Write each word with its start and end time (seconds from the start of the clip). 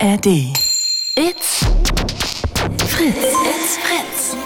ARD. 0.00 0.26
It's 1.16 1.64
Fritz. 2.86 3.16
It's 3.18 3.76
Fritz. 3.78 4.36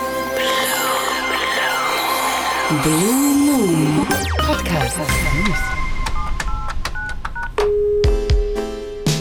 Blue 2.83 3.35
Moon 3.47 4.07
Podcast. 4.39 4.97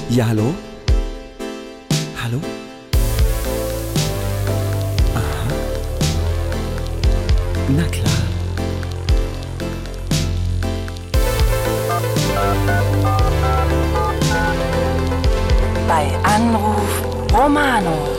Ja, 0.10 0.28
hallo? 0.28 0.54
Hallo? 2.24 2.61
Bei 15.92 16.08
Anruf 16.24 17.04
Romano. 17.34 18.11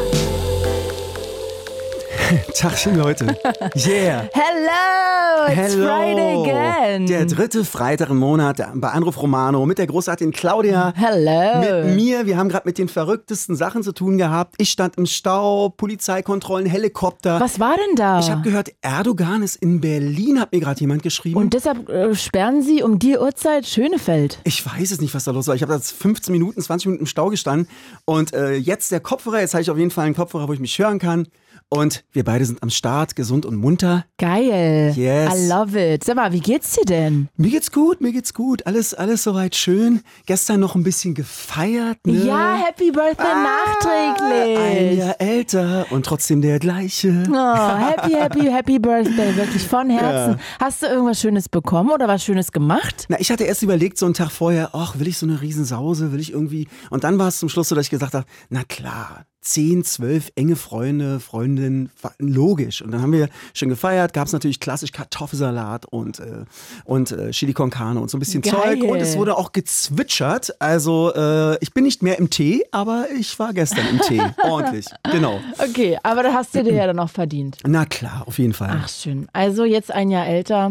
Tagchen, 2.54 2.96
Leute. 2.96 3.26
Yeah. 3.74 4.28
Hello, 4.32 5.48
it's 5.48 5.74
Friday 5.74 6.40
again. 6.40 7.06
Der 7.06 7.26
dritte 7.26 7.64
Freitag 7.64 8.10
im 8.10 8.18
Monat 8.18 8.62
bei 8.74 8.88
Anruf 8.88 9.20
Romano 9.20 9.66
mit 9.66 9.78
der 9.78 9.86
großartigen 9.86 10.32
Claudia. 10.32 10.92
Hello. 10.96 11.84
Mit 11.84 11.96
mir. 11.96 12.26
Wir 12.26 12.36
haben 12.36 12.48
gerade 12.48 12.66
mit 12.66 12.78
den 12.78 12.88
verrücktesten 12.88 13.56
Sachen 13.56 13.82
zu 13.82 13.92
tun 13.92 14.18
gehabt. 14.18 14.54
Ich 14.58 14.70
stand 14.70 14.96
im 14.96 15.06
Stau, 15.06 15.70
Polizeikontrollen, 15.70 16.66
Helikopter. 16.66 17.40
Was 17.40 17.60
war 17.60 17.76
denn 17.76 17.96
da? 17.96 18.20
Ich 18.20 18.30
habe 18.30 18.42
gehört, 18.42 18.72
Erdogan 18.80 19.42
ist 19.42 19.56
in 19.56 19.80
Berlin, 19.80 20.40
hat 20.40 20.52
mir 20.52 20.60
gerade 20.60 20.80
jemand 20.80 21.02
geschrieben. 21.02 21.36
Und 21.36 21.52
deshalb 21.54 21.88
äh, 21.88 22.14
sperren 22.14 22.62
Sie 22.62 22.82
um 22.82 22.98
die 22.98 23.18
Uhrzeit 23.18 23.66
Schönefeld. 23.66 24.38
Ich 24.44 24.64
weiß 24.64 24.90
es 24.90 25.00
nicht, 25.00 25.14
was 25.14 25.24
da 25.24 25.32
los 25.32 25.48
war. 25.48 25.54
Ich 25.54 25.62
habe 25.62 25.74
jetzt 25.74 25.92
15 25.92 26.32
Minuten, 26.32 26.62
20 26.62 26.86
Minuten 26.86 27.02
im 27.02 27.06
Stau 27.06 27.28
gestanden. 27.28 27.68
Und 28.04 28.32
äh, 28.32 28.54
jetzt 28.54 28.90
der 28.90 29.00
Kopfhörer. 29.00 29.40
Jetzt 29.40 29.54
habe 29.54 29.62
ich 29.62 29.70
auf 29.70 29.78
jeden 29.78 29.90
Fall 29.90 30.06
einen 30.06 30.14
Kopfhörer, 30.14 30.48
wo 30.48 30.52
ich 30.52 30.60
mich 30.60 30.78
hören 30.78 30.98
kann. 30.98 31.26
Und 31.72 32.04
wir 32.12 32.22
beide 32.22 32.44
sind 32.44 32.62
am 32.62 32.68
Start, 32.68 33.16
gesund 33.16 33.46
und 33.46 33.56
munter. 33.56 34.04
Geil. 34.18 34.92
Yes. 34.94 35.34
I 35.34 35.48
love 35.48 35.94
it. 35.94 36.04
Sag 36.04 36.16
mal, 36.16 36.30
wie 36.30 36.40
geht's 36.40 36.74
dir 36.74 36.84
denn? 36.84 37.30
Mir 37.38 37.48
geht's 37.48 37.72
gut, 37.72 38.02
mir 38.02 38.12
geht's 38.12 38.34
gut. 38.34 38.66
Alles, 38.66 38.92
alles 38.92 39.22
soweit 39.22 39.56
schön. 39.56 40.02
Gestern 40.26 40.60
noch 40.60 40.74
ein 40.74 40.82
bisschen 40.82 41.14
gefeiert. 41.14 41.96
Ne? 42.06 42.26
Ja, 42.26 42.56
Happy 42.56 42.90
Birthday 42.90 43.26
Ein 43.26 43.42
nachträglich. 43.42 44.98
Jahr 44.98 45.18
älter 45.18 45.86
und 45.88 46.04
trotzdem 46.04 46.42
der 46.42 46.58
gleiche. 46.58 47.22
Oh, 47.32 47.78
happy, 47.78 48.12
happy, 48.12 48.50
happy 48.50 48.78
Birthday. 48.78 49.34
Wirklich 49.34 49.66
von 49.66 49.88
Herzen. 49.88 50.38
Hast 50.60 50.82
du 50.82 50.88
irgendwas 50.88 51.22
Schönes 51.22 51.48
bekommen 51.48 51.88
oder 51.90 52.06
was 52.06 52.22
Schönes 52.22 52.52
gemacht? 52.52 53.06
Na, 53.08 53.18
ich 53.18 53.32
hatte 53.32 53.44
erst 53.44 53.62
überlegt, 53.62 53.96
so 53.96 54.04
einen 54.04 54.12
Tag 54.14 54.30
vorher, 54.30 54.74
ach, 54.74 54.98
will 54.98 55.08
ich 55.08 55.16
so 55.16 55.24
eine 55.24 55.40
Riesensause, 55.40 56.12
will 56.12 56.20
ich 56.20 56.34
irgendwie. 56.34 56.68
Und 56.90 57.04
dann 57.04 57.18
war 57.18 57.28
es 57.28 57.38
zum 57.38 57.48
Schluss 57.48 57.70
so, 57.70 57.74
dass 57.74 57.86
ich 57.86 57.90
gesagt 57.90 58.12
habe, 58.12 58.26
na 58.50 58.62
klar, 58.64 59.24
10, 59.42 59.84
12 59.84 60.32
enge 60.36 60.56
Freunde, 60.56 61.18
Freundinnen, 61.20 61.90
logisch. 62.18 62.80
Und 62.80 62.92
dann 62.92 63.02
haben 63.02 63.12
wir 63.12 63.28
schon 63.54 63.68
gefeiert, 63.68 64.12
gab 64.14 64.28
es 64.28 64.32
natürlich 64.32 64.60
klassisch 64.60 64.92
Kartoffelsalat 64.92 65.84
und, 65.86 66.20
äh, 66.20 66.44
und 66.84 67.10
äh, 67.10 67.30
Chili 67.32 67.52
con 67.52 67.68
Carne 67.70 68.00
und 68.00 68.08
so 68.10 68.16
ein 68.16 68.20
bisschen 68.20 68.40
Geil. 68.42 68.52
Zeug. 68.52 68.84
Und 68.84 68.98
es 69.00 69.16
wurde 69.18 69.36
auch 69.36 69.52
gezwitschert. 69.52 70.54
Also 70.60 71.12
äh, 71.14 71.58
ich 71.60 71.74
bin 71.74 71.84
nicht 71.84 72.02
mehr 72.02 72.18
im 72.18 72.30
Tee, 72.30 72.64
aber 72.70 73.06
ich 73.18 73.36
war 73.38 73.52
gestern 73.52 73.86
im 73.88 73.98
Tee. 74.00 74.22
Ordentlich, 74.44 74.86
genau. 75.10 75.40
Okay, 75.58 75.98
aber 76.02 76.22
da 76.22 76.32
hast 76.32 76.54
du 76.54 76.62
dir 76.62 76.74
ja 76.74 76.86
dann 76.86 76.98
auch 77.00 77.10
verdient. 77.10 77.58
Na 77.66 77.84
klar, 77.84 78.22
auf 78.26 78.38
jeden 78.38 78.52
Fall. 78.52 78.80
Ach, 78.82 78.88
schön. 78.88 79.26
Also 79.32 79.64
jetzt 79.64 79.90
ein 79.90 80.10
Jahr 80.10 80.26
älter, 80.26 80.70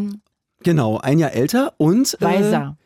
Genau, 0.64 0.98
ein 1.00 1.20
Jahr 1.20 1.34
älter 1.34 1.74
und, 1.78 2.16
äh, 2.22 2.24
weiser. 2.24 2.78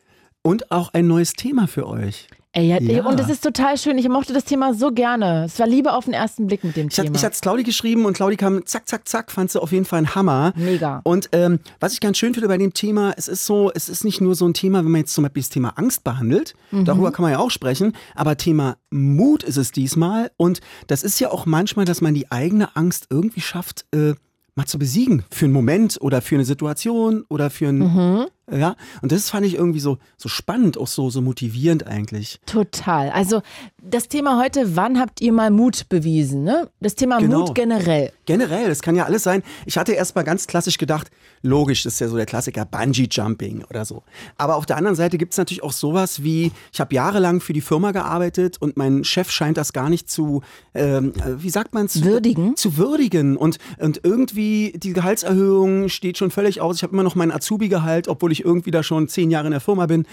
und 0.42 0.72
auch 0.72 0.94
ein 0.94 1.08
neues 1.08 1.34
Thema 1.34 1.68
für 1.68 1.88
euch. 1.88 2.28
Ey, 2.58 2.68
ja, 2.70 2.80
Ja. 2.82 3.06
Und 3.06 3.20
es 3.20 3.28
ist 3.30 3.44
total 3.44 3.78
schön. 3.78 3.98
Ich 3.98 4.08
mochte 4.08 4.32
das 4.32 4.46
Thema 4.46 4.74
so 4.74 4.92
gerne. 4.92 5.44
Es 5.46 5.60
war 5.60 5.68
Liebe 5.68 5.92
auf 5.92 6.06
den 6.06 6.14
ersten 6.14 6.48
Blick 6.48 6.64
mit 6.64 6.78
dem 6.78 6.88
Ich, 6.88 6.98
hat, 6.98 7.06
Thema. 7.06 7.18
ich 7.18 7.24
hatte 7.26 7.34
es 7.34 7.42
Claudi 7.42 7.64
geschrieben 7.64 8.06
und 8.06 8.14
Claudi 8.14 8.38
kam 8.38 8.66
zack, 8.66 8.88
zack, 8.88 9.08
zack, 9.10 9.30
fand 9.30 9.52
sie 9.52 9.62
auf 9.62 9.74
jeden 9.74 9.84
Fall 9.84 10.00
ein 10.00 10.16
Hammer. 10.16 10.54
Mega. 10.56 11.02
Und 11.04 11.28
ähm, 11.34 11.60
was 11.82 11.92
ich 11.92 12.00
ganz 12.00 12.18
schön 12.18 12.34
finde 12.34 12.48
bei 12.48 12.58
dem 12.58 12.74
Thema, 12.74 13.14
es 13.18 13.28
ist 13.28 13.46
so, 13.46 13.72
es 13.76 13.90
ist 13.90 14.06
nicht 14.06 14.22
nur 14.22 14.36
so 14.36 14.48
ein 14.48 14.54
Thema, 14.54 14.86
wenn 14.86 14.92
man 14.92 15.02
jetzt 15.02 15.14
zum 15.14 15.24
Beispiel 15.26 15.44
das 15.44 15.50
Thema 15.50 15.74
Angst 15.76 16.04
behandelt, 16.06 16.54
Mhm. 16.72 16.86
darüber 16.86 17.12
kann 17.12 17.24
man 17.24 17.32
ja 17.34 17.40
auch 17.40 17.52
sprechen, 17.52 17.92
aber 18.16 18.38
Thema 18.38 18.78
Mut 18.90 19.44
ist 19.44 19.58
es 19.58 19.74
diesmal. 19.74 20.32
Und 20.38 20.62
das 20.88 21.04
ist 21.04 21.20
ja 21.20 21.32
auch 21.32 21.46
manchmal, 21.46 21.84
dass 21.86 22.00
man 22.00 22.14
die 22.14 22.32
eigene 22.32 22.76
Angst 22.78 23.08
irgendwie 23.10 23.42
schafft, 23.42 23.86
äh, 23.94 24.14
mal 24.56 24.66
zu 24.66 24.80
besiegen. 24.80 25.26
Für 25.30 25.44
einen 25.46 25.54
Moment 25.54 25.98
oder 26.00 26.22
für 26.22 26.36
eine 26.36 26.46
Situation 26.46 27.26
oder 27.28 27.50
für 27.50 27.68
ein. 27.68 27.80
Mhm. 27.80 28.26
Ja, 28.52 28.76
und 29.02 29.12
das 29.12 29.30
fand 29.30 29.46
ich 29.46 29.56
irgendwie 29.56 29.80
so, 29.80 29.98
so 30.18 30.30
spannend, 30.30 30.78
auch 30.78 30.88
so, 30.88 31.10
so 31.10 31.22
motivierend 31.22 31.88
eigentlich. 31.88 32.40
Total. 32.46 33.10
Also 33.10 33.42
das 33.82 34.08
Thema 34.08 34.40
heute, 34.40 34.76
wann 34.76 35.00
habt 35.00 35.22
ihr 35.22 35.32
mal 35.32 35.50
Mut 35.52 35.90
bewiesen? 35.90 36.44
Ne? 36.44 36.70
Das 36.80 36.96
Thema 36.96 37.20
Genau. 37.20 37.40
Mut 37.40 37.56
generell. 37.56 38.12
Generell, 38.26 38.68
das 38.68 38.82
kann 38.82 38.96
ja 38.96 39.06
alles 39.06 39.24
sein. 39.24 39.42
Ich 39.66 39.78
hatte 39.78 39.94
erst 39.94 40.16
mal 40.16 40.24
ganz 40.24 40.48
klassisch 40.48 40.78
gedacht, 40.78 41.10
logisch, 41.42 41.84
das 41.84 41.94
ist 41.94 42.00
ja 42.00 42.08
so 42.08 42.16
der 42.18 42.26
Klassiker 42.26 42.66
Bungee 42.66 43.08
Jumping 43.10 43.64
oder 43.70 43.86
so. 43.86 44.04
Aber 44.38 44.56
auf 44.56 44.66
der 44.66 44.78
anderen 44.78 44.96
Seite 44.96 45.18
gibt 45.18 45.34
es 45.34 45.38
natürlich 45.38 45.64
auch 45.64 45.72
sowas 45.74 46.24
wie, 46.24 46.52
ich 46.72 46.80
habe 46.80 46.94
jahrelang 46.94 47.42
für 47.42 47.54
die 47.54 47.62
Firma 47.62 47.92
gearbeitet 47.92 48.58
und 48.60 48.78
mein 48.78 49.04
Chef 49.04 49.30
scheint 49.32 49.58
das 49.58 49.74
gar 49.74 49.90
nicht 49.90 50.10
zu, 50.10 50.42
ähm, 50.74 51.14
äh, 51.18 51.42
wie 51.42 51.50
sagt 51.50 51.74
man 51.74 51.86
es? 51.86 52.04
Würdigen? 52.04 52.56
Zu 52.56 52.78
würdigen. 52.78 53.38
Und, 53.38 53.58
und 53.80 54.02
irgendwie 54.04 54.74
die 54.76 54.94
Gehaltserhöhung 54.94 55.90
steht 55.90 56.18
schon 56.18 56.32
völlig 56.32 56.62
aus. 56.62 56.78
Ich 56.78 56.84
habe 56.84 56.94
immer 56.94 57.04
noch 57.04 57.16
mein 57.16 57.32
Azubi-Gehalt, 57.32 58.08
obwohl 58.08 58.32
ich 58.32 58.35
irgendwie 58.44 58.72
da 58.72 58.84
schon 58.84 59.08
zehn 59.08 59.32
Jahre 59.32 59.48
in 59.48 59.52
der 59.52 59.62
Firma 59.62 59.86
bin. 59.86 60.06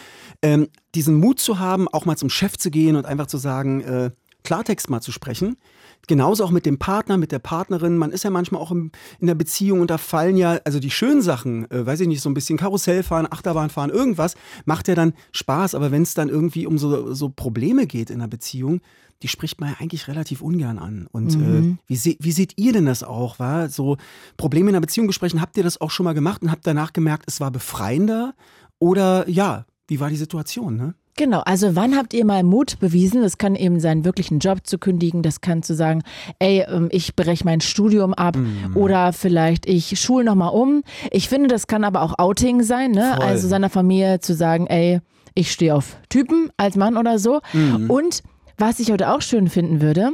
Ähm, 0.43 0.69
diesen 0.95 1.17
Mut 1.17 1.41
zu 1.41 1.59
haben, 1.59 1.89
auch 1.89 2.05
mal 2.05 2.17
zum 2.17 2.31
Chef 2.31 2.57
zu 2.57 2.71
gehen 2.71 2.97
und 2.97 3.07
einfach 3.07 3.27
zu 3.27 3.39
sagen, 3.39 3.81
äh, 3.81 4.11
Klartext 4.45 4.91
mal 4.91 5.01
zu 5.01 5.13
sprechen. 5.13 5.57
Genauso 6.09 6.45
auch 6.45 6.51
mit 6.51 6.67
dem 6.67 6.79
Partner, 6.79 7.17
mit 7.17 7.31
der 7.31 7.39
Partnerin. 7.39 7.97
Man 7.97 8.11
ist 8.11 8.25
ja 8.25 8.31
manchmal 8.31 8.61
auch 8.61 8.73
im, 8.73 8.91
in 9.21 9.29
der 9.29 9.37
Beziehung 9.37 9.81
und 9.81 9.91
da 9.91 9.99
fallen 9.99 10.37
ja, 10.37 10.59
also 10.65 10.81
die 10.81 10.91
schönen 10.91 11.23
Sachen, 11.23 11.71
äh, 11.71 11.87
weiß 11.87 12.01
ich 12.01 12.09
nicht, 12.09 12.21
so 12.21 12.29
ein 12.29 12.35
bisschen 12.35 12.59
Karussell 12.59 13.05
fahren, 13.05 13.29
Achterbahn 13.31 13.71
fahren, 13.71 13.91
irgendwas, 13.91 14.35
macht 14.65 14.89
ja 14.89 14.97
dann 14.97 15.15
Spaß. 15.31 15.77
Aber 15.77 15.93
wenn 15.93 16.03
es 16.03 16.15
dann 16.15 16.29
irgendwie 16.29 16.67
um 16.67 16.77
so, 16.77 17.15
so 17.15 17.29
Probleme 17.29 17.87
geht 17.87 18.11
in 18.11 18.19
der 18.19 18.27
Beziehung, 18.27 18.81
die 19.23 19.29
spricht 19.29 19.61
man 19.61 19.71
ja 19.71 19.77
eigentlich 19.81 20.09
relativ 20.09 20.43
ungern 20.43 20.79
an. 20.79 21.07
Und 21.11 21.35
äh, 21.35 21.77
wie, 21.87 21.97
se 21.97 22.17
wie 22.19 22.33
seht 22.33 22.55
ihr 22.57 22.73
denn 22.73 22.87
das 22.87 23.03
auch? 23.03 23.39
War 23.39 23.69
so 23.69 23.97
Probleme 24.37 24.69
in 24.69 24.75
der 24.75 24.81
Beziehung 24.81 25.07
besprechen, 25.07 25.41
habt 25.41 25.57
ihr 25.57 25.63
das 25.65 25.81
auch 25.81 25.91
schon 25.91 26.05
mal 26.05 26.15
gemacht 26.15 26.43
und 26.43 26.51
habt 26.51 26.67
danach 26.67 26.93
gemerkt, 26.93 27.25
es 27.27 27.41
war 27.41 27.51
befreiender? 27.51 28.35
Oder 28.79 29.29
ja, 29.29 29.65
wie 29.87 30.01
war 30.01 30.11
die 30.11 30.17
Situation, 30.17 30.77
ne? 30.77 30.95
Genau, 31.19 31.41
also 31.41 31.77
wann 31.77 31.95
habt 31.95 32.15
ihr 32.15 32.25
mal 32.25 32.43
Mut 32.43 32.81
bewiesen? 32.81 33.21
Das 33.21 33.37
kann 33.37 33.55
eben 33.55 33.81
sein, 33.81 34.07
wirklich 34.07 34.31
einen 34.31 34.41
Job 34.41 34.67
zu 34.67 34.79
kündigen. 34.79 35.23
Das 35.23 35.43
kann 35.43 35.63
zu 35.63 35.75
sagen, 35.75 36.03
ey, 36.39 36.65
ähm, 36.67 36.89
ich 36.91 37.15
breche 37.15 37.45
mein 37.45 37.61
Studium 37.61 38.15
ab 38.15 38.39
oder 38.75 39.13
vielleicht 39.13 39.67
ich 39.67 40.01
schule 40.01 40.25
nochmal 40.25 40.55
um. 40.55 40.83
Ich 41.11 41.29
finde, 41.29 41.49
das 41.49 41.67
kann 41.67 41.85
aber 41.85 42.01
auch 42.01 42.19
Outing 42.19 42.63
sein, 42.63 42.93
ne? 42.93 43.13
Voll. 43.17 43.27
Also 43.27 43.47
seiner 43.47 43.69
Familie 43.69 44.21
zu 44.21 44.35
sagen, 44.35 44.67
ey, 44.69 45.01
ich 45.35 45.53
stehe 45.53 45.75
auf 45.75 45.97
Typen 46.09 46.51
als 46.57 46.77
Mann 46.77 46.97
oder 46.97 47.19
so. 47.19 47.41
Und 47.89 48.23
was 48.59 48.81
ich 48.81 48.91
heute 48.91 49.11
auch 49.11 49.23
schön 49.23 49.49
finden 49.49 49.81
würde, 49.81 50.11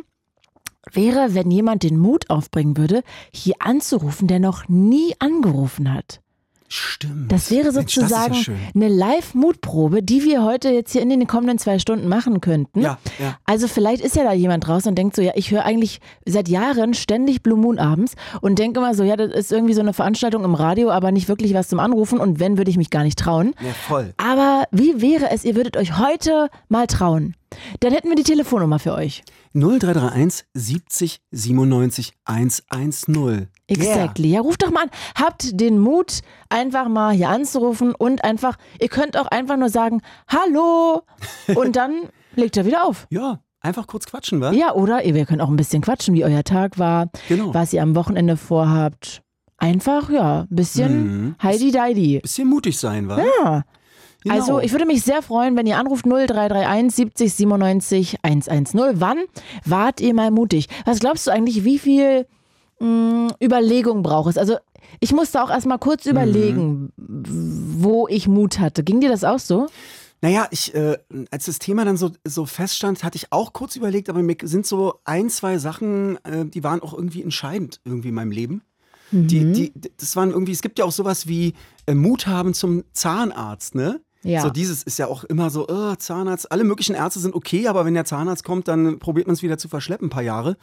wäre, 0.93 1.35
wenn 1.35 1.51
jemand 1.51 1.83
den 1.83 1.99
Mut 1.99 2.31
aufbringen 2.31 2.77
würde, 2.77 3.03
hier 3.33 3.55
anzurufen, 3.61 4.29
der 4.29 4.39
noch 4.39 4.69
nie 4.69 5.15
angerufen 5.19 5.93
hat. 5.93 6.21
Stimmt. 6.69 7.33
Das 7.33 7.51
wäre 7.51 7.73
Mensch, 7.73 7.95
sozusagen 7.95 8.33
das 8.33 8.41
ist 8.41 8.47
ja 8.49 8.55
eine 8.75 8.89
Live-Mutprobe, 8.89 10.03
die 10.03 10.25
wir 10.25 10.45
heute 10.45 10.69
jetzt 10.69 10.93
hier 10.93 11.01
in 11.01 11.09
den 11.09 11.27
kommenden 11.27 11.59
zwei 11.59 11.79
Stunden 11.79 12.09
machen 12.09 12.43
könnten. 12.43 12.83
Ja, 12.83 12.99
ja. 13.19 13.39
Also 13.47 13.69
vielleicht 13.69 14.03
ist 14.03 14.17
ja 14.17 14.25
da 14.25 14.35
jemand 14.35 14.67
draußen 14.67 14.91
und 14.91 14.97
denkt 14.97 15.17
so, 15.17 15.23
ja, 15.23 15.33
ich 15.35 15.51
höre 15.51 15.65
eigentlich 15.65 16.01
seit 16.27 16.49
Jahren 16.49 16.93
ständig 16.93 17.43
Blue 17.43 17.59
Moon 17.59 17.79
abends 17.79 18.15
und 18.43 18.59
denke 18.59 18.81
immer 18.81 18.95
so, 18.95 19.03
ja, 19.03 19.17
das 19.17 19.33
ist 19.33 19.51
irgendwie 19.51 19.73
so 19.73 19.81
eine 19.81 19.95
Veranstaltung 19.95 20.45
im 20.45 20.55
Radio, 20.55 20.91
aber 20.91 21.11
nicht 21.11 21.29
wirklich 21.29 21.55
was 21.55 21.69
zum 21.69 21.81
Anrufen 21.81 22.21
und 22.21 22.39
wenn, 22.39 22.59
würde 22.59 22.71
ich 22.71 22.77
mich 22.77 22.91
gar 22.91 23.03
nicht 23.03 23.19
trauen. 23.19 23.55
Ja, 23.61 23.73
voll. 23.73 24.13
Aber 24.19 24.65
wie 24.71 25.01
wäre 25.01 25.31
es, 25.31 25.45
ihr 25.45 25.57
würdet 25.57 25.77
euch 25.79 25.99
heute 25.99 26.49
mal 26.69 26.87
trauen? 26.87 27.35
Dann 27.81 27.93
hätten 27.93 28.09
wir 28.09 28.17
die 28.17 28.25
Telefonnummer 28.25 28.79
für 28.79 28.93
euch. 28.93 29.23
0331 29.55 30.45
70 30.55 31.21
97 31.31 32.13
110. 32.25 33.49
Exactly. 33.67 34.29
Ja, 34.31 34.41
ruft 34.41 34.63
doch 34.63 34.71
mal 34.71 34.85
an. 34.85 34.91
Habt 35.15 35.61
den 35.61 35.79
Mut, 35.79 36.21
einfach 36.49 36.89
mal 36.89 37.13
hier 37.15 37.29
anzurufen 37.29 37.95
und 37.95 38.25
einfach, 38.25 38.57
ihr 38.81 38.89
könnt 38.89 39.17
auch 39.17 39.27
einfach 39.27 39.57
nur 39.57 39.69
sagen, 39.69 40.01
hallo 40.29 41.03
und 41.55 41.77
dann 41.77 42.09
legt 42.35 42.57
er 42.57 42.65
wieder 42.67 42.85
auf. 42.87 43.07
Yeah. 43.13 43.23
Ja, 43.23 43.41
einfach 43.61 43.87
kurz 43.87 44.07
quatschen, 44.07 44.41
wa? 44.41 44.53
Ja, 44.53 44.75
oder 44.75 45.01
wir 45.05 45.27
können 45.27 45.41
auch 45.41 45.49
ein 45.51 45.57
bisschen 45.57 45.83
quatschen, 45.83 46.15
wie 46.15 46.25
euer 46.25 46.45
Tag 46.45 46.79
war, 46.79 47.11
Genau. 47.29 47.53
was 47.53 47.73
ihr 47.73 47.83
am 47.83 47.95
Wochenende 47.95 48.37
vorhabt. 48.37 49.23
Einfach, 49.61 50.09
ja, 50.11 50.43
ein 50.43 50.47
bisschen 50.55 51.25
Mhm. 51.27 51.35
heidi 51.43 51.73
deidi. 51.73 52.21
Bisschen 52.21 52.49
mutig 52.49 52.79
sein, 52.79 53.09
wa? 53.09 53.19
Ja. 53.43 53.65
Genau. 54.25 54.35
Also 54.35 54.61
ich 54.61 54.73
würde 54.73 54.85
mich 54.87 55.03
sehr 55.03 55.23
freuen, 55.23 55.57
wenn 55.57 55.67
ihr 55.67 55.79
anruft 55.79 56.05
0331 56.07 56.93
70 56.95 57.35
97 57.35 58.17
110. 58.23 59.01
Wann 59.01 59.19
wart 59.65 60.01
ihr 60.01 60.13
mal 60.15 60.31
mutig? 60.31 60.69
Was 60.85 60.99
glaubst 60.99 61.27
du 61.27 61.31
eigentlich, 61.31 61.65
wie 61.65 61.79
viel 61.79 62.27
mh, 62.81 63.35
Überlegung 63.43 64.03
braucht 64.03 64.31
es? 64.31 64.39
Also 64.39 64.57
ich 65.01 65.13
musste 65.13 65.43
auch 65.43 65.51
erstmal 65.51 65.79
kurz 65.79 66.05
Mhm. 66.07 66.11
überlegen, 66.11 66.93
wo 66.97 68.09
ich 68.09 68.27
Mut 68.29 68.59
hatte. 68.59 68.83
Ging 68.83 69.01
dir 69.01 69.09
das 69.11 69.25
auch 69.25 69.39
so? 69.39 69.67
Naja, 70.21 70.49
ich, 70.51 70.75
äh, 70.75 70.99
als 71.31 71.45
das 71.45 71.61
Thema 71.61 71.85
dann 71.85 71.97
so, 71.97 72.11
so 72.27 72.45
feststand, 72.45 73.05
hatte 73.05 73.17
ich 73.17 73.31
auch 73.33 73.53
kurz 73.53 73.77
überlegt, 73.77 74.09
aber 74.09 74.21
mir 74.21 74.37
sind 74.43 74.67
so 74.67 74.95
ein, 75.05 75.31
zwei 75.31 75.59
Sachen, 75.59 76.17
äh, 76.25 76.45
die 76.45 76.65
waren 76.65 76.81
auch 76.83 76.93
irgendwie 76.93 77.23
entscheidend 77.23 77.81
irgendwie 77.85 78.09
in 78.09 78.15
meinem 78.15 78.33
Leben. 78.33 78.63
Die, 79.11 79.53
die, 79.53 79.73
das 79.97 80.17
waren 80.17 80.33
irgendwie, 80.33 80.53
es 80.53 80.61
gibt 80.61 80.79
ja 80.79 80.85
auch 80.85 80.93
sowas 80.93 81.27
wie 81.29 81.55
äh, 81.87 81.95
Mut 81.95 82.27
haben 82.27 82.53
zum 82.53 82.85
Zahnarzt, 82.93 83.75
ne? 83.75 84.01
Ja. 84.23 84.43
So 84.43 84.51
dieses 84.51 84.83
ist 84.83 84.99
ja 84.99 85.07
auch 85.07 85.25
immer 85.25 85.51
so, 85.51 85.69
oh, 85.69 85.95
Zahnarzt, 85.95 86.51
alle 86.51 86.65
möglichen 86.65 86.95
Ärzte 86.95 87.21
sind 87.21 87.35
okay, 87.35 87.69
aber 87.69 87.85
wenn 87.85 87.95
der 87.95 88.05
Zahnarzt 88.05 88.45
kommt, 88.45 88.67
dann 88.67 88.99
probiert 88.99 89.27
man 89.27 89.35
es 89.35 89.43
wieder 89.43 89.59
zu 89.59 89.69
verschleppen, 89.69 90.07
ein 90.07 90.11
paar 90.11 90.23
Jahre. 90.23 90.57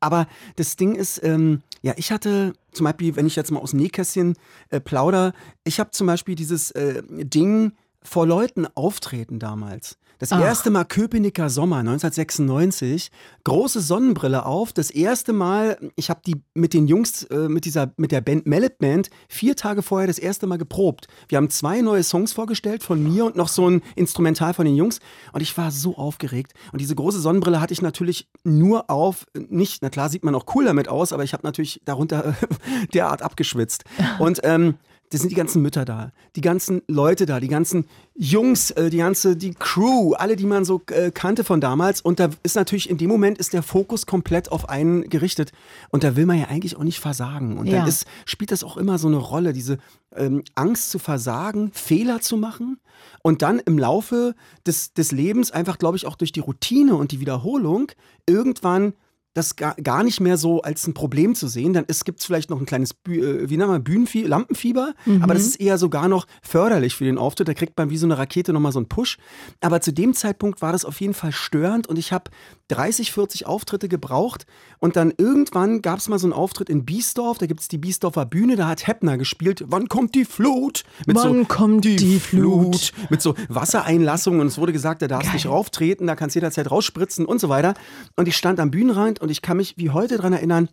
Aber 0.00 0.26
das 0.56 0.76
Ding 0.76 0.94
ist, 0.94 1.22
ähm, 1.24 1.62
ja, 1.82 1.94
ich 1.96 2.12
hatte 2.12 2.52
zum 2.72 2.84
Beispiel, 2.84 3.16
wenn 3.16 3.26
ich 3.26 3.36
jetzt 3.36 3.50
mal 3.50 3.60
aus 3.60 3.72
Nähkästchen 3.72 4.36
äh, 4.68 4.80
plauder, 4.80 5.32
ich 5.64 5.80
habe 5.80 5.90
zum 5.90 6.06
Beispiel 6.06 6.34
dieses 6.34 6.70
äh, 6.72 7.02
Ding 7.08 7.72
vor 8.02 8.26
Leuten 8.26 8.66
auftreten 8.74 9.38
damals. 9.38 9.98
Das 10.20 10.32
Ach. 10.32 10.40
erste 10.40 10.68
Mal 10.68 10.84
Köpenicker 10.84 11.48
Sommer 11.48 11.78
1996, 11.78 13.10
große 13.44 13.80
Sonnenbrille 13.80 14.44
auf. 14.44 14.74
Das 14.74 14.90
erste 14.90 15.32
Mal, 15.32 15.78
ich 15.96 16.10
habe 16.10 16.20
die 16.26 16.36
mit 16.52 16.74
den 16.74 16.86
Jungs, 16.88 17.22
äh, 17.24 17.48
mit 17.48 17.64
dieser, 17.64 17.94
mit 17.96 18.12
der 18.12 18.20
Band 18.20 18.46
Mallet 18.46 18.78
Band, 18.78 19.08
vier 19.30 19.56
Tage 19.56 19.80
vorher 19.80 20.06
das 20.06 20.18
erste 20.18 20.46
Mal 20.46 20.58
geprobt. 20.58 21.06
Wir 21.28 21.38
haben 21.38 21.48
zwei 21.48 21.80
neue 21.80 22.02
Songs 22.02 22.34
vorgestellt 22.34 22.82
von 22.82 23.02
mir 23.02 23.24
und 23.24 23.34
noch 23.34 23.48
so 23.48 23.68
ein 23.68 23.80
Instrumental 23.96 24.52
von 24.52 24.66
den 24.66 24.76
Jungs. 24.76 25.00
Und 25.32 25.40
ich 25.40 25.56
war 25.56 25.70
so 25.70 25.96
aufgeregt. 25.96 26.52
Und 26.70 26.82
diese 26.82 26.94
große 26.94 27.18
Sonnenbrille 27.18 27.62
hatte 27.62 27.72
ich 27.72 27.80
natürlich 27.80 28.28
nur 28.44 28.90
auf, 28.90 29.24
nicht, 29.34 29.80
na 29.80 29.88
klar 29.88 30.10
sieht 30.10 30.22
man 30.22 30.34
auch 30.34 30.44
cool 30.54 30.66
damit 30.66 30.88
aus, 30.88 31.14
aber 31.14 31.24
ich 31.24 31.32
habe 31.32 31.46
natürlich 31.46 31.80
darunter 31.86 32.34
derart 32.92 33.22
abgeschwitzt. 33.22 33.84
Und 34.18 34.40
ähm, 34.42 34.74
das 35.10 35.20
sind 35.22 35.30
die 35.30 35.36
ganzen 35.36 35.60
Mütter 35.60 35.84
da, 35.84 36.12
die 36.36 36.40
ganzen 36.40 36.82
Leute 36.86 37.26
da, 37.26 37.40
die 37.40 37.48
ganzen 37.48 37.84
Jungs, 38.14 38.70
äh, 38.70 38.90
die 38.90 38.98
ganze, 38.98 39.36
die 39.36 39.52
Crew, 39.54 40.12
alle, 40.12 40.36
die 40.36 40.46
man 40.46 40.64
so 40.64 40.80
äh, 40.90 41.10
kannte 41.10 41.42
von 41.42 41.60
damals. 41.60 42.00
Und 42.00 42.20
da 42.20 42.30
ist 42.44 42.54
natürlich 42.54 42.88
in 42.88 42.96
dem 42.96 43.08
Moment 43.10 43.36
ist 43.38 43.52
der 43.52 43.64
Fokus 43.64 44.06
komplett 44.06 44.52
auf 44.52 44.68
einen 44.68 45.08
gerichtet. 45.10 45.50
Und 45.90 46.04
da 46.04 46.14
will 46.14 46.26
man 46.26 46.38
ja 46.38 46.46
eigentlich 46.46 46.76
auch 46.76 46.84
nicht 46.84 47.00
versagen. 47.00 47.58
Und 47.58 47.66
Ja. 47.66 47.80
dann 47.80 47.88
ist, 47.88 48.06
spielt 48.24 48.52
das 48.52 48.62
auch 48.62 48.76
immer 48.76 48.98
so 48.98 49.08
eine 49.08 49.16
Rolle, 49.16 49.52
diese 49.52 49.78
ähm, 50.14 50.44
Angst 50.54 50.90
zu 50.90 51.00
versagen, 51.00 51.72
Fehler 51.72 52.20
zu 52.20 52.36
machen. 52.36 52.78
Und 53.22 53.42
dann 53.42 53.58
im 53.58 53.78
Laufe 53.78 54.36
des, 54.64 54.92
des 54.94 55.10
Lebens 55.10 55.50
einfach, 55.50 55.78
glaube 55.78 55.96
ich, 55.96 56.06
auch 56.06 56.14
durch 56.16 56.30
die 56.30 56.40
Routine 56.40 56.94
und 56.94 57.10
die 57.10 57.18
Wiederholung 57.20 57.90
irgendwann 58.26 58.92
das 59.34 59.54
gar, 59.56 60.02
nicht 60.02 60.20
mehr 60.20 60.36
so 60.36 60.62
als 60.62 60.86
ein 60.86 60.94
Problem 60.94 61.34
zu 61.34 61.46
sehen. 61.46 61.72
Dann 61.72 61.84
gibt 62.04 62.20
es 62.20 62.26
vielleicht 62.26 62.50
noch 62.50 62.58
ein 62.58 62.66
kleines, 62.66 62.94
Bü 62.94 63.20
äh, 63.20 63.50
wie 63.50 63.56
nennt 63.56 63.70
man, 63.70 63.84
Bühnenfie 63.84 64.22
Lampenfieber, 64.24 64.94
aber 65.20 65.34
das 65.34 65.44
ist 65.44 65.60
eher 65.60 65.78
sogar 65.78 66.08
noch 66.08 66.26
förderlich 66.42 66.96
für 66.96 67.04
den 67.04 67.18
Auftritt. 67.18 67.48
Da 67.48 67.54
kriegt 67.54 67.78
man 67.78 67.90
wie 67.90 67.96
so 67.96 68.06
eine 68.06 68.18
Rakete 68.18 68.52
nochmal 68.52 68.72
so 68.72 68.78
einen 68.80 68.88
Push. 68.88 69.18
Aber 69.60 69.80
zu 69.80 69.92
dem 69.92 70.14
Zeitpunkt 70.14 70.62
war 70.62 70.72
das 70.72 70.84
auf 70.84 71.00
jeden 71.00 71.14
Fall 71.14 71.32
störend 71.32 71.86
und 71.86 71.98
ich 71.98 72.12
habe 72.12 72.30
30, 72.70 73.12
40 73.12 73.46
Auftritte 73.46 73.88
gebraucht. 73.88 74.46
Und 74.78 74.96
dann 74.96 75.12
irgendwann 75.16 75.82
gab 75.82 75.98
es 75.98 76.08
mal 76.08 76.18
so 76.18 76.26
einen 76.26 76.32
Auftritt 76.32 76.68
in 76.68 76.84
Biesdorf, 76.84 77.38
da 77.38 77.46
gibt 77.46 77.60
es 77.60 77.68
die 77.68 77.78
Biesdorfer 77.78 78.26
Bühne, 78.26 78.56
da 78.56 78.68
hat 78.68 78.86
Heppner 78.86 79.18
gespielt, 79.18 79.64
wann 79.66 79.88
kommt 79.88 80.14
die 80.14 80.24
Flut? 80.24 80.84
Mit 81.06 81.16
Wann 81.16 81.48
kommt 81.48 81.84
die 81.84 82.20
Flut? 82.20 82.92
Mit 83.10 83.20
so 83.20 83.34
Wassereinlassungen. 83.48 84.40
Und 84.40 84.46
es 84.46 84.58
wurde 84.58 84.72
gesagt, 84.72 85.02
da 85.02 85.08
darfst 85.08 85.30
du 85.30 85.34
nicht 85.34 85.46
rauftreten, 85.46 86.06
da 86.06 86.16
kannst 86.16 86.36
du 86.36 86.38
jederzeit 86.38 86.70
rausspritzen 86.70 87.26
und 87.26 87.40
so 87.40 87.48
weiter. 87.48 87.74
Und 88.16 88.28
ich 88.28 88.36
stand 88.36 88.60
am 88.60 88.70
Bühnenrand 88.70 89.20
und 89.20 89.30
ich 89.30 89.42
kann 89.42 89.56
mich 89.56 89.76
wie 89.76 89.90
heute 89.90 90.16
dran 90.16 90.32
erinnern, 90.32 90.68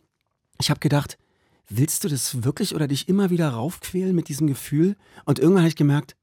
ich 0.60 0.70
habe 0.70 0.80
gedacht, 0.80 1.18
willst 1.70 2.04
du 2.04 2.08
das 2.08 2.44
wirklich 2.44 2.76
oder 2.76 2.88
dich 2.88 3.10
immer 3.10 3.30
wieder 3.30 3.50
raufquälen 3.50 4.16
mit 4.16 4.30
diesem 4.30 4.48
Gefühl? 4.48 4.96
Und 5.26 5.40
irgendwann 5.40 5.64
habe 5.64 5.70
ich 5.70 5.76
gemerkt, 5.76 6.16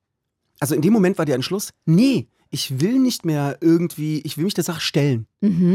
also 0.61 0.75
in 0.75 0.83
dem 0.83 0.93
Moment 0.93 1.19
war 1.19 1.27
der 1.27 1.35
Entschluss, 1.35 1.71
nee, 1.85 2.29
ich 2.55 2.81
will 2.81 2.99
nicht 3.01 3.25
mehr 3.25 3.59
irgendwie, 3.61 4.21
ich 4.21 4.37
will 4.37 4.45
mich 4.45 4.55
der 4.55 4.65
Sache 4.65 4.81
stellen. 4.81 5.27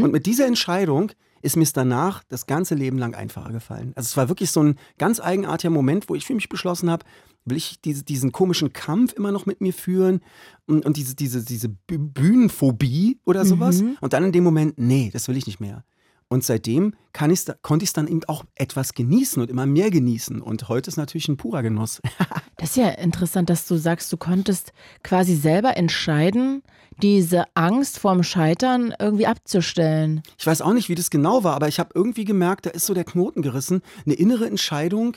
Und 0.04 0.12
mit 0.12 0.26
dieser 0.26 0.48
Entscheidung 0.48 1.12
ist 1.42 1.56
mir 1.56 1.64
es 1.64 1.74
danach 1.74 2.24
das 2.30 2.48
ganze 2.48 2.74
Leben 2.76 2.98
lang 2.98 3.14
einfacher 3.16 3.52
gefallen. 3.52 3.92
Also 3.96 4.08
es 4.08 4.18
war 4.18 4.30
wirklich 4.30 4.52
so 4.52 4.64
ein 4.64 4.76
ganz 4.98 5.20
eigenartiger 5.20 5.70
Moment, 5.72 6.10
wo 6.10 6.16
ich 6.16 6.26
für 6.26 6.34
mich 6.34 6.50
beschlossen 6.50 6.90
habe, 6.90 7.06
will 7.46 7.58
ich 7.58 7.80
diese, 7.82 8.04
diesen 8.04 8.32
komischen 8.32 8.74
Kampf 8.74 9.14
immer 9.14 9.32
noch 9.32 9.46
mit 9.46 9.62
mir 9.62 9.74
führen 9.74 10.22
und, 10.68 10.86
und 10.86 10.98
diese, 10.98 11.16
diese, 11.16 11.44
diese 11.44 11.68
Bü- 11.68 11.98
Bühnenphobie 12.14 13.20
oder 13.26 13.46
sowas. 13.46 13.82
Und 14.02 14.14
dann 14.14 14.24
in 14.24 14.32
dem 14.32 14.44
Moment, 14.44 14.74
nee, 14.78 15.10
das 15.14 15.28
will 15.28 15.38
ich 15.38 15.48
nicht 15.48 15.60
mehr. 15.60 15.84
Und 16.30 16.44
seitdem 16.44 16.94
ich's, 17.28 17.52
konnte 17.64 17.84
ich 17.84 17.90
es 17.90 17.94
dann 17.94 18.08
eben 18.08 18.24
auch 18.26 18.46
etwas 18.54 18.94
genießen 18.94 19.42
und 19.42 19.50
immer 19.50 19.66
mehr 19.66 19.90
genießen. 19.90 20.42
Und 20.42 20.70
heute 20.70 20.90
ist 20.90 20.98
natürlich 20.98 21.28
ein 21.28 21.38
purer 21.38 21.64
Genuss. 21.64 22.02
Das 22.58 22.72
ist 22.72 22.76
ja 22.76 22.90
interessant, 22.90 23.50
dass 23.50 23.66
du 23.68 23.78
sagst, 23.78 24.12
du 24.12 24.18
konntest 24.18 24.74
quasi 25.02 25.34
selber 25.34 25.78
entscheiden, 25.78 26.62
diese 27.02 27.46
Angst 27.56 28.00
vorm 28.00 28.22
Scheitern 28.22 28.94
irgendwie 29.00 29.28
abzustellen. 29.28 30.24
Ich 30.38 30.46
weiß 30.46 30.62
auch 30.62 30.74
nicht, 30.74 30.90
wie 30.90 30.96
das 30.96 31.10
genau 31.10 31.46
war, 31.46 31.56
aber 31.56 31.70
ich 31.70 31.80
habe 31.80 31.92
irgendwie 31.96 32.26
gemerkt, 32.26 32.66
da 32.66 32.72
ist 32.72 32.86
so 32.86 32.94
der 32.94 33.06
Knoten 33.06 33.42
gerissen. 33.42 33.82
Eine 34.06 34.16
innere 34.16 34.46
Entscheidung. 34.46 35.16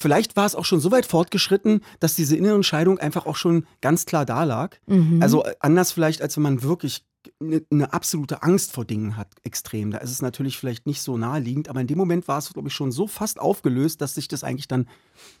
Vielleicht 0.00 0.34
war 0.34 0.46
es 0.46 0.54
auch 0.54 0.64
schon 0.64 0.80
so 0.80 0.90
weit 0.90 1.04
fortgeschritten, 1.04 1.82
dass 2.00 2.16
diese 2.16 2.34
innere 2.34 2.54
Entscheidung 2.54 2.98
einfach 2.98 3.26
auch 3.26 3.36
schon 3.36 3.66
ganz 3.82 4.06
klar 4.06 4.24
da 4.24 4.44
lag. 4.44 4.78
Also 5.20 5.44
äh, 5.44 5.54
anders 5.60 5.92
vielleicht, 5.92 6.22
als 6.22 6.36
wenn 6.36 6.42
man 6.42 6.62
wirklich 6.62 7.04
eine, 7.38 7.62
eine 7.70 7.92
absolute 7.92 8.42
Angst 8.42 8.72
vor 8.72 8.86
Dingen 8.86 9.18
hat, 9.18 9.28
extrem. 9.42 9.90
Da 9.90 9.98
ist 9.98 10.10
es 10.10 10.22
natürlich 10.22 10.56
vielleicht 10.56 10.86
nicht 10.86 11.02
so 11.02 11.18
naheliegend, 11.18 11.68
aber 11.68 11.82
in 11.82 11.86
dem 11.86 11.98
Moment 11.98 12.28
war 12.28 12.38
es, 12.38 12.50
glaube 12.50 12.68
ich, 12.68 12.74
schon 12.74 12.92
so 12.92 13.06
fast 13.06 13.38
aufgelöst, 13.38 14.00
dass 14.00 14.14
sich 14.14 14.26
das 14.26 14.42
eigentlich 14.42 14.68
dann 14.68 14.88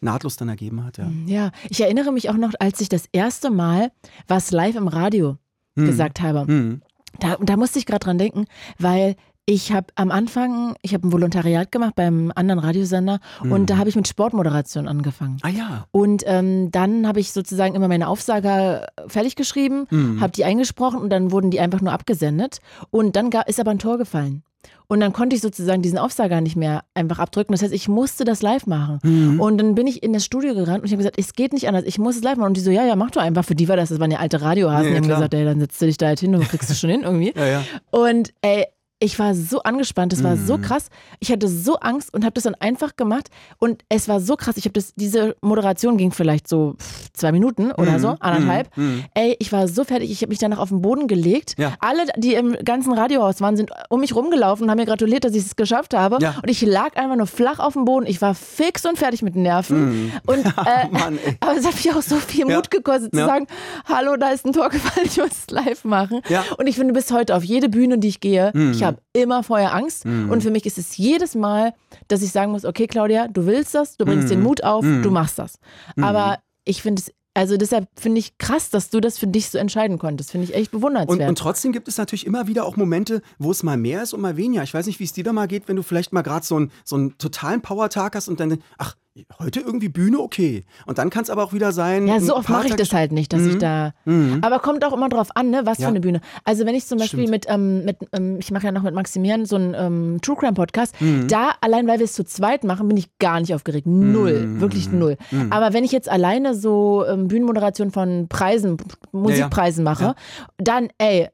nahtlos 0.02 0.36
dann 0.36 0.50
ergeben 0.50 0.84
hat. 0.84 0.98
Ja. 0.98 1.10
Ja, 1.26 1.52
ich 1.70 1.80
erinnere 1.80 2.12
mich 2.12 2.28
auch 2.28 2.36
noch, 2.36 2.52
als 2.60 2.82
ich 2.82 2.90
das 2.90 3.04
erste 3.12 3.50
Mal 3.50 3.92
was 4.28 4.50
live 4.50 4.76
im 4.76 4.88
Radio 4.88 5.38
gesagt 5.74 6.20
habe. 6.20 6.46
Hm. 6.46 6.82
Da, 7.18 7.36
da 7.40 7.56
musste 7.56 7.78
ich 7.78 7.86
gerade 7.86 8.04
dran 8.04 8.18
denken, 8.18 8.44
weil 8.78 9.16
ich 9.52 9.72
habe 9.72 9.88
am 9.96 10.12
Anfang, 10.12 10.76
ich 10.80 10.94
habe 10.94 11.08
ein 11.08 11.12
Volontariat 11.12 11.72
gemacht 11.72 11.96
beim 11.96 12.30
anderen 12.36 12.60
Radiosender 12.60 13.18
und 13.42 13.68
da 13.68 13.78
habe 13.78 13.88
ich 13.88 13.96
mit 13.96 14.06
Sportmoderation 14.06 14.86
angefangen. 14.86 15.38
Ah 15.42 15.48
ja. 15.48 15.86
Und 15.90 16.22
ähm, 16.26 16.70
dann 16.70 17.04
habe 17.08 17.18
ich 17.18 17.32
sozusagen 17.32 17.74
immer 17.74 17.88
meine 17.88 18.06
Aufsager 18.06 18.86
fertig 19.08 19.34
geschrieben, 19.34 19.88
habe 20.20 20.30
die 20.30 20.44
eingesprochen 20.44 21.00
und 21.00 21.10
dann 21.10 21.32
wurden 21.32 21.50
die 21.50 21.58
einfach 21.58 21.80
nur 21.80 21.92
abgesendet. 21.92 22.60
Und 22.90 23.16
dann 23.16 23.30
ga- 23.30 23.40
ist 23.42 23.58
aber 23.58 23.72
ein 23.72 23.80
Tor 23.80 23.98
gefallen. 23.98 24.44
Und 24.86 25.00
dann 25.00 25.12
konnte 25.12 25.34
ich 25.34 25.42
sozusagen 25.42 25.82
diesen 25.82 25.98
Aufsager 25.98 26.40
nicht 26.40 26.54
mehr 26.56 26.82
einfach 26.94 27.18
abdrücken. 27.18 27.52
Das 27.52 27.62
heißt, 27.62 27.72
ich 27.72 27.88
musste 27.88 28.24
das 28.24 28.42
live 28.42 28.66
machen. 28.66 28.98
Mhm. 29.02 29.40
Und 29.40 29.58
dann 29.58 29.74
bin 29.74 29.86
ich 29.88 30.02
in 30.04 30.12
das 30.12 30.24
Studio 30.24 30.54
gerannt 30.54 30.80
und 30.80 30.86
ich 30.86 30.92
habe 30.92 30.98
gesagt, 30.98 31.16
es 31.18 31.32
geht 31.32 31.52
nicht 31.52 31.66
anders, 31.66 31.84
ich 31.86 31.98
muss 31.98 32.16
es 32.16 32.22
live 32.22 32.36
machen. 32.36 32.48
Und 32.48 32.56
die 32.56 32.60
so, 32.60 32.70
ja, 32.70 32.84
ja, 32.84 32.94
mach 32.94 33.10
doch 33.10 33.22
einfach. 33.22 33.44
Für 33.44 33.54
die 33.56 33.68
war 33.68 33.76
das, 33.76 33.88
das 33.88 33.98
waren 33.98 34.10
ja 34.12 34.18
alte 34.18 34.42
Radiohasen. 34.42 34.84
Ja, 34.84 34.90
die 34.90 34.96
haben 34.96 35.04
klar. 35.04 35.16
gesagt, 35.18 35.34
ey, 35.34 35.44
dann 35.44 35.58
setzt 35.60 35.80
du 35.82 35.86
dich 35.86 35.96
da 35.96 36.06
halt 36.06 36.20
hin 36.20 36.34
und 36.36 36.48
kriegst 36.48 36.70
du 36.70 36.74
schon 36.74 36.90
hin 36.90 37.02
irgendwie. 37.02 37.32
Ja, 37.36 37.46
ja. 37.46 37.62
Und 37.90 38.32
ey, 38.42 38.66
ich 39.02 39.18
war 39.18 39.34
so 39.34 39.62
angespannt, 39.62 40.12
das 40.12 40.22
war 40.22 40.36
so 40.36 40.58
Mhm. 40.58 40.62
krass. 40.62 40.88
Ich 41.20 41.32
hatte 41.32 41.48
so 41.48 41.76
Angst 41.80 42.12
und 42.12 42.22
habe 42.24 42.34
das 42.34 42.44
dann 42.44 42.54
einfach 42.54 42.96
gemacht 42.96 43.28
und 43.58 43.82
es 43.88 44.08
war 44.08 44.20
so 44.20 44.36
krass. 44.36 44.56
Ich 44.58 44.64
habe 44.64 44.74
das, 44.74 44.92
diese 44.94 45.36
Moderation 45.40 45.96
ging 45.96 46.12
vielleicht 46.12 46.46
so 46.46 46.76
zwei 47.14 47.32
Minuten 47.32 47.72
oder 47.72 47.98
so, 47.98 48.16
anderthalb. 48.20 48.68
Ey, 49.14 49.36
ich 49.38 49.52
war 49.52 49.68
so 49.68 49.84
fertig. 49.84 50.10
Ich 50.10 50.20
habe 50.22 50.28
mich 50.28 50.38
danach 50.38 50.58
auf 50.58 50.68
den 50.68 50.82
Boden 50.82 51.06
gelegt. 51.08 51.54
Ja. 51.58 51.72
Alle, 51.80 52.02
die 52.18 52.34
im 52.34 52.52
ganzen 52.64 52.92
Radiohaus 52.92 53.40
waren, 53.40 53.56
sind 53.56 53.70
um 53.88 54.00
mich 54.00 54.14
rumgelaufen 54.14 54.64
und 54.64 54.70
haben 54.70 54.78
mir 54.78 54.86
gratuliert, 54.86 55.24
dass 55.24 55.34
ich 55.34 55.44
es 55.46 55.56
geschafft 55.56 55.94
habe. 55.94 56.18
Ja. 56.20 56.36
Und 56.42 56.48
ich 56.50 56.60
lag 56.62 56.96
einfach 56.96 57.16
nur 57.16 57.26
flach 57.26 57.58
auf 57.58 57.72
dem 57.72 57.84
Boden. 57.86 58.06
Ich 58.06 58.20
war 58.20 58.34
fix 58.34 58.84
und 58.84 58.98
fertig 58.98 59.22
mit 59.22 59.34
den 59.34 59.42
Nerven. 59.42 60.12
Und 60.26 60.44
äh, 60.44 60.88
Mann, 60.90 61.18
aber 61.40 61.56
es 61.56 61.66
hat 61.66 61.74
mich 61.74 61.90
auch 61.94 62.02
so 62.02 62.16
viel 62.16 62.48
Ja. 62.48 62.56
Mut 62.56 62.70
gekostet 62.70 63.12
zu 63.12 63.20
Ja. 63.20 63.26
sagen, 63.26 63.46
hallo, 63.86 64.16
da 64.16 64.28
ist 64.30 64.44
ein 64.44 64.52
Tor 64.52 64.68
gefallen, 64.68 65.06
ich 65.10 65.16
muss 65.16 65.28
es 65.30 65.50
live 65.50 65.84
machen. 65.84 66.20
Ja. 66.28 66.44
Und 66.58 66.66
ich 66.66 66.76
finde 66.76 66.92
bis 66.92 67.10
heute 67.12 67.34
auf 67.34 67.44
jede 67.44 67.68
Bühne, 67.70 67.98
die 67.98 68.08
ich 68.08 68.20
gehe, 68.20 68.52
ich 68.72 68.82
habe 68.82 68.89
immer 69.12 69.42
vorher 69.42 69.74
Angst. 69.74 70.04
Und 70.04 70.42
für 70.42 70.50
mich 70.50 70.66
ist 70.66 70.78
es 70.78 70.96
jedes 70.96 71.34
Mal, 71.34 71.72
dass 72.08 72.22
ich 72.22 72.32
sagen 72.32 72.52
muss, 72.52 72.64
okay, 72.64 72.86
Claudia, 72.86 73.28
du 73.28 73.46
willst 73.46 73.74
das, 73.74 73.96
du 73.96 74.04
bringst 74.04 74.30
den 74.30 74.42
Mut 74.42 74.64
auf, 74.64 74.84
du 74.84 75.10
machst 75.10 75.38
das. 75.38 75.58
Aber 76.00 76.38
ich 76.64 76.82
finde 76.82 77.02
es, 77.02 77.12
also 77.32 77.56
deshalb 77.56 77.88
finde 77.98 78.18
ich 78.18 78.38
krass, 78.38 78.70
dass 78.70 78.90
du 78.90 79.00
das 79.00 79.16
für 79.16 79.28
dich 79.28 79.50
so 79.50 79.58
entscheiden 79.58 79.98
konntest. 79.98 80.32
Finde 80.32 80.46
ich 80.48 80.54
echt 80.54 80.72
Und, 80.72 80.80
bewundernswert. 80.80 81.28
und 81.28 81.38
trotzdem 81.38 81.70
gibt 81.72 81.86
es 81.86 81.96
natürlich 81.96 82.26
immer 82.26 82.48
wieder 82.48 82.66
auch 82.66 82.76
Momente, 82.76 83.22
wo 83.38 83.52
es 83.52 83.62
mal 83.62 83.76
mehr 83.76 84.02
ist 84.02 84.12
und 84.12 84.20
mal 84.20 84.36
weniger. 84.36 84.64
Ich 84.64 84.74
weiß 84.74 84.86
nicht, 84.86 84.98
wie 84.98 85.04
es 85.04 85.12
dir 85.12 85.22
da 85.22 85.32
mal 85.32 85.46
geht, 85.46 85.68
wenn 85.68 85.76
du 85.76 85.82
vielleicht 85.82 86.12
mal 86.12 86.22
gerade 86.22 86.44
so, 86.44 86.66
so 86.84 86.96
einen 86.96 87.16
totalen 87.18 87.62
Power-Tag 87.62 88.16
hast 88.16 88.28
und 88.28 88.40
dann, 88.40 88.58
ach, 88.78 88.96
heute 89.38 89.60
irgendwie 89.60 89.88
Bühne, 89.88 90.18
okay. 90.20 90.64
Und 90.86 90.98
dann 90.98 91.10
kann 91.10 91.22
es 91.24 91.30
aber 91.30 91.42
auch 91.42 91.52
wieder 91.52 91.72
sein. 91.72 92.06
Ja, 92.06 92.20
so 92.20 92.36
oft 92.36 92.48
mache 92.48 92.68
ich 92.68 92.76
das 92.76 92.92
halt 92.92 93.10
nicht, 93.12 93.32
dass 93.32 93.42
ich 93.42 93.58
da. 93.58 93.92
Aber 94.40 94.60
kommt 94.60 94.84
auch 94.84 94.92
immer 94.92 95.08
drauf 95.08 95.28
an, 95.34 95.50
ne, 95.50 95.62
was 95.64 95.78
Ja. 95.78 95.86
für 95.86 95.90
eine 95.90 96.00
Bühne. 96.00 96.20
Also 96.44 96.64
wenn 96.64 96.74
ich 96.74 96.86
zum 96.86 96.98
Beispiel 96.98 97.26
Stimmt. 97.26 97.30
mit, 97.30 97.46
ähm, 97.48 97.84
mit 97.84 97.96
ähm, 98.12 98.36
ich 98.38 98.50
mache 98.50 98.66
ja 98.66 98.72
noch 98.72 98.82
mit 98.82 98.94
Maximilian 98.94 99.46
so 99.46 99.56
einen 99.56 99.74
ähm, 99.74 100.18
True 100.22 100.36
Crime 100.36 100.52
Podcast, 100.54 100.98
Mhm. 101.00 101.26
da 101.28 101.50
allein 101.60 101.86
weil 101.88 101.98
wir 101.98 102.04
es 102.04 102.12
zu 102.12 102.24
zweit 102.24 102.64
machen, 102.64 102.86
bin 102.88 102.96
ich 102.96 103.08
gar 103.18 103.40
nicht 103.40 103.52
aufgeregt. 103.54 103.86
Null, 103.86 104.46
Mhm. 104.46 104.60
wirklich 104.60 104.90
null. 104.92 105.16
Aber 105.50 105.72
wenn 105.72 105.84
ich 105.84 105.92
jetzt 105.92 106.08
alleine 106.08 106.54
so 106.54 107.04
ähm, 107.06 107.26
Bühnenmoderation 107.28 107.90
von 107.90 108.28
Preisen, 108.28 108.76
Musikpreisen 109.12 109.84
mache, 109.84 110.04
Ja. 110.04 110.14
dann, 110.58 110.88
ey, 110.98 111.28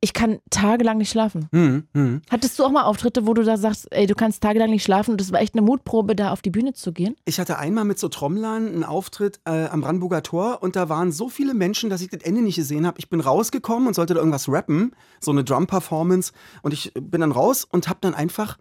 ich 0.00 0.12
kann 0.12 0.38
tagelang 0.50 0.98
nicht 0.98 1.10
schlafen. 1.10 1.48
Hm, 1.52 1.88
hm. 1.92 2.22
Hattest 2.30 2.58
du 2.58 2.64
auch 2.64 2.70
mal 2.70 2.84
Auftritte, 2.84 3.26
wo 3.26 3.34
du 3.34 3.42
da 3.42 3.56
sagst, 3.56 3.88
ey, 3.90 4.06
du 4.06 4.14
kannst 4.14 4.42
tagelang 4.42 4.70
nicht 4.70 4.84
schlafen 4.84 5.12
und 5.12 5.20
das 5.20 5.32
war 5.32 5.40
echt 5.40 5.54
eine 5.54 5.62
Mutprobe, 5.62 6.14
da 6.14 6.32
auf 6.32 6.40
die 6.40 6.50
Bühne 6.50 6.72
zu 6.72 6.92
gehen? 6.92 7.16
Ich 7.24 7.40
hatte 7.40 7.58
einmal 7.58 7.84
mit 7.84 7.98
so 7.98 8.08
Trommlern 8.08 8.68
einen 8.68 8.84
Auftritt 8.84 9.40
äh, 9.44 9.66
am 9.66 9.80
Brandenburger 9.80 10.22
Tor 10.22 10.62
und 10.62 10.76
da 10.76 10.88
waren 10.88 11.10
so 11.10 11.28
viele 11.28 11.52
Menschen, 11.52 11.90
dass 11.90 12.00
ich 12.00 12.08
das 12.08 12.22
Ende 12.22 12.42
nicht 12.42 12.56
gesehen 12.56 12.86
habe. 12.86 12.98
Ich 12.98 13.10
bin 13.10 13.20
rausgekommen 13.20 13.88
und 13.88 13.94
sollte 13.94 14.14
da 14.14 14.20
irgendwas 14.20 14.48
rappen, 14.48 14.94
so 15.20 15.32
eine 15.32 15.42
Drum-Performance 15.42 16.32
und 16.62 16.72
ich 16.72 16.92
bin 16.94 17.20
dann 17.20 17.32
raus 17.32 17.66
und 17.68 17.88
habe 17.88 17.98
dann 18.00 18.14
einfach 18.14 18.56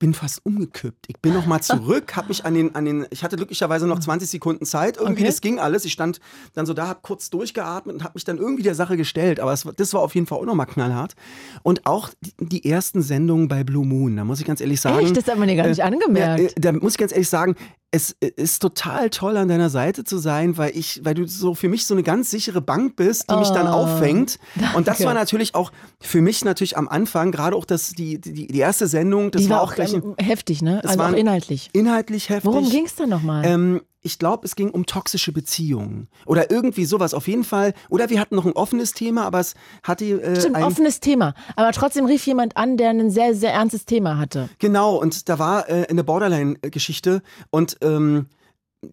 bin 0.00 0.14
fast 0.14 0.44
umgekippt. 0.44 1.04
Ich 1.08 1.18
bin 1.20 1.34
noch 1.34 1.46
mal 1.46 1.60
zurück, 1.60 2.16
habe 2.16 2.28
mich 2.28 2.44
an 2.44 2.54
den, 2.54 2.74
an 2.74 2.84
den, 2.86 3.06
ich 3.10 3.22
hatte 3.22 3.36
glücklicherweise 3.36 3.86
noch 3.86 4.00
20 4.00 4.28
Sekunden 4.28 4.64
Zeit. 4.64 4.96
Irgendwie, 4.96 5.12
Okay. 5.20 5.26
das 5.26 5.40
ging 5.42 5.60
alles. 5.60 5.84
Ich 5.84 5.92
stand 5.92 6.20
dann 6.54 6.66
so 6.66 6.72
da, 6.74 6.88
habe 6.88 7.00
kurz 7.02 7.30
durchgeatmet 7.30 7.94
und 7.94 8.02
habe 8.02 8.12
mich 8.14 8.24
dann 8.24 8.38
irgendwie 8.38 8.62
der 8.62 8.74
Sache 8.74 8.96
gestellt. 8.96 9.38
Aber 9.38 9.52
es, 9.52 9.68
das 9.76 9.94
war 9.94 10.00
auf 10.00 10.14
jeden 10.14 10.26
Fall 10.26 10.38
auch 10.38 10.44
noch 10.46 10.54
mal 10.54 10.64
knallhart. 10.64 11.14
Und 11.62 11.86
auch 11.86 12.08
die, 12.22 12.32
die 12.40 12.64
ersten 12.68 13.02
Sendungen 13.02 13.46
bei 13.46 13.62
Blue 13.62 13.86
Moon, 13.86 14.16
da 14.16 14.24
muss 14.24 14.40
ich 14.40 14.46
ganz 14.46 14.60
ehrlich 14.60 14.80
sagen. 14.80 15.04
Echt? 15.04 15.16
Das 15.16 15.28
hat 15.28 15.38
man 15.38 15.46
dir 15.48 15.56
gar 15.56 15.68
nicht 15.68 15.84
angemerkt. 15.84 16.40
Ja, 16.42 16.48
äh, 16.48 16.52
da 16.56 16.72
muss 16.72 16.92
ich 16.94 16.98
ganz 16.98 17.12
ehrlich 17.12 17.28
sagen, 17.28 17.54
es 17.92 18.16
äh, 18.20 18.30
ist 18.36 18.60
total 18.60 19.10
toll 19.10 19.36
an 19.36 19.48
deiner 19.48 19.70
Seite 19.70 20.04
zu 20.04 20.18
sein, 20.18 20.56
weil 20.56 20.76
ich, 20.76 21.00
weil 21.04 21.14
du 21.14 21.26
so 21.26 21.54
für 21.54 21.68
mich 21.68 21.86
so 21.86 21.94
eine 21.94 22.02
ganz 22.02 22.30
sichere 22.30 22.60
Bank 22.60 22.96
bist, 22.96 23.30
die 23.30 23.36
mich 23.36 23.50
dann 23.50 23.66
Oh, 23.66 23.70
auffängt. 23.72 24.38
Und 24.74 24.86
das 24.86 24.98
danke. 24.98 25.04
war 25.06 25.14
natürlich 25.14 25.54
auch 25.54 25.72
für 26.00 26.20
mich 26.20 26.44
natürlich 26.44 26.76
am 26.76 26.88
Anfang, 26.88 27.32
gerade 27.32 27.56
auch 27.56 27.64
das, 27.64 27.90
die, 27.90 28.20
die, 28.20 28.46
die 28.46 28.58
erste 28.58 28.86
Sendung, 28.86 29.30
das 29.30 29.42
die 29.42 29.50
war 29.50 29.62
auch 29.62 29.74
gleich 29.74 29.92
ähm, 29.92 30.14
heftig, 30.18 30.62
ne? 30.62 30.80
Also 30.84 30.98
war 30.98 31.10
auch 31.10 31.16
inhaltlich. 31.16 31.70
inhaltlich 31.72 32.28
heftig. 32.28 32.44
Worum 32.44 32.68
ging 32.70 32.86
es 32.86 32.94
da 32.94 33.06
nochmal? 33.06 33.44
Ähm, 33.44 33.80
ich 34.02 34.18
glaube, 34.18 34.46
es 34.46 34.56
ging 34.56 34.70
um 34.70 34.86
toxische 34.86 35.32
Beziehungen 35.32 36.08
oder 36.26 36.50
irgendwie 36.50 36.84
sowas 36.84 37.12
auf 37.14 37.28
jeden 37.28 37.44
Fall. 37.44 37.74
Oder 37.88 38.08
wir 38.10 38.20
hatten 38.20 38.34
noch 38.34 38.46
ein 38.46 38.52
offenes 38.52 38.92
Thema, 38.92 39.24
aber 39.24 39.40
es 39.40 39.54
hatte 39.82 40.04
äh, 40.04 40.40
Stimmt, 40.40 40.56
ein, 40.56 40.64
offenes 40.64 41.00
Thema. 41.00 41.34
Aber 41.56 41.72
trotzdem 41.72 42.06
rief 42.06 42.26
jemand 42.26 42.56
an, 42.56 42.76
der 42.76 42.90
ein 42.90 43.10
sehr, 43.10 43.34
sehr 43.34 43.52
ernstes 43.52 43.84
Thema 43.84 44.18
hatte. 44.18 44.48
Genau, 44.58 44.96
und 44.96 45.28
da 45.28 45.38
war 45.38 45.68
äh, 45.68 45.86
eine 45.88 46.04
Borderline-Geschichte 46.04 47.22
und 47.50 47.76
ähm, 47.82 48.26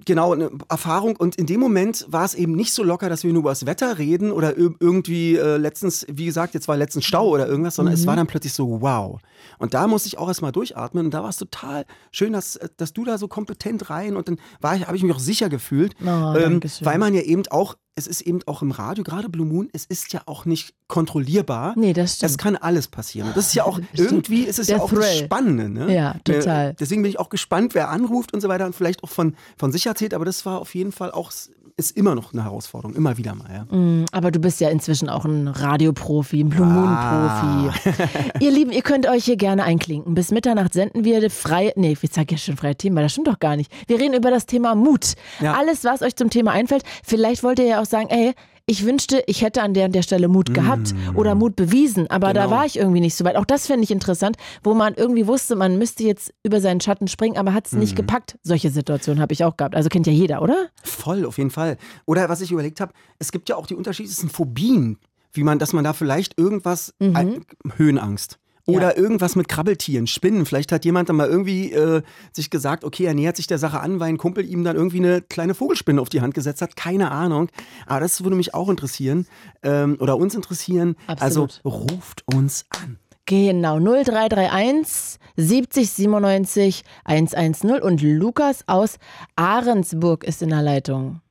genau 0.05 0.33
eine 0.33 0.49
Erfahrung. 0.69 1.15
Und 1.15 1.35
in 1.37 1.45
dem 1.45 1.59
Moment 1.59 2.05
war 2.09 2.25
es 2.25 2.33
eben 2.33 2.53
nicht 2.53 2.73
so 2.73 2.83
locker, 2.83 3.07
dass 3.09 3.23
wir 3.23 3.31
nur 3.31 3.41
über 3.41 3.51
das 3.51 3.65
Wetter 3.65 3.97
reden 3.97 4.31
oder 4.31 4.57
ir- 4.57 4.75
irgendwie 4.79 5.37
äh, 5.37 5.57
letztens, 5.57 6.05
wie 6.09 6.25
gesagt, 6.25 6.53
jetzt 6.53 6.67
war 6.67 6.75
letztens 6.75 7.05
Stau 7.05 7.29
oder 7.29 7.47
irgendwas, 7.47 7.75
sondern 7.75 7.93
es 7.93 8.05
war 8.05 8.15
dann 8.17 8.27
plötzlich 8.27 8.53
so, 8.53 8.81
wow. 8.81 9.19
Und 9.59 9.73
da 9.73 9.87
musste 9.87 10.07
ich 10.07 10.17
auch 10.17 10.27
erstmal 10.27 10.51
durchatmen 10.51 11.05
und 11.05 11.13
da 11.13 11.23
war 11.23 11.29
es 11.29 11.37
total 11.37 11.85
schön, 12.11 12.33
dass, 12.33 12.59
dass 12.77 12.91
du 12.93 13.05
da 13.05 13.17
so 13.17 13.27
kompetent 13.27 13.89
rein 13.89 14.17
und 14.17 14.27
dann 14.27 14.37
habe 14.61 14.97
ich 14.97 15.03
mich 15.03 15.13
auch 15.13 15.19
sicher 15.19 15.47
gefühlt, 15.49 15.95
Oh, 16.03 16.35
ähm, 16.37 16.59
weil 16.81 16.97
man 16.97 17.13
ja 17.13 17.21
eben 17.21 17.43
auch, 17.49 17.75
es 17.97 18.07
ist 18.07 18.21
eben 18.21 18.39
auch 18.45 18.61
im 18.61 18.71
Radio, 18.71 19.03
gerade 19.03 19.27
Blue 19.27 19.45
Moon, 19.45 19.69
es 19.73 19.83
ist 19.85 20.13
ja 20.13 20.21
auch 20.27 20.45
nicht 20.45 20.73
kontrollierbar. 20.87 21.73
Nee, 21.75 21.93
das 21.93 22.15
stimmt. 22.15 22.29
Es 22.31 22.37
kann 22.37 22.55
alles 22.55 22.87
passieren. 22.87 23.29
Das 23.35 23.47
ist 23.47 23.55
ja 23.55 23.63
auch, 23.65 23.79
Stimmt. 23.93 24.11
irgendwie 24.11 24.43
ist 24.43 24.59
es 24.59 24.67
Der 24.67 24.77
ja 24.77 24.83
auch 24.83 24.91
das. 24.93 25.17
Spannende. 25.17 25.67
Ne? 25.67 25.93
Ja, 25.93 26.15
total. 26.23 26.69
Äh, 26.69 26.73
deswegen 26.79 27.01
bin 27.01 27.09
ich 27.09 27.19
auch 27.19 27.29
gespannt, 27.29 27.73
wer 27.75 27.89
anruft 27.89 28.33
und 28.33 28.41
so 28.41 28.49
weiter 28.49 28.65
und 28.65 28.75
vielleicht 28.75 29.03
auch 29.03 29.09
von, 29.09 29.35
von 29.57 29.71
sich 29.71 29.85
erzählt. 29.87 30.13
Aber 30.13 30.25
das 30.25 30.45
war 30.45 30.59
auf 30.61 30.75
jeden 30.75 30.91
Fall 30.91 31.11
auch, 31.11 31.31
ist 31.79 31.95
immer 31.95 32.15
noch 32.15 32.33
eine 32.33 32.43
Herausforderung, 32.43 32.95
immer 32.95 33.17
wieder 33.17 33.35
mal. 33.35 33.65
Ja. 33.69 33.75
Mm, 33.77 34.05
Aber 34.11 34.31
du 34.31 34.39
bist 34.39 34.59
ja 34.61 34.69
inzwischen 34.69 35.09
auch 35.09 35.25
ein 35.25 35.47
Radioprofi, 35.47 36.41
ein 36.41 36.49
Blue 36.49 36.65
Ah. 36.65 37.69
Moon-Profi. 37.71 37.99
ihr 38.45 38.51
Lieben, 38.51 38.71
ihr 38.71 38.81
könnt 38.81 39.07
euch 39.07 39.25
hier 39.25 39.37
gerne 39.37 39.63
einklinken. 39.63 40.15
Bis 40.15 40.31
Mitternacht 40.31 40.73
senden 40.73 41.03
wir 41.03 41.29
freie, 41.29 41.73
nee, 41.75 41.95
ich 42.01 42.11
sag 42.11 42.31
ja 42.31 42.37
schon 42.37 42.57
freie 42.57 42.75
Themen, 42.75 42.95
weil 42.95 43.03
das 43.03 43.11
stimmt 43.11 43.27
doch 43.27 43.39
gar 43.39 43.55
nicht. 43.55 43.71
Wir 43.87 43.99
reden 43.99 44.13
über 44.15 44.31
das 44.31 44.45
Thema 44.47 44.73
Mut. 44.75 45.13
Ja. 45.39 45.53
Alles, 45.53 45.83
was 45.83 46.01
euch 46.01 46.15
zum 46.15 46.29
Thema 46.29 46.51
einfällt. 46.51 46.83
Vielleicht 47.03 47.43
wollt 47.43 47.59
ihr 47.59 47.65
ja 47.65 47.81
auch 47.81 47.85
sagen, 47.89 48.09
ey, 48.09 48.33
ich 48.69 48.85
wünschte, 48.85 49.23
ich 49.27 49.41
hätte 49.43 49.61
an 49.61 49.73
der 49.73 49.85
und 49.85 49.95
der 49.95 50.01
Stelle 50.01 50.27
Mut 50.27 50.53
gehabt 50.53 50.93
oder 51.15 51.35
Mut 51.35 51.55
bewiesen, 51.55 52.07
aber 52.09 52.33
da 52.33 52.41
Mm. 52.41 52.49
Genau. 52.49 52.57
war 52.57 52.65
ich 52.65 52.77
irgendwie 52.77 52.99
nicht 52.99 53.15
so 53.15 53.23
weit. 53.23 53.37
Auch 53.37 53.45
das 53.45 53.65
finde 53.67 53.85
ich 53.85 53.91
interessant, 53.91 54.35
wo 54.61 54.73
man 54.73 54.93
irgendwie 54.93 55.25
wusste, 55.25 55.55
man 55.55 55.77
müsste 55.77 56.03
jetzt 56.03 56.33
über 56.43 56.59
seinen 56.59 56.81
Schatten 56.81 57.07
springen, 57.07 57.37
aber 57.37 57.53
hat 57.53 57.67
es 57.67 57.71
Mm. 57.73 57.79
nicht 57.79 57.95
gepackt. 57.95 58.37
Solche 58.43 58.69
Situationen 58.69 59.21
habe 59.21 59.31
ich 59.31 59.45
auch 59.45 59.55
gehabt. 59.55 59.73
Also 59.73 59.87
kennt 59.87 60.05
ja 60.05 60.11
jeder, 60.11 60.41
oder? 60.41 60.67
Voll, 60.83 61.25
auf 61.25 61.37
jeden 61.37 61.49
Fall. 61.51 61.77
Oder 62.05 62.27
was 62.27 62.41
ich 62.41 62.51
überlegt 62.51 62.81
habe, 62.81 62.91
es 63.19 63.31
gibt 63.31 63.47
ja 63.47 63.55
auch 63.55 63.67
die 63.67 63.75
unterschiedlichsten 63.75 64.27
Phobien, 64.27 64.97
wie 65.31 65.43
man, 65.43 65.59
dass 65.59 65.71
man 65.71 65.85
da 65.85 65.93
vielleicht 65.93 66.37
irgendwas, 66.37 66.93
ein, 66.99 67.45
Höhenangst. 67.77 68.37
Oder 68.69 68.97
irgendwas 68.97 69.37
mit 69.37 69.47
Krabbeltieren, 69.47 70.07
Spinnen. 70.07 70.45
Vielleicht 70.45 70.73
hat 70.73 70.83
jemand 70.83 71.07
dann 71.07 71.15
mal 71.15 71.29
irgendwie 71.29 71.71
äh, 71.71 72.01
sich 72.33 72.49
gesagt, 72.49 72.83
okay, 72.83 73.05
er 73.05 73.13
nähert 73.13 73.37
sich 73.37 73.47
der 73.47 73.59
Sache 73.59 73.79
an, 73.79 74.01
weil 74.01 74.09
ein 74.09 74.17
Kumpel 74.17 74.45
ihm 74.45 74.65
dann 74.65 74.75
irgendwie 74.75 74.97
eine 74.97 75.21
kleine 75.21 75.55
Vogelspinne 75.55 76.01
auf 76.01 76.09
die 76.09 76.19
Hand 76.19 76.33
gesetzt 76.33 76.61
hat. 76.61 76.75
Keine 76.75 77.09
Ahnung. 77.11 77.47
Aber 77.85 78.01
das 78.01 78.21
würde 78.25 78.35
mich 78.35 78.53
auch 78.53 78.67
interessieren 78.67 79.25
ähm, 79.63 79.95
oder 80.01 80.17
uns 80.17 80.35
interessieren. 80.35 80.97
Absolut. 81.07 81.61
Also 81.63 81.69
ruft 81.69 82.23
uns 82.35 82.65
an. 82.69 82.99
Genau, 83.25 83.79
0331 83.79 85.19
70 85.37 85.89
97 85.89 86.83
110 87.05 87.81
und 87.81 88.01
Lukas 88.01 88.65
aus 88.67 88.99
Ahrensburg 89.37 90.25
ist 90.25 90.41
in 90.41 90.49
der 90.49 90.61
Leitung. 90.61 91.21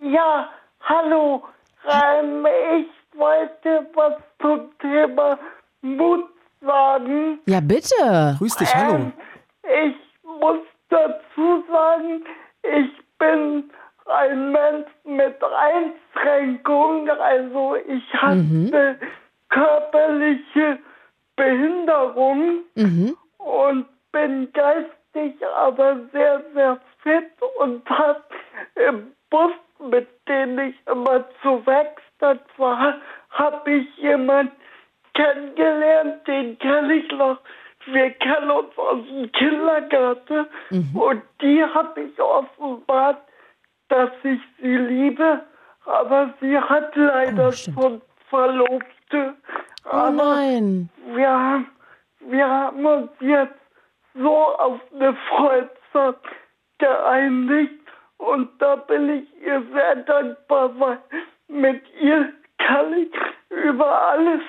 Ja, 0.00 0.48
hallo. 0.80 1.42
Ähm, 1.86 2.46
ich 2.78 3.18
wollte 3.18 3.86
was 3.94 4.14
zum 4.40 4.70
Thema 4.78 5.38
Mut 5.80 6.35
sagen. 6.66 7.40
Ja, 7.46 7.60
bitte. 7.60 8.36
Grüß 8.38 8.56
dich, 8.56 8.74
hallo. 8.74 8.94
Ähm, 8.94 9.12
ich 9.88 9.96
muss 10.40 10.60
dazu 10.88 11.64
sagen, 11.70 12.24
ich 12.62 12.90
bin 13.18 13.70
ein 14.06 14.52
Mensch 14.52 14.88
mit 15.04 15.36
Einschränkungen. 15.42 17.10
Also 17.10 17.76
ich 17.76 18.14
hatte 18.14 18.98
körperliche 19.48 20.78
Behinderung 21.36 22.60
und 23.38 23.86
bin 24.12 24.52
geistig 24.52 25.34
aber 25.56 26.00
sehr, 26.12 26.42
sehr 26.54 26.78
fit 27.02 27.30
und 27.58 27.88
habe 27.88 28.22
im 28.88 29.12
Bus, 29.30 29.52
mit 29.90 30.08
dem 30.28 30.58
ich 30.58 30.74
immer 30.86 31.24
zu 31.42 31.64
Werkstatt 31.66 32.44
war, 32.56 32.96
habe 33.30 33.70
ich 33.70 33.96
jemand 33.96 34.52
kennengelernt, 35.16 36.26
den 36.26 36.58
kenne 36.58 36.94
ich 36.94 37.10
noch. 37.12 37.38
Wir 37.86 38.10
kennen 38.10 38.50
uns 38.50 38.76
aus 38.76 38.98
dem 39.08 39.30
Kindergarten 39.32 40.46
und 40.94 41.22
die 41.40 41.62
habe 41.64 42.00
ich 42.00 42.20
offenbart, 42.20 43.22
dass 43.88 44.10
ich 44.24 44.40
sie 44.60 44.76
liebe, 44.76 45.40
aber 45.84 46.34
sie 46.40 46.58
hat 46.58 46.94
leider 46.96 47.48
Oh, 47.48 47.52
schon 47.52 48.02
Verlobte. 48.28 49.34
Oh 49.84 49.88
Aber 49.90 50.10
nein. 50.10 50.88
wir 51.14 51.28
haben, 51.30 51.70
wir 52.20 52.48
haben 52.48 52.84
uns 52.84 53.10
jetzt 53.20 53.54
so 54.14 54.34
auf 54.34 54.80
eine 54.92 55.14
Freundschaft 55.28 56.24
geeinigt 56.78 57.80
und 58.18 58.50
da 58.60 58.76
bin 58.76 59.08
ich 59.10 59.42
ihr 59.46 59.62
sehr 59.72 59.96
dankbar, 59.96 60.70
weil 60.80 60.98
mit 61.48 61.82
ihr 62.00 62.32
kann 62.58 62.92
ich 62.94 63.12
über 63.50 64.02
alles 64.10 64.40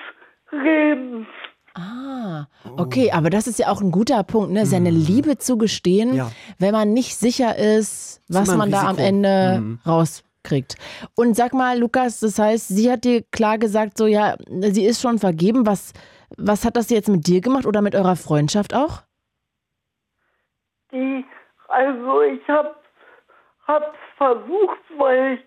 reden. 0.52 1.26
Ah, 1.74 2.46
okay, 2.76 3.12
aber 3.12 3.30
das 3.30 3.46
ist 3.46 3.58
ja 3.60 3.68
auch 3.68 3.80
ein 3.80 3.92
guter 3.92 4.22
Punkt, 4.24 4.50
ne? 4.52 4.66
Seine 4.66 4.90
Liebe 4.90 5.38
zu 5.38 5.56
gestehen, 5.58 6.14
Ja. 6.14 6.30
wenn 6.58 6.72
man 6.72 6.92
nicht 6.92 7.14
sicher 7.16 7.56
ist, 7.56 8.20
was 8.28 8.48
immer 8.48 8.54
ein 8.54 8.58
man 8.58 8.70
da 8.72 8.80
am 8.82 8.96
Risiko. 8.96 9.06
Ende 9.08 9.78
rauskriegt. 9.86 10.74
Und 11.14 11.36
sag 11.36 11.54
mal, 11.54 11.78
Lukas, 11.78 12.18
das 12.20 12.38
heißt, 12.38 12.68
sie 12.68 12.90
hat 12.90 13.04
dir 13.04 13.22
klar 13.30 13.58
gesagt, 13.58 13.96
so 13.96 14.06
ja, 14.06 14.34
sie 14.48 14.84
ist 14.86 15.00
schon 15.00 15.18
vergeben. 15.18 15.66
Was, 15.66 15.92
was 16.36 16.64
hat 16.64 16.76
das 16.76 16.90
jetzt 16.90 17.08
mit 17.08 17.26
dir 17.28 17.40
gemacht 17.40 17.64
oder 17.66 17.80
mit 17.80 17.94
eurer 17.94 18.16
Freundschaft 18.16 18.74
auch? 18.74 19.02
Die, 20.90 21.24
also 21.68 22.22
ich 22.22 22.48
hab, 22.48 22.82
hab's 23.68 23.96
versucht, 24.16 24.80
weil 24.96 25.34
ich 25.34 25.40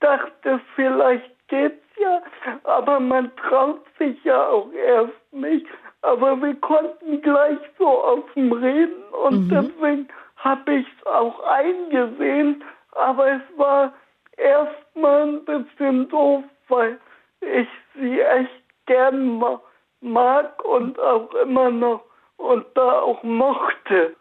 dachte, 0.00 0.60
vielleicht 0.74 1.30
geht's 1.48 1.84
ja, 2.00 2.22
aber 2.64 3.00
man 3.00 3.30
traut 3.36 3.82
sich 3.98 4.22
ja 4.24 4.48
auch 4.48 4.70
erst 4.72 5.32
nicht. 5.32 5.66
Aber 6.02 6.40
wir 6.40 6.54
konnten 6.56 7.20
gleich 7.22 7.58
so 7.78 8.04
offen 8.04 8.52
reden 8.52 9.02
und 9.24 9.48
deswegen 9.50 10.08
habe 10.36 10.74
ich 10.74 10.86
es 10.86 11.06
auch 11.06 11.40
eingesehen. 11.40 12.62
Aber 12.92 13.32
es 13.32 13.42
war 13.56 13.92
erstmal 14.36 15.28
ein 15.28 15.44
bisschen 15.44 16.08
doof, 16.08 16.44
weil 16.68 16.98
ich 17.40 17.68
sie 17.94 18.20
echt 18.20 18.62
gern 18.86 19.38
ma 19.38 19.60
mag 20.00 20.64
und 20.64 20.98
auch 21.00 21.32
immer 21.42 21.70
noch 21.70 22.04
und 22.36 22.64
da 22.74 23.00
auch 23.00 23.22
mochte. 23.24 24.14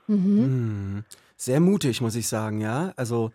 Sehr 1.35 1.59
mutig, 1.59 2.01
muss 2.01 2.15
ich 2.15 2.27
sagen, 2.27 2.61
ja. 2.61 2.91
Also, 2.97 3.29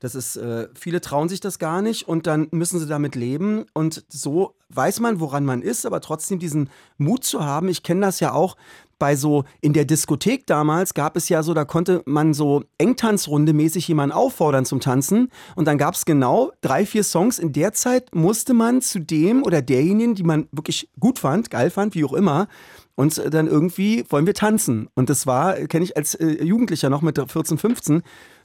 das 0.00 0.14
ist, 0.14 0.36
äh, 0.36 0.68
viele 0.74 1.00
trauen 1.00 1.28
sich 1.28 1.40
das 1.40 1.58
gar 1.58 1.82
nicht 1.82 2.06
und 2.08 2.26
dann 2.26 2.48
müssen 2.50 2.78
sie 2.78 2.86
damit 2.86 3.14
leben. 3.14 3.64
Und 3.74 4.04
so 4.08 4.54
weiß 4.68 5.00
man, 5.00 5.20
woran 5.20 5.44
man 5.44 5.62
ist, 5.62 5.86
aber 5.86 6.00
trotzdem 6.00 6.38
diesen 6.38 6.70
Mut 6.98 7.24
zu 7.24 7.44
haben. 7.44 7.68
Ich 7.68 7.82
kenne 7.82 8.02
das 8.02 8.20
ja 8.20 8.32
auch, 8.32 8.56
bei 8.98 9.14
so 9.14 9.44
in 9.60 9.72
der 9.72 9.84
Diskothek 9.84 10.46
damals 10.46 10.92
gab 10.92 11.16
es 11.16 11.28
ja 11.28 11.42
so, 11.42 11.54
da 11.54 11.64
konnte 11.64 12.02
man 12.04 12.34
so 12.34 12.64
Engtanzrunde 12.78 13.52
mäßig 13.52 13.86
jemanden 13.86 14.12
auffordern 14.12 14.64
zum 14.64 14.80
Tanzen 14.80 15.30
und 15.54 15.66
dann 15.66 15.78
gab 15.78 15.94
es 15.94 16.04
genau 16.04 16.50
drei, 16.60 16.84
vier 16.84 17.04
Songs. 17.04 17.38
In 17.38 17.52
der 17.52 17.72
Zeit 17.72 18.14
musste 18.14 18.54
man 18.54 18.82
zu 18.82 18.98
dem 18.98 19.44
oder 19.44 19.62
derjenigen, 19.62 20.14
die 20.14 20.24
man 20.24 20.48
wirklich 20.50 20.90
gut 20.98 21.20
fand, 21.20 21.50
geil 21.50 21.70
fand, 21.70 21.94
wie 21.94 22.04
auch 22.04 22.12
immer, 22.12 22.48
und 22.96 23.22
dann 23.32 23.46
irgendwie 23.46 24.04
wollen 24.08 24.26
wir 24.26 24.34
tanzen. 24.34 24.88
Und 24.96 25.08
das 25.08 25.24
war, 25.24 25.54
kenne 25.54 25.84
ich 25.84 25.96
als 25.96 26.16
äh, 26.16 26.42
Jugendlicher 26.42 26.90
noch 26.90 27.00
mit 27.00 27.16
14, 27.16 27.56
15, 27.56 28.02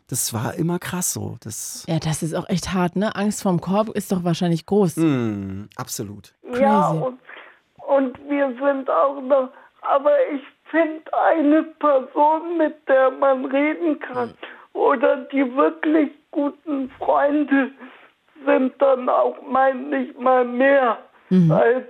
das 0.09 0.33
war 0.33 0.53
immer 0.55 0.79
krass 0.79 1.13
so. 1.13 1.37
Das, 1.43 1.85
Ja, 1.87 1.99
das 1.99 2.23
ist 2.23 2.33
auch 2.33 2.47
echt 2.49 2.73
hart, 2.73 2.95
ne? 2.95 3.15
Angst 3.15 3.43
vorm 3.43 3.61
Korb 3.61 3.89
ist 3.89 4.11
doch 4.11 4.23
wahrscheinlich 4.23 4.65
groß. 4.65 4.97
mm, 4.97 5.69
absolut. 5.75 6.33
Ja, 6.59 6.89
Crazy. 6.91 7.03
und, 7.03 7.19
und 7.87 8.29
wir 8.29 8.47
sind 8.61 8.89
auch 8.89 9.21
noch, 9.21 9.49
aber 9.81 10.11
ich 10.33 10.41
finde 10.69 11.03
eine 11.13 11.63
Person, 11.63 12.57
mit 12.57 12.75
der 12.87 13.11
man 13.11 13.45
reden 13.45 13.99
kann 13.99 14.33
oder 14.73 15.17
die 15.31 15.55
wirklich 15.55 16.11
guten 16.31 16.89
Freunde 16.97 17.71
sind 18.45 18.73
dann 18.81 19.07
auch 19.07 19.37
manchmal 19.47 20.43
mehr 20.45 20.97
als, 21.49 21.85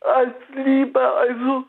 als 0.00 0.34
Liebe. 0.54 1.00
Also 1.00 1.64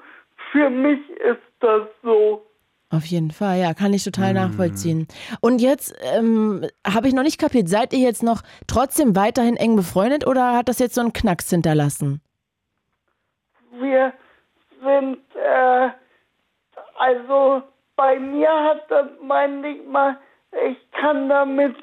für 0.52 0.70
mich 0.70 1.00
ist 1.12 1.42
das 1.60 1.84
so. 2.04 2.46
Auf 2.92 3.06
jeden 3.06 3.32
Fall, 3.32 3.60
ja, 3.60 3.74
kann 3.74 3.94
ich 3.94 4.04
total 4.04 4.34
nachvollziehen. 4.34 5.08
Und 5.40 5.62
jetzt 5.62 5.96
ähm, 6.02 6.68
habe 6.86 7.08
ich 7.08 7.14
noch 7.14 7.24
nicht 7.24 7.40
kapiert, 7.40 7.70
seid 7.70 7.94
ihr 7.94 8.00
jetzt 8.00 8.22
noch 8.22 8.42
trotzdem 8.68 9.16
weiterhin 9.16 9.56
eng 9.56 9.76
befreundet 9.78 10.28
oder 10.28 10.54
hat 10.56 10.68
das 10.68 10.80
jetzt 10.80 10.96
so 10.96 11.02
einen 11.02 11.14
Knacks 11.14 11.50
hinterlassen? 11.50 12.22
wir 13.82 14.14
sind, 14.84 15.20
äh, 15.36 15.90
also 16.98 17.64
bei 17.96 18.20
mir 18.20 18.50
hat 18.50 18.90
das 18.90 19.08
manchmal, 19.22 20.18
ich 20.70 20.92
kann 20.92 21.30
damit 21.30 21.76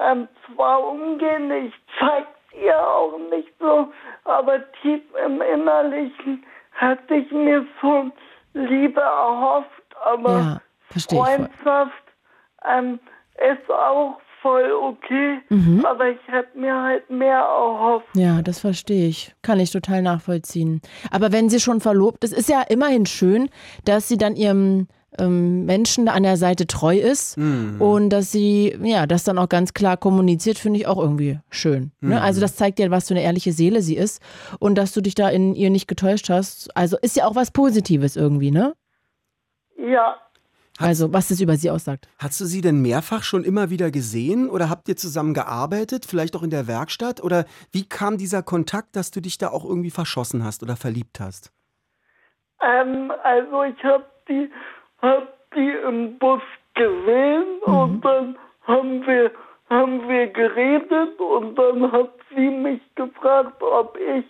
ähm, 0.00 0.28
zwar 0.46 0.86
umgehen, 0.86 1.50
ich 1.50 1.74
zeig's 1.98 2.28
ihr 2.62 2.78
auch 2.78 3.18
nicht 3.30 3.52
so, 3.58 3.92
aber 4.24 4.60
tief 4.82 5.02
im 5.24 5.40
Innerlichen 5.40 6.44
hatte 6.72 7.14
ich 7.14 7.30
mir 7.30 7.66
schon 7.80 8.12
Liebe 8.52 9.00
erhofft, 9.00 9.68
aber 10.04 10.30
Ja, 10.38 10.60
verstehe 10.90 11.18
ich 11.18 11.24
voll. 11.24 11.36
Freundschaft 11.36 11.92
ähm, 12.70 12.98
ist 13.52 13.70
auch 13.70 14.18
voll 14.42 14.70
okay, 14.72 15.38
Mhm. 15.48 15.84
aber 15.86 16.08
ich 16.10 16.18
hätte 16.26 16.58
mir 16.58 16.74
halt 16.82 17.08
mehr 17.08 17.38
erhofft. 17.38 18.06
Ja, 18.14 18.42
das 18.42 18.58
verstehe 18.60 19.08
ich. 19.08 19.34
Kann 19.42 19.58
ich 19.58 19.70
total 19.70 20.02
nachvollziehen. 20.02 20.82
Aber 21.10 21.32
wenn 21.32 21.48
sie 21.48 21.60
schon 21.60 21.80
verlobt 21.80 22.24
ist, 22.24 22.34
ist 22.34 22.50
ja 22.50 22.60
immerhin 22.62 23.06
schön, 23.06 23.48
dass 23.86 24.06
sie 24.08 24.18
dann 24.18 24.36
ihrem 24.36 24.86
ähm, 25.18 25.64
Menschen 25.64 26.08
an 26.08 26.24
der 26.24 26.36
Seite 26.36 26.66
treu 26.66 26.96
ist 26.98 27.38
und 27.38 28.10
dass 28.10 28.32
sie, 28.32 28.76
ja, 28.82 29.06
das 29.06 29.22
dann 29.24 29.38
auch 29.38 29.48
ganz 29.48 29.72
klar 29.72 29.96
kommuniziert, 29.96 30.58
finde 30.58 30.80
ich 30.80 30.86
auch 30.88 30.98
irgendwie 30.98 31.38
schön. 31.50 31.92
Ne? 32.00 32.20
Also 32.20 32.40
das 32.40 32.56
zeigt 32.56 32.80
ja, 32.80 32.90
was 32.90 33.06
für 33.08 33.14
eine 33.14 33.22
ehrliche 33.22 33.52
Seele 33.52 33.80
sie 33.80 33.96
ist 33.96 34.20
und 34.58 34.74
dass 34.76 34.92
du 34.92 35.00
dich 35.00 35.14
da 35.14 35.28
in 35.28 35.54
ihr 35.54 35.70
nicht 35.70 35.86
getäuscht 35.86 36.28
hast. 36.30 36.76
Also 36.76 36.96
ist 37.00 37.16
ja 37.16 37.26
auch 37.26 37.36
was 37.36 37.52
Positives 37.52 38.16
irgendwie, 38.16 38.50
ne? 38.50 38.74
Ja, 39.76 40.16
Also 40.78 41.12
was 41.12 41.28
das 41.28 41.40
über 41.40 41.56
sie 41.56 41.70
aussagt. 41.70 42.08
Hast 42.18 42.40
du 42.40 42.46
sie 42.46 42.60
denn 42.60 42.82
mehrfach 42.82 43.22
schon 43.22 43.44
immer 43.44 43.70
wieder 43.70 43.90
gesehen 43.90 44.50
oder 44.50 44.68
habt 44.68 44.88
ihr 44.88 44.96
zusammen 44.96 45.32
gearbeitet, 45.32 46.04
vielleicht 46.04 46.34
auch 46.34 46.42
in 46.42 46.50
der 46.50 46.66
Werkstatt? 46.66 47.22
Oder 47.22 47.44
wie 47.70 47.88
kam 47.88 48.18
dieser 48.18 48.42
Kontakt, 48.42 48.96
dass 48.96 49.10
du 49.12 49.20
dich 49.20 49.38
da 49.38 49.48
auch 49.48 49.64
irgendwie 49.64 49.90
verschossen 49.90 50.44
hast 50.44 50.62
oder 50.62 50.76
verliebt 50.76 51.20
hast? 51.20 51.52
Ähm, 52.60 53.12
also 53.22 53.62
ich 53.64 53.84
habe 53.84 54.04
die, 54.28 54.50
hab 55.00 55.28
die 55.54 55.70
im 55.86 56.18
Bus 56.18 56.42
gesehen 56.74 57.44
und 57.62 58.00
dann 58.04 58.36
haben 58.62 59.06
wir, 59.06 59.30
haben 59.70 60.08
wir 60.08 60.26
geredet 60.28 61.20
und 61.20 61.56
dann 61.56 61.92
hat 61.92 62.10
sie 62.34 62.48
mich 62.48 62.80
gefragt, 62.96 63.62
ob 63.62 63.96
ich 63.96 64.24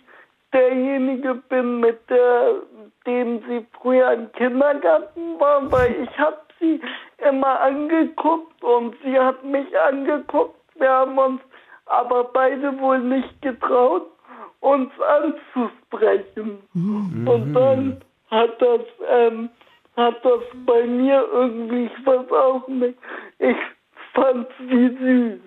derjenige 0.53 1.35
bin, 1.49 1.79
mit 1.79 1.99
der, 2.09 2.61
dem 3.05 3.41
sie 3.47 3.65
früher 3.81 4.11
im 4.13 4.31
Kindergarten 4.33 5.39
war, 5.39 5.71
weil 5.71 5.95
ich 6.03 6.19
habe 6.19 6.37
sie 6.59 6.81
immer 7.29 7.59
angeguckt 7.61 8.63
und 8.63 8.95
sie 9.03 9.19
hat 9.19 9.43
mich 9.43 9.67
angeguckt. 9.79 10.55
Wir 10.75 10.89
haben 10.89 11.17
uns 11.17 11.41
aber 11.85 12.25
beide 12.25 12.77
wohl 12.79 12.99
nicht 12.99 13.41
getraut, 13.41 14.07
uns 14.59 14.91
anzusprechen. 14.99 16.59
Und 17.27 17.53
dann 17.53 18.01
hat 18.31 18.61
das, 18.61 18.81
ähm, 19.09 19.49
hat 19.95 20.23
das 20.25 20.41
bei 20.65 20.85
mir 20.85 21.25
irgendwie, 21.31 21.85
ich 21.85 22.05
weiß 22.05 22.31
auch 22.31 22.67
nicht, 22.67 22.97
ich 23.39 23.57
fand 24.13 24.47
sie 24.59 24.97
süß. 24.99 25.39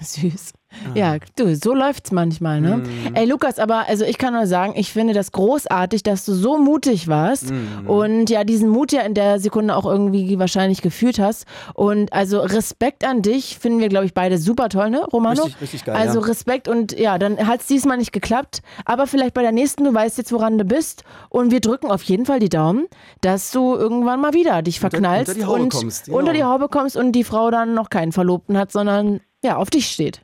Süß. 0.04 0.52
Ja, 0.94 1.16
du, 1.36 1.54
so 1.56 1.74
läuft's 1.74 2.12
manchmal, 2.12 2.60
ne? 2.60 2.82
Ey, 3.14 3.26
Lukas, 3.26 3.58
aber 3.58 3.88
also 3.88 4.04
ich 4.04 4.18
kann 4.18 4.34
nur 4.34 4.46
sagen, 4.46 4.74
ich 4.76 4.92
finde 4.92 5.14
das 5.14 5.32
großartig, 5.32 6.04
dass 6.04 6.24
du 6.24 6.32
so 6.32 6.58
mutig 6.58 7.08
warst 7.08 7.52
und 7.86 8.30
ja, 8.30 8.44
diesen 8.44 8.68
Mut 8.68 8.92
ja 8.92 9.02
in 9.02 9.14
der 9.14 9.40
Sekunde 9.40 9.74
auch 9.74 9.84
irgendwie 9.84 10.38
wahrscheinlich 10.38 10.80
gefühlt 10.80 11.18
hast. 11.18 11.46
Und 11.74 12.12
also 12.12 12.40
Respekt 12.40 13.04
an 13.04 13.20
dich, 13.22 13.58
finden 13.58 13.80
wir, 13.80 13.88
glaube 13.88 14.06
ich, 14.06 14.14
beide 14.14 14.38
super 14.38 14.68
toll, 14.68 14.90
ne, 14.90 15.04
Romano? 15.12 15.42
Richtig, 15.42 15.60
richtig 15.60 15.84
geil, 15.86 15.96
Also 15.96 16.20
ja. 16.20 16.26
Respekt 16.26 16.68
und 16.68 16.98
ja, 16.98 17.18
dann 17.18 17.46
hat's 17.46 17.66
diesmal 17.66 17.96
nicht 17.96 18.12
geklappt, 18.12 18.62
aber 18.84 19.06
vielleicht 19.06 19.34
bei 19.34 19.42
der 19.42 19.52
nächsten, 19.52 19.84
du 19.84 19.92
weißt 19.92 20.18
jetzt, 20.18 20.32
woran 20.32 20.56
du 20.56 20.64
bist 20.64 21.02
und 21.30 21.50
wir 21.50 21.60
drücken 21.60 21.90
auf 21.90 22.02
jeden 22.04 22.26
Fall 22.26 22.38
die 22.38 22.48
Daumen, 22.48 22.86
dass 23.22 23.50
du 23.50 23.74
irgendwann 23.74 24.20
mal 24.20 24.34
wieder 24.34 24.62
dich 24.62 24.78
verknallst 24.78 25.30
unter 25.30 25.40
die 25.40 25.46
Haube 25.46 25.62
und 25.62 25.72
kommst, 25.72 26.04
genau. 26.06 26.18
unter 26.18 26.32
die 26.32 26.44
Haube 26.44 26.68
kommst 26.68 26.96
und 26.96 27.12
die 27.12 27.24
Frau 27.24 27.50
dann 27.50 27.74
noch 27.74 27.90
keinen 27.90 28.12
Verlobten 28.12 28.56
hat, 28.56 28.70
sondern 28.70 29.20
ja, 29.42 29.56
auf 29.56 29.70
dich 29.70 29.90
steht. 29.90 30.22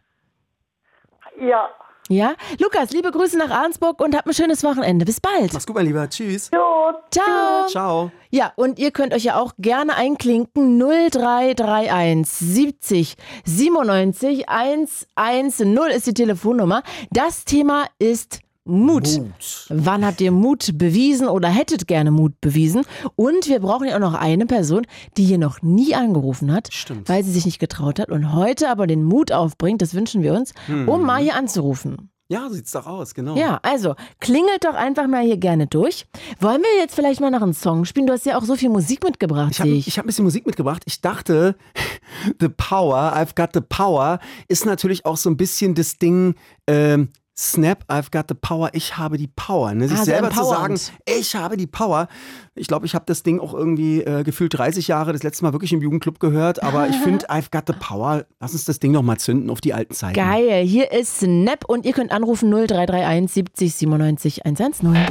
Ja. 1.40 1.68
Ja? 2.09 2.35
Lukas, 2.61 2.90
liebe 2.90 3.11
Grüße 3.11 3.37
nach 3.37 3.50
Arnsburg 3.50 4.00
und 4.00 4.14
habt 4.14 4.29
ein 4.29 4.35
schönes 4.35 4.62
Wochenende. 4.62 5.05
Bis 5.05 5.20
bald. 5.20 5.52
Mach's 5.52 5.66
gut, 5.66 5.74
mein 5.74 5.87
Lieber. 5.87 6.09
Tschüss. 6.09 6.50
Jo, 6.55 6.92
Ciao. 7.11 7.66
Ciao. 7.68 8.12
Ja, 8.31 8.52
und 8.57 8.79
ihr 8.79 8.92
könnt 8.92 9.12
euch 9.12 9.24
ja 9.24 9.40
auch 9.40 9.55
gerne 9.59 9.96
einklinken. 9.96 10.79
0331 10.79 12.26
70 12.29 13.16
97 13.44 14.48
110 14.48 15.76
ist 15.96 16.07
die 16.07 16.14
Telefonnummer. 16.14 16.83
Das 17.11 17.44
Thema 17.44 17.87
ist 17.98 18.40
Mut. 18.66 19.18
Mut. 19.18 19.66
Wann 19.68 20.05
habt 20.05 20.20
ihr 20.20 20.33
Mut 20.33 20.76
bewiesen 20.76 21.29
oder 21.29 21.48
hättet 21.48 21.87
gerne 21.87 22.11
Mut 22.11 22.40
bewiesen? 22.40 22.83
Und 23.14 23.48
wir 23.48 23.61
brauchen 23.61 23.88
ja 23.88 23.96
auch 23.96 24.00
noch 24.00 24.14
eine 24.14 24.46
Person, 24.46 24.87
die 25.16 25.24
hier 25.24 25.38
noch 25.38 25.62
nie 25.62 25.94
angerufen 25.94 26.52
hat, 26.52 26.72
Stimmt. 26.72 27.09
weil 27.09 27.24
sie 27.24 27.33
sich 27.33 27.46
nicht 27.46 27.59
getraut 27.59 27.98
hat 27.98 28.11
und 28.11 28.33
heute 28.35 28.68
aber 28.68 28.87
den 28.87 29.05
Mut 29.05 29.33
aufbringt, 29.33 29.83
das 29.83 29.94
wünschen 29.94 30.22
wir 30.22 30.35
uns, 30.35 30.52
um 30.68 31.02
mal 31.02 31.22
hier 31.22 31.37
anzurufen. 31.37 32.11
Ja, 32.29 32.48
sieht's 32.50 32.72
doch 32.72 32.87
aus, 32.87 33.14
genau. 33.14 33.37
Ja, 33.37 33.61
also 33.62 33.94
klingelt 34.18 34.64
doch 34.64 34.74
einfach 34.74 35.07
mal 35.07 35.22
hier 35.22 35.37
gerne 35.37 35.68
durch. 35.68 36.07
Wollen 36.40 36.61
wir 36.61 36.81
jetzt 36.81 36.96
vielleicht 36.96 37.20
mal 37.20 37.31
nach 37.31 37.42
einem 37.42 37.52
Song 37.52 37.85
spielen? 37.85 38.09
Du 38.09 38.12
hast 38.12 38.26
ja 38.26 38.37
auch 38.37 38.42
so 38.42 38.57
viel 38.57 38.68
Musik 38.68 39.05
mitgebracht, 39.05 39.52
Ich 39.52 39.61
habe 39.61 39.79
hab 39.79 39.98
ein 40.05 40.07
bisschen 40.07 40.24
Musik 40.24 40.44
mitgebracht. 40.44 40.83
Ich 40.87 41.00
dachte, 41.00 41.55
The 42.40 42.48
Power, 42.48 43.14
I've 43.14 43.37
Got 43.37 43.50
the 43.55 43.61
Power, 43.61 44.18
ist 44.48 44.66
natürlich 44.66 45.07
auch 45.07 45.16
so 45.16 45.31
ein 45.31 45.37
bisschen 45.37 45.76
das 45.76 45.98
Ding, 45.98 46.35
ähm, 46.66 47.11
Snap, 47.38 47.85
I've 47.88 48.11
got 48.11 48.25
the 48.31 48.35
power, 48.35 48.70
ich 48.72 48.96
habe 48.96 49.18
die 49.18 49.27
Power. 49.27 49.75
Ne? 49.75 49.88
Sich 49.88 49.99
Ah, 49.99 50.05
selber 50.05 50.31
zu 50.31 50.42
sagen, 50.42 50.81
ich 51.05 51.37
habe 51.37 51.59
die 51.59 51.66
Power. 51.66 52.09
Ich 52.55 52.66
glaube, 52.66 52.87
ich 52.87 52.94
habe 52.94 53.05
das 53.07 53.22
Ding 53.25 53.40
auch 53.40 53.53
irgendwie 53.53 54.01
äh, 54.01 54.22
gefühlt 54.25 54.57
30 54.57 54.88
Jahre 54.88 55.12
das 55.12 55.22
letzte 55.22 55.44
Mal 55.44 55.53
wirklich 55.53 55.70
im 55.75 55.83
Jugendclub 55.83 56.18
gehört, 56.18 56.62
aber 56.62 56.88
ich 56.88 56.96
finde, 57.05 57.29
I've 57.29 57.51
got 57.51 57.64
the 57.66 57.75
Power, 57.79 58.25
lass 58.40 58.53
uns 58.53 58.64
das 58.64 58.79
Ding 58.79 58.92
noch 58.92 59.03
mal 59.03 59.18
zünden 59.18 59.51
auf 59.51 59.61
die 59.61 59.75
alten 59.75 59.92
Zeiten. 59.92 60.14
Geil, 60.14 60.64
hier 60.64 60.90
ist 60.92 61.18
Snap 61.18 61.66
und 61.68 61.85
ihr 61.85 61.92
könnt 61.92 62.11
anrufen 62.11 62.51
0331 62.51 63.31
70 63.31 63.75
97 63.75 64.46
110. 64.46 65.07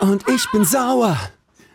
Und 0.00 0.28
ich 0.28 0.50
bin 0.52 0.64
sauer. 0.66 1.16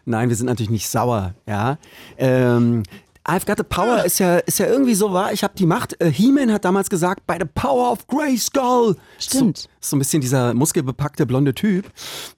Nein, 0.05 0.29
wir 0.29 0.35
sind 0.35 0.45
natürlich 0.45 0.69
nicht 0.69 0.87
sauer, 0.87 1.33
ja. 1.47 1.77
Ähm, 2.19 2.83
I've 3.23 3.45
got 3.45 3.57
the 3.57 3.63
power 3.63 4.03
ist 4.03 4.19
ja, 4.19 4.37
ist 4.37 4.57
ja 4.57 4.65
irgendwie 4.65 4.95
so 4.95 5.13
wahr. 5.13 5.31
Ich 5.31 5.43
habe 5.43 5.53
die 5.55 5.65
Macht. 5.67 5.99
Äh, 6.01 6.11
He-Man 6.11 6.51
hat 6.51 6.65
damals 6.65 6.89
gesagt, 6.89 7.27
by 7.27 7.35
the 7.39 7.45
power 7.45 7.91
of 7.91 8.07
Grayskull. 8.07 8.95
Stimmt. 9.19 9.57
So, 9.57 9.67
so 9.81 9.95
ein 9.95 9.99
bisschen 9.99 10.21
dieser 10.21 10.53
muskelbepackte 10.55 11.25
blonde 11.27 11.53
Typ, 11.53 11.85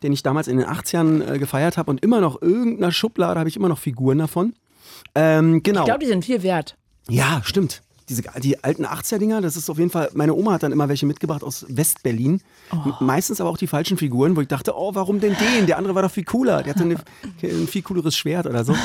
den 0.04 0.12
ich 0.12 0.24
damals 0.24 0.48
in 0.48 0.58
den 0.58 0.67
80ern 0.67 1.36
äh, 1.36 1.39
gefeiert 1.39 1.78
habe 1.78 1.89
und 1.89 2.04
immer 2.04 2.19
noch 2.19 2.41
irgendeiner 2.41 2.91
Schublade 2.91 3.39
habe 3.39 3.48
ich 3.48 3.56
immer 3.56 3.69
noch 3.69 3.80
Figuren 3.80 4.17
davon. 4.17 4.54
Ähm, 5.15 5.63
genau. 5.63 5.82
Ich 5.82 5.86
glaube, 5.86 6.00
die 6.00 6.08
sind 6.08 6.26
viel 6.26 6.43
wert. 6.43 6.76
Ja, 7.10 7.41
stimmt. 7.43 7.82
Diese, 8.15 8.39
die 8.39 8.63
alten 8.63 8.86
80er-Dinger, 8.86 9.41
das 9.41 9.56
ist 9.56 9.69
auf 9.69 9.78
jeden 9.78 9.89
Fall, 9.89 10.10
meine 10.13 10.34
Oma 10.34 10.54
hat 10.54 10.63
dann 10.63 10.71
immer 10.71 10.89
welche 10.89 11.06
mitgebracht 11.06 11.43
aus 11.43 11.65
West-Berlin. 11.67 12.41
Oh. 12.71 12.91
Meistens 12.99 13.41
aber 13.41 13.49
auch 13.49 13.58
die 13.58 13.67
falschen 13.67 13.97
Figuren, 13.97 14.36
wo 14.36 14.41
ich 14.41 14.47
dachte, 14.47 14.78
oh, 14.78 14.93
warum 14.93 15.19
denn 15.19 15.36
den? 15.36 15.65
Der 15.65 15.78
andere 15.78 15.95
war 15.95 16.04
doch 16.04 16.12
viel 16.12 16.23
cooler. 16.23 16.63
Der 16.63 16.73
hatte 16.73 16.84
eine, 16.84 16.95
ein 17.43 17.67
viel 17.67 17.82
cooleres 17.82 18.15
Schwert 18.15 18.45
oder 18.45 18.63
so. 18.63 18.76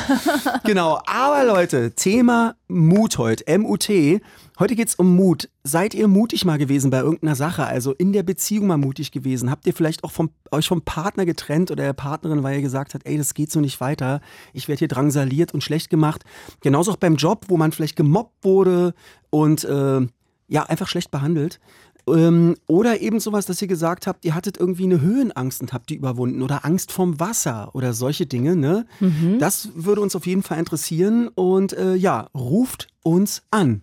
genau, 0.64 1.00
aber 1.06 1.44
Leute, 1.44 1.92
Thema 1.92 2.54
Mut 2.68 3.18
heute, 3.18 3.46
M-U-T. 3.46 4.20
Heute 4.58 4.74
geht's 4.74 4.96
um 4.96 5.14
Mut. 5.14 5.48
Seid 5.62 5.94
ihr 5.94 6.08
mutig 6.08 6.44
mal 6.44 6.58
gewesen 6.58 6.90
bei 6.90 6.98
irgendeiner 6.98 7.36
Sache, 7.36 7.64
also 7.64 7.92
in 7.92 8.12
der 8.12 8.24
Beziehung 8.24 8.66
mal 8.66 8.76
mutig 8.76 9.12
gewesen? 9.12 9.52
Habt 9.52 9.68
ihr 9.68 9.74
vielleicht 9.74 10.02
auch 10.02 10.10
vom, 10.10 10.30
euch 10.50 10.66
vom 10.66 10.82
Partner 10.82 11.24
getrennt 11.24 11.70
oder 11.70 11.84
der 11.84 11.92
Partnerin, 11.92 12.42
weil 12.42 12.56
ihr 12.56 12.62
gesagt 12.62 12.94
habt, 12.94 13.06
ey, 13.06 13.16
das 13.16 13.34
geht 13.34 13.52
so 13.52 13.60
nicht 13.60 13.80
weiter, 13.80 14.20
ich 14.52 14.66
werde 14.66 14.80
hier 14.80 14.88
drangsaliert 14.88 15.54
und 15.54 15.62
schlecht 15.62 15.90
gemacht? 15.90 16.24
Genauso 16.60 16.90
auch 16.90 16.96
beim 16.96 17.14
Job, 17.14 17.44
wo 17.46 17.56
man 17.56 17.70
vielleicht 17.70 17.94
gemobbt 17.94 18.44
wurde 18.44 18.94
und 19.30 19.62
äh, 19.62 20.00
ja, 20.48 20.62
einfach 20.64 20.88
schlecht 20.88 21.12
behandelt. 21.12 21.60
Ähm, 22.08 22.56
oder 22.66 23.00
eben 23.00 23.20
sowas, 23.20 23.46
dass 23.46 23.62
ihr 23.62 23.68
gesagt 23.68 24.08
habt, 24.08 24.24
ihr 24.24 24.34
hattet 24.34 24.58
irgendwie 24.58 24.84
eine 24.84 25.00
Höhenangst 25.00 25.60
und 25.60 25.72
habt 25.72 25.88
die 25.88 25.94
überwunden 25.94 26.42
oder 26.42 26.64
Angst 26.64 26.90
vorm 26.90 27.20
Wasser 27.20 27.70
oder 27.76 27.92
solche 27.92 28.26
Dinge. 28.26 28.56
Ne? 28.56 28.86
Das 29.38 29.68
würde 29.76 30.00
uns 30.00 30.16
auf 30.16 30.26
jeden 30.26 30.42
Fall 30.42 30.58
interessieren 30.58 31.28
und 31.28 31.74
äh, 31.74 31.94
ja, 31.94 32.28
ruft 32.34 32.88
uns 33.04 33.42
an. 33.52 33.82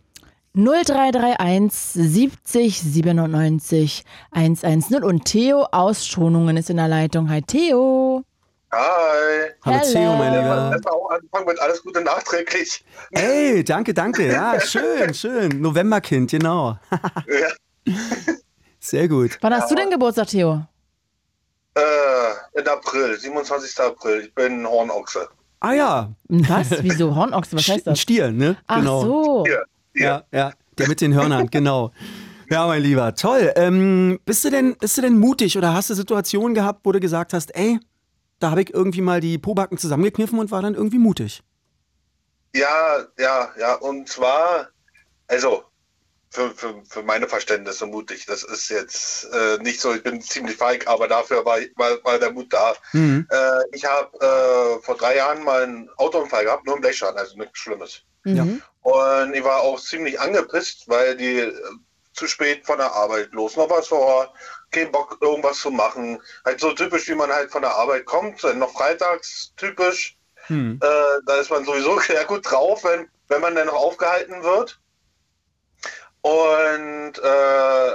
0331 0.55 1.71
70 1.93 2.81
97 2.81 4.03
110 4.31 5.03
und 5.03 5.25
Theo 5.25 5.63
aus 5.71 6.07
Schonungen 6.07 6.55
ist 6.55 6.69
in 6.69 6.77
der 6.77 6.87
Leitung. 6.87 7.29
Hi 7.29 7.41
Theo. 7.41 8.23
Hi. 8.71 9.51
Hallo 9.63 9.77
Hello. 9.79 9.91
Theo, 9.91 10.15
mein 10.15 10.33
Lieber. 10.33 10.71
Lass 10.73 10.85
auch 10.87 11.09
anfangen 11.11 11.45
mit 11.47 11.59
alles 11.59 11.83
Gute 11.83 12.01
nachträglich. 12.01 12.83
Ey, 13.11 13.63
danke, 13.63 13.93
danke. 13.93 14.27
Ja, 14.31 14.59
schön, 14.59 15.13
schön. 15.13 15.61
Novemberkind, 15.61 16.31
genau. 16.31 16.77
Ja. 17.27 17.93
Sehr 18.79 19.07
gut. 19.07 19.37
Wann 19.41 19.53
hast 19.53 19.69
du 19.69 19.75
denn 19.75 19.89
Geburtstag, 19.89 20.27
Theo? 20.27 20.65
Äh, 21.75 22.59
in 22.59 22.67
April, 22.67 23.17
27. 23.19 23.77
April. 23.79 24.21
Ich 24.21 24.33
bin 24.33 24.65
Hornochse. 24.65 25.27
Ah 25.59 25.73
ja, 25.73 26.11
Was? 26.29 26.81
Wieso? 26.83 27.13
Hornochse, 27.15 27.55
was 27.57 27.67
heißt 27.67 27.87
ein 27.87 27.93
das? 27.93 27.99
Stier, 27.99 28.31
ne? 28.31 28.55
Ach 28.67 28.83
so. 28.83 29.43
Hier, 29.45 29.53
hier. 29.55 29.65
Ja, 29.95 30.23
ja, 30.31 30.51
der 30.77 30.87
mit 30.87 31.01
den 31.01 31.13
Hörnern, 31.13 31.47
genau. 31.49 31.91
Ja, 32.49 32.67
mein 32.67 32.83
Lieber, 32.83 33.15
toll. 33.15 33.51
Ähm, 33.55 34.19
bist, 34.25 34.43
du 34.45 34.51
denn, 34.51 34.75
bist 34.77 34.97
du 34.97 35.01
denn 35.01 35.17
mutig 35.17 35.57
oder 35.57 35.73
hast 35.73 35.89
du 35.89 35.93
Situationen 35.93 36.53
gehabt, 36.53 36.81
wo 36.83 36.91
du 36.91 36.99
gesagt 36.99 37.33
hast, 37.33 37.55
ey, 37.55 37.79
da 38.39 38.51
habe 38.51 38.61
ich 38.61 38.73
irgendwie 38.73 39.01
mal 39.01 39.19
die 39.21 39.37
Pobacken 39.37 39.77
zusammengekniffen 39.77 40.37
und 40.37 40.51
war 40.51 40.61
dann 40.61 40.75
irgendwie 40.75 40.99
mutig? 40.99 41.41
Ja, 42.53 43.05
ja, 43.17 43.49
ja. 43.59 43.75
Und 43.75 44.07
zwar, 44.07 44.69
also, 45.27 45.63
für, 46.35 46.51
für, 46.51 46.81
für 46.87 47.01
meine 47.01 47.27
Verständnisse 47.27 47.85
mutig. 47.85 48.25
Das 48.25 48.43
ist 48.43 48.69
jetzt 48.69 49.25
äh, 49.33 49.57
nicht 49.63 49.79
so, 49.79 49.93
ich 49.93 50.03
bin 50.03 50.21
ziemlich 50.21 50.57
feig, 50.57 50.85
aber 50.87 51.07
dafür 51.07 51.45
war, 51.45 51.59
war, 51.75 52.03
war 52.03 52.19
der 52.19 52.31
Mut 52.31 52.51
da. 52.51 52.75
Mhm. 52.91 53.27
Äh, 53.31 53.61
ich 53.71 53.85
habe 53.85 54.17
äh, 54.19 54.83
vor 54.83 54.95
drei 54.97 55.15
Jahren 55.15 55.43
mal 55.43 55.63
einen 55.63 55.89
Autounfall 55.97 56.43
gehabt, 56.43 56.65
nur 56.65 56.75
einen 56.75 56.81
Blechschaden, 56.81 57.17
also 57.17 57.37
nichts 57.37 57.57
Schlimmes. 57.57 58.01
Mhm. 58.25 58.61
Und 58.81 59.33
ich 59.33 59.43
war 59.43 59.61
auch 59.61 59.79
ziemlich 59.79 60.19
angepisst, 60.19 60.87
weil 60.87 61.15
die 61.15 61.39
äh, 61.39 61.53
zu 62.13 62.27
spät 62.27 62.65
von 62.65 62.77
der 62.77 62.91
Arbeit 62.91 63.31
los, 63.31 63.55
noch 63.55 63.69
was 63.69 63.87
vor, 63.87 64.33
kein 64.71 64.91
Bock 64.91 65.17
irgendwas 65.21 65.59
zu 65.59 65.71
machen. 65.71 66.21
Halt 66.43 66.59
so 66.59 66.73
typisch, 66.73 67.07
wie 67.07 67.15
man 67.15 67.31
halt 67.31 67.51
von 67.51 67.61
der 67.61 67.75
Arbeit 67.75 68.05
kommt, 68.05 68.43
dann 68.43 68.59
noch 68.59 68.73
freitags 68.73 69.53
typisch. 69.55 70.17
Hm. 70.47 70.79
Äh, 70.81 71.21
da 71.25 71.35
ist 71.37 71.49
man 71.49 71.65
sowieso 71.65 71.99
sehr 72.07 72.25
gut 72.25 72.49
drauf, 72.49 72.83
wenn, 72.83 73.09
wenn 73.29 73.41
man 73.41 73.55
dann 73.55 73.67
noch 73.67 73.73
aufgehalten 73.75 74.43
wird. 74.43 74.79
Und 76.25 77.19
äh, 77.19 77.91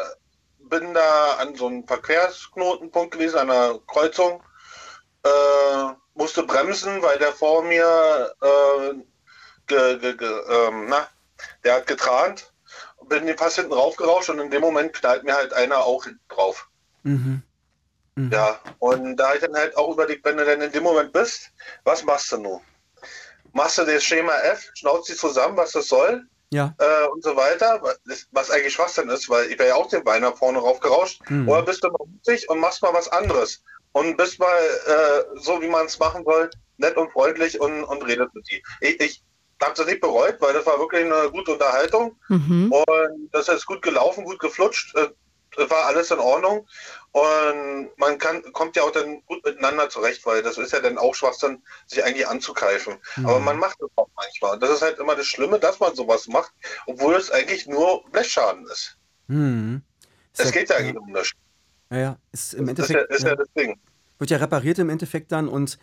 bin 0.60 0.94
da 0.94 1.32
an 1.40 1.56
so 1.56 1.66
einem 1.66 1.84
Verkehrsknotenpunkt 1.84 3.14
gewesen, 3.14 3.38
an 3.38 3.50
einer 3.50 3.80
Kreuzung. 3.88 4.40
Äh, 5.24 5.94
musste 6.14 6.44
bremsen, 6.44 7.02
weil 7.02 7.18
der 7.18 7.32
vor 7.32 7.64
mir 7.64 8.32
äh, 8.40 8.94
ge, 9.66 9.98
ge, 9.98 10.16
ge, 10.16 10.28
ähm, 10.48 10.86
na, 10.88 11.08
der 11.64 11.74
hat 11.74 11.88
getrant. 11.88 12.52
Bin 13.08 13.36
fast 13.36 13.56
hinten 13.56 13.72
raufgerauscht 13.72 14.30
und 14.30 14.38
in 14.38 14.50
dem 14.52 14.60
Moment 14.60 14.92
knallt 14.92 15.24
mir 15.24 15.34
halt 15.34 15.52
einer 15.52 15.78
auch 15.78 16.06
drauf. 16.28 16.68
Mhm. 17.02 17.42
Mhm. 18.14 18.30
Ja, 18.30 18.60
und 18.78 19.16
da 19.16 19.34
ich 19.34 19.40
dann 19.40 19.56
halt 19.56 19.76
auch 19.76 19.92
überlegt, 19.92 20.24
wenn 20.24 20.36
du 20.36 20.44
denn 20.44 20.60
in 20.60 20.70
dem 20.70 20.84
Moment 20.84 21.12
bist, 21.12 21.50
was 21.82 22.04
machst 22.04 22.30
du 22.30 22.36
nun? 22.36 22.60
Machst 23.52 23.78
du 23.78 23.84
das 23.84 24.04
Schema 24.04 24.38
F, 24.42 24.70
schnauzt 24.74 25.08
sie 25.08 25.16
zusammen, 25.16 25.56
was 25.56 25.72
das 25.72 25.88
soll 25.88 26.29
Ja. 26.52 26.74
äh, 26.78 27.06
und 27.08 27.22
so 27.22 27.36
weiter, 27.36 27.80
was- 28.32 28.50
eigentlich 28.50 28.72
Schwachsinn 28.74 29.08
ist, 29.08 29.28
weil 29.30 29.46
ich 29.50 29.58
wäre 29.58 29.68
ja 29.70 29.74
auch 29.76 29.88
den 29.88 30.02
Bein 30.04 30.22
nach 30.22 30.36
vorne 30.36 30.58
raufgerauscht. 30.58 31.20
Mhm. 31.30 31.48
Oder 31.48 31.62
bist 31.62 31.84
du 31.84 31.88
mal 31.88 32.06
mutig 32.06 32.48
und 32.48 32.58
machst 32.58 32.82
mal 32.82 32.92
was 32.92 33.08
anderes 33.08 33.62
und 33.92 34.16
bist 34.16 34.38
mal 34.40 34.58
äh, 34.86 35.38
so, 35.40 35.62
wie 35.62 35.68
man 35.68 35.86
es 35.86 35.98
machen 35.98 36.24
soll, 36.24 36.50
nett 36.78 36.96
und 36.96 37.10
freundlich 37.12 37.60
und, 37.60 37.84
und 37.84 38.02
redet 38.06 38.34
mit 38.34 38.50
die. 38.50 38.62
Ich, 38.80 39.00
ich 39.00 39.22
habe 39.62 39.74
das 39.76 39.86
nicht 39.86 40.00
bereut, 40.00 40.36
weil 40.40 40.54
das 40.54 40.66
war 40.66 40.78
wirklich 40.78 41.04
eine 41.04 41.30
gute 41.30 41.52
Unterhaltung. 41.52 42.16
Mhm. 42.28 42.72
Und 42.72 43.28
das 43.32 43.48
ist 43.48 43.66
gut 43.66 43.82
gelaufen, 43.82 44.24
gut 44.24 44.38
geflutscht. 44.40 44.96
äh, 44.96 45.08
war 45.68 45.86
alles 45.86 46.10
in 46.12 46.18
Ordnung. 46.20 46.66
Und 47.12 47.90
man 47.96 48.18
kann, 48.18 48.40
kommt 48.52 48.76
ja 48.76 48.84
auch 48.84 48.92
dann 48.92 49.24
gut 49.26 49.44
miteinander 49.44 49.88
zurecht, 49.90 50.24
weil 50.26 50.42
das 50.42 50.58
ist 50.58 50.72
ja 50.72 50.80
dann 50.80 50.96
auch 50.96 51.14
Schwachsinn, 51.14 51.60
sich 51.86 52.04
eigentlich 52.04 52.28
anzugreifen. 52.28 52.98
Aber 53.24 53.40
man 53.40 53.58
macht 53.58 53.80
es 53.82 53.88
auch 53.96 54.08
manchmal. 54.14 54.54
Und 54.54 54.62
das 54.62 54.70
ist 54.70 54.82
halt 54.82 54.98
immer 54.98 55.16
das 55.16 55.26
Schlimme, 55.26 55.58
dass 55.58 55.80
man 55.80 55.94
sowas 55.96 56.28
macht, 56.28 56.52
obwohl 56.86 57.16
es 57.16 57.30
eigentlich 57.32 57.66
nur 57.66 58.04
Blechschaden 58.10 58.64
ist. 58.66 58.96
Mhm. 59.26 59.82
Es 60.36 60.44
ja- 60.44 60.50
geht 60.52 60.70
ja 60.70 60.76
eigentlich 60.76 60.96
um 60.96 61.12
das. 61.12 61.32
Ja, 61.90 61.98
ja. 61.98 62.16
Ist 62.30 62.54
im 62.54 62.72
Das 62.74 62.88
ist 62.88 62.94
ja, 62.94 63.00
Endeffekt, 63.00 63.16
ist 63.18 63.26
ja 63.28 63.34
das 63.34 63.48
Ding. 63.56 63.80
wird 64.18 64.30
ja 64.30 64.36
repariert 64.36 64.78
im 64.78 64.88
Endeffekt 64.90 65.32
dann 65.32 65.48
und 65.48 65.78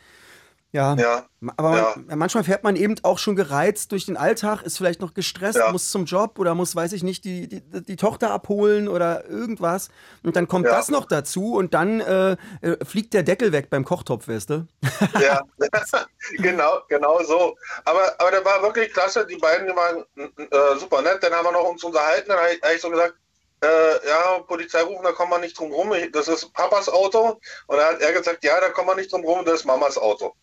ja. 0.71 0.95
Ja. 0.95 1.25
Aber 1.56 1.77
Ja. 1.77 1.93
man, 2.08 2.19
manchmal 2.19 2.43
fährt 2.43 2.63
man 2.63 2.75
eben 2.75 2.95
auch 3.03 3.19
schon 3.19 3.36
gereizt 3.36 3.91
durch 3.91 4.06
den 4.06 4.17
Alltag, 4.17 4.63
ist 4.63 4.77
vielleicht 4.77 5.01
noch 5.01 5.13
gestresst, 5.13 5.58
Ja. 5.58 5.71
muss 5.71 5.91
zum 5.91 6.06
Job 6.06 6.39
oder 6.39 6.56
muss, 6.56 6.75
weiß 6.75 6.93
ich 6.93 7.03
nicht, 7.03 7.25
die, 7.25 7.47
die, 7.47 7.62
die 7.62 7.95
Tochter 7.95 8.32
abholen 8.32 8.88
oder 8.88 9.25
irgendwas. 9.30 9.89
Und 10.23 10.36
dann 10.36 10.47
kommt 10.47 10.65
das 10.65 10.89
noch 10.89 11.06
dazu 11.06 11.53
und 11.56 11.73
dann 11.73 12.01
äh, 12.01 12.32
äh, 12.62 12.86
fliegt 12.86 13.13
der 13.13 13.23
Deckel 13.23 13.51
weg 13.51 13.69
beim 13.69 13.86
Kochtopf, 13.86 14.27
weißt 14.27 14.49
du? 14.49 14.67
Ja, 15.21 15.41
genau, 16.38 16.80
genau 16.89 17.21
so. 17.23 17.56
Aber, 17.86 18.13
aber 18.19 18.32
der 18.32 18.43
war 18.45 18.62
wirklich 18.62 18.91
klasse. 18.93 19.25
Die 19.25 19.38
beiden 19.38 19.67
die 19.67 19.75
waren 19.75 20.03
äh, 20.15 20.80
super 20.80 21.01
nett. 21.01 21.21
Dann 21.21 21.34
haben 21.34 21.45
wir 21.45 21.51
noch 21.51 21.69
uns 21.69 21.84
unterhalten. 21.84 22.30
Dann 22.30 22.38
habe 22.39 22.49
ich, 22.53 22.62
hab 22.62 22.73
ich 22.73 22.82
so 22.82 22.89
gesagt, 22.89 23.15
äh, 23.61 24.07
ja, 24.07 24.39
Polizei 24.47 24.81
rufen, 24.81 25.03
da 25.03 25.11
kommen 25.11 25.31
wir 25.31 25.39
nicht 25.39 25.57
drum 25.57 25.71
rum. 25.71 25.93
Das 26.11 26.27
ist 26.27 26.53
Papas 26.53 26.89
Auto. 26.89 27.39
Und 27.67 27.77
dann 27.77 27.95
hat 27.95 28.01
er 28.01 28.13
gesagt, 28.13 28.43
ja, 28.43 28.59
da 28.59 28.69
kommen 28.69 28.89
wir 28.89 28.95
nicht 28.95 29.11
drum 29.11 29.25
rum, 29.25 29.45
das 29.45 29.61
ist 29.61 29.65
Mamas 29.65 29.97
Auto. 29.97 30.33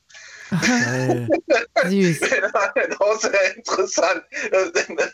Süß. 1.85 2.21
Das 2.21 2.53
war 2.53 2.73
dann 2.75 2.97
auch 2.99 3.19
sehr 3.19 3.57
interessant. 3.57 4.25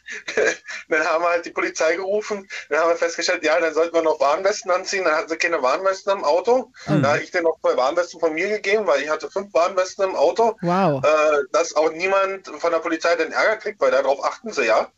Dann 0.88 1.04
haben 1.04 1.22
wir 1.22 1.30
halt 1.30 1.46
die 1.46 1.50
Polizei 1.50 1.96
gerufen, 1.96 2.48
dann 2.68 2.80
haben 2.80 2.90
wir 2.90 2.96
festgestellt, 2.96 3.44
ja, 3.44 3.58
dann 3.60 3.72
sollten 3.72 3.94
wir 3.94 4.02
noch 4.02 4.20
Warnwesten 4.20 4.70
anziehen. 4.70 5.04
Dann 5.04 5.14
hatten 5.14 5.28
sie 5.28 5.36
keine 5.36 5.62
Warnwesten 5.62 6.12
im 6.12 6.24
Auto. 6.24 6.72
Da 6.86 7.12
habe 7.12 7.22
ich 7.22 7.30
denen 7.30 7.44
noch 7.44 7.58
zwei 7.60 7.76
Warnwesten 7.76 8.20
von 8.20 8.34
mir 8.34 8.48
gegeben, 8.48 8.86
weil 8.86 9.02
ich 9.02 9.08
hatte 9.08 9.30
fünf 9.30 9.54
Warnwesten 9.54 10.04
im 10.04 10.16
Auto. 10.16 10.56
Wow. 10.62 11.02
Äh, 11.04 11.44
dass 11.52 11.74
auch 11.74 11.92
niemand 11.92 12.48
von 12.48 12.72
der 12.72 12.80
Polizei 12.80 13.14
den 13.16 13.32
Ärger 13.32 13.56
kriegt, 13.56 13.80
weil 13.80 13.92
darauf 13.92 14.24
achten 14.24 14.52
sie 14.52 14.66
ja. 14.66 14.90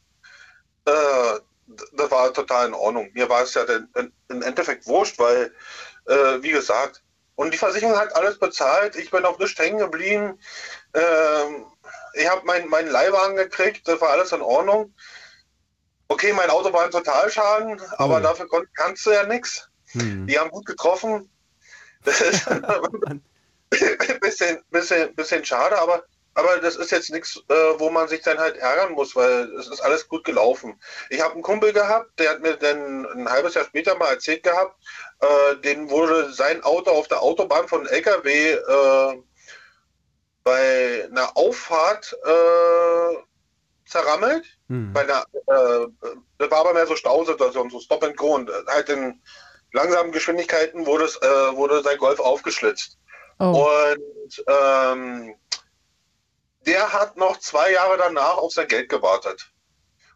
Äh, 0.87 1.41
das 1.93 2.11
war 2.11 2.33
total 2.33 2.69
in 2.69 2.75
Ordnung. 2.75 3.11
Mir 3.15 3.29
war 3.29 3.43
es 3.43 3.55
ja 3.55 3.65
dann 3.65 3.89
in- 3.97 4.13
im 4.29 4.43
Endeffekt 4.43 4.87
wurscht, 4.87 5.19
weil, 5.19 5.53
äh, 6.07 6.43
wie 6.43 6.51
gesagt, 6.51 7.03
und 7.35 7.53
die 7.53 7.59
Versicherung 7.59 7.97
hat 7.97 8.15
alles 8.15 8.39
bezahlt. 8.39 8.97
Ich 8.97 9.11
bin 9.11 9.25
auf 9.25 9.39
nichts 9.39 9.59
hängen 9.59 9.79
geblieben. 9.79 10.39
Ähm, 10.95 11.67
ich 12.15 12.29
habe 12.29 12.45
meinen 12.45 12.69
mein 12.69 12.89
Leihwagen 12.89 13.37
gekriegt, 13.37 13.89
das 13.89 14.01
war 14.01 14.11
alles 14.11 14.33
in 14.33 14.43
Ordnung. 14.43 14.95
Okay, 16.09 16.33
mein 16.35 16.51
Auto 16.51 16.73
war 16.73 16.85
ein 16.85 16.91
Totalschaden, 16.91 17.81
aber 17.97 18.19
Oh. 18.19 18.21
dafür 18.21 18.47
kon 18.49 18.67
kannst 18.75 19.07
du 19.07 19.11
ja 19.13 19.25
nichts. 19.25 19.69
Hm. 19.93 20.27
Die 20.27 20.39
haben 20.39 20.51
gut 20.51 20.67
getroffen. 20.67 21.31
Das 22.05 22.21
ist 22.21 22.49
ein 22.49 23.23
bisschen, 24.21 24.63
bisschen, 24.71 25.15
bisschen 25.15 25.45
schade, 25.45 25.79
aber, 25.79 26.05
aber 26.35 26.59
das 26.59 26.77
ist 26.77 26.91
jetzt 26.91 27.11
nichts, 27.11 27.43
äh, 27.49 27.55
wo 27.79 27.91
man 27.91 28.09
sich 28.09 28.23
dann 28.23 28.39
halt 28.39 28.57
ärgern 28.57 28.93
muss, 28.93 29.15
weil 29.15 29.45
es 29.57 29.69
ist 29.69 29.81
alles 29.81 30.09
gut 30.09 30.25
gelaufen. 30.25 30.81
Ich 31.11 31.21
habe 31.21 31.35
einen 31.35 31.43
Kumpel 31.43 31.73
gehabt, 31.73 32.19
der 32.19 32.31
hat 32.31 32.41
mir 32.41 32.57
dann 32.57 33.07
ein 33.07 33.29
halbes 33.29 33.55
Jahr 33.55 33.65
später 33.65 33.97
mal 33.97 34.13
erzählt 34.13 34.43
gehabt, 34.43 34.77
äh, 35.21 35.57
dem 35.57 35.91
wurde 35.91 36.33
sein 36.33 36.63
Auto 36.63 36.91
auf 36.91 37.09
der 37.09 37.23
Autobahn 37.23 37.69
von 37.69 37.87
LKW 37.87 38.53
äh, 38.53 39.23
bei 40.45 41.09
einer 41.11 41.37
Auffahrt 41.37 42.17
äh, 42.25 43.17
zerrammelt 43.87 44.47
Hm. 44.73 44.91
bei 44.95 45.05
der, 45.05 45.27
äh, 45.35 45.87
das 46.39 46.51
war 46.51 46.61
aber 46.61 46.73
mehr 46.73 46.87
so 46.87 46.97
Stausituation, 46.97 47.69
so 47.69 47.79
Stop 47.79 48.03
and 48.05 48.17
Go 48.17 48.35
und 48.35 48.51
halt 48.69 48.89
in 48.89 49.21
langsamen 49.73 50.13
Geschwindigkeiten 50.13 50.87
wurde, 50.87 51.05
es, 51.05 51.17
äh, 51.17 51.57
wurde 51.57 51.83
sein 51.83 51.99
Golf 51.99 52.19
aufgeschlitzt. 52.19 52.97
Oh. 53.39 53.69
Und 53.69 54.45
ähm, 54.47 55.35
der 56.67 56.93
hat 56.93 57.17
noch 57.17 57.39
zwei 57.39 57.73
Jahre 57.73 57.99
danach 57.99 58.39
auf 58.39 58.53
sein 58.53 58.69
Geld 58.69 58.89
gewartet. 58.89 59.53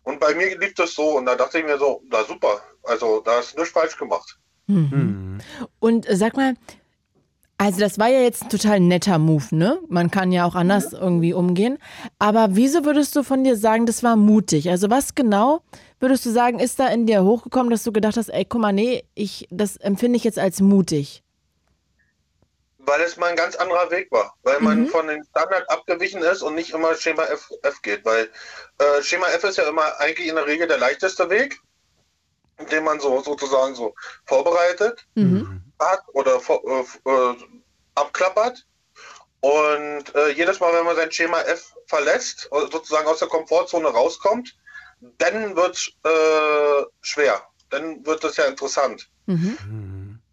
Und 0.03 0.21
bei 0.21 0.35
mir 0.35 0.57
lief 0.59 0.75
das 0.75 0.95
so 0.95 1.17
und 1.17 1.27
da 1.27 1.35
dachte 1.35 1.59
ich 1.59 1.65
mir 1.65 1.79
so, 1.79 2.03
na 2.09 2.23
super, 2.25 2.61
also 2.85 3.21
da 3.21 3.41
ist 3.41 3.57
nichts 3.57 3.73
falsch 3.73 3.97
gemacht. 3.97 4.39
Mhm. 4.69 4.91
Hm. 4.91 5.39
Und 5.81 6.09
äh, 6.09 6.17
sag 6.17 6.37
mal, 6.37 6.55
also 7.59 7.81
das 7.81 7.99
war 7.99 8.09
ja 8.09 8.21
jetzt 8.21 8.45
ein 8.45 8.49
total 8.51 8.81
netter 8.81 9.19
Move, 9.19 9.47
ne? 9.51 9.79
Man 9.89 10.11
kann 10.11 10.31
ja 10.31 10.45
auch 10.45 10.55
anders 10.55 10.93
irgendwie 10.93 11.33
umgehen. 11.33 11.79
Aber 12.19 12.49
wieso 12.51 12.85
würdest 12.85 13.17
du 13.17 13.23
von 13.23 13.45
dir 13.45 13.57
sagen, 13.57 13.87
das 13.87 14.03
war 14.03 14.15
mutig? 14.15 14.69
Also 14.69 14.91
was 14.91 15.15
genau 15.15 15.63
würdest 15.99 16.27
du 16.27 16.31
sagen, 16.31 16.59
ist 16.59 16.79
da 16.79 16.89
in 16.89 17.07
dir 17.07 17.25
hochgekommen, 17.25 17.71
dass 17.71 17.83
du 17.83 17.93
gedacht 17.93 18.19
hast, 18.19 18.29
ey, 18.29 18.45
guck 18.45 18.61
mal, 18.61 18.73
nee, 18.73 19.05
ich, 19.15 19.49
das 19.51 19.77
empfinde 19.79 20.19
ich 20.19 20.25
jetzt 20.25 20.39
als 20.39 20.61
mutig? 20.61 21.23
Weil 22.87 23.01
es 23.03 23.16
mal 23.16 23.31
ein 23.31 23.37
ganz 23.37 23.57
anderer 23.57 23.90
Weg 23.90 24.11
war. 24.12 24.35
Weil 24.42 24.61
man 24.61 24.87
von 24.87 25.09
den 25.09 25.25
Standard 25.25 25.68
abgewichen 25.68 26.22
ist 26.22 26.42
und 26.42 26.55
nicht 26.55 26.70
immer 26.70 26.94
Schema 26.94 27.25
F, 27.25 27.51
F 27.62 27.83
geht. 27.83 28.05
Weil 28.05 28.31
äh, 28.79 29.03
Schema 29.03 29.27
F 29.29 29.44
ist 29.44 29.59
ja 29.59 29.68
immer 29.68 29.99
eigentlich 29.99 30.29
in 30.29 30.37
der 30.37 30.46
Regel 30.46 30.68
der 30.68 30.79
leichteste 30.79 31.29
Weg, 31.29 31.61
den 32.70 32.85
man 32.85 33.01
so 33.01 33.20
sozusagen 33.22 33.75
so 33.75 33.94
vorbereitet 34.25 35.05
hat 35.79 36.03
oder 36.12 36.40
vor, 36.40 36.62
äh, 36.64 37.11
äh, 37.11 37.37
abklappert. 37.94 38.64
Und 39.40 40.14
äh, 40.14 40.31
jedes 40.31 40.61
Mal, 40.61 40.72
wenn 40.72 40.87
man 40.87 40.96
sein 40.96 41.12
Schema 41.12 41.40
F 41.42 41.75
verlässt, 41.87 42.49
also 42.51 42.70
sozusagen 42.70 43.07
aus 43.07 43.18
der 43.18 43.29
Komfortzone 43.29 43.88
rauskommt, 43.88 44.57
dann 45.18 45.55
wird 45.57 45.77
es 45.77 45.88
äh, 46.05 46.85
schwer. 47.03 47.42
Dann 47.70 48.05
wird 48.07 48.25
es 48.25 48.37
ja 48.37 48.44
interessant. 48.46 49.09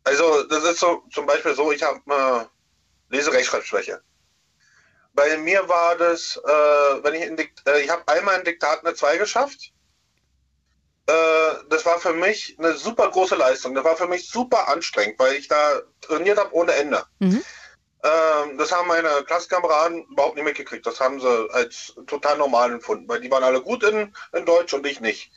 Also 0.04 0.44
das 0.44 0.64
ist 0.64 0.80
so 0.80 1.04
zum 1.12 1.26
Beispiel 1.26 1.56
so, 1.56 1.72
ich 1.72 1.84
habe 1.84 2.00
äh, 2.08 3.16
Leserechtschreibschwäche. 3.16 4.02
Bei 5.14 5.38
mir 5.38 5.68
war 5.70 5.96
das, 5.96 6.38
äh, 6.38 7.04
wenn 7.04 7.14
ich 7.14 7.22
in 7.22 7.38
Dikt 7.38 7.62
äh, 7.68 7.82
ich 7.82 7.90
habe 7.90 8.08
einmal 8.08 8.40
in 8.40 8.46
Diktat 8.46 8.86
eine 8.86 8.96
2 8.96 9.18
geschafft. 9.18 9.72
Äh, 11.06 11.14
das 11.70 11.86
war 11.86 12.00
für 12.00 12.14
mich 12.14 12.56
eine 12.58 12.74
super 12.74 13.10
große 13.12 13.36
Leistung. 13.36 13.76
Das 13.76 13.84
war 13.84 13.96
für 13.96 14.08
mich 14.08 14.30
super 14.30 14.68
anstrengend, 14.70 15.20
weil 15.20 15.36
ich 15.36 15.48
da 15.48 15.82
trainiert 16.02 16.38
habe 16.40 16.54
ohne 16.54 16.74
Ende. 16.74 17.04
Ähm, 18.04 18.58
das 18.58 18.72
haben 18.72 18.88
meine 18.90 19.24
Klassenkameraden 19.26 20.04
überhaupt 20.12 20.36
nicht 20.36 20.44
mitgekriegt. 20.44 20.86
Das 20.86 21.00
haben 21.00 21.22
sie 21.22 21.50
als 21.52 21.94
total 22.08 22.38
normal 22.38 22.72
empfunden, 22.74 23.08
weil 23.08 23.22
die 23.22 23.32
waren 23.32 23.44
alle 23.44 23.62
gut 23.62 23.84
in, 23.84 24.14
in 24.34 24.46
Deutsch 24.46 24.74
und 24.74 24.86
ich 24.86 25.00
nicht. 25.00 25.32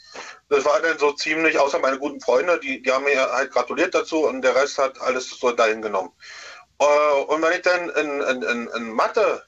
Das 0.48 0.64
war 0.64 0.81
dann 0.81 0.98
so 0.98 1.12
ziemlich, 1.12 1.59
außer 1.59 1.79
meine 1.79 1.98
guten 1.98 2.20
Freunde, 2.20 2.59
die, 2.61 2.83
die 2.83 2.92
haben 2.92 3.05
mir 3.05 3.31
halt 3.33 3.52
gratuliert 3.52 3.94
dazu 3.94 4.26
und 4.26 4.42
der 4.42 4.57
Rest 4.57 4.79
hat 4.79 5.00
alles 5.00 5.31
so 5.31 5.52
dahin 5.52 5.81
genommen. 5.83 6.12
Äh, 6.81 7.22
und 7.29 7.42
wenn 7.42 7.52
ich 7.52 7.62
dann 7.62 7.88
in, 7.90 8.20
in, 8.22 8.42
in, 8.42 8.68
in 8.68 8.92
Mathe 8.92 9.44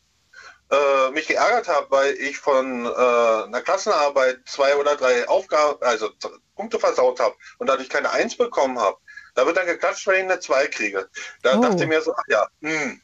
äh, 0.70 1.10
mich 1.12 1.26
geärgert 1.28 1.68
habe, 1.68 1.86
weil 1.90 2.14
ich 2.14 2.38
von 2.38 2.84
äh, 2.86 2.88
einer 2.88 3.62
Klassenarbeit 3.62 4.40
zwei 4.46 4.76
oder 4.76 4.96
drei 4.96 5.28
Aufgaben, 5.28 5.82
also 5.82 6.10
Punkte 6.56 6.78
versaut 6.78 7.20
habe 7.20 7.36
und 7.58 7.68
dadurch 7.68 7.88
keine 7.88 8.10
Eins 8.10 8.36
bekommen 8.36 8.78
habe, 8.78 8.98
da 9.34 9.46
wird 9.46 9.56
dann 9.56 9.66
geklatscht, 9.66 10.06
wenn 10.06 10.16
ich 10.26 10.30
eine 10.32 10.40
zwei 10.40 10.66
kriege. 10.68 11.08
Da 11.42 11.56
Oh. 11.56 11.60
dachte 11.60 11.84
ich 11.84 11.88
mir 11.88 12.02
so, 12.02 12.12
ach 12.14 12.24
ja, 12.28 12.46
hm, 12.60 13.00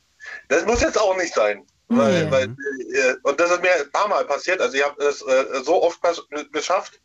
das 0.49 0.64
muss 0.64 0.83
jetzt 0.83 1.01
auch 1.01 1.16
nicht 1.16 1.35
sein. 1.35 1.66
Weil, 1.88 2.25
Nee. 2.25 2.31
weil, 2.31 2.44
äh, 2.44 3.14
und 3.23 3.38
das 3.38 3.51
ist 3.51 3.62
mir 3.62 3.75
ein 3.75 3.90
paar 3.90 4.09
Mal 4.09 4.25
passiert. 4.25 4.61
Also 4.61 4.77
ich 4.77 4.85
habe 4.85 5.03
es 5.05 5.23
äh, 5.23 5.62
so 5.62 5.83
oft 5.83 6.01
geschafft, 6.53 7.01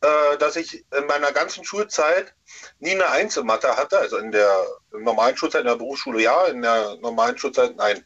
äh, 0.00 0.36
dass 0.38 0.56
ich 0.56 0.84
in 0.96 1.06
meiner 1.06 1.32
ganzen 1.32 1.64
Schulzeit 1.64 2.34
nie 2.78 2.92
eine 2.92 3.08
Eins 3.10 3.36
in 3.36 3.46
Mathe 3.46 3.76
hatte. 3.76 3.98
Also 3.98 4.16
in 4.16 4.32
der 4.32 4.66
normalen 4.92 5.36
Schulzeit, 5.36 5.62
in 5.62 5.68
der 5.68 5.76
Berufsschule 5.76 6.22
ja, 6.22 6.46
in 6.46 6.62
der 6.62 6.96
normalen 7.00 7.36
Schulzeit 7.36 7.76
nein. 7.76 8.04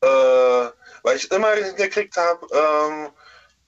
Äh, 0.00 0.06
weil 1.02 1.16
ich 1.16 1.30
immer 1.30 1.56
gekriegt 1.56 2.16
habe, 2.16 2.46
ähm, 2.52 3.08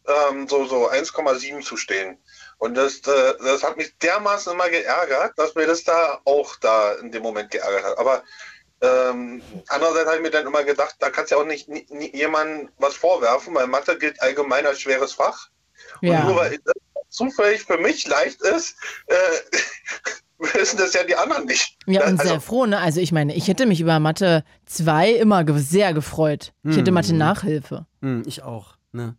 ähm, 0.06 0.48
so, 0.48 0.64
so 0.66 0.90
1,7 0.90 1.62
zu 1.62 1.76
stehen. 1.76 2.18
Und 2.58 2.74
das, 2.74 2.98
äh, 3.06 3.34
das 3.42 3.62
hat 3.62 3.76
mich 3.76 3.96
dermaßen 3.98 4.52
immer 4.52 4.68
geärgert, 4.68 5.32
dass 5.38 5.54
mir 5.54 5.66
das 5.66 5.82
da 5.84 6.20
auch 6.24 6.56
da 6.56 6.92
in 6.94 7.10
dem 7.10 7.22
Moment 7.22 7.50
geärgert 7.50 7.84
hat. 7.84 7.98
Aber 7.98 8.22
ähm, 8.82 9.42
andererseits 9.68 10.06
habe 10.06 10.16
ich 10.16 10.22
mir 10.22 10.30
dann 10.30 10.46
immer 10.46 10.64
gedacht, 10.64 10.96
da 11.00 11.10
kannst 11.10 11.30
du 11.30 11.36
ja 11.36 11.42
auch 11.42 11.46
nicht 11.46 11.68
nie, 11.68 11.86
nie 11.90 12.14
jemandem 12.16 12.70
was 12.78 12.94
vorwerfen, 12.94 13.54
weil 13.54 13.66
Mathe 13.66 13.98
gilt 13.98 14.20
allgemein 14.22 14.66
als 14.66 14.80
schweres 14.80 15.12
Fach. 15.12 15.48
Und 16.02 16.08
nur 16.08 16.12
Ja. 16.12 16.36
weil 16.36 16.58
das 16.64 16.74
zufällig 17.10 17.62
für 17.64 17.78
mich 17.78 18.06
leicht 18.06 18.40
ist, 18.42 18.76
äh, 19.06 19.14
wissen 20.38 20.78
das 20.78 20.94
ja 20.94 21.04
die 21.04 21.16
anderen 21.16 21.44
nicht. 21.44 21.76
Ja, 21.86 22.02
und 22.06 22.18
also, 22.18 22.28
sehr 22.32 22.40
froh, 22.40 22.66
ne? 22.66 22.78
Also 22.78 23.00
ich 23.00 23.12
meine, 23.12 23.34
ich 23.34 23.48
hätte 23.48 23.66
mich 23.66 23.80
über 23.80 23.98
Mathe 24.00 24.44
2 24.66 25.10
immer 25.10 25.44
ge 25.44 25.58
sehr 25.58 25.92
gefreut. 25.92 26.52
Ich 26.64 26.76
hätte 26.76 26.92
Mathe 26.92 27.14
Nachhilfe. 27.14 27.86
Hm, 28.00 28.22
ich 28.26 28.42
auch. 28.42 28.76
Ne? 28.92 29.16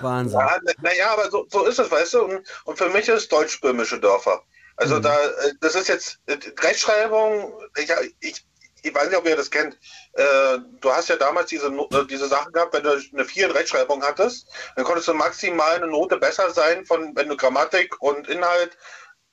Wahnsinn. 0.00 0.38
Ja, 0.38 0.58
naja, 0.82 1.10
aber 1.12 1.30
so, 1.30 1.46
so 1.50 1.64
ist 1.66 1.78
es, 1.78 1.90
weißt 1.90 2.14
du? 2.14 2.22
Und, 2.24 2.40
und 2.64 2.78
für 2.78 2.88
mich 2.90 3.08
ist 3.08 3.30
Deutsch 3.30 3.60
böhmische 3.60 4.00
Dörfer. 4.00 4.42
Also 4.76 4.96
Mhm. 4.96 5.02
da, 5.02 5.14
äh, 5.14 5.52
das 5.60 5.74
ist 5.74 5.88
jetzt 5.88 6.18
äh, 6.26 6.38
Rechtschreibung, 6.60 7.52
ich, 7.76 7.90
ich, 8.20 8.46
ich 8.82 8.94
weiß 8.94 9.08
nicht, 9.08 9.16
ob 9.18 9.26
ihr 9.26 9.36
das 9.36 9.50
kennt. 9.50 9.78
Äh, 10.14 10.58
du 10.80 10.92
hast 10.92 11.08
ja 11.08 11.16
damals 11.16 11.48
diese, 11.50 11.66
äh, 11.68 12.06
diese 12.08 12.28
Sachen 12.28 12.52
gehabt, 12.52 12.74
wenn 12.74 12.82
du 12.82 12.90
eine 13.12 13.24
4 13.24 13.46
in 13.46 13.52
Rechtschreibung 13.52 14.02
hattest, 14.02 14.46
dann 14.76 14.84
konntest 14.84 15.08
du 15.08 15.14
maximal 15.14 15.76
eine 15.76 15.86
Note 15.86 16.16
besser 16.16 16.50
sein, 16.50 16.84
von 16.86 17.14
wenn 17.16 17.28
du 17.28 17.36
Grammatik 17.36 18.00
und 18.02 18.28
Inhalt 18.28 18.76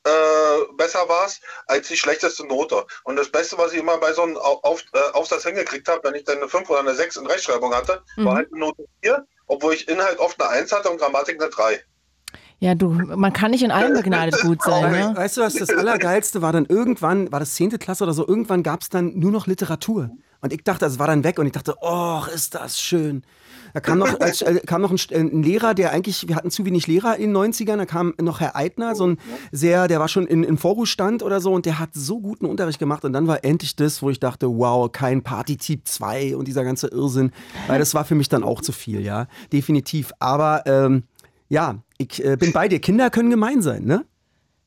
äh, 0.05 0.73
besser 0.77 1.07
warst, 1.10 1.41
als 1.65 1.88
die 1.89 1.97
schlechteste 1.97 2.45
Note. 2.47 2.86
Und 3.03 3.17
das 3.17 3.29
Beste, 3.29 3.57
was 3.57 3.73
ich 3.73 3.79
immer 3.79 3.97
bei 3.97 4.13
so 4.13 4.23
einem 4.23 4.38
Au- 4.38 4.60
auf, 4.63 4.81
äh, 4.93 4.99
Aufsatz 5.13 5.43
hingekriegt 5.43 5.88
habe, 5.89 6.01
wenn 6.03 6.15
ich 6.15 6.23
dann 6.23 6.38
eine 6.38 6.47
5 6.47 6.69
oder 6.69 6.79
eine 6.79 6.95
6 6.95 7.17
in 7.17 7.27
Rechtschreibung 7.27 7.73
hatte, 7.75 8.03
war 8.25 8.36
halt 8.36 8.47
eine 8.51 8.60
Note 8.62 8.86
4, 9.03 9.25
obwohl 9.47 9.73
ich 9.73 9.88
Inhalt 9.89 10.19
oft 10.19 10.41
eine 10.41 10.49
1 10.49 10.71
hatte 10.71 10.89
und 10.89 10.97
Grammatik 10.99 11.41
eine 11.41 11.49
3. 11.49 11.83
Ja, 12.60 12.74
du, 12.74 12.89
man 12.89 13.34
kann 13.34 13.52
nicht 13.52 13.63
in 13.63 13.70
allem 13.72 13.93
begnadet 13.93 14.41
gut 14.41 14.63
sein, 14.63 14.91
ne? 14.91 15.12
Weißt 15.15 15.38
du, 15.38 15.41
was 15.41 15.54
das 15.54 15.70
Allergeilste 15.70 16.41
war? 16.41 16.52
Dann 16.52 16.65
irgendwann, 16.65 17.32
war 17.32 17.39
das 17.39 17.54
10. 17.54 17.78
Klasse 17.78 18.04
oder 18.04 18.13
so, 18.13 18.28
irgendwann 18.28 18.63
gab 18.63 18.82
es 18.82 18.89
dann 18.89 19.17
nur 19.17 19.32
noch 19.32 19.46
Literatur. 19.46 20.10
Und 20.41 20.54
ich 20.54 20.63
dachte, 20.63 20.86
es 20.86 20.98
war 21.00 21.08
dann 21.08 21.24
weg 21.24 21.38
und 21.39 21.46
ich 21.46 21.52
dachte, 21.52 21.76
oh, 21.82 22.22
ist 22.34 22.56
das 22.56 22.80
schön. 22.80 23.24
Da 23.74 23.80
kam 23.80 24.00
noch, 24.00 24.20
als, 24.20 24.41
äh, 24.41 24.60
kam 24.65 24.82
noch 24.82 24.89
ein, 24.91 24.98
St- 24.98 25.13
ein 25.15 25.43
Lehrer, 25.43 25.74
der 25.76 25.91
eigentlich, 25.91 26.28
wir 26.28 26.36
hatten 26.36 26.50
zu 26.50 26.65
wenig 26.65 26.88
Lehrer 26.88 27.17
in 27.17 27.34
den 27.34 27.38
90ern, 27.54 27.78
da 27.78 27.86
kam 27.86 28.13
noch 28.20 28.39
Herr 28.39 28.56
Eitner, 28.56 28.96
so 28.96 29.06
ein 29.08 29.17
sehr, 29.52 29.88
der 29.88 30.00
war 30.00 30.08
schon 30.08 30.26
in, 30.26 30.43
in 30.43 30.58
Vorruhestand 30.58 31.22
oder 31.22 31.41
so 31.41 31.54
und 31.54 31.65
der 31.65 31.78
hat 31.78 31.89
so 31.93 32.20
guten 32.20 32.46
Unterricht 32.46 32.80
gemacht 32.80 33.04
und 33.04 33.13
dann 33.13 33.28
war 33.28 33.43
endlich 33.43 33.76
das, 33.76 34.02
wo 34.02 34.10
ich 34.10 34.20
dachte, 34.20 34.48
wow, 34.48 34.91
kein 34.91 35.22
Partytyp 35.22 35.82
2 35.88 36.36
und 36.38 36.48
dieser 36.48 36.63
ganze 36.63 36.88
Irrsinn, 36.88 37.32
weil 37.67 37.78
das 37.78 37.93
war 37.93 38.06
für 38.06 38.15
mich 38.15 38.30
dann 38.30 38.43
auch 38.43 38.62
zu 38.62 38.72
viel, 38.72 39.02
ja, 39.02 39.28
definitiv. 39.52 40.12
Aber 40.20 40.63
ähm, 40.65 41.04
ja, 41.49 41.75
ich 41.97 42.23
äh, 42.23 42.36
bin 42.38 42.51
bei 42.51 42.67
dir, 42.67 42.79
Kinder 42.79 43.10
können 43.10 43.29
gemein 43.29 43.62
sein, 43.62 43.83
ne? 43.83 44.05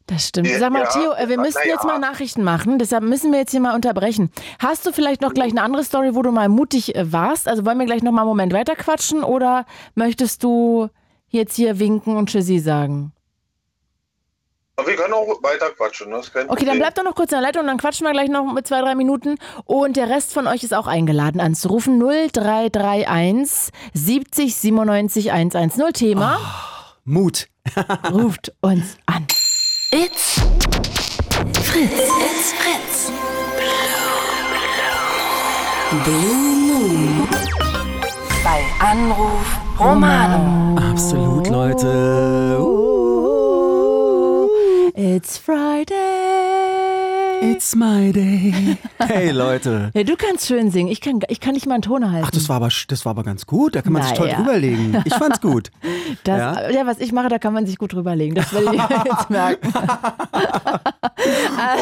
Das 0.06 0.26
stimmt. 0.26 0.48
Sag 0.58 0.72
mal, 0.72 0.82
Ja, 0.82 0.88
Theo, 0.90 1.12
äh, 1.12 1.28
wir 1.28 1.36
na 1.36 1.42
müssten 1.44 1.60
ja. 1.68 1.74
jetzt 1.74 1.84
mal 1.84 1.98
Nachrichten 1.98 2.42
machen, 2.42 2.78
deshalb 2.78 3.04
müssen 3.04 3.30
wir 3.30 3.38
jetzt 3.38 3.52
hier 3.52 3.60
mal 3.60 3.76
unterbrechen. 3.76 4.30
Hast 4.58 4.84
du 4.84 4.92
vielleicht 4.92 5.20
noch 5.20 5.32
gleich 5.34 5.52
eine 5.52 5.62
andere 5.62 5.84
Story, 5.84 6.14
wo 6.14 6.22
du 6.22 6.32
mal 6.32 6.48
mutig 6.48 6.96
äh, 6.96 7.12
warst? 7.12 7.46
Also 7.46 7.64
wollen 7.64 7.78
wir 7.78 7.86
gleich 7.86 8.02
noch 8.02 8.10
mal 8.12 8.22
einen 8.22 8.28
Moment 8.28 8.52
weiter 8.52 8.74
quatschen 8.74 9.22
oder 9.22 9.66
möchtest 9.94 10.42
du 10.42 10.88
jetzt 11.28 11.54
hier 11.54 11.78
winken 11.78 12.16
und 12.16 12.28
Tschüssi 12.28 12.58
sagen? 12.58 13.12
Aber 14.80 14.88
wir 14.88 14.96
können 14.96 15.12
auch 15.12 15.42
weiter 15.42 15.70
quatschen. 15.76 16.10
Das 16.10 16.26
ist 16.26 16.32
kein 16.32 16.48
Okay, 16.48 16.64
dann 16.64 16.78
bleibt 16.78 16.96
doch 16.96 17.04
noch 17.04 17.14
kurz 17.14 17.32
in 17.32 17.36
der 17.36 17.42
Leitung 17.42 17.60
und 17.62 17.66
dann 17.66 17.76
quatschen 17.76 18.06
wir 18.06 18.12
gleich 18.12 18.30
noch 18.30 18.50
mit 18.50 18.66
zwei, 18.66 18.80
drei 18.80 18.94
Minuten. 18.94 19.36
Und 19.66 19.96
der 19.98 20.08
Rest 20.08 20.32
von 20.32 20.46
euch 20.46 20.62
ist 20.62 20.72
auch 20.72 20.86
eingeladen 20.86 21.38
anzurufen. 21.38 21.98
0331 22.00 23.72
70 23.92 24.56
97 24.56 25.32
110. 25.32 25.92
Thema 25.92 26.38
Mut. 27.04 27.48
ruft 28.10 28.54
uns 28.62 28.96
an. 29.04 29.26
It's 29.90 30.40
Fritz. 31.62 31.90
It's 31.90 32.52
Fritz. 32.54 33.12
Blue 36.04 36.24
Moon. 36.56 37.28
Bei 38.42 38.62
Anruf 38.78 39.58
Romano. 39.78 40.80
Absolut, 40.90 41.48
Leute. 41.48 42.99
It's 45.02 45.38
Friday. 45.38 45.94
It's 47.40 47.74
my 47.74 48.12
day. 48.12 48.76
Hey, 48.98 49.30
Leute. 49.30 49.90
ja, 49.94 50.02
du 50.04 50.14
kannst 50.14 50.46
schön 50.46 50.70
singen. 50.70 50.92
Ich 50.92 51.00
kann, 51.00 51.20
ich 51.28 51.40
kann 51.40 51.54
nicht 51.54 51.66
mal 51.66 51.72
einen 51.72 51.82
Ton 51.82 52.12
halten. 52.12 52.26
Ach, 52.28 52.30
das 52.30 52.50
war 52.50 52.56
aber, 52.56 52.68
das 52.88 53.04
war 53.06 53.10
aber 53.10 53.22
ganz 53.24 53.46
gut. 53.46 53.74
Da 53.74 53.80
kann 53.80 53.94
man 53.94 54.02
sich 54.02 54.12
toll 54.12 54.26
Naja. 54.26 54.38
drüberlegen. 54.42 55.02
Ich 55.06 55.14
fand's 55.14 55.40
gut. 55.40 55.70
Das, 56.24 56.38
Ja? 56.38 56.70
ja. 56.70 56.86
was 56.86 56.98
ich 56.98 57.12
mache, 57.12 57.28
da 57.30 57.38
kann 57.38 57.54
man 57.54 57.64
sich 57.66 57.78
gut 57.78 57.94
drüberlegen. 57.94 58.34
Das 58.34 58.52
will 58.52 58.68
ich 58.74 58.80
jetzt 59.06 59.30
merken. 59.30 59.72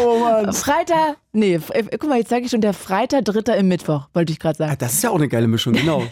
Oh 0.05 0.19
Mann. 0.21 0.53
Freitag, 0.53 1.17
nee, 1.33 1.55
äh, 1.71 1.83
guck 1.99 2.09
mal, 2.09 2.19
jetzt 2.19 2.29
sage 2.31 2.45
ich 2.45 2.51
schon, 2.53 2.61
der 2.61 2.73
Freitag, 2.75 3.25
dritter 3.25 3.57
im 3.57 3.67
Mittwoch, 3.67 4.07
wollte 4.15 4.33
ich 4.33 4.39
gerade 4.39 4.57
sagen. 4.59 4.77
Das 4.79 4.93
ist 4.95 5.03
ja 5.03 5.11
auch 5.11 5.17
eine 5.17 5.27
geile 5.29 5.49
Mischung, 5.49 5.73
genau. 5.73 6.05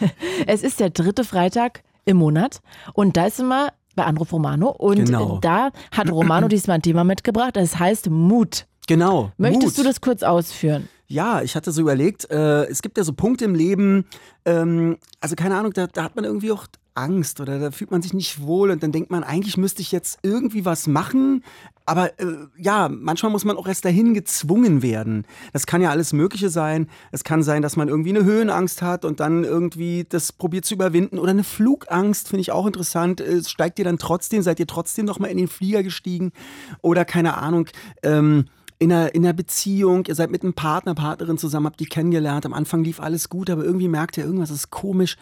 Es 0.45 0.61
ist 0.61 0.81
der 0.81 0.89
dritte 0.89 1.23
Freitag 1.23 1.83
im 2.05 2.17
Monat 2.17 2.59
und 2.93 3.15
da 3.15 3.27
ist 3.27 3.39
immer 3.39 3.69
bei 3.97 4.05
Anruf 4.05 4.31
Romano 4.31 4.69
und 4.69 5.03
Genau. 5.05 5.37
äh, 5.37 5.41
da 5.41 5.71
hat 5.91 6.09
Romano 6.09 6.47
diesmal 6.49 6.75
ein 6.75 6.81
Thema 6.81 7.03
mitgebracht, 7.03 7.57
das 7.57 7.77
heißt 7.77 8.09
Mut. 8.09 8.65
Genau. 8.87 9.31
Möchtest 9.37 9.75
Mut. 9.75 9.77
du 9.79 9.83
das 9.83 9.99
kurz 9.99 10.23
ausführen? 10.23 10.87
Ja, 11.07 11.41
ich 11.41 11.55
hatte 11.55 11.71
so 11.71 11.81
überlegt, 11.81 12.29
äh, 12.31 12.63
es 12.65 12.81
gibt 12.81 12.97
ja 12.97 13.03
so 13.03 13.11
Punkte 13.13 13.43
im 13.45 13.55
Leben, 13.55 14.05
ähm, 14.45 14.97
also 15.19 15.35
keine 15.35 15.57
Ahnung, 15.57 15.73
da, 15.73 15.87
da 15.87 16.03
hat 16.03 16.15
man 16.15 16.23
irgendwie 16.25 16.51
auch 16.51 16.67
Angst 16.97 17.39
oder 17.39 17.59
da 17.59 17.71
fühlt 17.71 17.91
man 17.91 18.01
sich 18.01 18.13
nicht 18.13 18.41
wohl 18.41 18.71
und 18.71 18.83
dann 18.83 18.91
denkt 18.91 19.11
man, 19.11 19.23
eigentlich 19.23 19.57
müsste 19.57 19.81
ich 19.81 19.91
jetzt 19.91 20.19
irgendwie 20.23 20.65
was 20.65 20.87
machen, 20.87 21.43
aber 21.85 22.19
äh, 22.19 22.47
ja, 22.57 22.89
manchmal 22.89 23.31
muss 23.31 23.45
man 23.45 23.55
auch 23.55 23.65
erst 23.65 23.85
dahin 23.85 24.13
gezwungen 24.13 24.81
werden. 24.81 25.25
Das 25.53 25.65
kann 25.65 25.81
ja 25.81 25.89
alles 25.89 26.11
Mögliche 26.11 26.49
sein. 26.49 26.89
Es 27.13 27.23
kann 27.23 27.43
sein, 27.43 27.61
dass 27.61 27.77
man 27.77 27.87
irgendwie 27.87 28.09
eine 28.09 28.25
Höhenangst 28.25 28.81
hat 28.81 29.05
und 29.05 29.21
dann 29.21 29.45
irgendwie 29.45 30.05
das 30.07 30.33
probiert 30.33 30.65
zu 30.65 30.73
überwinden. 30.73 31.17
Oder 31.17 31.31
eine 31.31 31.45
Flugangst, 31.45 32.27
finde 32.27 32.41
ich 32.41 32.51
auch 32.51 32.67
interessant. 32.67 33.23
Steigt 33.45 33.79
ihr 33.79 33.85
dann 33.85 33.99
trotzdem, 33.99 34.41
seid 34.41 34.59
ihr 34.59 34.67
trotzdem 34.67 35.05
nochmal 35.05 35.31
in 35.31 35.37
den 35.37 35.47
Flieger 35.47 35.81
gestiegen? 35.81 36.33
Oder 36.81 37.05
keine 37.05 37.37
Ahnung, 37.37 37.69
ähm, 38.03 38.45
in 38.79 38.91
einer, 38.91 39.15
in 39.15 39.25
einer 39.25 39.33
Beziehung, 39.33 40.05
ihr 40.05 40.15
seid 40.15 40.29
mit 40.29 40.43
einem 40.43 40.53
Partner, 40.53 40.93
Partnerin 40.93 41.37
zusammen, 41.37 41.65
habt 41.65 41.79
die 41.79 41.85
kennengelernt, 41.85 42.45
am 42.45 42.53
Anfang 42.53 42.83
lief 42.83 42.99
alles 42.99 43.29
gut, 43.29 43.49
aber 43.49 43.63
irgendwie 43.63 43.87
merkt 43.87 44.17
ihr, 44.17 44.25
irgendwas 44.25 44.51
ist 44.51 44.69
komisch 44.69 45.17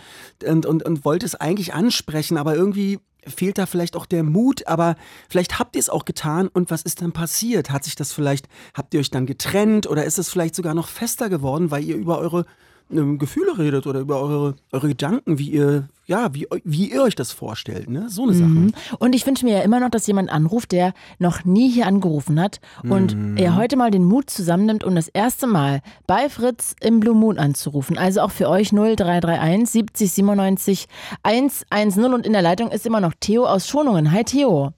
und, 0.45 0.65
und, 0.65 0.83
und 0.83 1.05
wollt 1.05 1.23
es 1.23 1.35
eigentlich 1.35 1.73
ansprechen, 1.73 2.37
aber 2.37 2.55
irgendwie 2.55 2.99
fehlt 3.27 3.57
da 3.57 3.65
vielleicht 3.65 3.95
auch 3.95 4.05
der 4.05 4.23
Mut, 4.23 4.67
aber 4.67 4.95
vielleicht 5.29 5.57
habt 5.57 5.75
ihr 5.75 5.79
es 5.79 5.89
auch 5.89 6.05
getan 6.05 6.47
und 6.47 6.69
was 6.69 6.83
ist 6.83 7.01
dann 7.01 7.11
passiert? 7.11 7.71
Hat 7.71 7.83
sich 7.83 7.95
das 7.95 8.11
vielleicht, 8.11 8.47
habt 8.73 8.93
ihr 8.93 8.99
euch 8.99 9.09
dann 9.09 9.25
getrennt 9.25 9.87
oder 9.87 10.05
ist 10.05 10.19
es 10.19 10.29
vielleicht 10.29 10.55
sogar 10.55 10.73
noch 10.73 10.87
fester 10.87 11.29
geworden, 11.29 11.71
weil 11.71 11.83
ihr 11.83 11.95
über 11.95 12.19
eure 12.19 12.45
ähm, 12.91 13.17
Gefühle 13.17 13.57
redet 13.57 13.87
oder 13.87 13.99
über 13.99 14.21
eure, 14.21 14.55
eure 14.71 14.87
Gedanken, 14.87 15.39
wie 15.39 15.49
ihr, 15.49 15.89
ja, 16.05 16.33
wie, 16.33 16.47
wie 16.63 16.91
ihr 16.91 17.01
euch 17.03 17.15
das 17.15 17.31
vorstellt, 17.31 17.89
ne? 17.89 18.09
So 18.09 18.23
eine 18.23 18.33
Sache. 18.33 18.47
Mhm. 18.49 18.73
Und 18.99 19.15
ich 19.15 19.25
wünsche 19.25 19.45
mir 19.45 19.57
ja 19.57 19.61
immer 19.63 19.79
noch, 19.79 19.89
dass 19.89 20.05
jemand 20.07 20.29
anruft, 20.31 20.71
der 20.71 20.93
noch 21.17 21.45
nie 21.45 21.69
hier 21.69 21.87
angerufen 21.87 22.39
hat 22.39 22.59
und 22.83 23.15
Mhm. 23.15 23.37
er 23.37 23.55
heute 23.55 23.75
mal 23.75 23.91
den 23.91 24.03
Mut 24.05 24.29
zusammennimmt, 24.29 24.83
um 24.83 24.93
das 24.95 25.07
erste 25.07 25.47
Mal 25.47 25.81
bei 26.05 26.29
Fritz 26.29 26.75
im 26.81 26.99
Blue 26.99 27.15
Moon 27.15 27.37
anzurufen. 27.39 27.97
Also 27.97 28.21
auch 28.21 28.31
für 28.31 28.49
euch 28.49 28.71
0331 28.71 29.69
70 29.69 30.11
97 30.11 30.87
110 31.23 32.13
und 32.13 32.25
in 32.25 32.33
der 32.33 32.41
Leitung 32.41 32.69
ist 32.71 32.85
immer 32.85 33.01
noch 33.01 33.13
Theo 33.19 33.45
aus 33.45 33.67
Schonungen. 33.67 34.11
Hi 34.11 34.23
Theo. 34.23 34.73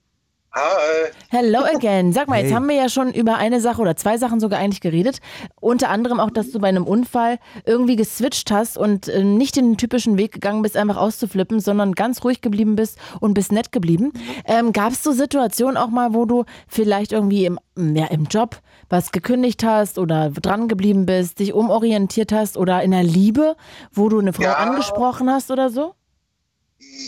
Hi. 0.53 1.11
Hello 1.29 1.59
again. 1.75 2.13
Sag 2.13 2.29
mal, 2.29 2.37
jetzt 2.39 2.47
Hey. 2.47 2.55
haben 2.55 2.67
wir 2.67 2.75
ja 2.75 2.89
schon 2.89 3.13
über 3.13 3.35
eine 3.35 3.59
Sache 3.61 3.79
oder 3.81 3.95
zwei 3.95 4.17
Sachen 4.17 4.39
sogar 4.39 4.59
eigentlich 4.59 4.81
geredet. 4.81 5.19
Unter 5.59 5.89
anderem 5.89 6.19
auch, 6.19 6.31
dass 6.31 6.51
du 6.51 6.59
bei 6.59 6.67
einem 6.69 6.85
Unfall 6.85 7.37
irgendwie 7.65 7.95
geswitcht 7.95 8.49
hast 8.49 8.77
und 8.77 9.07
äh, 9.07 9.23
nicht 9.23 9.55
den 9.55 9.77
typischen 9.77 10.17
Weg 10.17 10.31
gegangen 10.31 10.61
bist, 10.63 10.75
einfach 10.75 10.97
auszuflippen, 10.97 11.59
sondern 11.59 11.93
ganz 11.93 12.23
ruhig 12.23 12.41
geblieben 12.41 12.75
bist 12.75 12.97
und 13.19 13.33
bist 13.35 13.51
nett 13.51 13.71
geblieben. 13.71 14.13
Ähm, 14.45 14.73
Gab 14.73 14.93
es 14.93 15.03
so 15.03 15.11
Situationen 15.11 15.77
auch 15.77 15.89
mal, 15.89 16.13
wo 16.15 16.25
du 16.25 16.45
vielleicht 16.67 17.11
irgendwie 17.11 17.45
im, 17.45 17.59
ja, 17.75 18.05
im 18.05 18.23
Job 18.25 18.59
was 18.89 19.11
gekündigt 19.11 19.63
hast 19.63 19.99
oder 19.99 20.29
dran 20.31 20.67
geblieben 20.67 21.05
bist, 21.05 21.39
dich 21.39 21.53
umorientiert 21.53 22.31
hast 22.31 22.57
oder 22.57 22.81
in 22.81 22.91
der 22.91 23.03
Liebe, 23.03 23.57
wo 23.91 24.09
du 24.09 24.17
eine 24.19 24.33
Frau 24.33 24.43
Ja. 24.43 24.53
angesprochen 24.55 25.29
hast 25.29 25.51
oder 25.51 25.69
so? 25.69 25.93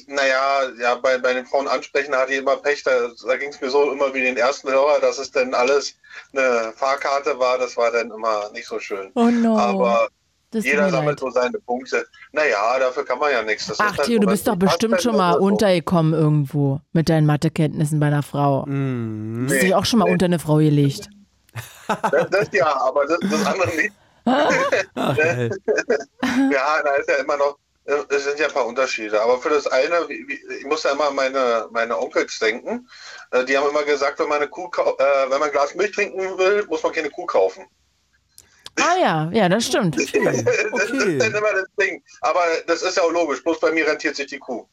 Naja, 0.07 0.69
ja, 0.79 0.95
bei, 0.95 1.17
bei 1.19 1.33
den 1.33 1.45
Frauen 1.45 1.67
ansprechen 1.67 2.15
hatte 2.15 2.33
ich 2.33 2.39
immer 2.39 2.57
Pech. 2.57 2.83
Da, 2.83 2.91
da 3.25 3.37
ging 3.37 3.49
es 3.49 3.61
mir 3.61 3.69
so 3.69 3.91
immer 3.91 4.13
wie 4.13 4.21
den 4.21 4.37
ersten 4.37 4.69
Hörer, 4.69 4.99
dass 4.99 5.19
es 5.19 5.31
dann 5.31 5.53
alles 5.53 5.95
eine 6.33 6.73
Fahrkarte 6.75 7.37
war. 7.37 7.57
Das 7.57 7.77
war 7.77 7.91
dann 7.91 8.11
immer 8.11 8.49
nicht 8.51 8.67
so 8.67 8.79
schön. 8.79 9.11
Oh 9.15 9.29
no. 9.29 9.57
Aber 9.57 10.09
das 10.51 10.65
jeder 10.65 10.89
sammelt 10.89 11.19
leid. 11.21 11.33
so 11.33 11.39
seine 11.39 11.59
Punkte. 11.59 12.07
Naja, 12.31 12.79
dafür 12.79 13.05
kann 13.05 13.19
man 13.19 13.31
ja 13.31 13.43
nichts. 13.43 13.67
Das 13.67 13.79
Ach 13.79 13.95
halt 13.97 14.07
Theo, 14.07 14.15
so, 14.15 14.21
du 14.21 14.27
bist 14.27 14.47
doch 14.47 14.55
bestimmt 14.55 15.01
schon 15.01 15.15
mal 15.15 15.33
so. 15.33 15.39
untergekommen 15.41 16.13
irgendwo 16.13 16.81
mit 16.91 17.09
deinen 17.09 17.27
Mathekenntnissen 17.27 17.99
bei 17.99 18.07
einer 18.07 18.23
Frau. 18.23 18.65
Mhm. 18.65 19.45
Hast 19.45 19.55
du 19.55 19.59
dich 19.59 19.75
auch 19.75 19.85
schon 19.85 19.99
mal 19.99 20.09
unter 20.09 20.25
eine 20.25 20.39
Frau 20.39 20.55
gelegt? 20.55 21.09
Das, 21.87 22.29
das 22.29 22.49
ja, 22.51 22.75
aber 22.81 23.05
das, 23.05 23.19
das 23.29 23.45
andere 23.45 23.75
nicht. 23.75 23.93
Ach. 24.95 25.17
Ja, 25.17 26.83
da 26.83 26.95
ist 26.95 27.09
ja 27.09 27.15
immer 27.15 27.37
noch, 27.37 27.57
es 28.09 28.23
sind 28.23 28.39
ja 28.39 28.47
ein 28.47 28.53
paar 28.53 28.65
Unterschiede. 28.65 29.21
Aber 29.21 29.39
für 29.39 29.49
das 29.49 29.67
eine, 29.67 30.07
ich 30.09 30.65
muss 30.65 30.83
ja 30.83 30.91
immer 30.91 31.07
an 31.07 31.15
meine, 31.15 31.67
meine 31.71 31.97
Onkels 31.97 32.37
denken. 32.39 32.87
Äh, 33.31 33.45
Die 33.45 33.57
haben 33.57 33.69
immer 33.69 33.83
gesagt, 33.83 34.19
wenn 34.19 34.29
man, 34.29 34.37
eine 34.37 34.49
Kuh, 34.49 34.67
äh, 34.67 35.03
wenn 35.29 35.39
man 35.39 35.43
ein 35.43 35.51
Glas 35.51 35.75
Milch 35.75 35.91
trinken 35.91 36.37
will, 36.37 36.65
muss 36.67 36.83
man 36.83 36.91
keine 36.93 37.09
Kuh 37.09 37.25
kaufen. 37.25 37.65
Ah 38.79 38.95
ja, 39.01 39.29
ja, 39.33 39.49
das 39.49 39.65
stimmt. 39.65 39.97
Okay. 39.99 40.43
Das 40.71 40.89
ist 40.89 41.21
dann 41.21 41.35
immer 41.35 41.53
das 41.53 41.65
Ding. 41.79 42.01
Aber 42.21 42.41
das 42.67 42.81
ist 42.81 42.97
ja 42.97 43.03
auch 43.03 43.11
logisch. 43.11 43.43
Bloß 43.43 43.59
bei 43.59 43.71
mir 43.71 43.87
rentiert 43.87 44.15
sich 44.15 44.27
die 44.27 44.39
Kuh. 44.39 44.65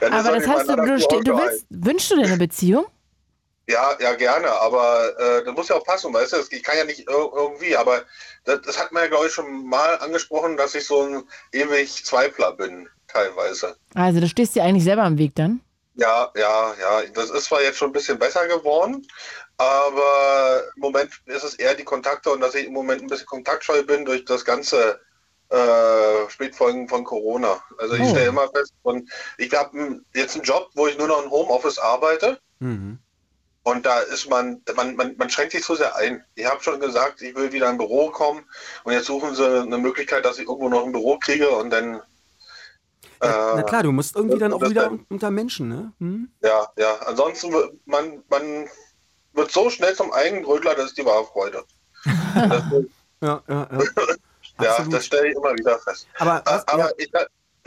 Dann 0.00 0.12
Aber 0.12 0.38
das 0.38 0.46
heißt, 0.46 0.68
du, 0.68 0.76
du, 0.76 1.22
du 1.22 1.38
willst, 1.38 1.66
wünschst 1.70 2.10
du 2.10 2.16
dir 2.16 2.26
eine 2.26 2.36
Beziehung? 2.36 2.86
Ja, 3.68 3.94
ja, 4.00 4.14
gerne, 4.14 4.50
aber 4.50 5.12
äh, 5.18 5.44
das 5.44 5.54
muss 5.54 5.68
ja 5.68 5.76
auch 5.76 5.84
passen, 5.84 6.12
weißt 6.14 6.32
du? 6.32 6.36
Ich 6.50 6.62
kann 6.62 6.78
ja 6.78 6.84
nicht 6.84 7.00
ir 7.00 7.30
irgendwie, 7.34 7.76
aber 7.76 8.02
das, 8.48 8.62
das 8.62 8.78
hat 8.78 8.92
man 8.92 9.02
ja, 9.04 9.08
glaube 9.08 9.26
ich, 9.26 9.32
schon 9.32 9.66
mal 9.66 9.96
angesprochen, 9.98 10.56
dass 10.56 10.74
ich 10.74 10.86
so 10.86 11.02
ein 11.02 11.22
ewig 11.52 12.04
Zweifler 12.04 12.52
bin, 12.52 12.88
teilweise. 13.06 13.76
Also, 13.94 14.20
du 14.20 14.28
stehst 14.28 14.54
dir 14.54 14.64
eigentlich 14.64 14.84
selber 14.84 15.02
am 15.04 15.18
Weg 15.18 15.34
dann? 15.34 15.60
Ja, 15.94 16.30
ja, 16.36 16.74
ja. 16.80 17.02
Das 17.14 17.30
ist 17.30 17.44
zwar 17.46 17.62
jetzt 17.62 17.78
schon 17.78 17.90
ein 17.90 17.92
bisschen 17.92 18.18
besser 18.18 18.46
geworden, 18.46 19.06
aber 19.56 20.62
im 20.76 20.80
Moment 20.80 21.10
ist 21.26 21.44
es 21.44 21.54
eher 21.54 21.74
die 21.74 21.84
Kontakte 21.84 22.30
und 22.30 22.40
dass 22.40 22.54
ich 22.54 22.66
im 22.66 22.72
Moment 22.72 23.02
ein 23.02 23.08
bisschen 23.08 23.26
kontaktscheu 23.26 23.82
bin 23.82 24.04
durch 24.04 24.24
das 24.24 24.44
ganze 24.44 25.00
äh, 25.50 26.28
Spätfolgen 26.30 26.88
von 26.88 27.04
Corona. 27.04 27.60
Also 27.78 27.94
ich 27.94 28.02
Oh. 28.02 28.10
stelle 28.10 28.28
immer 28.28 28.48
fest, 28.50 28.72
und 28.82 29.10
ich 29.38 29.52
habe 29.54 30.00
jetzt 30.14 30.34
einen 30.36 30.44
Job, 30.44 30.68
wo 30.74 30.86
ich 30.86 30.96
nur 30.98 31.08
noch 31.08 31.24
im 31.24 31.30
Homeoffice 31.30 31.78
arbeite. 31.78 32.38
Mhm. 32.60 32.98
Und 33.68 33.84
da 33.84 34.00
ist 34.00 34.30
man, 34.30 34.62
man, 34.76 34.96
man, 34.96 35.14
man 35.18 35.28
schränkt 35.28 35.52
sich 35.52 35.62
so 35.62 35.74
sehr 35.74 35.94
ein. 35.96 36.24
Ich 36.36 36.46
habe 36.46 36.62
schon 36.62 36.80
gesagt, 36.80 37.20
ich 37.20 37.34
will 37.36 37.52
wieder 37.52 37.66
in 37.66 37.72
ein 37.72 37.78
Büro 37.78 38.10
kommen 38.10 38.42
und 38.84 38.94
jetzt 38.94 39.06
suchen 39.06 39.34
sie 39.34 39.44
eine 39.46 39.76
Möglichkeit, 39.76 40.24
dass 40.24 40.38
ich 40.38 40.48
irgendwo 40.48 40.70
noch 40.70 40.86
ein 40.86 40.92
Büro 40.92 41.18
kriege 41.18 41.50
und 41.50 41.68
dann, 41.68 42.00
Ja, 43.22 43.52
na 43.56 43.60
äh, 43.60 43.64
klar, 43.64 43.82
du 43.82 43.92
musst 43.92 44.16
irgendwie 44.16 44.38
dann 44.38 44.54
auch 44.54 44.62
wieder 44.62 44.84
dann- 44.84 45.04
unter 45.10 45.30
Menschen, 45.30 45.68
ne? 45.68 45.92
Hm? 46.00 46.30
ja, 46.42 46.66
ja. 46.78 46.96
Ansonsten, 47.06 47.52
wird 47.52 47.74
man, 47.84 48.22
man 48.30 48.68
wird 49.34 49.50
so 49.50 49.68
schnell 49.68 49.94
zum 49.94 50.12
Eigenbrötler, 50.12 50.74
das 50.74 50.86
ist 50.86 50.98
die 50.98 51.04
wahre 51.04 51.26
Freude. 51.26 51.62
Das, 52.04 52.62
Ja, 53.20 53.42
ja, 53.48 53.68
ja. 53.72 53.78
ja, 54.78 54.84
das 54.88 55.04
stelle 55.06 55.28
ich 55.30 55.36
immer 55.36 55.52
wieder 55.54 55.78
fest. 55.80 56.06
Aber, 56.18 56.40
was, 56.46 56.66
Aber 56.68 56.84
ja, 56.84 56.90
ich, 56.96 57.10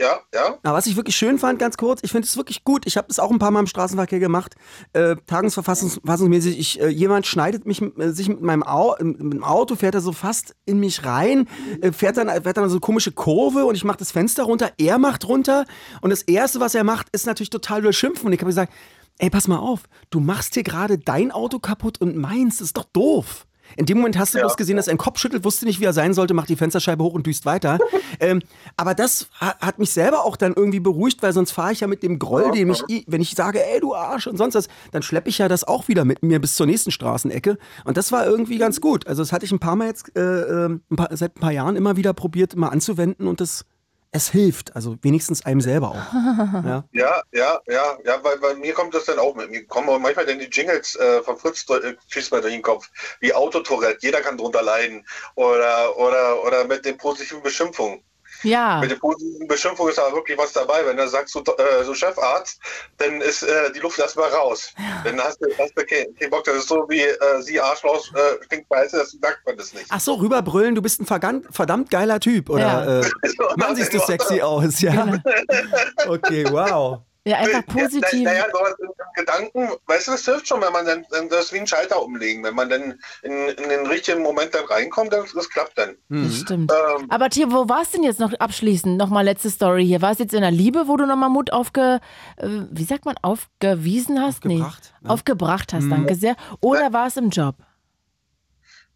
ja, 0.02 0.20
ja, 0.34 0.58
na, 0.64 0.72
was 0.72 0.86
ich 0.86 0.96
wirklich 0.96 1.14
schön 1.14 1.38
fand, 1.38 1.60
ganz 1.60 1.76
kurz, 1.76 2.00
ich 2.02 2.10
finde 2.10 2.26
es 2.26 2.36
wirklich 2.36 2.64
gut. 2.64 2.86
Ich 2.86 2.96
habe 2.96 3.06
das 3.06 3.20
auch 3.20 3.30
ein 3.30 3.38
paar 3.38 3.52
Mal 3.52 3.60
im 3.60 3.68
Straßenverkehr 3.68 4.18
gemacht, 4.18 4.56
äh, 4.94 5.14
tagungsverfassungsmäßig. 5.26 6.58
Ich, 6.58 6.80
äh, 6.80 6.88
jemand 6.88 7.26
schneidet 7.26 7.66
mich 7.66 7.80
äh, 7.80 8.10
sich 8.10 8.28
mit 8.28 8.42
meinem 8.42 8.64
Au 8.64 8.96
mit 9.00 9.20
dem 9.20 9.44
Auto, 9.44 9.76
fährt 9.76 9.94
er 9.94 10.00
so 10.00 10.12
fast 10.12 10.56
in 10.66 10.80
mich 10.80 11.04
rein, 11.04 11.48
äh, 11.80 11.92
fährt 11.92 12.16
dann, 12.16 12.28
fährt 12.42 12.56
dann 12.56 12.68
so 12.68 12.74
eine 12.74 12.80
komische 12.80 13.12
Kurve 13.12 13.64
und 13.64 13.76
ich 13.76 13.84
mache 13.84 13.98
das 13.98 14.10
Fenster 14.10 14.42
runter, 14.42 14.72
er 14.76 14.98
macht 14.98 15.28
runter 15.28 15.64
und 16.00 16.10
das 16.10 16.22
Erste, 16.22 16.58
was 16.58 16.74
er 16.74 16.82
macht, 16.82 17.06
ist 17.12 17.26
natürlich 17.26 17.50
total 17.50 17.82
beschimpfen. 17.82 18.26
Und 18.26 18.32
ich 18.32 18.40
habe 18.40 18.48
gesagt, 18.48 18.72
ey, 19.18 19.30
pass 19.30 19.46
mal 19.46 19.58
auf, 19.58 19.82
du 20.10 20.18
machst 20.18 20.54
hier 20.54 20.64
gerade 20.64 20.98
dein 20.98 21.30
Auto 21.30 21.60
kaputt 21.60 22.00
und 22.00 22.16
meins, 22.16 22.60
ist 22.60 22.76
doch 22.76 22.86
doof. 22.92 23.46
In 23.76 23.86
dem 23.86 23.98
Moment 23.98 24.18
hast 24.18 24.34
du 24.34 24.38
Ja. 24.38 24.44
bloß 24.44 24.56
gesehen, 24.56 24.76
dass 24.76 24.86
er 24.86 24.92
einen 24.92 24.98
Kopf 24.98 25.18
schüttelt, 25.18 25.44
wusste 25.44 25.64
nicht, 25.66 25.80
wie 25.80 25.84
er 25.84 25.92
sein 25.92 26.14
sollte, 26.14 26.34
macht 26.34 26.48
die 26.48 26.56
Fensterscheibe 26.56 27.02
hoch 27.02 27.14
und 27.14 27.26
düst 27.26 27.44
weiter. 27.46 27.78
ähm, 28.20 28.40
aber 28.76 28.94
das 28.94 29.28
ha 29.40 29.54
hat 29.60 29.78
mich 29.78 29.90
selber 29.92 30.24
auch 30.24 30.36
dann 30.36 30.52
irgendwie 30.54 30.80
beruhigt, 30.80 31.22
weil 31.22 31.32
sonst 31.32 31.52
fahre 31.52 31.72
ich 31.72 31.80
ja 31.80 31.86
mit 31.86 32.02
dem 32.02 32.18
Groll, 32.18 32.50
den 32.52 32.70
ich, 32.70 33.04
wenn 33.06 33.20
ich 33.20 33.34
sage, 33.34 33.64
ey, 33.64 33.80
du 33.80 33.94
Arsch 33.94 34.26
und 34.26 34.36
sonst 34.36 34.54
was, 34.54 34.68
dann 34.90 35.02
schleppe 35.02 35.28
ich 35.28 35.38
ja 35.38 35.48
das 35.48 35.64
auch 35.64 35.88
wieder 35.88 36.04
mit 36.04 36.22
mir 36.22 36.40
bis 36.40 36.56
zur 36.56 36.66
nächsten 36.66 36.90
Straßenecke. 36.90 37.58
Und 37.84 37.96
das 37.96 38.12
war 38.12 38.26
irgendwie 38.26 38.58
ganz 38.58 38.80
gut. 38.80 39.06
Also 39.06 39.22
das 39.22 39.32
hatte 39.32 39.44
ich 39.44 39.52
ein 39.52 39.58
paar 39.58 39.76
Mal 39.76 39.88
jetzt, 39.88 40.14
äh, 40.16 40.20
äh, 40.20 40.66
ein 40.68 40.96
paar, 40.96 41.08
seit 41.16 41.36
ein 41.36 41.40
paar 41.40 41.52
Jahren 41.52 41.76
immer 41.76 41.96
wieder 41.96 42.12
probiert, 42.12 42.56
mal 42.56 42.68
anzuwenden 42.68 43.26
und 43.26 43.40
das, 43.40 43.64
es 44.12 44.30
hilft. 44.30 44.76
Also 44.76 44.96
wenigstens 45.02 45.44
einem 45.44 45.60
selber 45.60 45.90
auch. 45.90 46.12
Ja. 46.62 46.84
ja, 46.92 47.22
ja, 47.32 47.60
ja, 47.66 47.98
ja, 48.04 48.22
weil 48.24 48.38
bei 48.38 48.54
mir 48.54 48.72
kommt 48.74 48.94
das 48.94 49.06
dann 49.06 49.18
auch 49.18 49.34
mit. 49.34 49.50
Mir 49.50 49.64
kommen 49.66 50.00
manchmal 50.00 50.26
dann 50.26 50.38
die 50.38 50.46
Jingles 50.46 50.94
äh, 50.96 51.22
von 51.22 51.36
Fritz 51.36 51.66
äh, 51.70 51.94
schießt 52.08 52.30
mir 52.30 52.40
durch 52.40 52.52
den 52.52 52.62
Kopf. 52.62 52.90
Wie 53.20 53.32
Autotourette, 53.32 53.98
jeder 54.02 54.20
kann 54.20 54.36
drunter 54.36 54.62
leiden. 54.62 55.04
Oder, 55.34 55.96
oder, 55.96 56.44
oder 56.44 56.64
mit 56.66 56.84
den 56.84 56.98
positiven 56.98 57.42
Beschimpfungen. 57.42 58.02
Ja. 58.42 58.80
Mit 58.80 58.90
der 58.90 58.96
positiven 58.96 59.46
Beschimpfung 59.46 59.88
ist 59.88 59.98
aber 59.98 60.16
wirklich 60.16 60.36
was 60.38 60.52
dabei. 60.52 60.84
Wenn 60.84 60.96
du 60.96 61.06
sagst, 61.08 61.32
so, 61.32 61.40
äh, 61.40 61.84
so 61.84 61.94
Chefarzt, 61.94 62.60
dann 62.98 63.20
ist 63.20 63.42
äh, 63.42 63.72
die 63.72 63.80
Luft 63.80 63.98
erstmal 63.98 64.30
raus. 64.30 64.72
Dann 65.04 65.20
hast 65.20 65.40
du, 65.40 65.46
hast 65.58 65.72
du 65.76 65.84
keinen 65.84 66.14
keinen 66.16 66.30
Bock. 66.30 66.44
Das 66.44 66.56
ist 66.56 66.68
so 66.68 66.84
wie 66.88 67.00
äh, 67.02 67.42
sie 67.42 67.60
Arschloch, 67.60 68.04
äh, 68.14 68.44
stinkt 68.44 68.66
scheiße, 68.72 68.96
das 68.98 69.10
sagt 69.20 69.46
man 69.46 69.56
das 69.56 69.72
nicht. 69.72 69.86
Ach 69.88 70.00
so, 70.00 70.14
rüberbrüllen, 70.14 70.74
du 70.74 70.82
bist 70.82 71.00
ein 71.00 71.06
verdammt, 71.06 71.90
geiler 71.90 72.20
Typ. 72.20 72.50
Oder 72.50 72.60
Ja. 72.60 73.00
äh, 73.00 73.04
Mann, 73.56 73.76
siehst 73.76 73.92
du 73.94 73.98
sexy 73.98 74.40
aus, 74.40 74.80
ja. 74.80 75.20
Okay, 76.06 76.44
wow. 76.50 77.00
Ja, 77.24 77.36
einfach 77.36 77.64
positiv. 77.66 78.24
Naja, 78.24 78.46
sowas 78.52 78.74
im 78.80 78.88
Gedanken, 79.14 79.70
weißt 79.86 80.08
du, 80.08 80.10
das 80.12 80.24
hilft 80.24 80.48
schon, 80.48 80.60
wenn 80.60 80.72
man 80.72 80.84
dann, 80.84 81.06
dann 81.10 81.28
das 81.28 81.44
ist 81.46 81.52
wie 81.52 81.60
ein 81.60 81.66
Schalter 81.68 82.02
umlegen. 82.02 82.42
Wenn 82.42 82.54
man 82.56 82.68
dann 82.68 82.98
in, 83.22 83.48
in 83.48 83.68
den 83.68 83.86
richtigen 83.86 84.22
Moment 84.22 84.52
dann 84.54 84.64
reinkommt, 84.64 85.12
dann, 85.12 85.24
das 85.32 85.48
klappt 85.48 85.78
dann. 85.78 85.96
Das 86.08 86.36
stimmt. 86.38 86.72
Ähm, 86.72 87.06
Aber 87.10 87.30
Theo, 87.30 87.52
wo 87.52 87.68
warst 87.68 87.94
denn 87.94 88.02
jetzt 88.02 88.18
noch 88.18 88.32
abschließend? 88.32 88.96
Nochmal 88.96 89.24
letzte 89.24 89.50
Story 89.50 89.86
hier. 89.86 90.02
War 90.02 90.10
es 90.10 90.18
jetzt 90.18 90.34
in 90.34 90.40
der 90.40 90.50
Liebe, 90.50 90.88
wo 90.88 90.96
du 90.96 91.06
nochmal 91.06 91.30
Mut 91.30 91.52
aufge... 91.52 92.00
Äh, 92.38 92.48
wie 92.70 92.84
sagt 92.84 93.04
man? 93.04 93.14
Aufgewiesen 93.22 94.20
hast? 94.20 94.38
Aufgebracht, 94.44 94.92
Nee. 95.00 95.06
ne? 95.06 95.14
Aufgebracht 95.14 95.72
hast, 95.72 95.88
danke 95.90 96.14
sehr. 96.16 96.34
Oder 96.60 96.92
war 96.92 97.06
es 97.06 97.16
im 97.16 97.30
Job? 97.30 97.54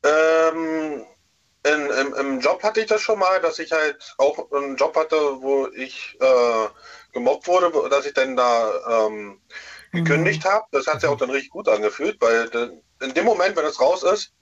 Ähm, 0.05 1.05
in, 1.67 1.87
im, 1.91 2.15
Im 2.15 2.41
Job 2.41 2.63
hatte 2.63 2.81
ich 2.81 2.87
das 2.87 3.01
schon 3.01 3.19
mal, 3.19 3.41
dass 3.41 3.59
ich 3.59 3.73
halt 3.73 4.15
auch 4.19 4.51
einen 4.53 4.77
Job 4.77 4.97
hatte, 4.97 5.17
wo 5.41 5.67
ich 5.75 6.17
äh, 6.21 6.67
gemobbt 7.17 7.49
wurde, 7.49 7.73
dass 7.91 8.07
ich 8.07 8.15
dann 8.15 8.37
da 8.37 9.07
ähm, 9.09 9.41
gekündigt 9.95 10.45
Mhm. 10.45 10.45
habe. 10.45 10.67
Das 10.73 10.87
hat 10.87 11.01
sich 11.01 11.09
auch 11.11 11.17
dann 11.19 11.31
richtig 11.31 11.51
gut 11.51 11.69
angefühlt, 11.69 12.19
weil 12.21 12.51
in 13.03 13.15
dem 13.15 13.25
Moment, 13.25 13.57
wenn 13.57 13.65
es 13.65 13.81
raus 13.81 14.03
ist, 14.03 14.33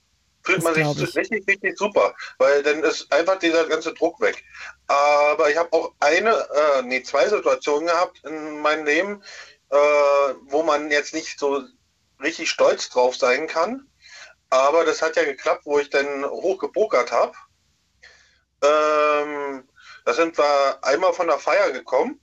fühlt 0.43 0.61
Das 0.61 0.63
man 0.63 0.75
sich 0.75 1.15
richtig, 1.15 1.47
richtig 1.47 1.77
super, 1.77 2.15
weil 2.37 2.63
dann 2.63 2.83
ist 2.83 3.11
einfach 3.11 3.39
dieser 3.39 3.65
ganze 3.67 3.93
Druck 3.93 4.19
weg. 4.21 4.43
Aber 4.87 5.49
ich 5.49 5.57
habe 5.57 5.71
auch 5.73 5.93
eine, 5.99 6.31
äh, 6.31 6.81
nee, 6.83 7.01
zwei 7.03 7.27
Situationen 7.29 7.87
gehabt 7.87 8.21
in 8.25 8.59
meinem 8.61 8.85
Leben, 8.85 9.23
äh, 9.71 9.77
wo 10.47 10.63
man 10.63 10.91
jetzt 10.91 11.13
nicht 11.13 11.39
so 11.39 11.63
richtig 12.21 12.49
stolz 12.49 12.89
drauf 12.89 13.15
sein 13.15 13.47
kann. 13.47 13.87
Aber 14.51 14.85
das 14.85 15.01
hat 15.01 15.15
ja 15.17 15.25
geklappt, 15.25 15.63
wo 15.65 15.79
ich 15.79 15.89
dann 15.91 16.25
hochgepokert 16.25 17.11
habe. 17.11 17.33
Ähm, 18.61 19.67
da 20.05 20.13
sind 20.13 20.37
wir 20.37 20.79
einmal 20.83 21.13
von 21.13 21.27
der 21.27 21.39
Feier 21.39 21.71
gekommen, 21.71 22.19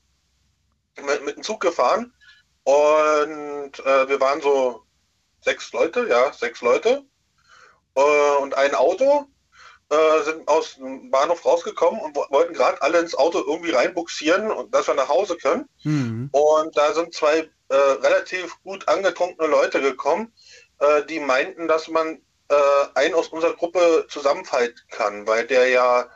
mit, 1.00 1.24
mit 1.24 1.36
dem 1.36 1.42
Zug 1.42 1.60
gefahren 1.60 2.12
und 2.64 3.78
äh, 3.84 4.08
wir 4.08 4.20
waren 4.20 4.40
so 4.40 4.82
sechs 5.40 5.72
Leute, 5.72 6.06
ja, 6.08 6.32
sechs 6.32 6.60
Leute 6.60 7.04
äh, 7.94 8.36
und 8.40 8.54
ein 8.54 8.74
Auto, 8.74 9.26
äh, 9.90 10.22
sind 10.22 10.48
aus 10.48 10.76
dem 10.76 11.10
Bahnhof 11.10 11.44
rausgekommen 11.44 12.00
und 12.00 12.16
wo- 12.16 12.26
wollten 12.30 12.54
gerade 12.54 12.80
alle 12.82 12.98
ins 13.00 13.14
Auto 13.14 13.38
irgendwie 13.38 13.72
reinbuxieren 13.72 14.50
und 14.50 14.74
dass 14.74 14.86
wir 14.86 14.94
nach 14.94 15.08
Hause 15.08 15.36
können. 15.36 15.68
Mhm. 15.82 16.28
Und 16.32 16.76
da 16.76 16.94
sind 16.94 17.12
zwei 17.12 17.50
äh, 17.68 17.74
relativ 17.74 18.56
gut 18.62 18.86
angetrunkene 18.88 19.48
Leute 19.48 19.80
gekommen, 19.80 20.32
äh, 20.78 21.04
die 21.04 21.20
meinten, 21.20 21.68
dass 21.68 21.88
man 21.88 22.22
äh, 22.48 22.54
einen 22.94 23.14
aus 23.14 23.28
unserer 23.28 23.54
Gruppe 23.54 24.06
zusammenfalten 24.08 24.80
kann, 24.90 25.26
weil 25.26 25.46
der 25.46 25.68
ja 25.68 26.08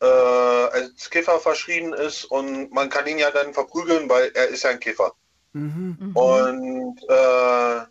äh, 0.00 0.06
als 0.06 1.10
Kiffer 1.10 1.40
verschrien 1.40 1.92
ist 1.92 2.24
und 2.24 2.72
man 2.72 2.90
kann 2.90 3.06
ihn 3.06 3.18
ja 3.18 3.30
dann 3.30 3.54
verprügeln, 3.54 4.08
weil 4.08 4.30
er 4.34 4.48
ist 4.48 4.64
ja 4.64 4.70
ein 4.70 4.80
Kiffer. 4.80 5.14
Mhm. 5.52 6.12
Und 6.14 7.02
äh, 7.02 7.86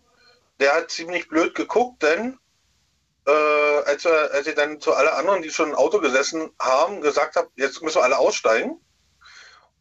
der 0.59 0.75
hat 0.75 0.91
ziemlich 0.91 1.27
blöd 1.27 1.55
geguckt, 1.55 2.03
denn 2.03 2.37
äh, 3.25 3.31
als, 3.85 4.05
er, 4.05 4.31
als 4.33 4.47
ich 4.47 4.55
dann 4.55 4.79
zu 4.79 4.93
alle 4.93 5.13
anderen, 5.13 5.41
die 5.41 5.49
schon 5.49 5.69
im 5.69 5.75
Auto 5.75 5.99
gesessen 5.99 6.51
haben, 6.59 7.01
gesagt 7.01 7.35
habe, 7.35 7.49
jetzt 7.55 7.81
müssen 7.81 7.97
wir 7.97 8.03
alle 8.03 8.17
aussteigen. 8.17 8.79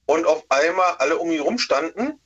Und 0.06 0.26
auf 0.26 0.44
einmal 0.50 0.96
alle 0.98 1.16
um 1.16 1.30
ihn 1.30 1.40
rumstanden 1.40 2.20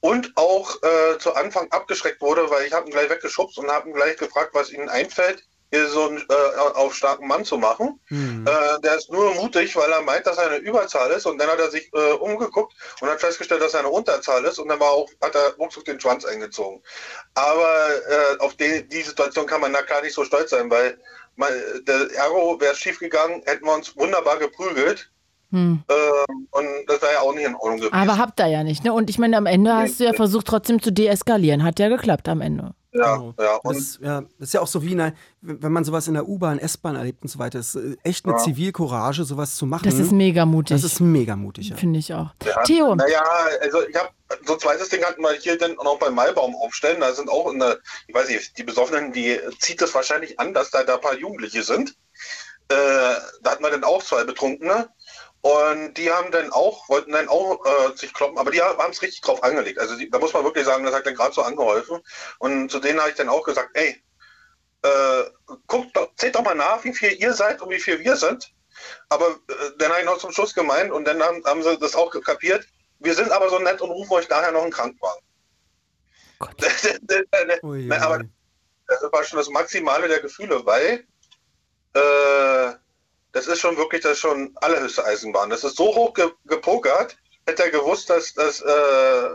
und 0.00 0.32
auch 0.36 0.82
äh, 0.82 1.18
zu 1.18 1.34
Anfang 1.34 1.70
abgeschreckt 1.70 2.20
wurde, 2.20 2.50
weil 2.50 2.66
ich 2.66 2.74
habe 2.74 2.86
ihn 2.86 2.92
gleich 2.92 3.08
weggeschubst 3.08 3.58
und 3.58 3.70
habe 3.70 3.88
ihn 3.88 3.94
gleich 3.94 4.18
gefragt, 4.18 4.50
was 4.52 4.70
ihnen 4.70 4.90
einfällt, 4.90 5.42
hier 5.74 5.88
so 5.88 6.08
einen 6.08 6.18
äh, 6.18 6.58
auf 6.74 6.94
starken 6.94 7.26
Mann 7.26 7.44
zu 7.44 7.58
machen. 7.58 8.00
Mhm. 8.08 8.46
Äh, 8.46 8.80
der 8.82 8.96
ist 8.96 9.10
nur 9.10 9.34
mutig, 9.34 9.74
weil 9.76 9.90
er 9.90 10.02
meint, 10.02 10.26
dass 10.26 10.38
er 10.38 10.50
eine 10.50 10.56
Überzahl 10.56 11.10
ist. 11.10 11.26
Und 11.26 11.38
dann 11.38 11.48
hat 11.48 11.58
er 11.58 11.70
sich 11.70 11.90
äh, 11.92 12.12
umgeguckt 12.12 12.74
und 13.00 13.08
hat 13.08 13.20
festgestellt, 13.20 13.62
dass 13.62 13.74
er 13.74 13.80
eine 13.80 13.88
Unterzahl 13.88 14.44
ist. 14.44 14.58
Und 14.58 14.68
dann 14.68 14.80
war 14.80 14.90
auch, 14.90 15.08
hat 15.22 15.34
er 15.34 15.54
ruckzuck 15.58 15.84
den 15.84 16.00
Schwanz 16.00 16.24
eingezogen. 16.24 16.82
Aber 17.34 17.88
äh, 18.08 18.38
auf 18.38 18.54
die, 18.54 18.88
die 18.88 19.02
Situation 19.02 19.46
kann 19.46 19.60
man 19.60 19.72
da 19.72 19.82
gar 19.82 20.02
nicht 20.02 20.14
so 20.14 20.24
stolz 20.24 20.50
sein, 20.50 20.70
weil 20.70 20.98
man, 21.36 21.52
der 21.86 22.08
Ergo 22.14 22.60
wäre 22.60 22.74
schief 22.74 22.98
gegangen, 23.00 23.42
hätten 23.46 23.64
wir 23.64 23.74
uns 23.74 23.96
wunderbar 23.96 24.38
geprügelt. 24.38 25.10
Hm. 25.50 25.84
Ähm, 25.88 26.48
und 26.50 26.66
das 26.88 27.00
wäre 27.00 27.12
ja 27.12 27.20
auch 27.20 27.32
nicht 27.32 27.46
in 27.46 27.54
Ordnung 27.54 27.76
gewesen. 27.76 27.94
Aber 27.94 28.18
habt 28.18 28.40
ihr 28.40 28.48
ja 28.48 28.64
nicht, 28.64 28.82
ne? 28.84 28.92
Und 28.92 29.08
ich 29.08 29.18
meine, 29.18 29.36
am 29.36 29.46
Ende 29.46 29.74
hast 29.74 30.00
du 30.00 30.04
ja 30.04 30.12
versucht, 30.12 30.46
trotzdem 30.46 30.82
zu 30.82 30.92
deeskalieren. 30.92 31.62
Hat 31.62 31.78
ja 31.78 31.88
geklappt 31.88 32.28
am 32.28 32.40
Ende. 32.40 32.74
ja, 32.92 33.16
Genau. 33.16 33.34
ja. 33.38 33.56
Und 33.62 33.76
Das, 33.76 33.98
ja, 34.02 34.22
das 34.38 34.48
ist 34.48 34.54
ja 34.54 34.60
auch 34.60 34.66
so 34.66 34.82
wie, 34.82 34.92
in 34.92 35.00
einer, 35.00 35.14
wenn 35.46 35.72
man 35.72 35.84
sowas 35.84 36.08
in 36.08 36.14
der 36.14 36.26
U-Bahn, 36.26 36.58
S-Bahn 36.58 36.96
erlebt 36.96 37.22
und 37.22 37.28
so 37.28 37.38
weiter. 37.38 37.58
Ist 37.58 37.78
echt 38.02 38.24
eine 38.24 38.34
Ja. 38.34 38.38
Zivilcourage, 38.42 39.24
sowas 39.24 39.56
zu 39.56 39.66
machen. 39.66 39.84
Das 39.84 39.98
ist 39.98 40.10
mega 40.10 40.46
mutig. 40.46 40.74
Das 40.74 40.84
ist 40.90 41.00
mega 41.00 41.36
mutig. 41.36 41.68
Ja. 41.68 41.76
Finde 41.76 41.98
ich 41.98 42.14
auch. 42.14 42.30
Ja, 42.44 42.62
Theo, 42.62 42.94
Naja, 42.94 43.22
also 43.60 43.86
ich 43.86 43.94
habe 43.94 44.08
so 44.46 44.54
ein 44.54 44.58
zweites 44.60 44.88
Ding 44.88 45.04
hatten 45.04 45.20
wir 45.22 45.32
hier 45.34 45.58
dann 45.58 45.76
auch 45.78 45.98
beim 45.98 46.14
Maibaum 46.14 46.54
aufstellen. 46.56 47.00
Da 47.00 47.12
sind 47.12 47.28
auch 47.28 47.52
in 47.52 47.58
der, 47.58 47.78
ich 48.06 48.14
weiß 48.14 48.28
nicht, 48.28 48.56
die 48.56 48.64
Besoffenen, 48.64 49.12
die 49.12 49.38
zieht 49.58 49.82
es 49.82 49.94
wahrscheinlich 49.94 50.40
an, 50.40 50.54
dass 50.54 50.70
da, 50.70 50.82
da 50.82 50.94
ein 50.94 51.00
paar 51.00 51.16
Jugendliche 51.16 51.62
sind. 51.62 51.90
Äh, 52.68 52.74
da 53.42 53.50
hatten 53.50 53.62
wir 53.62 53.70
dann 53.70 53.84
auch 53.84 54.02
zwei 54.02 54.24
Betrunkene. 54.24 54.88
Und 55.42 55.98
die 55.98 56.10
haben 56.10 56.30
dann 56.30 56.50
auch, 56.52 56.88
wollten 56.88 57.12
dann 57.12 57.28
auch 57.28 57.62
äh, 57.66 57.94
sich 57.96 58.14
kloppen, 58.14 58.38
aber 58.38 58.50
die 58.50 58.62
haben 58.62 58.90
es 58.90 59.02
richtig 59.02 59.20
drauf 59.20 59.42
angelegt. 59.44 59.78
Also 59.78 59.94
die, 59.94 60.08
da 60.08 60.18
muss 60.18 60.32
man 60.32 60.42
wirklich 60.42 60.64
sagen, 60.64 60.84
das 60.84 60.94
hat 60.94 61.04
dann 61.04 61.14
gerade 61.14 61.34
so 61.34 61.42
angeholfen. 61.42 62.00
Und 62.38 62.70
zu 62.70 62.80
denen 62.80 62.98
habe 62.98 63.10
ich 63.10 63.16
dann 63.16 63.28
auch 63.28 63.42
gesagt, 63.44 63.68
ey, 63.74 64.02
äh, 64.84 65.24
guckt 65.66 65.96
doch, 65.96 66.14
zählt 66.16 66.34
doch 66.34 66.42
mal 66.42 66.54
nach, 66.54 66.84
wie 66.84 66.92
viel 66.92 67.12
ihr 67.12 67.32
seid 67.32 67.62
und 67.62 67.70
wie 67.70 67.80
viel 67.80 67.98
wir 68.00 68.16
sind. 68.16 68.52
Aber 69.08 69.28
äh, 69.28 69.70
dann 69.78 69.90
habe 69.90 70.00
ich 70.00 70.06
noch 70.06 70.18
zum 70.18 70.32
Schluss 70.32 70.54
gemeint 70.54 70.92
und 70.92 71.06
dann 71.06 71.22
haben, 71.22 71.42
haben 71.44 71.62
sie 71.62 71.78
das 71.78 71.94
auch 71.94 72.10
kapiert. 72.20 72.66
Wir 72.98 73.14
sind 73.14 73.30
aber 73.30 73.48
so 73.48 73.58
nett 73.58 73.80
und 73.80 73.90
rufen 73.90 74.12
euch 74.12 74.28
daher 74.28 74.52
noch 74.52 74.62
einen 74.62 74.72
Krankenwagen. 74.72 75.22
Nein, 77.88 78.02
aber 78.02 78.24
das 78.86 79.02
war 79.10 79.24
schon 79.24 79.38
das 79.38 79.48
Maximale 79.48 80.08
der 80.08 80.20
Gefühle, 80.20 80.64
weil 80.66 81.06
äh, 81.94 82.76
das 83.32 83.46
ist 83.46 83.60
schon 83.60 83.76
wirklich 83.76 84.02
das 84.02 84.12
ist 84.12 84.20
schon 84.20 84.54
allerhöchste 84.56 85.04
Eisenbahn. 85.04 85.48
Das 85.48 85.64
ist 85.64 85.76
so 85.76 85.94
hoch 85.94 86.12
ge 86.12 86.30
gepokert, 86.44 87.16
hätte 87.46 87.64
er 87.64 87.70
gewusst, 87.70 88.10
dass, 88.10 88.34
dass, 88.34 88.60
äh, 88.60 89.28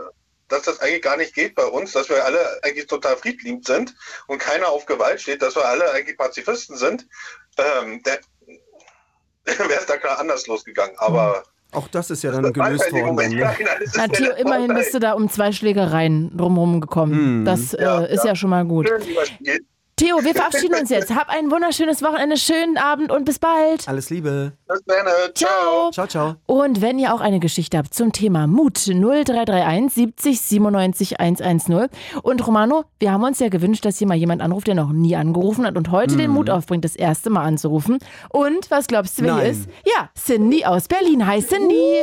dass 0.50 0.62
das 0.62 0.80
eigentlich 0.80 1.02
gar 1.02 1.16
nicht 1.16 1.34
geht 1.34 1.54
bei 1.54 1.64
uns, 1.64 1.92
dass 1.92 2.08
wir 2.08 2.24
alle 2.24 2.38
eigentlich 2.62 2.86
total 2.86 3.16
friedliebend 3.16 3.66
sind 3.66 3.94
und 4.26 4.38
keiner 4.38 4.68
auf 4.68 4.86
Gewalt 4.86 5.20
steht, 5.20 5.42
dass 5.42 5.56
wir 5.56 5.64
alle 5.64 5.90
eigentlich 5.92 6.16
Pazifisten 6.16 6.76
sind, 6.76 7.06
ähm, 7.58 8.02
wäre 9.44 9.80
es 9.80 9.86
da 9.86 9.96
klar 9.96 10.18
anders 10.18 10.46
losgegangen. 10.46 10.94
Aber 10.98 11.42
Auch 11.72 11.88
das 11.88 12.10
ist 12.10 12.22
ja 12.22 12.32
dann 12.32 12.52
gelöst 12.52 12.92
worden. 12.92 13.18
Ist 13.80 13.96
na, 13.96 14.02
ja 14.02 14.08
Theo, 14.08 14.32
immerhin 14.34 14.74
bist 14.74 14.92
du 14.92 14.98
da 14.98 15.12
um 15.12 15.28
zwei 15.28 15.52
Schlägereien 15.52 16.36
drumherum 16.36 16.80
gekommen. 16.80 17.40
Mhm. 17.40 17.44
Das 17.44 17.74
äh, 17.74 17.82
Ja, 17.82 18.04
ist 18.04 18.24
ja. 18.24 18.30
ja. 18.30 18.36
schon 18.36 18.50
mal 18.50 18.64
gut. 18.64 18.88
Schön. 18.88 19.66
Theo, 20.00 20.24
wir 20.24 20.34
verabschieden 20.34 20.76
uns 20.80 20.88
jetzt. 20.88 21.14
Hab 21.14 21.28
ein 21.28 21.50
wunderschönes 21.50 22.00
Wochenende, 22.02 22.38
schönen 22.38 22.78
Abend 22.78 23.12
und 23.12 23.26
bis 23.26 23.38
bald. 23.38 23.86
Alles 23.86 24.08
Liebe. 24.08 24.52
Bis 24.66 24.80
dann. 24.86 25.06
Ciao. 25.34 25.90
Ciao, 25.92 26.06
ciao. 26.06 26.36
Und 26.46 26.80
wenn 26.80 26.98
ihr 26.98 27.12
auch 27.12 27.20
eine 27.20 27.38
Geschichte 27.38 27.76
habt 27.76 27.92
zum 27.92 28.10
Thema 28.10 28.46
Mut, 28.46 28.78
0331 28.78 29.92
70 29.92 30.40
97 30.40 31.20
110. 31.20 31.88
Und 32.22 32.46
Romano, 32.46 32.84
wir 32.98 33.12
haben 33.12 33.24
uns 33.24 33.40
ja 33.40 33.50
gewünscht, 33.50 33.84
dass 33.84 33.98
hier 33.98 34.06
mal 34.06 34.16
jemand 34.16 34.40
anruft, 34.40 34.68
der 34.68 34.74
noch 34.74 34.90
nie 34.90 35.16
angerufen 35.16 35.66
hat 35.66 35.76
und 35.76 35.90
heute 35.90 36.16
den 36.16 36.30
Mut 36.30 36.48
aufbringt, 36.48 36.86
das 36.86 36.96
erste 36.96 37.28
Mal 37.28 37.42
anzurufen. 37.42 37.98
Und 38.30 38.70
was 38.70 38.86
glaubst 38.86 39.18
du, 39.18 39.24
wer 39.24 39.34
hier 39.34 39.50
ist? 39.50 39.68
Ja, 39.84 40.08
Cindy 40.18 40.64
aus 40.64 40.88
Berlin. 40.88 41.26
Hi, 41.26 41.42
Cindy. 41.42 42.02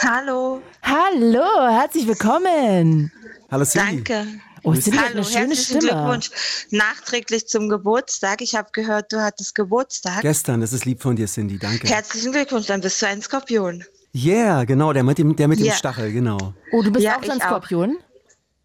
Hallo, 0.00 0.62
Hallo, 0.84 1.68
herzlich 1.68 2.06
willkommen. 2.06 3.10
Hallo 3.50 3.64
Cindy. 3.64 4.04
danke. 4.04 4.26
Oh, 4.64 4.74
Cindy 4.74 4.98
hat 4.98 5.06
Hallo, 5.06 5.16
eine 5.16 5.24
schöne 5.24 5.38
herzlichen 5.48 5.64
Stimme. 5.64 5.80
Glückwunsch 5.92 6.30
nachträglich 6.70 7.48
zum 7.48 7.68
Geburtstag. 7.68 8.40
Ich 8.42 8.54
habe 8.54 8.68
gehört, 8.72 9.12
du 9.12 9.20
hattest 9.20 9.54
Geburtstag. 9.54 10.22
Gestern, 10.22 10.60
das 10.60 10.72
ist 10.72 10.84
lieb 10.84 11.02
von 11.02 11.16
dir, 11.16 11.26
Cindy. 11.26 11.58
Danke. 11.58 11.88
Herzlichen 11.88 12.32
Glückwunsch, 12.32 12.66
dann 12.66 12.80
bist 12.80 13.00
du 13.02 13.06
ein 13.06 13.20
Skorpion. 13.20 13.84
Yeah, 14.14 14.64
genau, 14.64 14.92
der 14.92 15.02
mit 15.04 15.18
dem, 15.18 15.34
der 15.34 15.48
mit 15.48 15.58
dem 15.58 15.66
Ja. 15.66 15.72
Stachel, 15.74 16.12
genau. 16.12 16.54
Oh, 16.70 16.82
du 16.82 16.92
bist 16.92 17.04
Ja, 17.04 17.16
auch 17.16 17.24
so 17.24 17.30
ein 17.30 17.38
ich 17.38 17.42
auch. 17.44 17.48
Skorpion? 17.48 17.96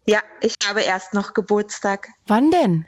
Ja, 0.06 0.20
ich 0.40 0.54
habe 0.68 0.82
erst 0.82 1.14
noch 1.14 1.34
Geburtstag 1.34 2.08
Wann 2.26 2.50
denn? 2.50 2.86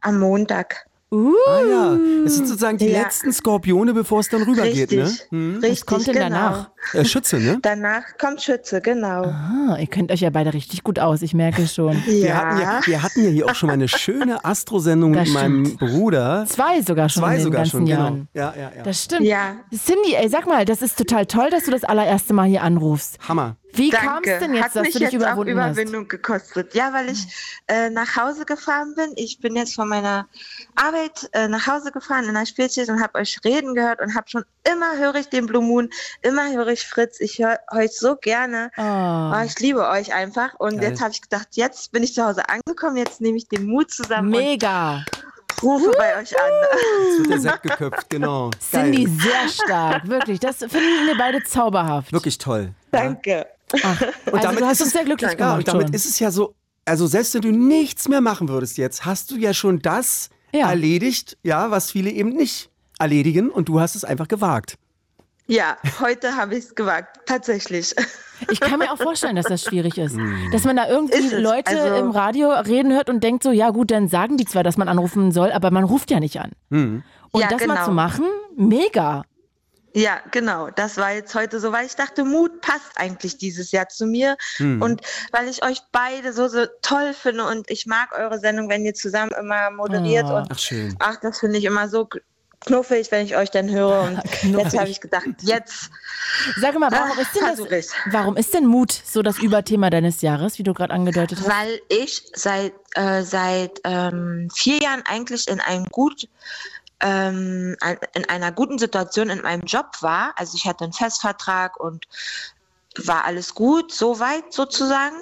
am 0.00 0.18
Montag. 0.18 0.86
Uh, 1.12 1.32
Ah 1.48 1.60
ja, 1.68 1.98
es 2.24 2.36
sind 2.36 2.46
sozusagen 2.46 2.78
die 2.78 2.86
Ja. 2.86 3.02
letzten 3.02 3.32
Skorpione, 3.32 3.92
bevor 3.94 4.20
es 4.20 4.28
dann 4.28 4.42
rübergeht, 4.42 4.92
ne? 4.92 5.02
Richtig, 5.04 5.26
Hm? 5.30 5.58
richtig, 5.60 5.86
kommt 5.86 6.06
denn 6.06 6.14
genau. 6.14 6.28
danach? 6.28 6.70
Äh, 6.92 7.04
Schütze, 7.04 7.38
ne? 7.40 7.58
Danach 7.62 8.02
kommt 8.18 8.40
Schütze, 8.42 8.80
genau. 8.80 9.24
ah, 9.24 9.76
ihr 9.80 9.88
kennt 9.88 10.12
euch 10.12 10.20
ja 10.20 10.30
beide 10.30 10.54
richtig 10.54 10.84
gut 10.84 11.00
aus, 11.00 11.22
ich 11.22 11.34
merke 11.34 11.66
schon. 11.66 11.96
Wir, 12.06 12.36
hatten 12.36 12.60
ja, 12.60 12.80
wir 12.84 13.02
hatten 13.02 13.24
ja 13.24 13.30
hier 13.30 13.46
auch 13.46 13.54
schon 13.56 13.66
mal 13.66 13.72
eine 13.72 13.88
schöne 13.88 14.44
Astro-Sendung 14.44 15.10
mit 15.10 15.28
meinem. 15.32 15.76
Bruder. 15.78 16.44
Zwei 16.46 16.80
sogar 16.82 17.08
schon 17.08 17.22
Zwei 17.24 17.30
in 17.32 17.36
den 17.38 17.44
sogar 17.44 17.60
ganzen 17.62 17.70
schon, 17.78 17.86
Jahren. 17.86 18.28
genau. 18.32 18.46
Ja, 18.46 18.54
ja, 18.56 18.70
ja. 18.76 18.82
Das 18.84 19.02
stimmt. 19.02 19.22
Ja. 19.26 19.56
Cindy, 19.72 20.14
ey, 20.14 20.28
sag 20.28 20.46
mal, 20.46 20.64
das 20.64 20.80
ist 20.82 20.96
total 20.96 21.26
toll, 21.26 21.50
dass 21.50 21.64
du 21.64 21.70
das 21.72 21.82
allererste 21.84 22.34
Mal 22.34 22.48
hier 22.48 22.62
anrufst. 22.62 23.18
Hammer. 23.28 23.56
Wie 23.72 23.90
kam 23.90 24.22
es 24.24 24.38
denn 24.40 24.54
jetzt, 24.54 24.64
Hat 24.64 24.76
dass 24.76 24.82
mich 24.82 24.92
du 24.94 24.98
dich 25.00 25.12
jetzt 25.12 25.22
auch 25.22 25.28
überwunden 25.28 25.52
Überwindung 25.52 26.08
gekostet. 26.08 26.74
Ja, 26.74 26.92
weil 26.92 27.10
ich 27.10 27.26
äh, 27.68 27.90
nach 27.90 28.16
Hause 28.16 28.44
gefahren 28.44 28.94
bin. 28.96 29.12
Ich 29.16 29.38
bin 29.40 29.56
jetzt 29.56 29.74
von 29.74 29.88
meiner 29.88 30.26
Arbeit 30.76 31.28
äh, 31.32 31.48
nach 31.48 31.66
Hause 31.66 31.92
gefahren 31.92 32.24
in 32.24 32.34
der 32.34 32.46
Spielzeit 32.46 32.88
und 32.88 33.02
habe 33.02 33.18
euch 33.18 33.38
reden 33.44 33.74
gehört 33.74 34.00
und 34.00 34.14
habe 34.14 34.28
schon 34.28 34.44
immer 34.70 34.96
höre 34.98 35.16
ich 35.16 35.28
den 35.28 35.46
Blue 35.46 35.62
Moon, 35.62 35.90
immer 36.22 36.50
höre 36.52 36.68
ich 36.68 36.86
Fritz. 36.86 37.20
Ich 37.20 37.38
höre 37.38 37.58
euch 37.72 37.92
so 37.92 38.16
gerne. 38.16 38.70
hast? 38.76 39.40
Oh, 39.42 39.46
ich 39.46 39.58
liebe 39.60 39.86
euch 39.88 40.12
einfach. 40.14 40.54
Und 40.58 40.80
Geil. 40.80 40.90
jetzt 40.90 41.00
habe 41.00 41.10
ich 41.12 41.22
gedacht, 41.22 41.48
jetzt 41.52 41.92
bin 41.92 42.02
ich 42.02 42.14
zu 42.14 42.24
Hause 42.24 42.42
angekommen, 42.48 42.96
jetzt 42.96 43.20
nehme 43.20 43.36
ich 43.36 43.48
den 43.48 43.66
Mut 43.66 43.86
Oh, 43.90 44.02
zusammen 44.02 44.30
mega. 44.30 45.04
und 45.62 45.62
rufe 45.62 45.90
bei 45.96 46.18
euch 46.18 46.38
an. 46.38 46.50
Jetzt 47.08 47.18
wird 47.18 47.30
der 47.30 47.40
Sekt 47.40 47.62
geköpft, 47.62 48.08
genau. 48.10 48.50
Cindy, 48.70 49.04
Geil. 49.04 49.14
sehr 49.20 49.48
stark. 49.64 50.08
Wirklich, 50.08 50.38
das 50.40 50.58
finden 50.58 51.06
wir 51.06 51.16
beide 51.18 51.42
zauberhaft. 51.44 52.12
Wirklich 52.12 52.38
toll. 52.38 52.72
Danke. 52.90 53.46
Ach, 53.82 54.02
also 54.32 54.58
du 54.58 54.66
hast 54.66 54.80
uns 54.82 54.92
sehr 54.92 55.04
glücklich 55.04 55.30
ja, 55.32 55.36
gemacht 55.36 55.58
und 55.58 55.68
damit 55.68 55.86
schon. 55.88 55.94
ist 55.94 56.06
es 56.06 56.18
ja 56.18 56.30
so, 56.30 56.54
also 56.84 57.06
selbst 57.06 57.34
wenn 57.34 57.42
du 57.42 57.50
nichts 57.52 58.08
mehr 58.08 58.20
machen 58.20 58.48
würdest 58.48 58.78
jetzt, 58.78 59.04
hast 59.04 59.30
du 59.30 59.36
ja 59.36 59.54
schon 59.54 59.80
das 59.80 60.28
Ja. 60.52 60.68
erledigt, 60.70 61.36
ja, 61.42 61.70
was 61.70 61.90
viele 61.90 62.10
eben 62.10 62.30
nicht 62.30 62.70
erledigen 62.98 63.50
und 63.50 63.68
du 63.68 63.80
hast 63.80 63.94
es 63.94 64.04
einfach 64.04 64.28
gewagt. 64.28 64.76
Ja, 65.46 65.76
heute 66.00 66.36
habe 66.36 66.56
ich 66.56 66.64
es 66.66 66.74
gewagt, 66.74 67.20
tatsächlich. 67.26 67.94
Ich 68.50 68.60
kann 68.60 68.78
mir 68.78 68.90
auch 68.92 68.96
vorstellen, 68.98 69.36
dass 69.36 69.46
das 69.46 69.62
schwierig 69.64 69.98
ist. 69.98 70.16
Dass 70.52 70.64
man 70.64 70.76
da 70.76 70.88
irgendwie 70.88 71.34
Leute 71.36 71.70
also- 71.78 71.94
im 71.96 72.10
Radio 72.10 72.50
reden 72.50 72.92
hört 72.92 73.10
und 73.10 73.22
denkt 73.22 73.42
so, 73.42 73.50
ja 73.52 73.70
gut, 73.70 73.90
dann 73.90 74.08
sagen 74.08 74.36
die 74.36 74.44
zwar, 74.46 74.62
dass 74.62 74.76
man 74.76 74.88
anrufen 74.88 75.30
soll, 75.32 75.52
aber 75.52 75.70
man 75.70 75.84
ruft 75.84 76.10
ja 76.10 76.20
nicht 76.20 76.40
an. 76.40 76.52
Und 76.70 77.02
Ja, 77.40 77.48
das 77.48 77.66
mal 77.66 77.74
genau. 77.74 77.84
zu 77.86 77.90
machen, 77.92 78.24
mega. 78.56 79.24
Ja, 79.92 80.20
genau. 80.30 80.70
Das 80.70 80.96
war 80.96 81.12
jetzt 81.12 81.34
heute 81.34 81.58
so, 81.58 81.72
weil 81.72 81.86
ich 81.86 81.96
dachte, 81.96 82.24
Mut 82.24 82.60
passt 82.60 82.96
eigentlich 82.96 83.38
dieses 83.38 83.72
Jahr 83.72 83.88
zu 83.88 84.06
mir. 84.06 84.36
Und 84.58 85.02
weil 85.32 85.48
ich 85.48 85.64
euch 85.64 85.80
beide 85.92 86.32
so, 86.32 86.48
so 86.48 86.66
toll 86.82 87.12
finde 87.12 87.44
und 87.44 87.70
ich 87.70 87.86
mag 87.86 88.16
eure 88.16 88.38
Sendung, 88.38 88.68
wenn 88.68 88.84
ihr 88.84 88.94
zusammen 88.94 89.32
immer 89.38 89.70
moderiert. 89.70 90.26
Oh. 90.28 90.36
Und 90.36 90.48
Ach, 90.50 90.58
schön. 90.58 90.94
ach, 91.00 91.16
das 91.20 91.40
finde 91.40 91.58
ich 91.58 91.64
immer 91.64 91.88
so 91.88 92.08
knuffig, 92.60 93.10
wenn 93.10 93.24
ich 93.24 93.36
euch 93.36 93.50
dann 93.50 93.70
höre. 93.70 94.02
Und 94.42 94.58
jetzt 94.58 94.78
habe 94.78 94.88
ich 94.88 95.00
gedacht, 95.00 95.26
jetzt 95.40 95.90
Sag 96.60 96.78
mal, 96.78 96.90
warum 96.92 97.18
Ah, 97.18 97.20
ist 97.20 97.34
denn 97.34 97.68
das, 97.70 97.92
warum 98.12 98.36
ist 98.36 98.54
denn 98.54 98.66
Mut 98.66 98.92
so 98.92 99.22
das 99.22 99.38
Überthema 99.38 99.90
deines 99.90 100.22
Jahres, 100.22 100.58
wie 100.58 100.62
du 100.62 100.74
gerade 100.74 100.92
angedeutet 100.92 101.38
hast? 101.38 101.48
Weil 101.48 101.80
ich 101.88 102.22
seit, 102.34 102.72
äh, 102.94 103.22
seit 103.22 103.80
ähm, 103.84 104.48
vier 104.54 104.78
Jahren 104.78 105.02
eigentlich 105.08 105.48
in 105.48 105.60
einem 105.60 105.86
gut 105.86 106.28
ähm, 107.00 107.76
in 108.14 108.28
einer 108.28 108.52
guten 108.52 108.78
Situation 108.78 109.30
in 109.30 109.42
meinem 109.42 109.62
Job 109.62 109.86
war. 110.00 110.32
Also 110.36 110.56
ich 110.56 110.66
hatte 110.66 110.84
einen 110.84 110.92
Festvertrag 110.92 111.78
und 111.78 112.06
war 113.04 113.24
alles 113.24 113.54
gut, 113.54 113.92
soweit 113.92 114.52
sozusagen. 114.52 115.16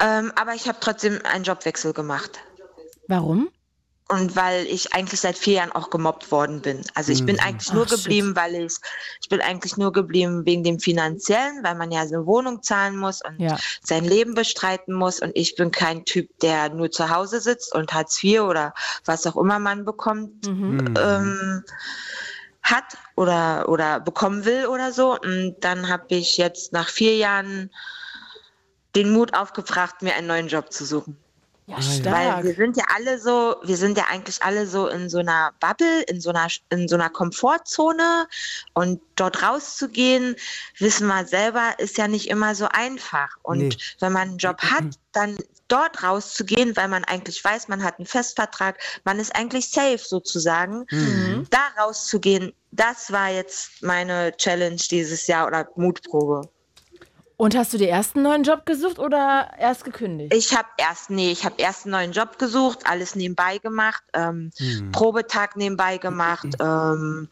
Ähm, 0.00 0.32
aber 0.34 0.54
ich 0.54 0.68
habe 0.68 0.78
trotzdem 0.80 1.20
einen 1.24 1.44
Jobwechsel 1.44 1.92
gemacht. 1.92 2.40
Warum? 3.08 3.48
Und 4.14 4.36
weil 4.36 4.64
ich 4.66 4.94
eigentlich 4.94 5.20
seit 5.20 5.36
vier 5.36 5.54
Jahren 5.54 5.72
auch 5.72 5.90
gemobbt 5.90 6.30
worden 6.30 6.60
bin. 6.60 6.82
Also 6.94 7.10
ich 7.10 7.26
bin 7.26 7.40
eigentlich 7.40 7.72
nur 7.72 7.84
Ach, 7.84 7.88
shit. 7.88 8.04
geblieben, 8.04 8.36
weil 8.36 8.54
ich, 8.54 8.76
ich 9.20 9.28
bin 9.28 9.40
eigentlich 9.40 9.76
nur 9.76 9.92
geblieben 9.92 10.46
wegen 10.46 10.62
dem 10.62 10.78
Finanziellen, 10.78 11.64
weil 11.64 11.74
man 11.74 11.90
ja 11.90 12.02
eine 12.02 12.24
Wohnung 12.24 12.62
zahlen 12.62 12.96
muss 12.96 13.22
und 13.24 13.40
Ja. 13.40 13.56
sein 13.82 14.04
Leben 14.04 14.34
bestreiten 14.34 14.94
muss. 14.94 15.18
Und 15.20 15.32
ich 15.34 15.56
bin 15.56 15.72
kein 15.72 16.04
Typ, 16.04 16.28
der 16.42 16.68
nur 16.68 16.92
zu 16.92 17.10
Hause 17.10 17.40
sitzt 17.40 17.74
und 17.74 17.92
Hartz 17.92 18.22
IV 18.22 18.42
oder 18.42 18.72
was 19.04 19.26
auch 19.26 19.36
immer 19.36 19.58
man 19.58 19.84
bekommt, 19.84 20.46
ähm, 20.46 21.64
hat 22.62 22.96
oder, 23.16 23.68
oder 23.68 23.98
bekommen 23.98 24.44
will 24.44 24.66
oder 24.66 24.92
so. 24.92 25.18
Und 25.18 25.56
dann 25.60 25.88
habe 25.88 26.04
ich 26.08 26.36
jetzt 26.36 26.72
nach 26.72 26.88
vier 26.88 27.16
Jahren 27.16 27.70
den 28.94 29.10
Mut 29.12 29.34
aufgebracht, 29.34 30.02
mir 30.02 30.14
einen 30.14 30.28
neuen 30.28 30.46
Job 30.46 30.72
zu 30.72 30.84
suchen. 30.84 31.23
Ja, 31.66 31.76
Weil 31.76 31.82
stark. 31.82 32.44
wir 32.44 32.54
sind 32.54 32.76
ja 32.76 32.84
alle 32.94 33.18
so, 33.18 33.56
wir 33.62 33.76
sind 33.78 33.96
ja 33.96 34.04
eigentlich 34.10 34.42
alle 34.42 34.66
so 34.66 34.86
in 34.88 35.08
so 35.08 35.18
einer 35.18 35.52
Bubble, 35.60 36.02
in 36.02 36.20
so 36.20 36.28
einer, 36.28 36.46
in 36.68 36.88
so 36.88 36.94
einer 36.96 37.08
Komfortzone 37.08 38.26
und 38.74 39.00
dort 39.16 39.42
rauszugehen, 39.42 40.36
wissen 40.78 41.06
wir 41.06 41.24
selber, 41.26 41.74
ist 41.78 41.96
ja 41.96 42.06
nicht 42.06 42.28
immer 42.28 42.54
so 42.54 42.66
einfach. 42.70 43.30
Und 43.42 43.58
Nee. 43.58 43.76
wenn 44.00 44.12
man 44.12 44.28
einen 44.28 44.38
Job 44.38 44.60
hat, 44.60 44.84
dann 45.12 45.38
dort 45.68 46.02
rauszugehen, 46.02 46.76
weil 46.76 46.88
man 46.88 47.04
eigentlich 47.04 47.42
weiß, 47.42 47.68
man 47.68 47.82
hat 47.82 47.98
einen 47.98 48.06
Festvertrag, 48.06 48.78
man 49.04 49.18
ist 49.18 49.34
eigentlich 49.34 49.70
safe 49.70 49.98
sozusagen, 49.98 50.84
da 51.48 51.82
rauszugehen, 51.82 52.52
das 52.72 53.10
war 53.10 53.30
jetzt 53.30 53.82
meine 53.82 54.36
Challenge 54.36 54.76
dieses 54.90 55.26
Jahr 55.28 55.46
oder 55.46 55.66
Mutprobe. 55.76 56.42
Und 57.36 57.56
hast 57.56 57.72
du 57.72 57.78
dir 57.78 57.88
erst 57.88 58.14
einen 58.14 58.24
neuen 58.24 58.44
Job 58.44 58.64
gesucht 58.64 58.98
oder 58.98 59.50
erst 59.58 59.84
gekündigt? 59.84 60.32
Ich 60.32 60.56
habe 60.56 60.68
erst, 60.78 61.10
nee, 61.10 61.32
ich 61.32 61.44
habe 61.44 61.56
erst 61.58 61.84
einen 61.84 61.92
neuen 61.92 62.12
Job 62.12 62.38
gesucht, 62.38 62.80
alles 62.84 63.16
nebenbei 63.16 63.58
gemacht, 63.58 64.04
ähm, 64.12 64.50
Probetag 64.92 65.56
nebenbei 65.56 65.98
gemacht, 65.98 66.46
ähm, 66.60 67.28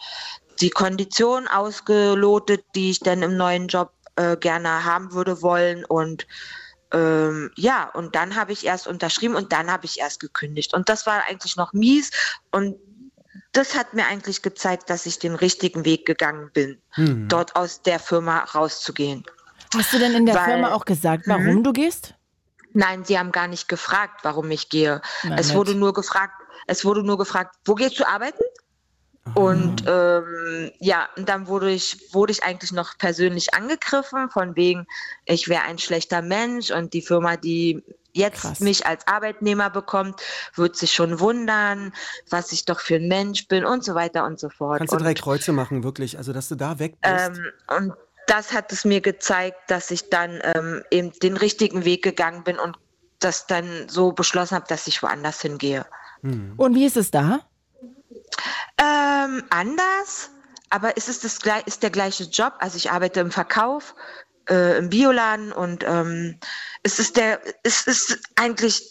die 0.60 0.70
Kondition 0.70 1.46
ausgelotet, 1.46 2.64
die 2.74 2.90
ich 2.90 3.00
dann 3.00 3.22
im 3.22 3.36
neuen 3.36 3.68
Job 3.68 3.92
äh, 4.16 4.36
gerne 4.36 4.84
haben 4.84 5.12
würde 5.12 5.40
wollen 5.40 5.84
und 5.84 6.26
ähm, 6.92 7.50
ja, 7.56 7.88
und 7.94 8.14
dann 8.16 8.34
habe 8.34 8.52
ich 8.52 8.66
erst 8.66 8.86
unterschrieben 8.86 9.34
und 9.34 9.52
dann 9.52 9.70
habe 9.70 9.86
ich 9.86 9.98
erst 9.98 10.20
gekündigt. 10.20 10.74
Und 10.74 10.90
das 10.90 11.06
war 11.06 11.24
eigentlich 11.26 11.56
noch 11.56 11.72
mies 11.72 12.10
und 12.50 12.76
das 13.52 13.76
hat 13.76 13.94
mir 13.94 14.06
eigentlich 14.06 14.42
gezeigt, 14.42 14.90
dass 14.90 15.06
ich 15.06 15.18
den 15.18 15.34
richtigen 15.34 15.84
Weg 15.84 16.06
gegangen 16.06 16.50
bin, 16.52 16.80
dort 17.28 17.54
aus 17.54 17.82
der 17.82 17.98
Firma 17.98 18.44
rauszugehen. 18.44 19.24
Hast 19.74 19.92
du 19.92 19.98
denn 19.98 20.14
in 20.14 20.26
der 20.26 20.34
Weil- 20.34 20.44
Firma 20.44 20.72
auch 20.72 20.84
gesagt, 20.84 21.24
warum 21.26 21.62
du 21.62 21.72
gehst? 21.72 22.14
Nein, 22.74 23.04
sie 23.04 23.18
haben 23.18 23.32
gar 23.32 23.48
nicht 23.48 23.68
gefragt, 23.68 24.20
warum 24.22 24.50
ich 24.50 24.68
gehe. 24.70 25.02
Na, 25.24 25.36
es 25.36 25.48
nett. 25.48 25.56
wurde 25.56 25.74
nur 25.74 25.92
gefragt, 25.92 26.34
es 26.66 26.84
wurde 26.84 27.02
nur 27.02 27.18
gefragt, 27.18 27.56
wo 27.64 27.74
gehst 27.74 27.98
du 27.98 28.08
arbeiten? 28.08 28.42
Und 29.34 29.84
ähm, 29.86 30.70
ja, 30.80 31.08
und 31.16 31.28
dann 31.28 31.46
wurde 31.46 31.70
ich, 31.70 32.12
wurde 32.12 32.32
ich 32.32 32.42
eigentlich 32.42 32.72
noch 32.72 32.98
persönlich 32.98 33.54
angegriffen, 33.54 34.30
von 34.30 34.56
wegen, 34.56 34.86
ich 35.26 35.48
wäre 35.48 35.62
ein 35.62 35.78
schlechter 35.78 36.22
Mensch 36.22 36.70
und 36.72 36.92
die 36.92 37.02
Firma, 37.02 37.36
die 37.36 37.84
jetzt 38.14 38.42
Krass. 38.42 38.60
mich 38.60 38.84
als 38.84 39.06
Arbeitnehmer 39.06 39.70
bekommt, 39.70 40.20
wird 40.54 40.76
sich 40.76 40.92
schon 40.92 41.20
wundern, 41.20 41.92
was 42.30 42.52
ich 42.52 42.64
doch 42.64 42.80
für 42.80 42.96
ein 42.96 43.06
Mensch 43.08 43.46
bin 43.48 43.64
und 43.64 43.84
so 43.84 43.94
weiter 43.94 44.24
und 44.26 44.40
so 44.40 44.48
fort. 44.50 44.78
Kannst 44.78 44.92
du 44.92 44.96
und, 44.96 45.04
drei 45.04 45.14
Kreuze 45.14 45.52
machen, 45.52 45.84
wirklich. 45.84 46.18
Also, 46.18 46.32
dass 46.32 46.48
du 46.48 46.56
da 46.56 46.78
weg 46.78 46.96
bist. 47.00 47.38
ähm, 47.38 47.44
und 47.76 47.92
das 48.26 48.52
hat 48.52 48.72
es 48.72 48.84
mir 48.84 49.00
gezeigt, 49.00 49.58
dass 49.70 49.90
ich 49.90 50.08
dann 50.08 50.40
ähm, 50.54 50.82
eben 50.90 51.12
den 51.20 51.36
richtigen 51.36 51.84
Weg 51.84 52.02
gegangen 52.02 52.44
bin 52.44 52.58
und 52.58 52.78
das 53.18 53.46
dann 53.46 53.88
so 53.88 54.12
beschlossen 54.12 54.54
habe, 54.54 54.66
dass 54.68 54.86
ich 54.86 55.02
woanders 55.02 55.40
hingehe. 55.40 55.84
Und 56.56 56.74
wie 56.74 56.86
ist 56.86 56.96
es 56.96 57.10
da? 57.10 57.40
Ähm, 58.78 59.44
anders, 59.50 60.30
aber 60.70 60.96
es 60.96 61.08
ist, 61.08 61.24
das, 61.24 61.40
glei- 61.40 61.62
ist 61.66 61.82
der 61.82 61.90
gleiche 61.90 62.24
Job. 62.24 62.54
Also 62.58 62.76
ich 62.76 62.90
arbeite 62.90 63.20
im 63.20 63.30
Verkauf, 63.30 63.94
äh, 64.48 64.78
im 64.78 64.88
Bioladen 64.88 65.52
und 65.52 65.84
ähm, 65.86 66.38
es 66.82 66.98
ist 66.98 67.16
der, 67.16 67.40
es 67.62 67.86
ist 67.86 68.18
eigentlich 68.36 68.88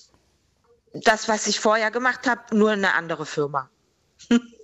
das, 0.94 1.28
was 1.28 1.48
ich 1.48 1.60
vorher 1.60 1.90
gemacht 1.90 2.28
habe, 2.28 2.56
nur 2.56 2.72
eine 2.72 2.94
andere 2.94 3.26
Firma. 3.26 3.70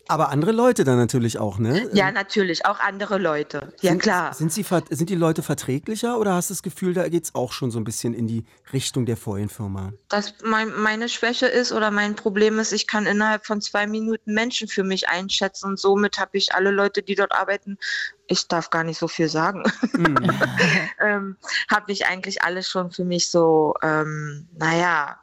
Aber 0.10 0.30
andere 0.30 0.52
Leute 0.52 0.84
dann 0.84 0.98
natürlich 0.98 1.40
auch, 1.40 1.60
ne? 1.60 1.90
Ja, 1.94 2.12
natürlich, 2.12 2.66
auch 2.66 2.80
andere 2.80 3.18
Leute. 3.18 3.74
Ja, 3.82 3.92
sind, 3.92 4.02
klar. 4.02 4.34
Sind, 4.34 4.52
sie, 4.52 4.66
sind 4.90 5.10
die 5.10 5.16
Leute 5.16 5.44
verträglicher 5.44 6.18
oder 6.20 6.34
hast 6.34 6.50
du 6.50 6.54
das 6.54 6.64
Gefühl, 6.64 6.94
da 6.94 7.08
geht 7.10 7.26
es 7.26 7.36
auch 7.36 7.52
schon 7.52 7.72
so 7.72 7.80
ein 7.80 7.84
bisschen 7.84 8.14
in 8.14 8.28
die 8.28 8.46
Richtung 8.74 9.06
der 9.06 9.18
vorigen 9.18 9.50
Firma? 9.50 9.92
dass 10.10 10.34
mein, 10.44 10.74
meine 10.74 11.10
Schwäche 11.10 11.48
ist 11.48 11.72
oder 11.72 11.92
mein 11.92 12.16
Problem 12.16 12.60
ist, 12.60 12.72
ich 12.72 12.88
kann 12.88 13.06
innerhalb 13.06 13.46
von 13.46 13.62
zwei 13.62 13.88
Minuten 13.88 14.34
Menschen 14.34 14.68
für 14.68 14.84
mich 14.84 15.10
einschätzen 15.10 15.68
und 15.68 15.80
somit 15.80 16.18
habe 16.20 16.38
ich 16.38 16.54
alle 16.54 16.72
Leute, 16.72 17.02
die 17.04 17.16
dort 17.16 17.34
arbeiten, 17.34 17.78
ich 18.28 18.48
darf 18.48 18.70
gar 18.70 18.84
nicht 18.84 18.98
so 18.98 19.08
viel 19.08 19.28
sagen, 19.28 19.64
ähm, 21.00 21.38
habe 21.70 21.92
ich 21.92 22.06
eigentlich 22.06 22.42
alles 22.44 22.68
schon 22.68 22.92
für 22.92 23.06
mich 23.06 23.30
so, 23.30 23.74
ähm, 23.82 24.48
naja, 24.58 25.20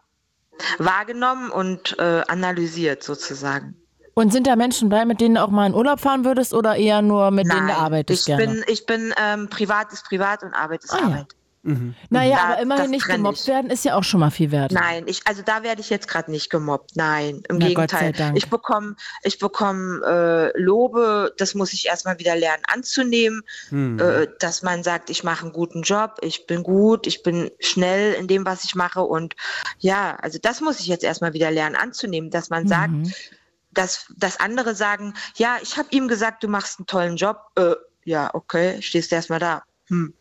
wahrgenommen 0.79 1.51
und 1.51 1.99
äh, 1.99 2.23
analysiert 2.29 3.03
sozusagen. 3.03 3.77
Und 4.15 4.33
sind 4.33 4.47
da 4.47 4.55
Menschen 4.57 4.89
bei, 4.89 5.05
mit 5.05 5.21
denen 5.21 5.35
du 5.35 5.43
auch 5.43 5.51
mal 5.51 5.67
in 5.67 5.75
Urlaub 5.75 6.01
fahren 6.01 6.25
würdest 6.25 6.55
oder 6.55 6.77
eher 6.77 7.03
nur 7.03 7.31
mit 7.33 7.51
denen 7.51 7.67
du 7.67 7.75
arbeitest 7.75 8.21
ich 8.21 8.27
gerne? 8.27 8.47
bin, 8.47 8.65
ich 8.69 8.87
bin 8.87 9.13
ähm, 9.21 9.49
privat 9.49 9.93
ist 9.93 10.05
privat 10.05 10.43
und 10.45 10.55
Arbeit 10.55 10.85
ist 10.85 10.93
Ah, 10.93 10.99
ja. 10.99 11.05
Arbeit. 11.07 11.27
naja, 12.11 12.37
Da- 12.37 12.43
aber 12.53 12.61
immerhin 12.63 12.91
nicht 12.91 13.09
gemobbt 13.09 13.39
ich. 13.41 13.47
werden, 13.49 13.71
ist 13.71 13.85
ja 13.85 13.97
auch 13.97 14.05
schon 14.05 14.21
mal 14.21 14.31
viel 14.31 14.53
wert. 14.53 14.71
Nein, 14.71 15.05
ich, 15.07 15.23
also 15.27 15.43
da 15.43 15.63
werde 15.65 15.81
ich 15.81 15.91
jetzt 15.91 16.07
gerade 16.07 16.31
nicht 16.31 16.49
gemobbt. 16.51 16.91
Nein, 16.95 17.43
im 17.49 17.57
Na, 17.59 17.67
Gott 17.73 17.91
sei 17.91 18.11
Gegenteil. 18.11 18.13
Dank. 18.13 18.37
Ich 18.37 18.49
bekomme 18.51 18.95
ich 19.25 19.39
bekomm, 19.41 20.01
äh, 20.07 20.57
Lobe, 20.61 21.35
das 21.39 21.55
muss 21.55 21.73
ich 21.73 21.87
erstmal 21.87 22.19
wieder 22.21 22.37
lernen 22.37 22.63
anzunehmen, 22.73 23.43
äh, 23.73 24.29
dass 24.39 24.63
man 24.63 24.85
sagt, 24.85 25.11
ich 25.11 25.25
mache 25.25 25.43
einen 25.47 25.53
guten 25.55 25.83
Job, 25.83 26.19
ich 26.21 26.47
bin 26.47 26.63
gut, 26.63 27.07
ich 27.09 27.23
bin 27.25 27.51
schnell 27.59 28.13
in 28.13 28.29
dem, 28.29 28.45
was 28.47 28.63
ich 28.65 28.75
mache. 28.77 29.01
Und 29.03 29.35
ja, 29.79 30.17
also 30.23 30.39
das 30.41 30.61
muss 30.61 30.79
ich 30.81 30.87
jetzt 30.87 31.03
erstmal 31.03 31.33
wieder 31.33 31.51
lernen 31.51 31.75
anzunehmen, 31.77 32.31
dass 32.31 32.51
man 32.51 32.69
sagt, 32.69 32.93
dass, 33.75 34.07
dass 34.17 34.41
andere 34.41 34.75
sagen, 34.75 35.15
ja, 35.37 35.57
ich 35.63 35.77
habe 35.77 35.89
ihm 35.91 36.09
gesagt, 36.09 36.43
du 36.43 36.49
machst 36.49 36.79
einen 36.79 36.87
tollen 36.87 37.17
Job. 37.17 37.39
Äh, 37.57 37.75
ja, 38.05 38.31
okay, 38.35 38.81
stehst 38.83 39.11
du 39.11 39.17
erstmal 39.17 39.41
da. 39.41 39.63
Hm. 39.89 40.15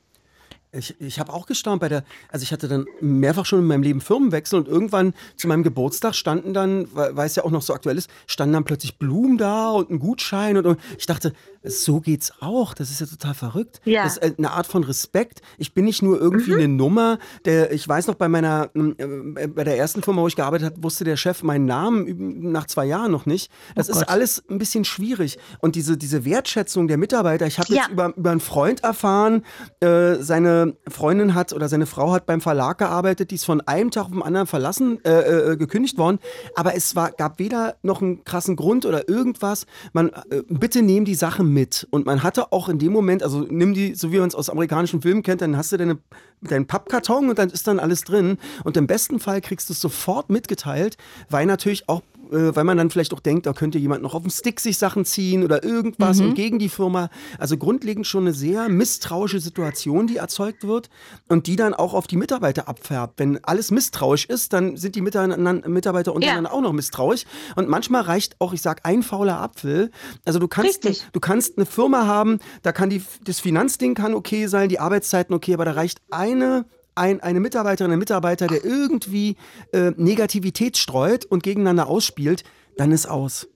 Ich, 0.75 0.99
ich 0.99 1.19
habe 1.19 1.31
auch 1.31 1.45
gestaunt 1.45 1.81
bei 1.81 1.89
der, 1.89 2.03
also 2.31 2.41
ich 2.41 2.51
hatte 2.51 2.67
dann 2.67 2.85
mehrfach 2.99 3.45
schon 3.45 3.59
in 3.59 3.67
meinem 3.67 3.83
Leben 3.83 4.01
Firmenwechsel 4.01 4.57
und 4.57 4.67
irgendwann 4.67 5.13
zu 5.37 5.47
meinem 5.47 5.61
Geburtstag 5.61 6.15
standen 6.15 6.55
dann, 6.55 6.87
weil 6.93 7.27
es 7.27 7.35
ja 7.35 7.43
auch 7.43 7.51
noch 7.51 7.61
so 7.61 7.75
aktuell 7.75 7.95
ist, 7.95 8.09
standen 8.25 8.53
dann 8.53 8.63
plötzlich 8.63 8.97
Blumen 8.97 9.37
da 9.37 9.69
und 9.69 9.91
ein 9.91 9.99
Gutschein 9.99 10.57
und, 10.57 10.65
und 10.65 10.79
ich 10.97 11.05
dachte, 11.05 11.33
so 11.63 11.99
geht's 12.01 12.31
auch, 12.41 12.73
das 12.73 12.89
ist 12.91 12.99
ja 12.99 13.05
total 13.07 13.33
verrückt. 13.33 13.81
Ja. 13.85 14.03
Das 14.03 14.17
ist 14.17 14.23
äh, 14.23 14.33
eine 14.37 14.51
Art 14.51 14.67
von 14.67 14.83
Respekt. 14.83 15.41
Ich 15.57 15.73
bin 15.73 15.85
nicht 15.85 16.01
nur 16.01 16.19
irgendwie 16.19 16.53
eine 16.53 16.67
Nummer, 16.67 17.19
der, 17.45 17.71
ich 17.71 17.87
weiß 17.87 18.07
noch 18.07 18.15
bei 18.15 18.27
meiner, 18.27 18.69
äh, 18.75 19.47
bei 19.47 19.63
der 19.63 19.77
ersten 19.77 20.03
Firma, 20.03 20.21
wo 20.21 20.27
ich 20.27 20.35
gearbeitet 20.35 20.71
habe, 20.73 20.83
wusste 20.83 21.03
der 21.03 21.15
Chef 21.17 21.43
meinen 21.43 21.65
Namen 21.65 22.51
nach 22.51 22.65
zwei 22.67 22.85
Jahren 22.85 23.11
noch 23.11 23.25
nicht. 23.25 23.51
Das 23.75 23.89
ist 23.89 23.99
Gott. 23.99 24.09
alles 24.09 24.43
ein 24.49 24.57
bisschen 24.57 24.83
schwierig 24.85 25.37
und 25.59 25.75
diese, 25.75 25.97
diese 25.97 26.25
Wertschätzung 26.25 26.87
der 26.87 26.97
Mitarbeiter, 26.97 27.45
ich 27.47 27.59
habe 27.59 27.73
Ja. 27.73 27.83
jetzt 27.83 27.91
über, 27.91 28.13
über 28.15 28.31
einen 28.31 28.39
Freund 28.39 28.83
erfahren, 28.83 29.43
äh, 29.79 30.15
seine 30.15 30.75
Freundin 30.89 31.33
hat 31.33 31.53
oder 31.53 31.69
seine 31.69 31.85
Frau 31.85 32.11
hat 32.11 32.25
beim 32.25 32.41
Verlag 32.41 32.77
gearbeitet, 32.77 33.31
die 33.31 33.35
ist 33.35 33.45
von 33.45 33.61
einem 33.61 33.91
Tag 33.91 34.05
auf 34.05 34.11
den 34.11 34.21
anderen 34.21 34.47
verlassen, 34.47 35.03
äh, 35.05 35.51
äh, 35.51 35.57
gekündigt 35.57 35.97
worden. 35.97 36.19
Aber 36.55 36.75
es 36.75 36.95
war, 36.95 37.11
gab 37.11 37.39
weder 37.39 37.75
noch 37.83 38.01
einen 38.01 38.23
krassen 38.23 38.55
Grund 38.55 38.85
oder 38.85 39.07
irgendwas. 39.07 39.65
Man, 39.93 40.11
bitte 40.49 40.81
nehm 40.81 41.05
die 41.05 41.15
Sache 41.15 41.43
mit. 41.53 41.87
Und 41.91 42.05
man 42.05 42.23
hatte 42.23 42.51
auch 42.51 42.69
in 42.69 42.79
dem 42.79 42.91
Moment, 42.91 43.23
also 43.23 43.41
nimm 43.41 43.73
die, 43.73 43.95
so 43.95 44.11
wie 44.11 44.19
man 44.19 44.27
es 44.27 44.35
aus 44.35 44.49
amerikanischen 44.49 45.01
Filmen 45.01 45.23
kennt, 45.23 45.41
dann 45.41 45.55
hast 45.55 45.71
du 45.71 45.77
deine, 45.77 45.97
deinen 46.41 46.67
Pappkarton 46.67 47.29
und 47.29 47.37
dann 47.39 47.49
ist 47.49 47.67
dann 47.67 47.79
alles 47.79 48.03
drin. 48.03 48.37
Und 48.63 48.77
im 48.77 48.87
besten 48.87 49.19
Fall 49.19 49.41
kriegst 49.41 49.69
du 49.69 49.73
es 49.73 49.79
sofort 49.79 50.29
mitgeteilt, 50.29 50.97
weil 51.29 51.45
natürlich 51.45 51.87
auch 51.87 52.01
äh, 52.31 52.55
weil 52.55 52.63
man 52.63 52.77
dann 52.77 52.89
vielleicht 52.89 53.13
auch 53.13 53.19
denkt, 53.19 53.45
da 53.45 53.53
könnte 53.53 53.77
jemand 53.77 54.01
noch 54.03 54.13
auf 54.13 54.21
dem 54.21 54.31
Stick 54.31 54.59
sich 54.59 54.77
Sachen 54.77 55.05
ziehen 55.05 55.43
oder 55.43 55.63
irgendwas 55.63 56.19
Mhm. 56.19 56.25
und 56.29 56.33
gegen 56.35 56.59
die 56.59 56.69
Firma. 56.69 57.09
Also 57.37 57.57
grundlegend 57.57 58.07
schon 58.07 58.23
eine 58.23 58.33
sehr 58.33 58.69
misstrauische 58.69 59.39
Situation, 59.39 60.07
die 60.07 60.17
erzeugt 60.17 60.65
wird 60.65 60.89
und 61.27 61.47
die 61.47 61.55
dann 61.55 61.73
auch 61.73 61.93
auf 61.93 62.07
die 62.07 62.17
Mitarbeiter 62.17 62.67
abfärbt. 62.67 63.19
Wenn 63.19 63.43
alles 63.43 63.71
misstrauisch 63.71 64.25
ist, 64.25 64.53
dann 64.53 64.77
sind 64.77 64.95
die 64.95 65.01
Mitarbeiter 65.01 66.13
untereinander 66.13 66.53
auch 66.53 66.61
noch 66.61 66.73
misstrauisch. 66.73 67.25
Und 67.55 67.69
manchmal 67.69 68.01
reicht 68.03 68.39
auch, 68.39 68.53
ich 68.53 68.61
sag, 68.61 68.81
ein 68.85 69.03
fauler 69.03 69.39
Apfel. 69.39 69.91
Also 70.25 70.39
du 70.39 70.47
kannst, 70.47 70.85
Richtig. 70.85 71.05
du 71.11 71.19
kannst 71.19 71.57
eine 71.57 71.65
Firma 71.65 72.05
haben, 72.05 72.39
da 72.61 72.71
kann 72.71 72.89
die, 72.89 73.03
das 73.23 73.39
Finanzding 73.39 73.95
kann 73.95 74.13
okay 74.13 74.47
sein, 74.47 74.69
die 74.69 74.79
Arbeitszeiten 74.79 75.33
okay, 75.35 75.53
aber 75.53 75.65
da 75.65 75.71
reicht 75.71 76.01
eine 76.09 76.65
ein, 76.95 77.21
eine 77.21 77.39
Mitarbeiterin, 77.39 77.91
ein 77.91 77.99
Mitarbeiter, 77.99 78.47
der 78.47 78.63
irgendwie 78.63 79.37
äh, 79.71 79.91
Negativität 79.97 80.77
streut 80.77 81.25
und 81.25 81.43
gegeneinander 81.43 81.87
ausspielt, 81.87 82.43
dann 82.77 82.91
ist 82.91 83.05
aus. 83.07 83.47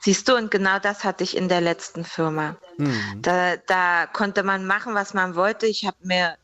Siehst 0.00 0.28
du, 0.28 0.36
und 0.36 0.50
genau 0.50 0.78
das 0.78 1.02
hatte 1.02 1.24
ich 1.24 1.36
in 1.36 1.48
der 1.48 1.62
letzten 1.62 2.04
Firma. 2.04 2.56
Da, 3.22 3.56
da 3.56 4.06
konnte 4.06 4.42
man 4.42 4.66
machen, 4.66 4.94
was 4.94 5.14
man 5.14 5.34
wollte. 5.34 5.66
Ich 5.66 5.86
habe 5.86 5.96
mir 6.02 6.36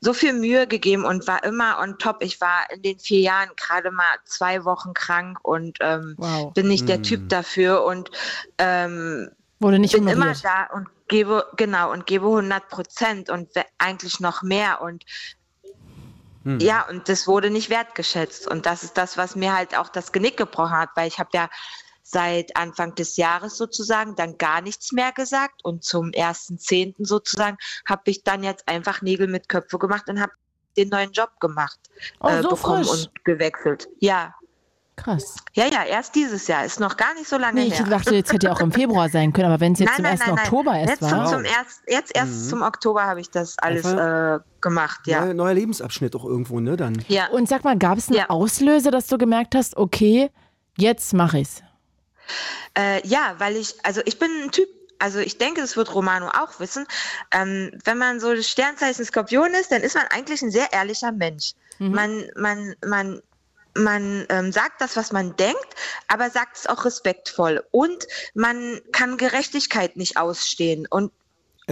so 0.00 0.12
viel 0.12 0.32
Mühe 0.32 0.66
gegeben 0.66 1.04
und 1.04 1.28
war 1.28 1.44
immer 1.44 1.78
on 1.80 1.98
top. 1.98 2.16
Ich 2.20 2.40
war 2.40 2.66
in 2.74 2.82
den 2.82 2.98
vier 2.98 3.20
Jahren 3.20 3.50
gerade 3.56 3.92
mal 3.92 4.16
zwei 4.24 4.64
Wochen 4.64 4.92
krank 4.94 5.38
und 5.42 5.78
ähm, 5.80 6.14
Wow. 6.18 6.52
bin 6.52 6.66
nicht 6.66 6.88
der 6.88 7.02
Typ 7.02 7.28
dafür 7.28 7.84
und 7.84 8.10
ähm, 8.58 9.30
Wurde 9.60 9.78
nicht 9.78 9.94
bin 9.94 10.08
immer 10.08 10.34
da 10.42 10.66
und 10.74 10.88
gebe 11.12 11.46
genau 11.58 11.92
und 11.92 12.06
gebe 12.06 12.26
100 12.26 12.68
Prozent 12.70 13.28
und 13.30 13.50
eigentlich 13.76 14.18
noch 14.18 14.42
mehr 14.42 14.80
und 14.80 15.04
ja 16.44 16.88
und 16.88 17.08
das 17.08 17.28
wurde 17.28 17.50
nicht 17.50 17.70
wertgeschätzt 17.70 18.48
und 18.48 18.64
das 18.66 18.82
ist 18.82 18.96
das, 18.98 19.16
was 19.16 19.36
mir 19.36 19.54
halt 19.54 19.76
auch 19.78 19.88
das 19.90 20.10
Genick 20.10 20.36
gebrochen 20.38 20.76
hat, 20.76 20.88
weil 20.96 21.06
ich 21.06 21.18
habe 21.20 21.28
ja 21.34 21.48
seit 22.02 22.56
Anfang 22.56 22.94
des 22.96 23.16
Jahres 23.16 23.56
sozusagen 23.56 24.16
dann 24.16 24.38
gar 24.38 24.60
nichts 24.60 24.90
mehr 24.90 25.12
gesagt 25.12 25.64
und 25.64 25.84
zum 25.84 26.06
1.10. 26.08 26.94
sozusagen 27.06 27.58
habe 27.86 28.02
ich 28.06 28.24
dann 28.24 28.42
jetzt 28.42 28.66
einfach 28.66 29.02
Nägel 29.02 29.28
mit 29.28 29.48
Köpfe 29.48 29.78
gemacht 29.78 30.08
und 30.08 30.20
habe 30.20 30.32
den 30.76 30.88
neuen 30.88 31.12
Job 31.12 31.38
gemacht, 31.38 31.78
Oh, 32.20 32.30
so 32.42 32.48
bekommen 32.48 32.84
frisch. 32.84 33.06
und 33.06 33.24
gewechselt. 33.24 33.88
Ja, 34.00 34.34
Krass. 34.94 35.36
ja, 35.54 35.64
ja, 35.66 35.84
erst 35.84 36.14
dieses 36.14 36.46
Jahr, 36.46 36.64
ist 36.66 36.78
noch 36.78 36.96
gar 36.98 37.14
nicht 37.14 37.26
so 37.26 37.38
lange 37.38 37.60
Nee, 37.62 37.68
ich 37.68 37.78
her. 37.78 37.86
dachte, 37.86 38.14
jetzt 38.14 38.30
hätte 38.32 38.46
ja 38.48 38.52
auch 38.52 38.60
im 38.60 38.72
Februar 38.72 39.08
sein 39.08 39.32
können, 39.32 39.46
aber 39.46 39.58
wenn 39.58 39.72
es 39.72 39.78
jetzt 39.78 39.96
zum 39.96 40.04
1. 40.04 40.28
Oktober 40.28 40.74
erst 40.74 40.90
jetzt 40.90 41.02
war. 41.02 41.24
Zum, 41.26 41.38
zum 41.38 41.44
erst, 41.46 41.80
jetzt 41.88 42.14
erst 42.14 42.48
zum 42.50 42.62
Oktober 42.62 43.04
habe 43.04 43.20
ich 43.20 43.30
das 43.30 43.58
alles 43.58 43.86
äh, 43.86 44.38
gemacht, 44.60 45.00
ja. 45.06 45.24
Neuer, 45.24 45.34
neuer 45.34 45.54
Lebensabschnitt 45.54 46.14
auch 46.14 46.24
irgendwo, 46.26 46.60
ne? 46.60 46.76
Dann. 46.76 47.02
Ja, 47.08 47.28
Und 47.28 47.48
sag 47.48 47.64
mal, 47.64 47.76
gab 47.78 47.96
es 47.98 48.08
einen 48.08 48.18
Ja. 48.18 48.28
Auslöser, 48.30 48.90
dass 48.90 49.06
du 49.06 49.16
gemerkt 49.16 49.54
hast, 49.54 49.76
okay, 49.78 50.30
jetzt 50.76 51.14
mache 51.14 51.38
ich's? 51.38 51.62
äh, 52.78 53.06
ja, 53.06 53.34
weil 53.38 53.56
ich, 53.56 53.74
also 53.84 54.00
ich 54.04 54.18
bin 54.18 54.30
ein 54.44 54.50
Typ, 54.50 54.68
also 54.98 55.18
ich 55.18 55.38
denke, 55.38 55.60
das 55.62 55.76
wird 55.76 55.94
Romano 55.94 56.28
auch 56.28 56.60
wissen. 56.60 56.86
Ähm, 57.32 57.72
wenn 57.84 57.98
man 57.98 58.20
so 58.20 58.32
das 58.34 58.46
Sternzeichen 58.48 59.04
Skorpion 59.04 59.50
ist, 59.60 59.72
dann 59.72 59.82
ist 59.82 59.94
man 59.96 60.04
eigentlich 60.10 60.42
ein 60.42 60.50
sehr 60.50 60.72
ehrlicher 60.72 61.12
Mensch. 61.12 61.52
Man, 61.78 62.24
man, 62.36 62.74
man, 62.86 63.20
man 63.74 64.26
ähm, 64.28 64.52
sagt 64.52 64.80
das, 64.80 64.96
was 64.96 65.12
man 65.12 65.36
denkt, 65.36 65.74
aber 66.08 66.30
sagt 66.30 66.56
es 66.56 66.66
auch 66.66 66.84
respektvoll. 66.84 67.64
Und 67.70 68.06
man 68.34 68.80
kann 68.92 69.16
Gerechtigkeit 69.16 69.96
nicht 69.96 70.16
ausstehen. 70.16 70.86
Und 70.88 71.12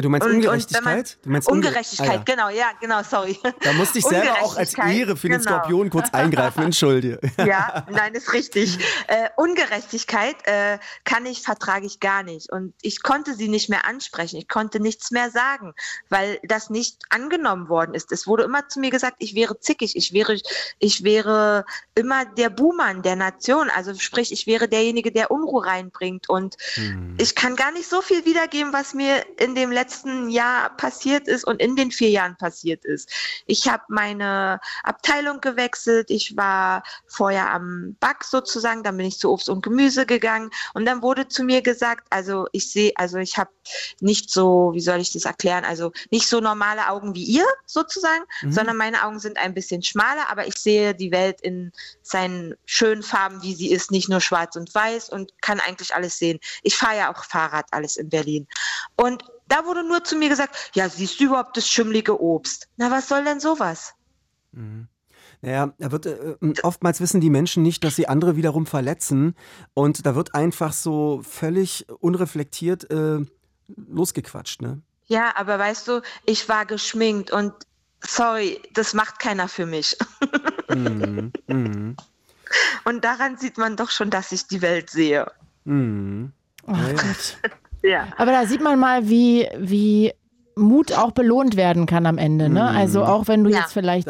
du 0.03 0.09
meinst 0.09 0.26
Und- 0.26 0.32
und 0.32 0.38
Ungerechtigkeit? 0.38 0.84
man- 0.84 1.05
du 1.22 1.30
meinst 1.30 1.48
Unge- 1.48 1.53
Ungerechtigkeit, 1.53 2.09
Ah, 2.11 2.14
ja. 2.14 2.22
genau, 2.24 2.48
ja, 2.48 2.66
genau, 2.80 3.03
sorry. 3.03 3.38
Da 3.62 3.72
musste 3.72 3.98
ich 3.98 4.05
selber 4.05 4.42
auch 4.42 4.57
als 4.57 4.74
Ehre 4.74 5.16
für 5.16 5.28
den 5.28 5.38
genau. 5.38 5.59
Skorpion 5.59 5.90
kurz 5.90 6.09
eingreifen, 6.12 6.62
entschuldige. 6.64 7.20
Ja, 7.38 7.86
nein, 7.90 8.14
ist 8.14 8.32
richtig. 8.32 8.78
Äh, 9.09 9.28
Ungerechtigkeit 9.36 10.36
äh, 10.44 10.78
kann 11.05 11.26
ich, 11.26 11.42
vertrage 11.42 11.86
ich 11.86 12.01
gar 12.01 12.22
nicht. 12.22 12.51
Und 12.51 12.74
ich 12.82 13.03
konnte 13.03 13.34
sie 13.34 13.48
nicht 13.48 13.68
mehr 13.68 13.86
ansprechen. 13.86 14.36
Ich 14.36 14.48
konnte 14.48 14.80
nichts 14.80 15.11
mehr 15.11 15.30
sagen, 15.30 15.74
weil 16.09 16.38
das 16.44 16.70
nicht 16.70 16.96
angenommen 17.11 17.68
worden 17.68 17.94
ist. 17.94 18.12
Es 18.12 18.26
wurde 18.26 18.44
immer 18.44 18.68
zu 18.68 18.80
mir 18.80 18.90
gesagt, 18.90 19.16
ich 19.18 19.34
wäre 19.34 19.59
zickig, 19.61 19.96
ich 19.96 20.12
wäre, 20.12 20.38
ich 20.78 21.05
wäre 21.05 21.64
immer 21.94 22.24
der 22.24 22.51
Buhmann 22.51 23.03
der 23.03 23.16
Nation. 23.16 23.70
Also 23.70 23.94
sprich, 23.94 24.32
ich 24.32 24.46
wäre 24.46 24.68
derjenige, 24.68 25.12
der 25.12 25.30
Unruhe 25.30 25.66
reinbringt. 25.66 26.28
Und 26.28 26.57
ich 27.18 27.34
kann 27.34 27.57
gar 27.57 27.72
nicht 27.72 27.88
so 27.88 28.01
viel 28.03 28.24
wiedergeben, 28.24 28.72
was 28.72 28.94
mir 28.94 29.24
in 29.38 29.55
dem 29.55 29.70
letzten 29.70 29.89
Jahr 30.28 30.76
passiert 30.76 31.28
ist 31.28 31.45
und 31.45 31.61
in 31.61 31.76
den 31.76 31.91
vier 31.91 32.11
Jahren 32.11 32.36
passiert 32.36 32.84
ist. 32.84 33.11
Ich 33.47 33.68
habe 33.68 33.82
meine 33.88 34.61
Abteilung 34.82 35.41
gewechselt. 35.41 36.11
Ich 36.11 36.36
war 36.36 36.82
vorher 37.07 37.53
am 37.53 37.97
Back 38.01 38.24
sozusagen, 38.24 38.82
dann 38.82 38.97
bin 38.97 39.07
ich 39.07 39.18
zu 39.18 39.30
Obst 39.30 39.49
und 39.49 39.62
Gemüse 39.62 40.07
gegangen 40.07 40.51
und 40.74 40.86
dann 40.86 41.03
wurde 41.03 41.28
zu 41.28 41.43
mir 41.45 41.62
gesagt, 41.62 42.07
also 42.11 42.47
ich 42.53 42.70
sehe, 42.70 42.93
also 42.97 43.18
ich 43.18 43.36
habe 43.36 43.51
nicht 44.01 44.30
so, 44.30 44.70
wie 44.74 44.80
soll 44.80 45.01
ich 45.01 45.12
das 45.12 45.24
erklären, 45.24 45.64
also 45.64 45.93
nicht 46.11 46.28
so 46.28 46.41
normale 46.41 46.88
Augen 46.88 47.14
wie 47.14 47.24
ihr 47.24 47.47
sozusagen, 47.66 48.24
sondern 48.49 48.76
meine 48.76 49.05
Augen 49.05 49.18
sind 49.18 49.38
ein 49.38 49.55
bisschen 49.55 49.82
schmaler, 49.82 50.28
aber 50.28 50.47
ich 50.47 50.57
sehe 50.57 50.95
die 50.95 51.12
Welt 51.12 51.41
in 51.41 51.72
seinen 52.03 52.55
schönen 52.64 53.03
Farben, 53.03 53.43
wie 53.43 53.55
sie 53.55 53.70
ist, 53.70 53.91
nicht 53.91 54.09
nur 54.09 54.20
schwarz 54.20 54.57
und 54.57 54.74
weiß 54.74 55.11
und 55.11 55.32
kann 55.41 55.61
eigentlich 55.61 55.95
alles 55.95 56.18
sehen. 56.18 56.38
Ich 56.62 56.76
fahre 56.76 56.97
ja 56.97 57.12
auch 57.12 57.24
Fahrrad 57.24 57.66
alles 57.70 57.97
in 57.97 58.09
Berlin. 58.09 58.47
Und 58.97 59.24
da 59.51 59.66
wurde 59.66 59.86
nur 59.86 60.03
zu 60.05 60.16
mir 60.16 60.28
gesagt, 60.28 60.70
ja, 60.74 60.88
siehst 60.88 61.20
du 61.20 61.24
überhaupt 61.24 61.57
das 61.57 61.68
schimmlige 61.68 62.20
Obst? 62.20 62.68
Na, 62.76 62.90
was 62.90 63.09
soll 63.09 63.24
denn 63.24 63.40
sowas? 63.40 63.94
Naja, 65.42 65.72
da 65.78 65.90
wird 65.90 66.07
äh, 66.07 66.36
oftmals 66.62 67.01
wissen 67.01 67.20
die 67.20 67.30
Menschen 67.30 67.62
nicht, 67.62 67.84
dass 67.84 67.96
sie 67.96 68.09
andere 68.09 68.36
wiederum 68.36 68.66
verletzen 68.66 69.34
und 69.74 70.07
da 70.07 70.14
wird 70.14 70.34
einfach 70.34 70.72
so 70.72 71.22
völlig 71.22 71.86
unreflektiert 72.01 72.90
äh, 72.90 73.20
losgequatscht, 73.76 74.62
ne? 74.62 74.82
Ja, 75.07 75.34
aber 75.36 75.59
weißt 75.59 75.88
du, 75.88 76.03
ich 76.24 76.48
war 76.48 76.66
geschminkt 76.66 77.32
und 77.32 77.53
sorry, 78.01 78.61
das 78.74 78.94
macht 78.94 79.18
keiner 79.18 79.48
für 79.48 79.66
mich. 79.66 79.96
Mhm. 80.68 81.32
Mhm. 81.48 81.96
Und 82.84 83.05
daran 83.05 83.36
sieht 83.36 83.59
man 83.59 83.76
doch 83.76 83.90
schon, 83.90 84.11
dass 84.11 84.30
ich 84.30 84.46
die 84.46 84.62
Welt 84.62 84.90
sehe. 84.90 85.30
Mhm. 85.64 86.32
Oh 86.66 86.72
Gott. 86.72 87.38
Ja. 87.83 88.07
Aber 88.16 88.31
da 88.33 88.47
sieht 88.47 88.62
man 88.62 88.78
mal, 88.78 89.09
wie, 89.09 89.47
wie 89.59 90.12
Mut 90.57 90.93
auch 90.93 91.12
belohnt 91.12 91.57
werden 91.57 91.87
kann 91.87 92.07
am 92.07 92.18
Ende. 92.18 92.49
Ne? 92.51 92.62
Also 92.62 93.05
auch 93.05 93.28
wenn 93.28 93.45
du 93.45 93.51
Ja. 93.51 93.61
jetzt 93.61 93.72
vielleicht 93.72 94.09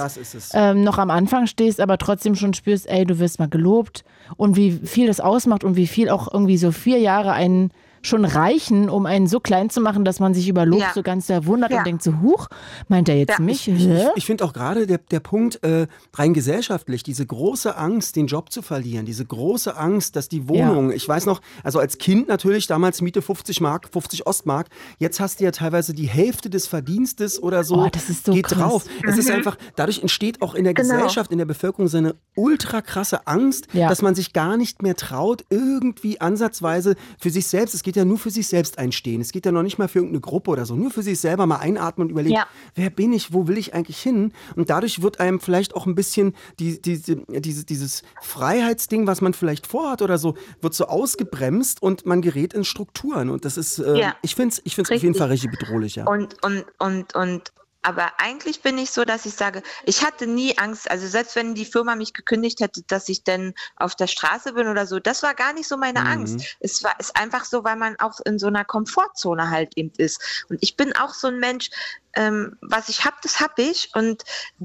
ähm, 0.55 0.83
noch 0.83 0.99
am 0.99 1.11
Anfang 1.11 1.47
stehst, 1.47 1.81
aber 1.81 1.97
trotzdem 1.99 2.35
schon 2.35 2.55
spürst, 2.55 2.89
ey, 2.89 3.05
du 3.05 3.19
wirst 3.19 3.39
mal 3.39 3.49
gelobt 3.49 4.05
und 4.37 4.57
wie 4.57 4.73
viel 4.73 5.07
das 5.07 5.21
ausmacht 5.21 5.63
und 5.65 5.77
wie 5.77 5.87
viel 5.87 6.09
auch 6.11 6.33
irgendwie 6.33 6.57
so 6.57 6.73
vier 6.73 6.99
Jahre 6.99 7.33
einen 7.33 7.71
schon 8.03 8.25
reichen, 8.25 8.89
um 8.89 9.05
einen 9.07 9.27
so 9.27 9.41
klein 9.41 9.69
zu 9.71 9.81
machen, 9.81 10.05
dass 10.05 10.21
man 10.21 10.33
sich 10.35 10.49
über 10.49 10.65
Lob 10.65 10.81
Ja. 10.81 10.93
so 10.95 11.03
ganz 11.03 11.27
verwundert 11.27 11.71
Ja. 11.71 11.79
und 11.79 11.87
denkt 11.87 12.03
so, 12.03 12.21
huch, 12.21 12.49
meint 12.89 13.09
er 13.09 13.17
jetzt 13.17 13.39
Ja, 13.39 13.45
mich? 13.45 13.69
Ich, 13.69 13.87
ich, 13.87 13.99
ich 14.17 14.27
finde 14.27 14.45
auch 14.45 14.53
gerade 14.53 14.87
der, 14.87 14.99
der 14.99 15.21
Punkt 15.21 15.63
äh, 15.63 15.87
rein 16.15 16.33
gesellschaftlich, 16.35 17.03
diese 17.03 17.27
große 17.27 17.77
Angst, 17.77 18.17
den 18.17 18.27
Job 18.27 18.51
zu 18.53 18.63
verlieren, 18.63 19.05
diese 19.07 19.25
große 19.25 19.77
Angst, 19.77 20.17
dass 20.17 20.29
die 20.29 20.49
Wohnung, 20.49 20.91
ich 20.93 21.07
weiß 21.09 21.27
noch, 21.27 21.41
also 21.63 21.79
als 21.79 21.99
Kind 21.99 22.29
natürlich, 22.29 22.67
damals 22.67 23.01
Miete 23.03 23.21
50 23.23 23.61
Mark, 23.61 23.89
50 23.93 24.27
Ostmark, 24.27 24.69
jetzt 24.99 25.21
hast 25.21 25.41
du 25.41 25.45
ja 25.45 25.51
teilweise 25.51 25.93
die 25.93 26.07
Hälfte 26.09 26.49
des 26.51 26.67
Verdienstes 26.67 27.43
oder 27.43 27.65
so, 27.65 27.77
Oh, 27.85 27.89
das 27.93 28.09
ist 28.09 28.25
so 28.27 28.33
geht 28.33 28.47
krass. 28.47 28.59
drauf. 28.59 28.85
Es 29.07 29.19
ist 29.19 29.31
einfach, 29.31 29.57
dadurch 29.77 30.01
entsteht 30.01 30.41
auch 30.43 30.55
in 30.55 30.65
der 30.65 30.75
Genau. 30.75 30.95
Gesellschaft, 30.95 31.33
in 31.33 31.39
der 31.39 31.45
Bevölkerung 31.45 31.89
so 31.89 31.99
eine 31.99 32.15
ultra 32.35 32.81
krasse 32.81 33.27
Angst, 33.27 33.67
Ja. 33.73 33.89
dass 33.89 34.01
man 34.03 34.15
sich 34.15 34.33
gar 34.33 34.57
nicht 34.57 34.83
mehr 34.83 34.97
traut, 34.97 35.45
irgendwie 35.51 36.21
ansatzweise 36.21 36.95
für 37.19 37.31
sich 37.31 37.47
selbst, 37.47 37.75
es 37.75 37.83
geht 37.83 37.90
ja 37.97 38.05
nur 38.05 38.19
für 38.19 38.31
sich 38.31 38.47
selbst 38.49 38.79
einstehen, 38.79 39.21
es 39.21 39.33
geht 39.33 39.47
ja 39.47 39.53
noch 39.53 39.63
nicht 39.63 39.79
mal 39.79 39.89
für 39.89 39.99
irgendeine 39.99 40.21
Gruppe 40.21 40.51
oder 40.51 40.67
so, 40.67 40.75
nur 40.77 40.91
für 40.91 41.03
sich 41.03 41.19
selber 41.21 41.47
mal 41.47 41.57
einatmen 41.57 42.07
und 42.07 42.11
überlegen, 42.11 42.35
Ja. 42.35 42.47
wer 42.75 42.91
bin 42.91 43.13
ich, 43.13 43.33
wo 43.33 43.47
will 43.49 43.59
ich 43.59 43.75
eigentlich 43.75 43.99
hin? 44.01 44.33
Und 44.57 44.71
dadurch 44.71 45.03
wird 45.03 45.21
einem 45.21 45.41
vielleicht 45.41 45.75
auch 45.75 45.87
ein 45.87 45.95
bisschen 45.95 46.35
die, 46.59 46.81
diese, 46.81 47.17
diese, 47.29 47.65
dieses 47.65 48.03
Freiheitsding, 48.23 49.07
was 49.07 49.21
man 49.21 49.35
vielleicht 49.35 49.67
vorhat 49.67 50.03
oder 50.03 50.19
so, 50.19 50.35
wird 50.61 50.75
so 50.75 50.87
ausgebremst 50.87 51.83
und 51.83 52.07
man 52.07 52.23
gerät 52.23 52.55
in 52.55 52.65
Strukturen. 52.65 53.31
Und 53.31 53.45
das 53.45 53.57
ist, 53.57 53.79
äh, 53.79 53.99
Ja. 53.99 54.17
ich 54.23 54.35
finde 54.35 54.55
es 54.55 54.63
ich 54.65 54.75
find's 54.75 54.91
auf 54.91 55.03
jeden. 55.03 55.15
Fall 55.15 55.29
richtig 55.29 55.51
bedrohlich, 55.51 55.97
ja. 55.97 56.07
Und, 56.07 56.37
und, 56.45 56.65
und, 56.79 57.15
und, 57.15 57.53
aber 57.83 58.13
eigentlich 58.19 58.63
bin 58.63 58.77
ich 58.77 58.91
so, 58.91 59.05
dass 59.05 59.25
ich 59.25 59.35
sage, 59.35 59.63
ich 59.85 60.05
hatte 60.05 60.27
nie 60.27 60.59
Angst, 60.59 60.91
also 60.91 61.07
selbst 61.07 61.35
wenn 61.37 61.55
die 61.55 61.65
Firma 61.65 61.97
mich 61.97 62.13
gekündigt 62.13 62.61
hätte, 62.61 62.83
dass 62.83 63.09
ich 63.09 63.25
dann 63.25 63.55
auf 63.77 63.95
der 63.95 64.07
Straße 64.07 64.53
bin 64.53 64.69
oder 64.69 64.87
so, 64.87 64.99
das 64.99 65.23
war 65.23 65.35
gar 65.35 65.53
nicht 65.53 65.67
so 65.67 65.77
meine 65.77 66.05
Angst. 66.05 66.57
Es 66.61 66.83
war 66.85 66.99
ist 66.99 67.17
einfach 67.17 67.45
so, 67.45 67.65
weil 67.65 67.77
man 67.77 67.99
auch 67.99 68.21
in 68.21 68.39
so 68.39 68.49
einer 68.49 68.65
Komfortzone 68.65 69.51
halt 69.51 69.77
eben 69.77 69.93
ist. 69.97 70.45
Und 70.51 70.59
ich 70.61 70.77
bin 70.77 70.95
auch 70.95 71.15
so 71.15 71.29
ein 71.29 71.39
Mensch, 71.39 71.71
ähm, 72.15 72.57
was 72.61 72.89
ich 72.89 73.05
habe, 73.05 73.17
das 73.23 73.41
habe 73.41 73.63
ich. 73.63 73.91
Und 73.95 74.23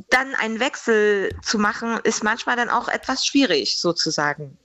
dann 0.10 0.34
einen 0.42 0.60
Wechsel 0.60 1.30
zu 1.42 1.60
machen, 1.60 2.00
ist 2.04 2.24
manchmal 2.24 2.56
dann 2.56 2.70
auch 2.70 2.88
etwas 2.88 3.26
schwierig, 3.26 3.80
sozusagen. 3.80 4.58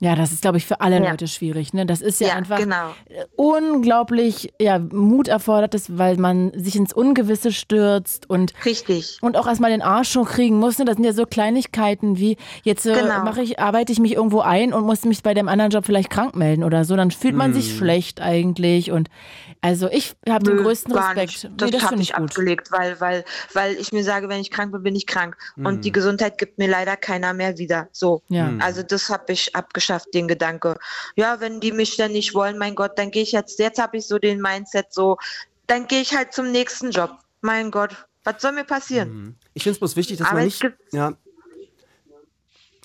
Ja, 0.00 0.16
das 0.16 0.32
ist, 0.32 0.42
glaube 0.42 0.58
ich, 0.58 0.66
für 0.66 0.80
alle 0.80 1.00
Ja. 1.00 1.10
Leute 1.12 1.28
schwierig. 1.28 1.72
Ne? 1.72 1.86
Das 1.86 2.00
ist 2.00 2.20
ja, 2.20 2.28
Ja, 2.28 2.34
einfach 2.34 2.58
genau. 2.58 2.92
unglaublich 3.36 4.52
ja, 4.60 4.78
Mut 4.78 5.28
erfordert 5.28 5.74
es, 5.74 5.96
weil 5.98 6.16
man 6.16 6.52
sich 6.54 6.74
ins 6.76 6.92
Ungewisse 6.92 7.52
stürzt 7.52 8.28
und 8.28 8.52
Richtig. 8.64 9.18
und 9.20 9.36
auch 9.36 9.46
erstmal 9.46 9.70
den 9.70 9.82
Arsch 9.82 10.16
hochkriegen 10.16 10.58
muss. 10.58 10.78
Ne? 10.78 10.84
Das 10.84 10.96
sind 10.96 11.04
ja 11.04 11.12
so 11.12 11.26
Kleinigkeiten 11.26 12.18
wie, 12.18 12.36
jetzt 12.64 12.86
äh, 12.86 12.94
Genau. 12.94 13.22
mache 13.22 13.42
ich, 13.42 13.60
arbeite 13.60 13.92
ich 13.92 14.00
mich 14.00 14.14
irgendwo 14.14 14.40
ein 14.40 14.72
und 14.72 14.84
muss 14.84 15.04
mich 15.04 15.22
bei 15.22 15.34
dem 15.34 15.48
anderen 15.48 15.70
Job 15.70 15.86
vielleicht 15.86 16.10
krank 16.10 16.34
melden 16.34 16.64
oder 16.64 16.84
so. 16.84 16.96
Dann 16.96 17.10
fühlt 17.10 17.36
man 17.36 17.54
sich 17.54 17.76
schlecht 17.76 18.20
eigentlich. 18.20 18.90
Und 18.90 19.08
also 19.60 19.88
ich 19.88 20.14
habe 20.28 20.44
den 20.44 20.56
größten 20.58 20.92
Respekt. 20.92 21.16
Nicht. 21.28 21.44
Nee, 21.44 21.50
Das, 21.56 21.70
das 21.70 21.80
habe 21.82 21.88
finde 21.90 22.02
ich 22.06 22.10
ich 22.10 22.16
gut. 22.16 22.30
abgelegt, 22.30 22.72
weil, 22.72 23.00
weil, 23.00 23.24
weil 23.52 23.74
ich 23.76 23.92
mir 23.92 24.02
sage, 24.04 24.28
wenn 24.28 24.40
ich 24.40 24.50
krank 24.50 24.72
bin, 24.72 24.82
bin 24.82 24.96
ich 24.96 25.06
krank. 25.06 25.36
Und 25.56 25.76
Mhm. 25.76 25.80
die 25.82 25.92
Gesundheit 25.92 26.38
gibt 26.38 26.58
mir 26.58 26.68
leider 26.68 26.96
keiner 26.96 27.32
mehr 27.34 27.58
wieder. 27.58 27.88
So. 27.92 28.22
Ja. 28.28 28.52
Also 28.60 28.82
das 28.82 29.08
habe 29.10 29.32
ich 29.32 29.54
abgeschafft, 29.54 30.14
den 30.14 30.28
Gedanke. 30.28 30.76
Ja, 31.16 31.40
wenn 31.40 31.60
die 31.60 31.72
mich 31.72 31.96
dann 31.96 32.12
nicht 32.12 32.34
wollen, 32.34 32.58
mein 32.58 32.74
Gott, 32.74 32.98
dann 32.98 33.10
gehe 33.10 33.22
ich 33.22 33.32
jetzt, 33.32 33.58
jetzt 33.58 33.78
habe 33.80 33.96
ich 33.98 34.06
so 34.06 34.18
den 34.18 34.40
Mindset 34.40 34.92
so, 34.92 35.16
dann 35.66 35.86
gehe 35.86 36.00
ich 36.00 36.14
halt 36.16 36.32
zum 36.32 36.50
nächsten 36.52 36.90
Job. 36.90 37.18
Mein 37.40 37.70
Gott, 37.70 37.94
was 38.24 38.40
soll 38.42 38.52
mir 38.52 38.64
passieren? 38.64 39.36
Ich 39.54 39.62
finde 39.62 39.74
es 39.74 39.78
bloß 39.78 39.96
wichtig, 39.96 40.18
dass 40.18 40.28
Aber 40.28 40.36
man 40.38 40.44
nicht. 40.46 40.64
Ja. 40.92 41.12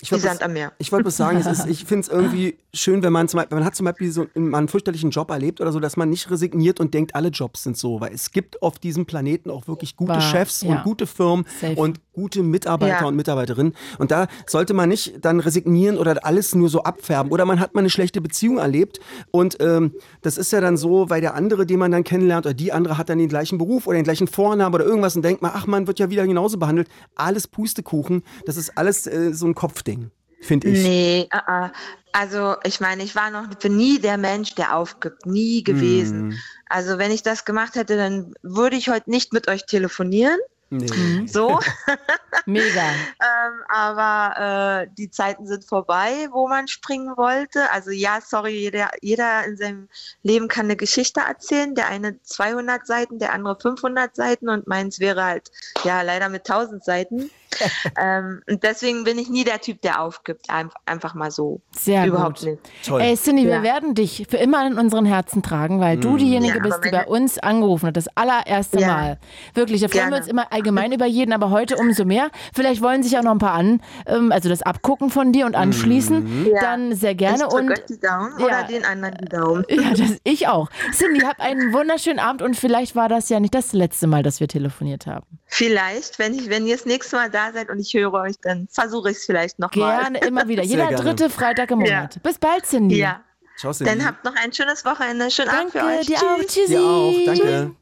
Ich 0.02 0.10
wollte 0.10 0.24
Sand 0.26 0.42
am 0.42 0.52
Meer. 0.52 0.72
Ich 0.78 0.90
wollte 0.90 1.04
bloß 1.04 1.16
sagen, 1.16 1.38
ist, 1.38 1.66
ich 1.66 1.84
finde 1.86 2.00
es 2.00 2.08
irgendwie 2.08 2.58
schön, 2.74 3.04
wenn 3.04 3.12
man 3.12 3.28
zum 3.28 3.38
Beispiel, 3.38 3.56
man 3.56 3.64
hat 3.64 3.76
zum 3.76 3.86
Beispiel 3.86 4.10
so 4.10 4.26
mal 4.34 4.58
einen 4.58 4.68
fürchterlichen 4.68 5.10
Job 5.10 5.30
erlebt 5.30 5.60
oder 5.60 5.70
so, 5.70 5.78
dass 5.78 5.96
man 5.96 6.10
nicht 6.10 6.28
resigniert 6.28 6.80
und 6.80 6.92
denkt, 6.92 7.14
alle 7.14 7.28
Jobs 7.28 7.62
sind 7.62 7.76
so, 7.78 8.00
weil 8.00 8.12
es 8.12 8.32
gibt 8.32 8.62
auf 8.62 8.80
diesem 8.80 9.06
Planeten 9.06 9.48
auch 9.48 9.68
wirklich 9.68 9.96
gute 9.96 10.14
Wahr, 10.14 10.20
Chefs 10.20 10.62
ja. 10.62 10.70
und 10.76 10.82
gute 10.82 11.06
Firmen 11.06 11.46
Safe. 11.60 11.76
und 11.76 12.00
gute 12.12 12.42
Mitarbeiter 12.42 13.00
Ja. 13.02 13.06
und 13.06 13.14
Mitarbeiterinnen. 13.16 13.74
Und 13.98 14.10
da 14.10 14.26
sollte 14.46 14.74
man 14.74 14.88
nicht 14.88 15.24
dann 15.24 15.38
resignieren 15.40 15.96
oder 15.98 16.26
alles 16.26 16.54
nur 16.54 16.68
so 16.68 16.82
abfärben. 16.82 17.30
Oder 17.32 17.44
man 17.44 17.60
hat 17.60 17.74
mal 17.74 17.80
eine 17.80 17.90
schlechte 17.90 18.20
Beziehung 18.20 18.58
erlebt 18.58 18.98
und 19.30 19.58
ähm, 19.60 19.92
das 20.22 20.36
ist 20.36 20.50
ja 20.52 20.60
dann 20.60 20.76
so, 20.76 21.10
weil 21.10 21.20
der 21.20 21.34
andere, 21.34 21.64
den 21.64 21.78
man 21.78 21.92
dann 21.92 22.04
kennenlernt, 22.04 22.44
oder 22.46 22.54
die 22.54 22.72
andere 22.72 22.98
hat 22.98 23.08
dann 23.08 23.18
den 23.18 23.28
gleichen 23.28 23.56
Beruf 23.56 23.86
oder 23.86 23.96
den 23.98 24.04
gleichen 24.04 24.26
Vornamen 24.26 24.74
oder 24.74 24.84
irgendwas 24.84 25.14
und 25.14 25.22
denkt 25.22 25.42
man, 25.42 25.52
ach 25.54 25.66
man 25.66 25.86
wird 25.86 26.00
ja 26.00 26.10
wieder 26.10 26.26
genauso 26.26 26.58
behandelt. 26.58 26.88
Alles 27.14 27.46
Pustekuchen, 27.46 28.22
das 28.46 28.56
ist 28.56 28.76
alles 28.76 29.06
äh, 29.06 29.32
so 29.32 29.46
ein 29.46 29.54
Kopfding, 29.54 29.91
finde 30.40 30.68
ich. 30.68 30.82
Nee, 30.82 31.28
uh 31.32 31.38
-uh. 31.38 31.70
also 32.12 32.56
ich 32.64 32.80
meine, 32.80 33.02
ich 33.02 33.14
war 33.14 33.30
noch 33.30 33.48
bin 33.54 33.76
nie 33.76 33.98
der 33.98 34.18
Mensch, 34.18 34.54
der 34.54 34.76
aufgibt, 34.76 35.26
nie 35.26 35.62
gewesen. 35.62 36.28
Mhm. 36.28 36.38
Also 36.68 36.98
wenn 36.98 37.10
ich 37.10 37.22
das 37.22 37.44
gemacht 37.44 37.74
hätte, 37.74 37.96
dann 37.96 38.34
würde 38.42 38.76
ich 38.76 38.88
heute 38.88 39.10
nicht 39.10 39.32
mit 39.32 39.48
euch 39.48 39.66
telefonieren. 39.66 40.38
Nee. 40.70 41.26
So, 41.26 41.60
Mega. 42.46 42.64
ähm, 43.20 43.62
aber 43.68 44.86
äh, 44.86 44.90
die 44.96 45.10
Zeiten 45.10 45.46
sind 45.46 45.66
vorbei, 45.66 46.28
wo 46.30 46.48
man 46.48 46.66
springen 46.66 47.14
wollte. 47.16 47.70
Also 47.70 47.90
ja, 47.90 48.20
sorry, 48.24 48.52
jeder, 48.52 48.90
jeder 49.02 49.44
in 49.44 49.58
seinem 49.58 49.88
Leben 50.22 50.48
kann 50.48 50.66
eine 50.66 50.76
Geschichte 50.76 51.20
erzählen. 51.20 51.74
Der 51.74 51.88
eine 51.88 52.20
200 52.22 52.86
Seiten, 52.86 53.18
der 53.18 53.34
andere 53.34 53.58
500 53.60 54.16
Seiten 54.16 54.48
und 54.48 54.66
meins 54.66 54.98
wäre 54.98 55.22
halt 55.22 55.50
ja 55.84 56.00
leider 56.00 56.30
mit 56.30 56.48
1000 56.48 56.82
Seiten. 56.82 57.30
ähm, 58.00 58.42
deswegen 58.48 59.04
bin 59.04 59.18
ich 59.18 59.28
nie 59.28 59.44
der 59.44 59.60
Typ, 59.60 59.80
der 59.82 60.00
aufgibt. 60.02 60.48
Einf 60.48 60.72
einfach 60.86 61.14
mal 61.14 61.30
so. 61.30 61.60
Sehr 61.76 62.06
Überhaupt 62.06 62.40
gut. 62.40 62.48
nicht. 62.50 62.58
Toll. 62.86 63.00
Ey, 63.00 63.16
Cindy, 63.16 63.44
wir 63.44 63.56
Ja. 63.56 63.62
werden 63.62 63.94
dich 63.94 64.26
für 64.28 64.36
immer 64.38 64.66
in 64.66 64.78
unseren 64.78 65.04
Herzen 65.04 65.42
tragen, 65.42 65.80
weil 65.80 65.96
du 65.98 66.16
diejenige 66.16 66.56
Ja, 66.58 66.62
bist, 66.62 66.84
die 66.84 66.90
bei 66.90 67.06
uns 67.06 67.38
angerufen 67.38 67.88
hat. 67.88 67.96
Das 67.96 68.08
allererste 68.16 68.80
Ja. 68.80 68.86
Mal. 68.88 69.18
Wirklich, 69.54 69.80
da 69.80 69.88
freuen 69.88 70.10
wir 70.10 70.16
uns 70.18 70.26
immer 70.28 70.52
allgemein 70.52 70.92
über 70.92 71.06
jeden, 71.06 71.32
aber 71.32 71.50
heute 71.50 71.76
umso 71.76 72.04
mehr. 72.04 72.30
Vielleicht 72.54 72.82
wollen 72.82 73.02
sich 73.02 73.16
auch 73.18 73.22
noch 73.22 73.32
ein 73.32 73.38
paar 73.38 73.52
an, 73.54 73.80
ähm, 74.06 74.32
also 74.32 74.48
das 74.48 74.62
abgucken 74.62 75.10
von 75.10 75.32
dir 75.32 75.46
und 75.46 75.54
anschließen. 75.54 76.46
Ja. 76.52 76.60
Dann 76.60 76.94
sehr 76.94 77.12
Ich 77.12 77.18
gerne 77.18 77.38
drück 77.44 77.52
und 77.54 77.70
euch 77.70 77.84
die 77.88 78.00
Daumen 78.00 78.32
Ja. 78.38 78.44
oder 78.46 78.62
den 78.64 78.84
anderen 78.84 79.14
die 79.20 79.24
Daumen. 79.28 79.64
ja, 79.68 79.90
das, 79.90 80.16
ich 80.24 80.48
auch. 80.48 80.68
Cindy, 80.92 81.20
hab 81.20 81.40
einen 81.40 81.72
wunderschönen 81.72 82.18
Abend 82.18 82.42
und 82.42 82.56
vielleicht 82.56 82.96
war 82.96 83.08
das 83.08 83.28
ja 83.28 83.40
nicht 83.40 83.54
das 83.54 83.72
letzte 83.72 84.06
Mal, 84.06 84.22
dass 84.22 84.40
wir 84.40 84.48
telefoniert 84.48 85.06
haben. 85.06 85.26
Vielleicht, 85.54 86.18
wenn, 86.18 86.32
ich, 86.32 86.48
wenn 86.48 86.66
ihr 86.66 86.74
das 86.76 86.86
nächste 86.86 87.14
Mal 87.16 87.28
da 87.28 87.52
seid 87.52 87.68
und 87.68 87.78
ich 87.78 87.92
höre 87.92 88.14
euch, 88.14 88.36
dann 88.40 88.68
versuche 88.72 89.10
ich 89.10 89.18
es 89.18 89.26
vielleicht 89.26 89.58
nochmal. 89.58 90.00
Gerne, 90.00 90.18
immer 90.20 90.48
wieder. 90.48 90.62
Jeder 90.64 90.86
gerne. 90.88 90.96
dritte 91.04 91.28
Freitag 91.28 91.70
im 91.70 91.82
Ja. 91.82 91.96
Monat. 91.96 92.22
Bis 92.22 92.38
bald, 92.38 92.64
Cindy. 92.64 92.96
Ja, 92.96 93.20
Ciao, 93.58 93.70
Cindy. 93.70 93.92
dann 93.92 94.06
habt 94.06 94.24
noch 94.24 94.34
ein 94.34 94.50
schönes 94.50 94.82
Wochenende. 94.86 95.30
Schönen 95.30 95.50
Abend 95.50 95.74
Danke, 95.74 95.78
für 95.92 95.98
euch. 96.00 96.06
dir 96.06 96.16
auch. 96.16 96.38
Tschüss. 96.38 96.54
Tschüssi. 96.54 96.68
Dir 96.68 96.80
auch, 96.80 97.12
danke. 97.26 97.76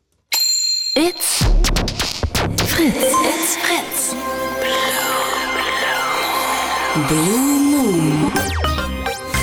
It's 0.96 1.44
Fritz. 2.66 2.96
It's 2.96 3.56
Fritz. 3.56 4.16
Blue 7.06 7.60
Moon. 7.70 8.32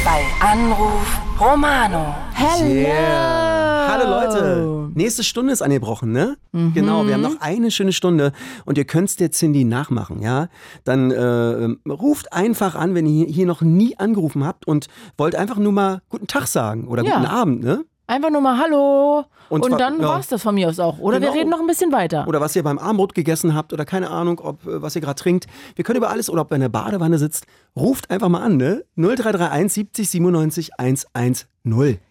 Bei 0.04 0.26
Anruf 0.46 1.08
Romano. 1.40 2.14
Hello. 2.36 2.66
Yeah. 2.70 3.77
Hallo 3.88 4.10
Leute. 4.10 4.90
Nächste 4.96 5.24
Stunde 5.24 5.54
ist 5.54 5.62
angebrochen, 5.62 6.12
ne? 6.12 6.38
Genau, 6.74 7.06
wir 7.06 7.14
haben 7.14 7.22
noch 7.22 7.40
eine 7.40 7.72
schöne 7.72 7.94
Stunde 7.94 8.32
und 8.66 8.78
ihr 8.78 8.86
könnt's 8.86 9.16
der 9.16 9.32
Cindy 9.32 9.64
nachmachen, 9.64 10.22
ja? 10.22 10.50
Dann 10.84 11.12
äh, 11.12 11.90
ruft 11.90 12.34
einfach 12.34 12.76
an, 12.76 12.96
wenn 12.96 13.06
ihr 13.06 13.26
hier 13.28 13.46
noch 13.46 13.62
nie 13.62 13.98
angerufen 13.98 14.46
habt 14.46 14.68
und 14.68 14.88
wollt 15.18 15.36
einfach 15.36 15.58
nur 15.58 15.72
mal 15.72 16.02
guten 16.10 16.28
Tag 16.28 16.48
sagen 16.48 16.88
oder 16.88 17.04
Ja. 17.04 17.16
guten 17.16 17.26
Abend, 17.28 17.64
ne? 17.64 17.86
Einfach 18.10 18.30
nur 18.30 18.40
mal 18.42 18.58
Hallo. 18.58 19.26
Und, 19.50 19.64
Und 19.66 19.80
dann 19.80 20.00
ja. 20.02 20.08
war's 20.08 20.28
das 20.28 20.42
von 20.42 20.56
mir 20.56 20.70
aus 20.70 20.80
auch. 20.80 20.98
Oder 21.00 21.20
wir 21.20 21.28
Genau. 21.28 21.40
reden 21.40 21.50
noch 21.50 21.60
ein 21.60 21.68
bisschen 21.68 21.92
weiter. 21.92 22.26
Oder 22.28 22.40
was 22.42 22.56
ihr 22.56 22.64
beim 22.64 22.80
Armbrot 22.80 23.14
gegessen 23.14 23.54
habt 23.54 23.74
oder 23.74 23.84
keine 23.86 24.10
Ahnung, 24.10 24.40
ob 24.42 24.66
äh, 24.66 24.82
was 24.82 24.96
ihr 24.96 25.02
gerade 25.02 25.20
trinkt. 25.22 25.46
Wir 25.76 25.84
können 25.84 25.98
über 25.98 26.10
alles 26.10 26.30
oder 26.30 26.42
ob 26.42 26.52
ihr 26.52 26.56
in 26.56 26.62
der 26.62 26.70
Badewanne 26.70 27.18
sitzt. 27.18 27.46
Ruft 27.76 28.10
einfach 28.10 28.30
mal 28.30 28.42
an, 28.42 28.58
ne? 28.58 28.84
0331 28.96 29.74
70 29.74 30.10
97 30.10 30.70
110. 30.80 31.48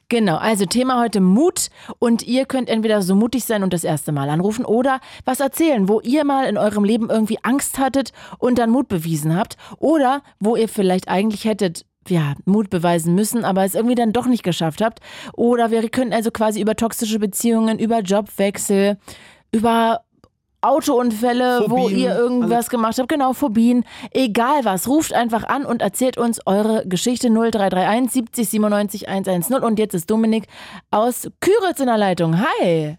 Genau, 0.08 0.36
also 0.36 0.66
Thema 0.66 1.00
heute 1.00 1.20
Mut 1.20 1.68
und 1.98 2.22
ihr 2.22 2.46
könnt 2.46 2.68
entweder 2.68 3.02
so 3.02 3.16
mutig 3.16 3.44
sein 3.44 3.64
und 3.64 3.72
das 3.72 3.82
erste 3.82 4.12
Mal 4.12 4.30
anrufen 4.30 4.64
oder 4.64 5.00
was 5.24 5.40
erzählen, 5.40 5.88
wo 5.88 6.00
ihr 6.00 6.24
mal 6.24 6.46
in 6.48 6.56
eurem 6.56 6.84
Leben 6.84 7.10
irgendwie 7.10 7.38
Angst 7.42 7.78
hattet 7.78 8.12
und 8.38 8.58
dann 8.58 8.70
Mut 8.70 8.86
bewiesen 8.86 9.36
habt 9.36 9.56
oder 9.78 10.22
wo 10.38 10.54
ihr 10.54 10.68
vielleicht 10.68 11.08
eigentlich 11.08 11.44
hättet 11.44 11.84
ja, 12.08 12.34
Mut 12.44 12.70
beweisen 12.70 13.16
müssen, 13.16 13.44
aber 13.44 13.64
es 13.64 13.74
irgendwie 13.74 13.96
dann 13.96 14.12
doch 14.12 14.26
nicht 14.26 14.44
geschafft 14.44 14.80
habt. 14.80 15.00
Oder 15.32 15.72
wir 15.72 15.88
können 15.88 16.12
also 16.12 16.30
quasi 16.30 16.60
über 16.60 16.76
toxische 16.76 17.18
Beziehungen, 17.18 17.80
über 17.80 17.98
Jobwechsel, 17.98 18.98
über 19.50 20.02
Autounfälle, 20.60 21.64
wo 21.68 21.82
Phobien, 21.82 21.98
ihr 21.98 22.16
irgendwas 22.16 22.68
gemacht 22.68 22.98
habt, 22.98 23.08
genau, 23.08 23.32
Phobien, 23.32 23.84
egal 24.12 24.64
was, 24.64 24.88
ruft 24.88 25.12
einfach 25.12 25.44
an 25.44 25.64
und 25.64 25.82
erzählt 25.82 26.18
uns 26.18 26.40
eure 26.46 26.86
Geschichte 26.86 27.28
0331 27.28 28.12
70 28.12 28.48
97 28.48 29.08
110 29.08 29.62
und 29.62 29.78
jetzt 29.78 29.94
ist 29.94 30.10
Dominik 30.10 30.46
aus 30.90 31.28
Küritz 31.40 31.80
in 31.80 31.86
der 31.86 31.98
Leitung. 31.98 32.40
Hi. 32.40 32.96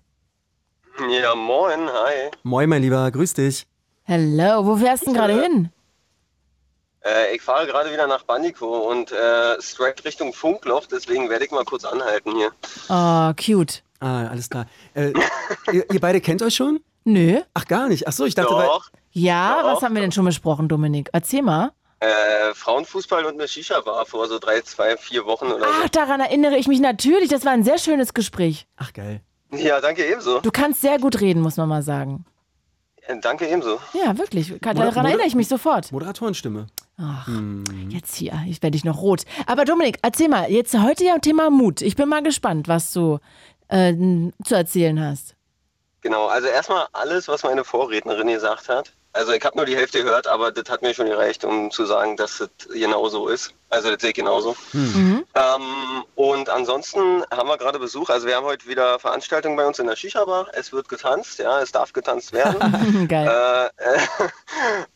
Ja, 1.10 1.36
moin, 1.36 1.88
hi. 1.88 2.32
Moin, 2.44 2.70
mein 2.70 2.82
Lieber, 2.82 3.10
grüß 3.12 3.34
dich. 3.34 3.68
Hello, 4.04 4.66
wo 4.66 4.78
fährst 4.78 5.04
du 5.04 5.08
denn 5.08 5.16
gerade 5.16 5.42
hin? 5.42 5.70
Äh, 7.04 7.36
ich 7.36 7.42
fahre 7.42 7.68
gerade 7.68 7.92
wieder 7.92 8.08
nach 8.08 8.24
Bandico 8.24 8.90
und 8.90 9.12
äh, 9.12 9.62
straight 9.62 10.04
Richtung 10.06 10.34
Funkloch, 10.34 10.88
deswegen 10.88 11.30
werde 11.30 11.46
ich 11.46 11.52
mal 11.52 11.66
kurz 11.66 11.86
anhalten 11.86 12.34
hier. 12.36 12.52
Oh, 12.90 13.32
cute. 13.34 13.84
Ah, 14.00 14.28
alles 14.28 14.50
klar. 14.50 14.66
Äh, 14.94 15.14
ihr, 15.72 15.90
ihr 15.92 16.00
beide 16.00 16.22
kennt 16.22 16.42
euch 16.42 16.56
schon? 16.56 16.80
Nö. 17.08 17.40
Ach, 17.54 17.66
gar 17.66 17.88
nicht. 17.88 18.08
Ach 18.08 18.12
so, 18.12 18.26
ich 18.26 18.36
dachte, 18.36 18.54
weil, 18.54 18.66
Doch, 18.68 18.90
Ja, 19.12 19.62
Doch. 19.62 19.76
was 19.76 19.82
haben 19.82 19.96
wir 19.96 20.02
denn 20.02 20.12
schon 20.12 20.26
besprochen, 20.26 20.68
Dominik? 20.68 21.10
Erzähl 21.14 21.42
mal. 21.42 21.72
äh, 22.02 22.54
Frauenfußball 22.54 23.24
und 23.26 23.36
eine 23.36 23.48
Shisha-Bar 23.48 24.06
vor 24.06 24.28
so 24.28 24.40
drei, 24.40 24.60
zwei, 24.62 24.98
vier 24.98 25.26
Wochen 25.26 25.46
oder 25.48 25.66
Ach, 25.84 25.90
daran 25.90 26.20
erinnere 26.20 26.58
ich 26.58 26.68
mich 26.68 26.80
natürlich. 26.82 27.30
Das 27.30 27.46
war 27.46 27.54
ein 27.54 27.64
sehr 27.64 27.78
schönes 27.80 28.14
Gespräch. 28.14 28.68
ach 28.76 28.92
geil. 28.94 29.22
so. 29.52 29.58
Ja, 29.58 29.80
danke 29.80 30.06
ebenso. 30.06 30.40
Du 30.42 30.52
kannst 30.52 30.82
sehr 30.82 31.00
gut 31.00 31.22
reden, 31.22 31.42
muss 31.42 31.56
man 31.58 31.70
mal 31.70 31.82
sagen. 31.82 32.26
Äh, 33.08 33.16
Danke 33.22 33.48
ebenso. 33.48 33.80
Ja, 33.94 34.18
wirklich. 34.18 34.54
Daran 34.60 34.76
Moder- 34.78 35.08
erinnere 35.08 35.28
ich 35.28 35.34
mich 35.36 35.48
sofort. 35.48 35.94
Moderatorenstimme. 35.94 36.68
Ach, 37.00 37.30
jetzt 37.88 38.16
hier, 38.16 38.34
ich 38.50 38.62
werde 38.62 38.76
ich 38.76 38.84
noch 38.84 38.98
rot. 39.02 39.22
Aber 39.46 39.64
Dominik, 39.64 39.98
erzähl 40.02 40.28
mal, 40.28 40.52
jetzt 40.52 40.78
heute 40.78 41.06
ja 41.06 41.18
Thema 41.20 41.50
Mut. 41.50 41.82
Ich 41.82 41.96
bin 41.96 42.10
mal 42.10 42.22
gespannt, 42.22 42.68
was 42.68 42.92
du 42.92 43.20
äh, 43.70 43.94
zu 44.44 44.56
erzählen 44.56 45.00
hast. 45.00 45.36
Genau, 46.02 46.28
also 46.28 46.48
erstmal 46.48 46.88
alles, 46.94 47.28
was 47.28 47.44
meine 47.44 47.64
Vorrednerin 47.64 48.28
gesagt 48.28 48.70
hat. 48.70 48.94
Also 49.14 49.32
ich 49.32 49.44
habe 49.44 49.58
nur 49.58 49.66
die 49.66 49.76
Hälfte 49.76 50.04
gehört, 50.04 50.28
aber 50.28 50.52
das 50.52 50.70
hat 50.70 50.84
mir 50.84 50.94
schon 50.94 51.08
gereicht, 51.08 51.44
um 51.44 51.72
zu 51.72 51.86
sagen, 51.86 52.18
dass 52.18 52.38
das 52.38 52.50
genau 52.72 53.10
so 53.10 53.30
ist. 53.30 53.52
Also 53.70 53.90
das 53.90 54.00
sehe 54.02 54.12
ich 54.12 54.16
genauso. 54.16 54.56
Ähm, 55.34 56.04
und 56.14 56.50
ansonsten 56.50 57.24
haben 57.32 57.50
wir 57.50 57.58
gerade 57.58 57.80
Besuch. 57.80 58.10
Also 58.10 58.28
wir 58.28 58.36
haben 58.36 58.46
heute 58.46 58.68
wieder 58.68 59.00
Veranstaltungen 59.00 59.56
bei 59.56 59.66
uns 59.66 59.80
in 59.80 59.88
der 59.88 59.96
Shisha-Bar. 59.96 60.48
Es 60.54 60.72
wird 60.72 60.88
getanzt, 60.88 61.40
ja, 61.40 61.62
es 61.62 61.72
darf 61.72 61.94
getanzt 61.94 62.32
werden. 62.32 63.08
Geil. 63.08 63.28
äh, 63.28 63.96
äh, 63.96 64.08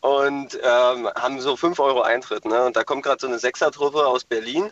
und 0.02 0.60
ähm, 0.62 1.10
haben 1.16 1.42
so 1.42 1.56
5 1.56 1.80
Euro 1.80 2.02
Eintritt. 2.02 2.46
Ne? 2.46 2.64
Und 2.64 2.76
da 2.76 2.84
kommt 2.84 3.04
gerade 3.04 3.20
so 3.20 3.28
eine 3.28 3.40
Sechsertruppe 3.40 4.06
aus 4.06 4.24
Berlin. 4.24 4.72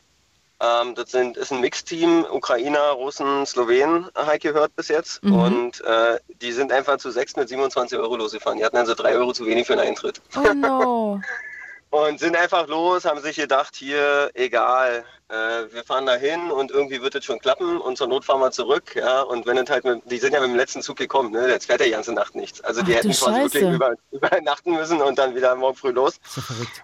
Ähm, 0.61 0.95
das 0.95 1.11
sind, 1.11 1.37
ist 1.37 1.51
ein 1.51 1.61
Mixteam, 1.61 2.25
Ukrainer, 2.29 2.91
Russen, 2.91 3.45
Slowenen, 3.45 4.09
ich 4.35 4.41
gehört 4.41 4.75
bis 4.75 4.89
jetzt. 4.89 5.23
Mhm. 5.23 5.33
Und 5.33 5.81
äh, 5.81 6.19
die 6.41 6.51
sind 6.51 6.71
einfach 6.71 6.97
zu 6.97 7.11
sechs 7.11 7.35
mit 7.35 7.47
27 7.47 7.97
Euro 7.97 8.17
losgefahren. 8.17 8.57
Die 8.57 8.65
hatten 8.65 8.77
also 8.77 8.93
drei 8.93 9.15
Euro 9.15 9.31
zu 9.31 9.45
wenig 9.45 9.67
für 9.67 9.75
den 9.75 9.87
Eintritt. 9.87 10.21
Oh 10.35 10.53
no. 10.53 11.21
Und 11.91 12.19
sind 12.19 12.35
einfach 12.35 12.67
los, 12.67 13.05
haben 13.05 13.19
sich 13.19 13.37
gedacht, 13.37 13.75
hier, 13.75 14.29
egal, 14.35 15.03
äh, 15.29 15.73
wir 15.73 15.83
fahren 15.83 16.05
da 16.05 16.15
hin 16.15 16.51
und 16.51 16.71
irgendwie 16.71 17.01
wird 17.01 17.15
es 17.15 17.25
schon 17.25 17.39
klappen 17.39 17.79
und 17.79 17.97
zur 17.97 18.07
Not 18.07 18.25
fahren 18.25 18.41
wir 18.41 18.51
zurück. 18.51 18.95
Ja, 18.95 19.21
und 19.21 19.45
wenn 19.45 19.57
halt, 19.67 19.83
mit, 19.83 20.01
die 20.05 20.17
sind 20.17 20.33
ja 20.33 20.39
mit 20.39 20.49
dem 20.49 20.55
letzten 20.55 20.81
Zug 20.81 20.97
gekommen, 20.97 21.31
ne? 21.31 21.49
jetzt 21.49 21.65
fährt 21.65 21.79
ja 21.79 21.85
die 21.87 21.91
ganze 21.91 22.13
Nacht 22.13 22.35
nichts. 22.35 22.61
Also 22.61 22.81
die 22.81 22.93
Ach, 22.93 22.97
hätten 22.97 23.11
quasi 23.11 23.25
Scheiße. 23.25 23.53
wirklich 23.53 23.73
über, 23.73 23.93
übernachten 24.11 24.73
müssen 24.73 25.01
und 25.01 25.17
dann 25.17 25.35
wieder 25.35 25.55
morgen 25.55 25.75
früh 25.75 25.91
los. 25.91 26.19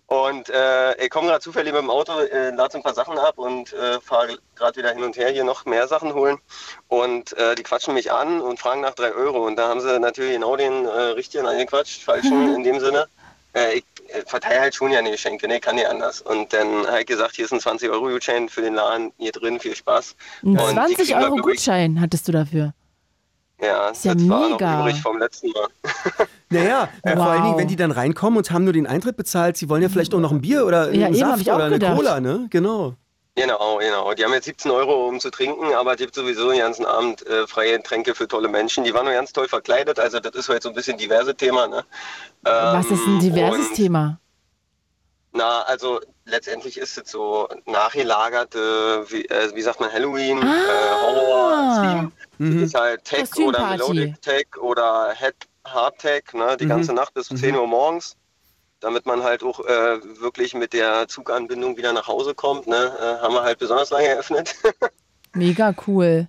Und 0.08 0.50
äh, 0.50 1.04
ich 1.04 1.10
komme 1.10 1.28
gerade 1.28 1.42
zufällig 1.42 1.74
mit 1.74 1.82
dem 1.82 1.90
Auto, 1.90 2.20
äh, 2.20 2.52
lade 2.52 2.72
so 2.72 2.78
ein 2.80 2.84
paar 2.84 2.94
Sachen 2.94 3.18
ab 3.18 3.38
und 3.38 3.74
äh, 3.74 4.00
fahre 4.02 4.38
gerade 4.56 4.78
wieder 4.78 4.92
hin 4.92 5.04
und 5.04 5.18
her 5.18 5.30
hier 5.30 5.44
noch 5.44 5.66
mehr 5.66 5.88
Sachen 5.88 6.14
holen. 6.14 6.40
Und 6.88 7.34
äh, 7.34 7.56
die 7.56 7.64
quatschen 7.64 7.94
mich 7.94 8.12
an 8.12 8.42
und 8.42 8.60
fragen 8.60 8.82
nach 8.82 8.96
drei 8.96 9.14
Euro. 9.14 9.46
Und 9.46 9.56
da 9.56 9.68
haben 9.68 9.82
sie 9.82 10.00
natürlich 10.00 10.34
genau 10.34 10.56
den 10.56 10.86
äh, 10.86 10.90
richtigen 10.90 11.46
angequatscht, 11.46 12.04
falschen 12.04 12.56
in 12.56 12.64
dem 12.64 12.80
Sinne. 12.80 13.08
Äh, 13.56 13.78
ich 13.78 13.86
äh, 14.10 14.22
verteile 14.26 14.60
halt 14.62 14.76
schon 14.76 14.92
ja 14.92 15.00
eine 15.00 15.12
Geschenke, 15.12 15.48
ne, 15.48 15.60
kann 15.60 15.76
nicht 15.76 15.88
anders. 15.88 16.22
Und 16.22 16.52
dann 16.54 16.86
habe 16.88 17.00
ich 17.02 17.06
gesagt, 17.08 17.36
hier 17.36 17.46
ist 17.46 17.54
ein 17.54 17.60
20 17.60 17.90
Euro 17.90 18.06
Gutschein 18.10 18.50
für 18.50 18.62
den 18.62 18.76
Laden, 18.76 19.12
hier 19.18 19.32
drin, 19.32 19.60
viel 19.60 19.76
Spaß. 19.76 20.16
Ein 20.44 20.50
Und 20.50 20.58
die 20.60 20.74
20 20.74 20.98
kriegen 20.98 21.10
da 21.12 21.20
Euro 21.26 21.36
wirklich- 21.38 21.56
Gutschein 21.58 22.00
hattest 22.02 22.28
du 22.28 22.32
dafür. 22.34 22.74
Ja, 23.62 23.88
Ist 23.90 24.04
ja 24.04 24.14
das 24.14 24.28
war 24.28 24.50
mega. 24.50 24.78
noch 24.80 24.86
übrig 24.88 25.02
vom 25.02 25.18
letzten 25.18 25.50
Mal. 25.52 25.68
Naja, 26.50 26.90
vor 27.04 27.16
Wow. 27.18 27.26
allen 27.28 27.44
Dingen, 27.44 27.58
wenn 27.58 27.68
die 27.70 27.76
dann 27.76 27.92
reinkommen 27.92 28.38
und 28.38 28.52
haben 28.52 28.66
nur 28.66 28.74
den 28.74 28.86
Eintritt 28.86 29.18
bezahlt, 29.18 29.58
sie 29.58 29.68
wollen 29.68 29.82
ja 29.82 29.90
vielleicht 29.90 30.14
auch 30.14 30.20
noch 30.20 30.32
ein 30.32 30.42
Bier 30.42 30.66
oder 30.66 30.92
Ja, 30.94 31.08
einen 31.08 31.16
eben, 31.16 31.26
Saft 31.28 31.42
ich 31.42 31.52
auch 31.52 31.56
oder 31.56 31.66
eine 31.66 31.74
gedacht. 31.80 31.96
Cola, 31.98 32.20
ne? 32.20 32.48
Genau. 32.52 32.94
Genau, 33.38 33.78
genau. 33.80 34.14
Die 34.14 34.24
haben 34.24 34.32
jetzt 34.34 34.46
17 34.46 34.72
Euro, 34.72 35.08
um 35.10 35.20
zu 35.20 35.30
trinken, 35.30 35.74
aber 35.74 35.92
es 35.94 35.98
gibt 35.98 36.16
sowieso 36.16 36.50
den 36.52 36.60
ganzen 36.60 36.86
Abend 36.86 37.26
äh, 37.28 37.46
freie 37.48 37.82
Tränke 37.84 38.16
für 38.16 38.28
tolle 38.30 38.48
Menschen. 38.48 38.86
Die 38.86 38.94
waren 38.94 39.04
nur 39.06 39.14
ganz 39.14 39.34
toll 39.34 39.48
verkleidet, 39.50 40.00
also 40.00 40.20
das 40.22 40.36
ist 40.36 40.48
heute 40.48 40.62
so 40.64 40.70
ein 40.70 40.76
bisschen 40.76 40.98
diverse 40.98 41.36
Thema. 41.36 41.68
Ne? 41.68 41.84
Was 42.44 42.86
ist 42.86 43.06
ein 43.06 43.16
Ähm, 43.16 43.20
diverses 43.20 43.68
und, 43.70 43.76
Thema? 43.76 44.20
Na, 45.34 45.64
also 45.64 46.00
letztendlich 46.24 46.78
ist 46.78 46.98
es 46.98 47.12
so 47.12 47.50
nachgelagerte, 47.66 49.04
wie, 49.10 49.26
äh, 49.26 49.54
wie 49.54 49.62
sagt 49.62 49.82
man, 49.82 49.92
Halloween, 49.92 50.42
Ah. 50.42 50.54
äh, 50.54 51.02
Horror-Theme. 51.02 52.12
Mhm. 52.38 52.64
Ist 52.64 52.74
halt 52.76 53.04
Tech 53.04 53.30
oder. 53.38 53.68
Melodic 53.68 54.22
Tech 54.22 54.48
oder 54.62 55.14
Head 55.14 55.36
Hard 55.66 56.00
Tech, 56.00 56.24
ne? 56.32 56.56
die 56.58 56.66
Mhm. 56.66 56.70
ganze 56.70 56.94
Nacht 56.94 57.14
bis 57.14 57.28
10 57.28 57.54
Uhr 57.58 57.68
morgens. 57.68 58.16
Damit 58.86 59.08
man 59.08 59.24
halt 59.24 59.42
auch 59.42 59.62
äh, 59.62 60.00
wirklich 60.22 60.54
mit 60.54 60.72
der 60.74 61.08
Zuganbindung 61.08 61.76
wieder 61.76 61.92
nach 61.92 62.08
Hause 62.08 62.36
kommt, 62.36 62.68
ne? 62.68 62.94
äh, 63.02 63.20
haben 63.24 63.34
wir 63.34 63.42
halt 63.42 63.58
besonders 63.58 63.90
lange 63.90 64.06
eröffnet. 64.10 64.54
Mega 65.34 65.74
cool. 65.88 66.28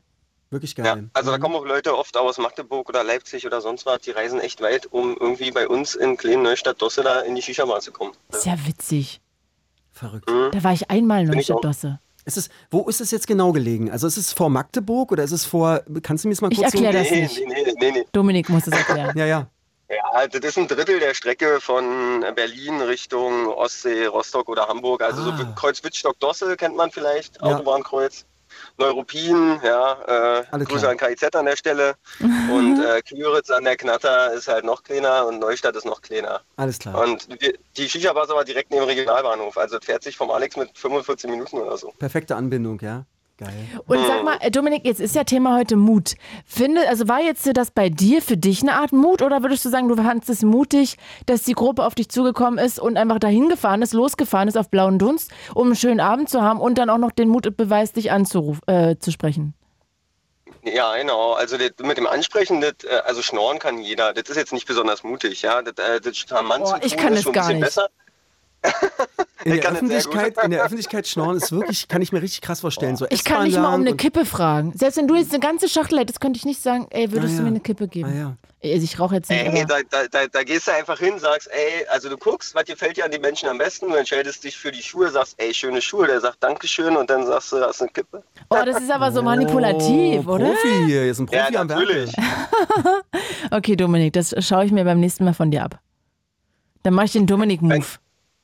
Wirklich 0.48 0.74
Ja, 0.78 0.94
geil. 0.94 1.10
also 1.12 1.32
da 1.32 1.36
kommen 1.38 1.54
auch 1.54 1.66
Leute 1.66 1.94
oft 1.94 2.16
aus 2.16 2.38
Magdeburg 2.38 2.88
oder 2.88 3.04
Leipzig 3.04 3.44
oder 3.46 3.60
sonst 3.60 3.84
was, 3.84 4.00
die 4.00 4.10
reisen 4.12 4.40
echt 4.40 4.62
weit, 4.62 4.86
um 4.90 5.14
irgendwie 5.20 5.50
bei 5.50 5.68
uns 5.68 5.94
in 5.94 6.16
kleinen 6.16 6.44
Neustadt 6.44 6.80
Dosse 6.80 7.02
da 7.02 7.20
in 7.20 7.34
die 7.34 7.42
Shisha-Bar 7.42 7.80
zu 7.80 7.92
kommen. 7.92 8.12
Ja 8.42 8.56
witzig. 8.66 9.20
Verrückt. 9.92 10.26
Da 10.52 10.64
war 10.64 10.72
ich 10.72 10.90
einmal 10.90 11.20
in 11.24 11.28
Find 11.32 11.42
ich 11.42 11.52
auch. 11.52 11.62
Neustadt-Dosse. 11.62 12.00
Ist 12.24 12.38
es, 12.38 12.48
wo 12.70 12.88
ist 12.88 13.02
es 13.02 13.10
jetzt 13.10 13.26
genau 13.26 13.52
gelegen? 13.52 13.90
Also 13.90 14.06
ist 14.06 14.16
es 14.16 14.32
vor 14.32 14.48
Magdeburg 14.48 15.12
oder 15.12 15.24
ist 15.24 15.32
es 15.32 15.44
vor, 15.44 15.82
kannst 16.02 16.24
du 16.24 16.28
mir 16.28 16.34
das 16.34 16.40
mal 16.40 16.50
Ich 16.50 16.58
kurz 16.58 16.72
erklär 16.72 16.92
so... 16.92 16.98
das 17.00 17.10
Nee, 17.10 17.20
nicht. 17.20 17.38
nee, 17.46 17.62
nee, 17.66 17.74
nee, 17.78 17.90
nee. 17.90 18.04
Dominik 18.12 18.48
muss 18.48 18.66
es 18.66 18.72
erklären. 18.72 19.12
Ja, 19.18 19.26
ja. 19.26 19.46
Ja, 19.88 20.26
das 20.26 20.40
ist 20.40 20.58
ein 20.58 20.66
Drittel 20.66 20.98
der 20.98 21.14
Strecke 21.14 21.60
von 21.60 22.24
Berlin 22.34 22.80
Richtung 22.82 23.46
Ostsee, 23.48 24.06
Rostock 24.06 24.48
oder 24.48 24.66
Hamburg. 24.66 25.02
Also 25.02 25.22
Ah. 25.30 25.36
so 25.36 25.44
Kreuz 25.54 25.82
Wittstock-Dosse 25.84 26.56
kennt 26.56 26.76
man 26.76 26.90
vielleicht, 26.90 27.36
Ja. 27.36 27.42
Autobahnkreuz. 27.42 28.24
Neuruppin, 28.78 29.60
ja, 29.62 29.98
äh, 30.40 30.44
Alles 30.50 30.68
Grüße 30.68 30.80
klar. 30.80 30.92
an 30.92 30.96
KIZ 30.98 31.34
an 31.34 31.46
der 31.46 31.56
Stelle. 31.56 31.94
und 32.50 32.82
äh, 32.82 33.02
Küritz 33.02 33.50
an 33.50 33.64
der 33.64 33.76
Knatter 33.76 34.32
ist 34.32 34.48
halt 34.48 34.64
noch 34.64 34.82
kleiner 34.82 35.26
und 35.26 35.40
Neustadt 35.40 35.76
ist 35.76 35.84
noch 35.84 36.00
kleiner. 36.00 36.40
Alles 36.56 36.78
klar. 36.78 36.98
Und 37.02 37.28
wir, 37.40 37.54
die 37.76 37.88
Shisha-Bar 37.88 38.24
ist 38.24 38.30
aber 38.30 38.44
direkt 38.44 38.70
neben 38.70 38.82
dem 38.82 38.88
Regionalbahnhof. 38.88 39.56
Also 39.58 39.78
fährt 39.80 40.02
sich 40.04 40.16
vom 40.16 40.30
Alex 40.30 40.56
mit 40.56 40.76
45 40.78 41.28
Minuten 41.30 41.58
oder 41.58 41.76
so. 41.76 41.92
Perfekte 41.98 42.36
Anbindung, 42.36 42.78
ja. 42.80 43.04
Geil. 43.38 43.52
Und 43.86 43.98
sag 44.06 44.24
mal, 44.24 44.38
äh, 44.40 44.50
Dominik, 44.50 44.86
jetzt 44.86 44.98
ist 44.98 45.14
ja 45.14 45.22
Thema 45.24 45.58
heute 45.58 45.76
Mut. 45.76 46.14
Finde, 46.46 46.88
also 46.88 47.06
war 47.06 47.20
jetzt 47.20 47.46
das 47.54 47.70
bei 47.70 47.90
dir 47.90 48.22
für 48.22 48.38
dich 48.38 48.62
eine 48.62 48.72
Art 48.74 48.92
Mut 48.92 49.20
oder 49.20 49.42
würdest 49.42 49.62
du 49.66 49.68
sagen, 49.68 49.88
du 49.88 49.96
fandest 49.96 50.30
es 50.30 50.42
mutig, 50.42 50.96
dass 51.26 51.42
die 51.42 51.52
Gruppe 51.52 51.84
auf 51.84 51.94
dich 51.94 52.08
zugekommen 52.08 52.58
ist 52.58 52.80
und 52.80 52.96
einfach 52.96 53.18
dahin 53.18 53.50
gefahren 53.50 53.82
ist, 53.82 53.92
losgefahren 53.92 54.48
ist 54.48 54.56
auf 54.56 54.70
blauen 54.70 54.98
Dunst, 54.98 55.30
um 55.54 55.66
einen 55.66 55.76
schönen 55.76 56.00
Abend 56.00 56.30
zu 56.30 56.40
haben 56.40 56.60
und 56.60 56.78
dann 56.78 56.88
auch 56.88 56.96
noch 56.96 57.10
den 57.12 57.28
Mut 57.28 57.54
beweist, 57.58 57.96
dich 57.96 58.10
anzurufen, 58.10 58.62
äh, 58.68 58.96
zu 58.98 59.12
sprechen? 59.12 59.52
Ja, 60.64 60.96
genau. 60.96 61.34
Also 61.34 61.58
das, 61.58 61.72
mit 61.82 61.98
dem 61.98 62.06
Ansprechen, 62.06 62.62
das, 62.62 62.72
äh, 62.84 63.02
also 63.04 63.20
schnorren 63.22 63.58
kann 63.58 63.78
jeder. 63.78 64.14
Das 64.14 64.30
ist 64.30 64.36
jetzt 64.36 64.52
nicht 64.54 64.66
besonders 64.66 65.04
mutig, 65.04 65.42
ja. 65.42 65.60
Das, 65.60 65.74
äh, 65.86 66.00
das 66.00 66.16
charmant 66.16 66.64
Oh, 66.66 66.78
zu 66.78 66.86
ich 66.86 66.94
tun 66.94 67.02
kann 67.02 67.12
ist 67.12 67.18
das 67.18 67.22
schon 67.24 67.32
ein 67.32 67.34
gar 67.34 67.42
bisschen 67.42 67.56
nicht. 67.56 67.64
besser. 67.66 67.88
In 69.44 69.52
der. 69.60 69.70
Öffentlichkeit, 69.70 70.34
in 70.42 70.50
der 70.50 70.64
Öffentlichkeit 70.64 71.06
schnorren 71.06 71.36
ist 71.36 71.52
wirklich, 71.52 71.86
kann 71.86 72.02
ich 72.02 72.10
mir 72.12 72.20
richtig 72.20 72.40
krass 72.40 72.60
vorstellen. 72.60 72.96
So 72.96 73.06
Ich 73.10 73.22
kann 73.24 73.44
nicht 73.44 73.56
mal 73.58 73.74
um 73.74 73.82
eine 73.82 73.94
Kippe 73.94 74.24
fragen. 74.24 74.72
Selbst 74.76 74.96
wenn 74.96 75.06
du 75.06 75.14
jetzt 75.14 75.30
eine 75.30 75.38
ganze 75.40 75.68
Schachtel 75.68 76.00
hättest, 76.00 76.20
könnte 76.20 76.36
ich 76.38 76.44
nicht 76.44 76.60
sagen, 76.60 76.88
ey, 76.90 77.12
würdest 77.12 77.34
Ah, 77.34 77.36
du 77.36 77.42
mir 77.42 77.48
ja. 77.48 77.52
eine 77.52 77.60
Kippe 77.60 77.86
geben? 77.86 78.10
ah, 78.12 78.16
ja. 78.18 78.36
Also 78.64 78.82
Ich 78.82 78.98
rauche 78.98 79.14
jetzt 79.14 79.30
nicht, 79.30 79.40
Ey, 79.46 79.64
da, 79.64 79.76
da, 80.10 80.26
da, 80.26 80.42
gehst 80.42 80.66
du 80.66 80.72
einfach 80.72 80.98
hin, 80.98 81.20
sagst, 81.20 81.48
ey, 81.52 81.86
also 81.92 82.08
du 82.08 82.16
guckst, 82.16 82.52
was 82.56 82.64
gefällt 82.64 82.96
dir 82.96 83.04
an 83.04 83.12
den 83.12 83.20
Menschen 83.20 83.48
am 83.48 83.58
besten, 83.58 83.88
du 83.88 83.94
entscheidest 83.94 84.42
dich 84.42 84.56
für 84.56 84.72
die 84.72 84.82
Schuhe, 84.82 85.08
sagst, 85.10 85.34
ey, 85.36 85.54
schöne 85.54 85.80
Schuhe, 85.80 86.08
der 86.08 86.20
sagt 86.20 86.42
Dankeschön 86.42 86.96
und 86.96 87.08
dann 87.08 87.24
sagst 87.26 87.52
du, 87.52 87.60
hast 87.60 87.80
eine 87.82 87.90
Kippe. 87.92 88.24
oh, 88.50 88.56
das 88.64 88.80
ist 88.82 88.90
aber 88.90 89.12
so 89.12 89.22
manipulativ, 89.22 90.26
oh, 90.26 90.32
oder? 90.32 90.46
Profi 90.46 90.68
hier, 90.86 91.02
hier 91.02 91.10
ist 91.12 91.20
ein 91.20 91.26
Profi 91.26 91.38
Ja, 91.52 91.60
am 91.60 91.68
natürlich. 91.68 92.12
Okay, 93.52 93.76
Dominik, 93.76 94.12
das 94.14 94.34
schaue 94.44 94.64
ich 94.64 94.72
mir 94.72 94.84
beim 94.84 94.98
nächsten 94.98 95.24
Mal 95.24 95.34
von 95.34 95.50
dir 95.52 95.62
ab. 95.62 95.78
Dann 96.82 96.94
mache 96.94 97.06
ich 97.06 97.12
den 97.12 97.26
Dominik-Move. 97.28 97.84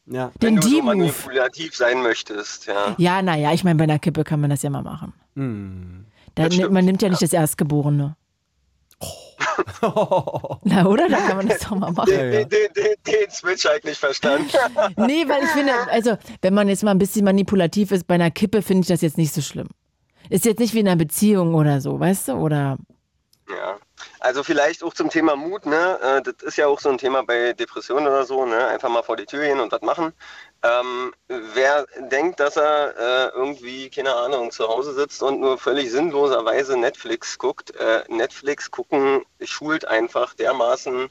Ja. 0.07 0.32
Den 0.42 0.57
Wenn 0.57 0.57
du 0.57 0.68
so 0.68 0.82
manipulativ 0.82 1.76
sein 1.76 2.03
möchtest, 2.03 2.66
ja. 2.66 2.94
Ja, 2.98 3.22
naja, 3.22 3.53
ich 3.53 3.64
meine, 3.64 3.76
bei 3.76 3.84
einer 3.84 3.98
Kippe 3.98 4.24
kann 4.24 4.40
man 4.40 4.50
das 4.50 4.62
ja 4.62 4.70
mal 4.70 4.82
machen. 4.82 5.12
Hm. 5.36 6.07
Da, 6.34 6.48
man 6.70 6.84
nimmt 6.84 7.03
ja 7.03 7.09
nicht 7.09 7.22
das 7.22 7.32
Erstgeborene. 7.32 8.16
Na, 10.64 10.86
oder? 10.86 11.09
Da 11.09 11.18
kann 11.18 11.36
man 11.36 11.48
das 11.48 11.61
doch 11.61 11.74
mal 11.76 11.92
machen. 11.96 12.11
Den, 12.11 12.30
den, 12.30 12.48
den, 12.48 12.68
den, 12.74 12.94
den 13.07 13.30
Switch 13.30 13.66
eigentlich 13.66 13.98
verstanden. 13.98 14.48
Nee, 14.96 15.24
weil 15.28 15.42
ich 15.42 15.50
finde, 15.50 15.72
also, 15.90 16.16
wenn 16.40 16.55
man 16.55 16.68
jetzt 16.68 16.82
mal 16.82 16.92
ein 16.92 16.98
bisschen 16.98 17.24
manipulativ 17.24 17.90
ist, 17.92 18.07
bei 18.07 18.14
einer 18.14 18.30
Kippe 18.30 18.62
finde 18.62 18.82
ich 18.82 18.88
das 18.88 19.00
jetzt 19.03 19.18
nicht 19.18 19.32
so 19.32 19.40
schlimm. 19.40 19.68
Ist 20.30 20.44
jetzt 20.44 20.61
nicht 20.61 20.74
wie 20.74 20.80
in 20.80 20.88
einer 20.88 20.96
Beziehung 20.96 21.55
oder 21.55 21.80
so, 21.80 21.98
weißt 21.98 22.28
du? 22.28 22.32
Oder 22.34 22.78
Ja, 23.48 23.76
also 24.23 24.43
vielleicht 24.45 24.83
auch 24.85 24.95
zum 24.95 25.11
Thema 25.11 25.37
Mut, 25.37 25.66
ne? 25.66 25.99
Äh, 26.01 26.23
Das 26.23 26.37
ist 26.43 26.57
ja 26.57 26.66
auch 26.68 26.81
so 26.81 26.89
ein 26.89 26.99
Thema 26.99 27.23
bei 27.25 27.53
Depressionen 27.53 28.07
oder 28.07 28.25
so, 28.25 28.45
ne? 28.47 28.66
Einfach 28.68 28.89
mal 28.89 29.03
vor 29.03 29.16
die 29.16 29.27
Tür 29.27 29.43
gehen 29.43 29.61
und 29.61 29.73
was 29.73 29.83
machen. 29.83 30.12
Ähm, 30.62 31.12
wer 31.29 31.87
denkt, 32.11 32.39
dass 32.41 32.57
er 32.57 32.95
äh, 32.97 33.37
irgendwie, 33.37 33.91
keine 33.91 34.14
Ahnung, 34.14 34.51
zu 34.53 34.68
Hause 34.68 34.95
sitzt 34.95 35.23
und 35.23 35.41
nur 35.41 35.59
völlig 35.59 35.91
sinnloserweise 35.91 36.77
Netflix 36.77 37.37
guckt, 37.39 37.75
äh, 37.77 38.05
Netflix 38.09 38.70
gucken 38.70 39.25
schult 39.41 39.85
einfach 39.87 40.35
dermaßen, 40.35 41.11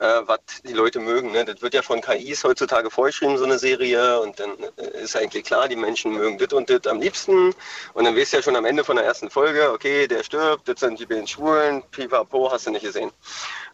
äh, 0.00 0.22
was 0.26 0.40
die 0.64 0.72
Leute 0.72 1.00
mögen. 1.00 1.32
Ne? 1.32 1.44
Das 1.44 1.60
wird 1.62 1.74
ja 1.74 1.82
von 1.82 2.00
KIs 2.00 2.44
heutzutage 2.44 2.90
vorgeschrieben, 2.90 3.38
so 3.38 3.44
eine 3.44 3.58
Serie. 3.58 4.20
Und 4.20 4.38
dann 4.38 4.50
äh, 4.76 5.02
ist 5.02 5.16
eigentlich 5.16 5.44
klar, 5.44 5.68
die 5.68 5.76
Menschen 5.76 6.12
mögen 6.12 6.38
das 6.38 6.52
und 6.52 6.70
das 6.70 6.86
am 6.86 7.00
liebsten. 7.00 7.54
Und 7.94 8.04
dann 8.04 8.16
weißt 8.16 8.32
du 8.32 8.36
ja 8.38 8.42
schon 8.42 8.56
am 8.56 8.64
Ende 8.64 8.84
von 8.84 8.96
der 8.96 9.04
ersten 9.04 9.30
Folge, 9.30 9.72
okay, 9.72 10.06
der 10.06 10.22
stirbt, 10.22 10.68
das 10.68 10.80
sind 10.80 10.98
die 10.98 11.06
beiden 11.06 11.26
Schwulen, 11.26 11.82
pipapo, 11.90 12.50
hast 12.50 12.66
du 12.66 12.70
nicht 12.70 12.84
gesehen. 12.84 13.10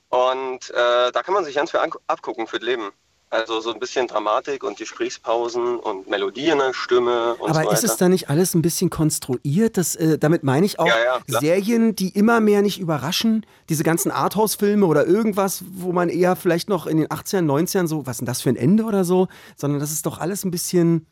Und 0.09 0.70
äh, 0.70 1.12
da 1.12 1.22
kann 1.22 1.35
man 1.35 1.45
sich 1.45 1.57
ganz 1.57 1.70
viel 1.70 1.81
abgucken 2.07 2.47
für 2.47 2.59
das 2.59 2.66
Leben. 2.66 2.93
Also 3.35 3.61
so 3.61 3.72
ein 3.74 3.80
bisschen 3.80 4.07
Dramatik 4.07 4.62
und 4.62 4.76
Gesprächspausen 4.78 5.76
und 5.80 6.09
Melodie 6.09 6.51
in 6.51 6.59
der 6.59 6.72
Stimme 6.72 7.35
und 7.35 7.39
so 7.53 7.59
Aber 7.59 7.68
weiter. 7.68 7.72
ist 7.72 7.82
es 7.82 7.97
da 7.97 8.09
nicht 8.09 8.30
alles 8.30 8.55
ein 8.55 8.62
bisschen 8.62 8.91
konstruiert? 8.91 9.76
Das, 9.76 9.97
äh, 9.97 10.18
damit 10.18 10.45
meine 10.45 10.64
ich 10.64 10.78
auch 10.78 10.87
Ja, 10.87 10.95
ja. 11.26 11.41
Serien, 11.41 11.97
die 11.97 12.11
immer 12.11 12.39
mehr 12.39 12.62
nicht 12.62 12.78
überraschen. 12.78 13.45
Diese 13.68 13.82
ganzen 13.82 14.12
Arthouse-Filme 14.12 14.87
oder 14.87 15.05
irgendwas, 15.07 15.64
wo 15.72 15.93
man 15.93 16.11
eher 16.11 16.37
vielleicht 16.37 16.68
noch 16.68 16.87
in 16.87 16.97
den 16.99 17.09
18ern, 17.09 17.45
90ern 17.45 17.89
so, 17.89 18.07
was 18.07 18.12
ist 18.16 18.20
denn 18.20 18.26
das 18.26 18.41
für 18.41 18.51
ein 18.51 18.57
Ende 18.57 18.85
oder 18.85 19.03
so? 19.05 19.26
Sondern 19.57 19.80
das 19.80 19.91
ist 19.91 20.07
doch 20.07 20.18
alles 20.18 20.45
ein 20.45 20.53
bisschen, 20.53 21.07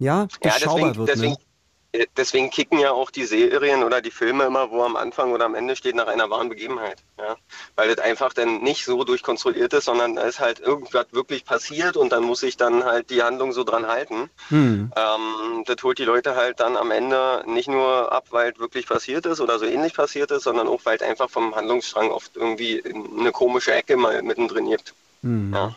ja, 0.00 0.26
Ja, 0.42 0.50
deswegen, 0.60 0.96
wird. 0.96 1.08
deswegen, 1.10 1.32
ne? 1.34 1.38
Äh, 1.92 2.06
deswegen 2.16 2.50
kicken 2.50 2.78
ja 2.78 2.92
auch 2.92 3.10
die 3.10 3.24
Serien 3.24 3.82
oder 3.82 4.02
die 4.02 4.10
Filme 4.10 4.44
immer, 4.44 4.70
wo 4.70 4.82
am 4.82 4.96
Anfang 4.96 5.32
oder 5.32 5.46
am 5.46 5.54
Ende 5.54 5.74
steht 5.74 5.94
nach 5.94 6.06
einer 6.06 6.28
wahren 6.28 6.48
Begebenheit. 6.48 6.98
Ja? 7.16 7.36
Weil 7.76 7.94
das 7.94 8.04
einfach 8.04 8.32
dann 8.32 8.62
nicht 8.62 8.84
so 8.84 9.04
durchkonstruiert 9.04 9.72
ist, 9.72 9.86
sondern 9.86 10.16
da 10.16 10.22
ist 10.22 10.40
halt 10.40 10.60
irgendwas 10.60 11.06
wirklich 11.12 11.44
passiert 11.44 11.96
und 11.96 12.10
dann 12.12 12.24
muss 12.24 12.40
sich 12.40 12.56
dann 12.56 12.84
halt 12.84 13.10
die 13.10 13.22
Handlung 13.22 13.52
so 13.52 13.64
dran 13.64 13.86
halten. 13.86 14.28
Hm. 14.48 14.92
Ähm, 14.94 15.64
das 15.64 15.82
holt 15.82 15.98
die 15.98 16.04
Leute 16.04 16.36
halt 16.36 16.60
dann 16.60 16.76
am 16.76 16.90
Ende 16.90 17.42
nicht 17.46 17.68
nur 17.68 18.12
ab, 18.12 18.26
weil 18.30 18.52
es 18.52 18.58
wirklich 18.58 18.86
passiert 18.86 19.24
ist 19.26 19.40
oder 19.40 19.58
so 19.58 19.64
ähnlich 19.64 19.94
passiert 19.94 20.30
ist, 20.30 20.44
sondern 20.44 20.68
auch, 20.68 20.80
weil 20.84 20.96
es 20.96 21.02
einfach 21.02 21.30
vom 21.30 21.54
Handlungsstrang 21.54 22.10
oft 22.10 22.36
irgendwie 22.36 22.82
eine 22.84 23.32
komische 23.32 23.72
Ecke 23.72 23.96
mal 23.96 24.22
mittendrin 24.22 24.68
gibt. 24.68 24.94
Hm. 25.22 25.52
Ja. 25.54 25.74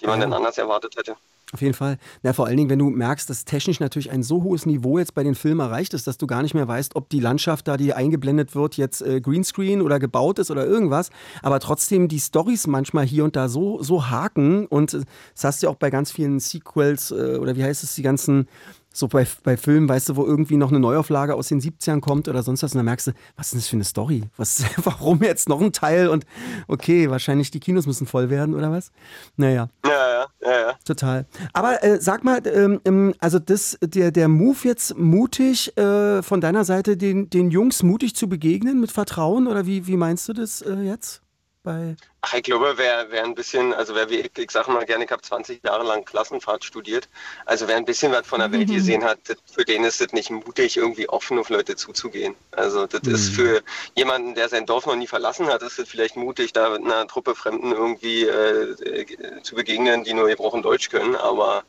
Die 0.00 0.06
man 0.06 0.20
Ja. 0.20 0.26
dann 0.26 0.34
anders 0.34 0.58
erwartet 0.58 0.96
hätte. 0.96 1.16
Auf 1.54 1.62
jeden 1.62 1.74
Fall. 1.74 1.98
Na, 2.24 2.32
vor 2.32 2.46
allen 2.46 2.56
Dingen, 2.56 2.68
wenn 2.68 2.80
du 2.80 2.90
merkst, 2.90 3.30
dass 3.30 3.44
technisch 3.44 3.78
natürlich 3.78 4.10
ein 4.10 4.24
so 4.24 4.42
hohes 4.42 4.66
Niveau 4.66 4.98
jetzt 4.98 5.14
bei 5.14 5.22
den 5.22 5.36
Filmen 5.36 5.60
erreicht 5.60 5.94
ist, 5.94 6.08
dass 6.08 6.18
du 6.18 6.26
gar 6.26 6.42
nicht 6.42 6.52
mehr 6.52 6.66
weißt, 6.66 6.96
ob 6.96 7.08
die 7.10 7.20
Landschaft 7.20 7.68
da, 7.68 7.76
die 7.76 7.94
eingeblendet 7.94 8.56
wird, 8.56 8.76
jetzt 8.76 9.02
äh, 9.02 9.20
Greenscreen 9.20 9.80
oder 9.80 10.00
gebaut 10.00 10.40
ist 10.40 10.50
oder 10.50 10.66
irgendwas. 10.66 11.10
Aber 11.42 11.60
trotzdem 11.60 12.08
die 12.08 12.18
Stories 12.18 12.66
manchmal 12.66 13.06
hier 13.06 13.22
und 13.22 13.36
da 13.36 13.48
so, 13.48 13.80
so 13.80 14.10
haken. 14.10 14.66
Und 14.66 14.94
äh, 14.94 15.02
das 15.34 15.44
hast 15.44 15.62
du 15.62 15.68
ja 15.68 15.70
auch 15.70 15.76
bei 15.76 15.90
ganz 15.90 16.10
vielen 16.10 16.40
Sequels 16.40 17.12
äh, 17.12 17.36
oder 17.36 17.54
wie 17.54 17.62
heißt 17.62 17.84
es, 17.84 17.94
die 17.94 18.02
ganzen 18.02 18.48
so 18.96 19.08
bei, 19.08 19.26
bei 19.42 19.56
Filmen, 19.56 19.88
weißt 19.88 20.08
du, 20.08 20.16
wo 20.16 20.24
irgendwie 20.24 20.56
noch 20.56 20.70
eine 20.70 20.78
Neuauflage 20.78 21.34
aus 21.34 21.48
den 21.48 21.60
70ern 21.60 22.00
kommt 22.00 22.28
oder 22.28 22.42
sonst 22.42 22.62
was, 22.62 22.72
und 22.72 22.78
dann 22.78 22.84
merkst 22.84 23.08
du, 23.08 23.12
was 23.36 23.52
ist 23.52 23.56
das 23.56 23.68
für 23.68 23.76
eine 23.76 23.84
Story? 23.84 24.22
Was, 24.36 24.64
warum 24.84 25.22
jetzt 25.22 25.48
noch 25.48 25.60
ein 25.60 25.72
Teil? 25.72 26.08
Und 26.08 26.24
okay, 26.68 27.10
wahrscheinlich 27.10 27.50
die 27.50 27.60
Kinos 27.60 27.86
müssen 27.86 28.06
voll 28.06 28.30
werden 28.30 28.54
oder 28.54 28.70
was? 28.70 28.92
Naja. 29.36 29.68
Ja, 29.84 29.90
ja, 29.90 30.26
ja, 30.42 30.60
ja. 30.68 30.74
Total. 30.84 31.26
Aber 31.52 31.82
äh, 31.82 32.00
sag 32.00 32.22
mal, 32.22 32.40
ähm, 32.46 32.80
ähm, 32.84 33.14
also 33.18 33.40
das, 33.40 33.76
der, 33.82 34.12
der 34.12 34.28
Move 34.28 34.58
jetzt 34.62 34.96
mutig 34.96 35.76
äh, 35.76 36.22
von 36.22 36.40
deiner 36.40 36.64
Seite, 36.64 36.96
den, 36.96 37.28
den 37.28 37.50
Jungs 37.50 37.82
mutig 37.82 38.14
zu 38.14 38.28
begegnen 38.28 38.80
mit 38.80 38.92
Vertrauen 38.92 39.48
oder 39.48 39.66
wie, 39.66 39.88
wie 39.88 39.96
meinst 39.96 40.28
du 40.28 40.32
das 40.32 40.62
äh, 40.62 40.74
jetzt? 40.82 41.23
Bei 41.64 41.96
Ach, 42.20 42.34
ich 42.34 42.42
glaube, 42.42 42.74
wer, 42.76 43.06
wer 43.10 43.24
ein 43.24 43.34
bisschen, 43.34 43.72
also 43.72 43.94
wer 43.94 44.10
wie 44.10 44.16
ich, 44.16 44.30
ich 44.36 44.50
sage 44.50 44.70
mal 44.70 44.84
gerne, 44.84 45.04
ich 45.04 45.10
habe 45.10 45.22
20 45.22 45.64
Jahre 45.64 45.82
lang 45.82 46.04
Klassenfahrt 46.04 46.62
studiert, 46.62 47.08
also 47.46 47.66
wer 47.66 47.76
ein 47.76 47.86
bisschen 47.86 48.12
was 48.12 48.26
von 48.26 48.40
der 48.40 48.52
Welt 48.52 48.68
gesehen 48.68 49.02
hat, 49.02 49.18
das, 49.26 49.38
für 49.50 49.64
den 49.64 49.82
ist 49.84 50.00
es 50.00 50.12
nicht 50.12 50.30
mutig, 50.30 50.76
irgendwie 50.76 51.08
offen 51.08 51.38
auf 51.38 51.48
Leute 51.48 51.74
zuzugehen. 51.74 52.34
Also 52.52 52.86
das 52.86 53.02
ist 53.06 53.30
für 53.30 53.62
jemanden, 53.94 54.34
der 54.34 54.48
sein 54.50 54.66
Dorf 54.66 54.86
noch 54.86 54.96
nie 54.96 55.06
verlassen 55.06 55.46
hat, 55.46 55.62
ist 55.62 55.78
es 55.78 55.88
vielleicht 55.88 56.16
mutig, 56.16 56.52
da 56.52 56.70
mit 56.70 56.82
einer 56.82 57.06
Truppe 57.06 57.34
Fremden 57.34 57.72
irgendwie 57.72 58.24
äh, 58.24 58.72
äh, 58.72 59.42
zu 59.42 59.54
begegnen, 59.54 60.04
die 60.04 60.12
nur 60.12 60.28
gebrochen 60.28 60.62
Deutsch 60.62 60.90
können, 60.90 61.16
aber 61.16 61.64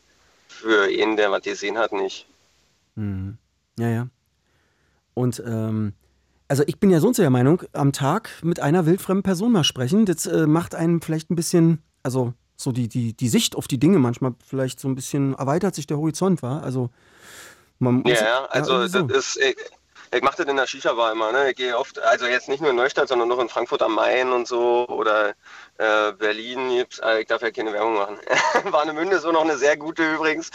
für 0.46 0.84
einen, 0.84 1.16
der 1.16 1.30
was 1.30 1.42
gesehen 1.42 1.78
hat, 1.78 1.92
nicht. 1.92 2.26
Mhm. 2.96 3.38
Ja, 3.78 3.88
ja. 3.88 4.08
Und 5.14 5.42
ähm, 5.46 5.94
also 6.48 6.62
ich 6.66 6.78
bin 6.78 6.90
ja 6.90 7.00
sonst 7.00 7.18
der 7.18 7.30
Meinung, 7.30 7.62
am 7.72 7.92
Tag 7.92 8.30
mit 8.42 8.60
einer 8.60 8.86
wildfremden 8.86 9.22
Person 9.22 9.52
mal 9.52 9.64
sprechen, 9.64 10.06
das 10.06 10.26
äh, 10.26 10.46
macht 10.46 10.74
einem 10.74 11.00
vielleicht 11.00 11.30
ein 11.30 11.36
bisschen, 11.36 11.82
also 12.02 12.34
so 12.56 12.72
die, 12.72 12.88
die, 12.88 13.14
die 13.14 13.28
Sicht 13.28 13.56
auf 13.56 13.68
die 13.68 13.78
Dinge 13.78 13.98
manchmal 13.98 14.34
vielleicht 14.44 14.80
so 14.80 14.88
ein 14.88 14.94
bisschen 14.94 15.34
erweitert 15.34 15.74
sich 15.74 15.86
der 15.86 15.98
Horizont, 15.98 16.42
war. 16.42 16.62
Also 16.62 16.90
man 17.78 17.96
muss, 17.96 18.12
Ja, 18.12 18.24
ja, 18.24 18.44
also 18.46 18.72
irgendwie 18.74 18.98
so. 18.98 19.02
das 19.06 19.36
ist, 19.36 19.56
ich, 20.10 20.22
mache 20.22 20.36
das 20.38 20.46
in 20.46 20.56
der 20.56 20.66
Shisha-Bar 20.66 21.12
immer, 21.12 21.32
ne? 21.32 21.50
Ich 21.50 21.56
gehe 21.56 21.76
oft, 21.76 21.98
also 21.98 22.26
jetzt 22.26 22.48
nicht 22.48 22.60
nur 22.60 22.70
in 22.70 22.76
Neustadt, 22.76 23.08
sondern 23.08 23.28
noch 23.28 23.38
in 23.38 23.48
Frankfurt 23.48 23.82
am 23.82 23.94
Main 23.94 24.32
und 24.32 24.46
so 24.46 24.86
oder 24.88 25.34
äh, 25.78 26.12
Berlin 26.12 26.70
äh, 27.02 27.20
ich 27.20 27.26
darf 27.26 27.42
ja 27.42 27.50
keine 27.50 27.72
Werbung 27.72 27.94
machen. 27.94 28.18
Warnemünde 28.64 29.16
ist 29.16 29.22
so 29.22 29.32
noch 29.32 29.44
eine 29.44 29.56
sehr 29.56 29.76
gute 29.76 30.14
übrigens. 30.14 30.50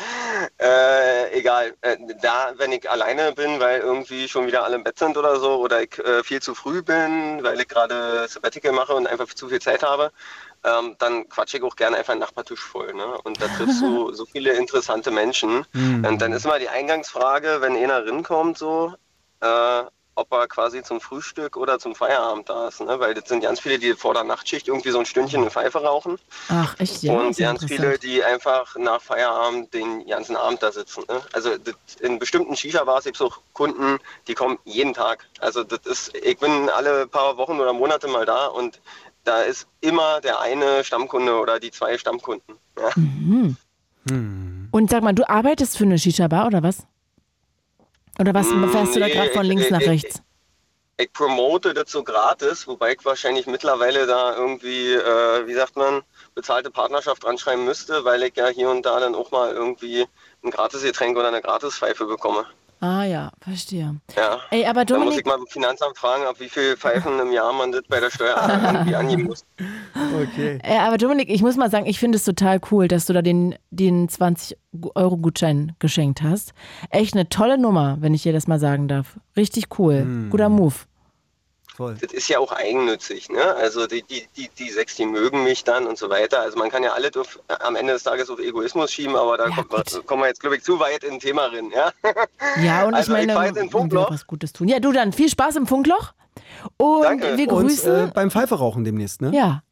Äh, 0.59 1.37
egal, 1.37 1.75
äh, 1.81 1.97
da, 2.21 2.53
wenn 2.57 2.71
ich 2.71 2.89
alleine 2.89 3.31
bin, 3.33 3.59
weil 3.59 3.81
irgendwie 3.81 4.27
schon 4.27 4.47
wieder 4.47 4.63
alle 4.63 4.75
im 4.75 4.83
Bett 4.83 4.97
sind 4.97 5.17
oder 5.17 5.39
so, 5.39 5.57
oder 5.57 5.81
ich 5.81 5.97
äh, 5.99 6.23
viel 6.23 6.41
zu 6.41 6.55
früh 6.55 6.81
bin, 6.81 7.43
weil 7.43 7.59
ich 7.59 7.67
gerade 7.67 8.27
Sabbatical 8.27 8.71
mache 8.71 8.93
und 8.93 9.07
einfach 9.07 9.27
zu 9.27 9.49
viel 9.49 9.61
Zeit 9.61 9.83
habe, 9.83 10.11
ähm, 10.63 10.95
dann 10.99 11.27
quatsche 11.29 11.57
ich 11.57 11.63
auch 11.63 11.75
gerne 11.75 11.97
einfach 11.97 12.13
einen 12.13 12.21
Nachbartisch 12.21 12.61
voll. 12.61 12.93
Ne? 12.93 13.05
Und 13.23 13.41
da 13.41 13.47
triffst 13.47 13.81
du 13.81 14.11
so 14.13 14.25
viele 14.25 14.53
interessante 14.53 15.11
Menschen. 15.11 15.65
Und 15.73 16.21
dann 16.21 16.33
ist 16.33 16.45
mal 16.45 16.59
die 16.59 16.69
Eingangsfrage, 16.69 17.61
wenn 17.61 17.75
einer 17.75 18.05
rinkommt, 18.05 18.57
so, 18.57 18.93
äh, 19.41 19.83
ob 20.15 20.31
er 20.33 20.47
quasi 20.47 20.83
zum 20.83 20.99
Frühstück 20.99 21.55
oder 21.57 21.79
zum 21.79 21.95
Feierabend 21.95 22.49
da 22.49 22.67
ist. 22.67 22.81
Ne? 22.81 22.99
Weil 22.99 23.13
das 23.13 23.29
sind 23.29 23.41
ganz 23.41 23.59
viele, 23.59 23.79
die 23.79 23.93
vor 23.93 24.13
der 24.13 24.23
Nachtschicht 24.23 24.67
irgendwie 24.67 24.91
so 24.91 24.99
ein 24.99 25.05
Stündchen 25.05 25.41
eine 25.41 25.51
Pfeife 25.51 25.81
rauchen. 25.81 26.17
Ach, 26.49 26.75
echt, 26.79 27.03
ja. 27.03 27.13
und 27.13 27.37
ganz 27.37 27.63
viele, 27.65 27.97
die 27.97 28.23
einfach 28.23 28.75
nach 28.77 29.01
Feierabend 29.01 29.73
den 29.73 30.05
ganzen 30.05 30.35
Abend 30.35 30.61
da 30.61 30.71
sitzen. 30.71 31.03
Ne? 31.07 31.21
Also 31.31 31.57
das, 31.57 31.75
in 32.01 32.19
bestimmten 32.19 32.55
Shisha-Bars 32.55 33.05
gibt 33.05 33.15
es 33.15 33.21
auch 33.21 33.39
Kunden, 33.53 33.99
die 34.27 34.33
kommen 34.33 34.59
jeden 34.65 34.93
Tag. 34.93 35.25
Also 35.39 35.63
das 35.63 35.79
ist, 35.85 36.15
ich 36.15 36.37
bin 36.37 36.69
alle 36.69 37.07
paar 37.07 37.37
Wochen 37.37 37.59
oder 37.59 37.73
Monate 37.73 38.07
mal 38.07 38.25
da 38.25 38.47
und 38.47 38.81
da 39.23 39.41
ist 39.41 39.67
immer 39.81 40.19
der 40.21 40.39
eine 40.39 40.83
Stammkunde 40.83 41.39
oder 41.39 41.59
die 41.59 41.71
zwei 41.71 41.97
Stammkunden. 41.97 42.55
Ja. 42.77 42.89
Und 44.71 44.89
sag 44.89 45.03
mal, 45.03 45.13
du 45.13 45.29
arbeitest 45.29 45.77
für 45.77 45.83
eine 45.83 45.99
Shisha-Bar 45.99 46.47
oder 46.47 46.63
was? 46.63 46.87
Oder 48.21 48.35
was 48.35 48.51
Mm, 48.51 48.69
fährst 48.69 48.95
du 48.95 48.99
da 48.99 49.07
gerade 49.07 49.31
von 49.31 49.41
ich- 49.41 49.47
links 49.49 49.65
ich- 49.65 49.71
nach 49.71 49.81
ich- 49.81 49.87
rechts? 49.87 50.21
Ich 50.97 51.11
promote 51.11 51.73
das 51.73 51.89
so 51.91 52.03
gratis, 52.03 52.67
wobei 52.67 52.91
ich 52.93 53.03
wahrscheinlich 53.03 53.47
mittlerweile 53.47 54.05
da 54.05 54.35
irgendwie, 54.35 54.93
äh, 54.93 55.47
wie 55.47 55.55
sagt 55.55 55.75
man, 55.75 56.03
bezahlte 56.35 56.69
Partnerschaft 56.69 57.23
dran 57.23 57.39
schreiben 57.39 57.65
müsste, 57.65 58.05
weil 58.05 58.21
ich 58.21 58.35
ja 58.35 58.47
hier 58.49 58.69
und 58.69 58.85
da 58.85 58.99
dann 58.99 59.15
auch 59.15 59.31
mal 59.31 59.51
irgendwie 59.51 60.05
ein 60.43 60.51
Gratisgetränk 60.51 61.17
oder 61.17 61.29
eine 61.29 61.41
Gratispfeife 61.41 62.05
bekomme. 62.05 62.45
Ah 62.83 63.03
ja, 63.03 63.31
verstehe. 63.39 63.95
Ja. 64.15 64.39
Ey, 64.49 64.65
aber 64.65 64.85
Da 64.85 64.95
muss 64.95 65.03
Dominik, 65.03 65.19
ich 65.19 65.25
mal 65.25 65.37
beim 65.37 65.45
Finanzamt 65.45 65.95
fragen, 65.99 66.25
ab 66.25 66.37
wie 66.39 66.49
viel 66.49 66.75
Pfeifen 66.75 67.19
im 67.19 67.31
Jahr 67.31 67.53
man 67.53 67.71
das 67.71 67.83
bei 67.87 67.99
der 67.99 68.09
Steuer 68.09 68.35
irgendwie 68.65 68.95
angeben 68.95 69.23
muss. 69.23 69.45
Okay. 70.23 70.59
äh, 70.63 70.77
aber 70.79 70.97
Dominik, 70.97 71.29
ich 71.29 71.41
muss 71.41 71.57
mal 71.57 71.69
sagen, 71.69 71.85
ich 71.85 71.99
finde 71.99 72.17
es 72.17 72.23
total 72.23 72.59
cool, 72.71 72.87
dass 72.87 73.05
du 73.05 73.13
da 73.13 73.21
den, 73.21 73.55
den 73.69 74.09
20-Euro-Gutschein 74.09 75.73
geschenkt 75.79 76.21
hast. 76.21 76.53
Echt 76.89 77.13
eine 77.13 77.29
tolle 77.29 77.57
Nummer, 77.57 77.97
wenn 77.99 78.13
ich 78.13 78.23
dir 78.23 78.33
das 78.33 78.47
mal 78.47 78.59
sagen 78.59 78.87
darf. 78.87 79.17
Richtig 79.37 79.79
cool. 79.79 80.01
Hm. 80.01 80.29
Guter 80.31 80.49
Move. 80.49 80.73
Voll. 81.81 81.97
Das 81.99 82.11
ist 82.13 82.27
ja 82.27 82.39
auch 82.39 82.51
eigennützig, 82.51 83.29
ne? 83.29 83.43
Also 83.55 83.87
die, 83.87 84.03
die, 84.03 84.27
die, 84.37 84.49
die 84.57 84.69
sechs, 84.69 84.95
die 84.95 85.05
mögen 85.05 85.43
mich 85.43 85.63
dann 85.63 85.87
und 85.87 85.97
so 85.97 86.09
weiter. 86.09 86.41
Also 86.41 86.57
man 86.59 86.69
kann 86.69 86.83
ja 86.83 86.93
alles 86.93 87.15
auf, 87.17 87.39
am 87.47 87.75
Ende 87.75 87.93
des 87.93 88.03
Tages 88.03 88.29
auf 88.29 88.39
Egoismus 88.39 88.91
schieben, 88.91 89.15
aber 89.15 89.37
da 89.37 89.47
Ja, 89.47 89.55
kommt, 89.63 89.93
wir- 89.93 90.03
kommen 90.03 90.21
wir 90.23 90.27
jetzt, 90.27 90.41
glaube 90.41 90.57
ich, 90.57 90.63
zu 90.63 90.79
weit 90.79 91.03
in 91.03 91.13
ein 91.13 91.19
Thema 91.19 91.45
rein, 91.47 91.71
ja? 91.75 91.91
Ja, 92.63 92.85
und 92.85 92.93
Also, 92.93 93.13
ich 93.15 93.21
ich 93.21 93.27
meine, 93.33 93.47
jetzt 93.47 93.57
in 93.57 93.69
Funkloch. 93.71 94.07
auch 94.07 94.11
was 94.11 94.27
Gutes 94.27 94.53
tun. 94.53 94.67
Ja, 94.67 94.79
du 94.79 94.91
dann 94.91 95.11
viel 95.13 95.29
Spaß 95.29 95.55
im 95.55 95.65
Funkloch. 95.67 96.13
Und 96.77 97.03
Danke. 97.03 97.37
wir 97.37 97.51
Und 97.51 97.67
grüßen. 97.67 98.09
äh, 98.09 98.11
beim 98.13 98.29
Pfeife 98.31 98.55
rauchen 98.55 98.83
demnächst, 98.83 99.21
ne? 99.21 99.31
ja, 99.33 99.63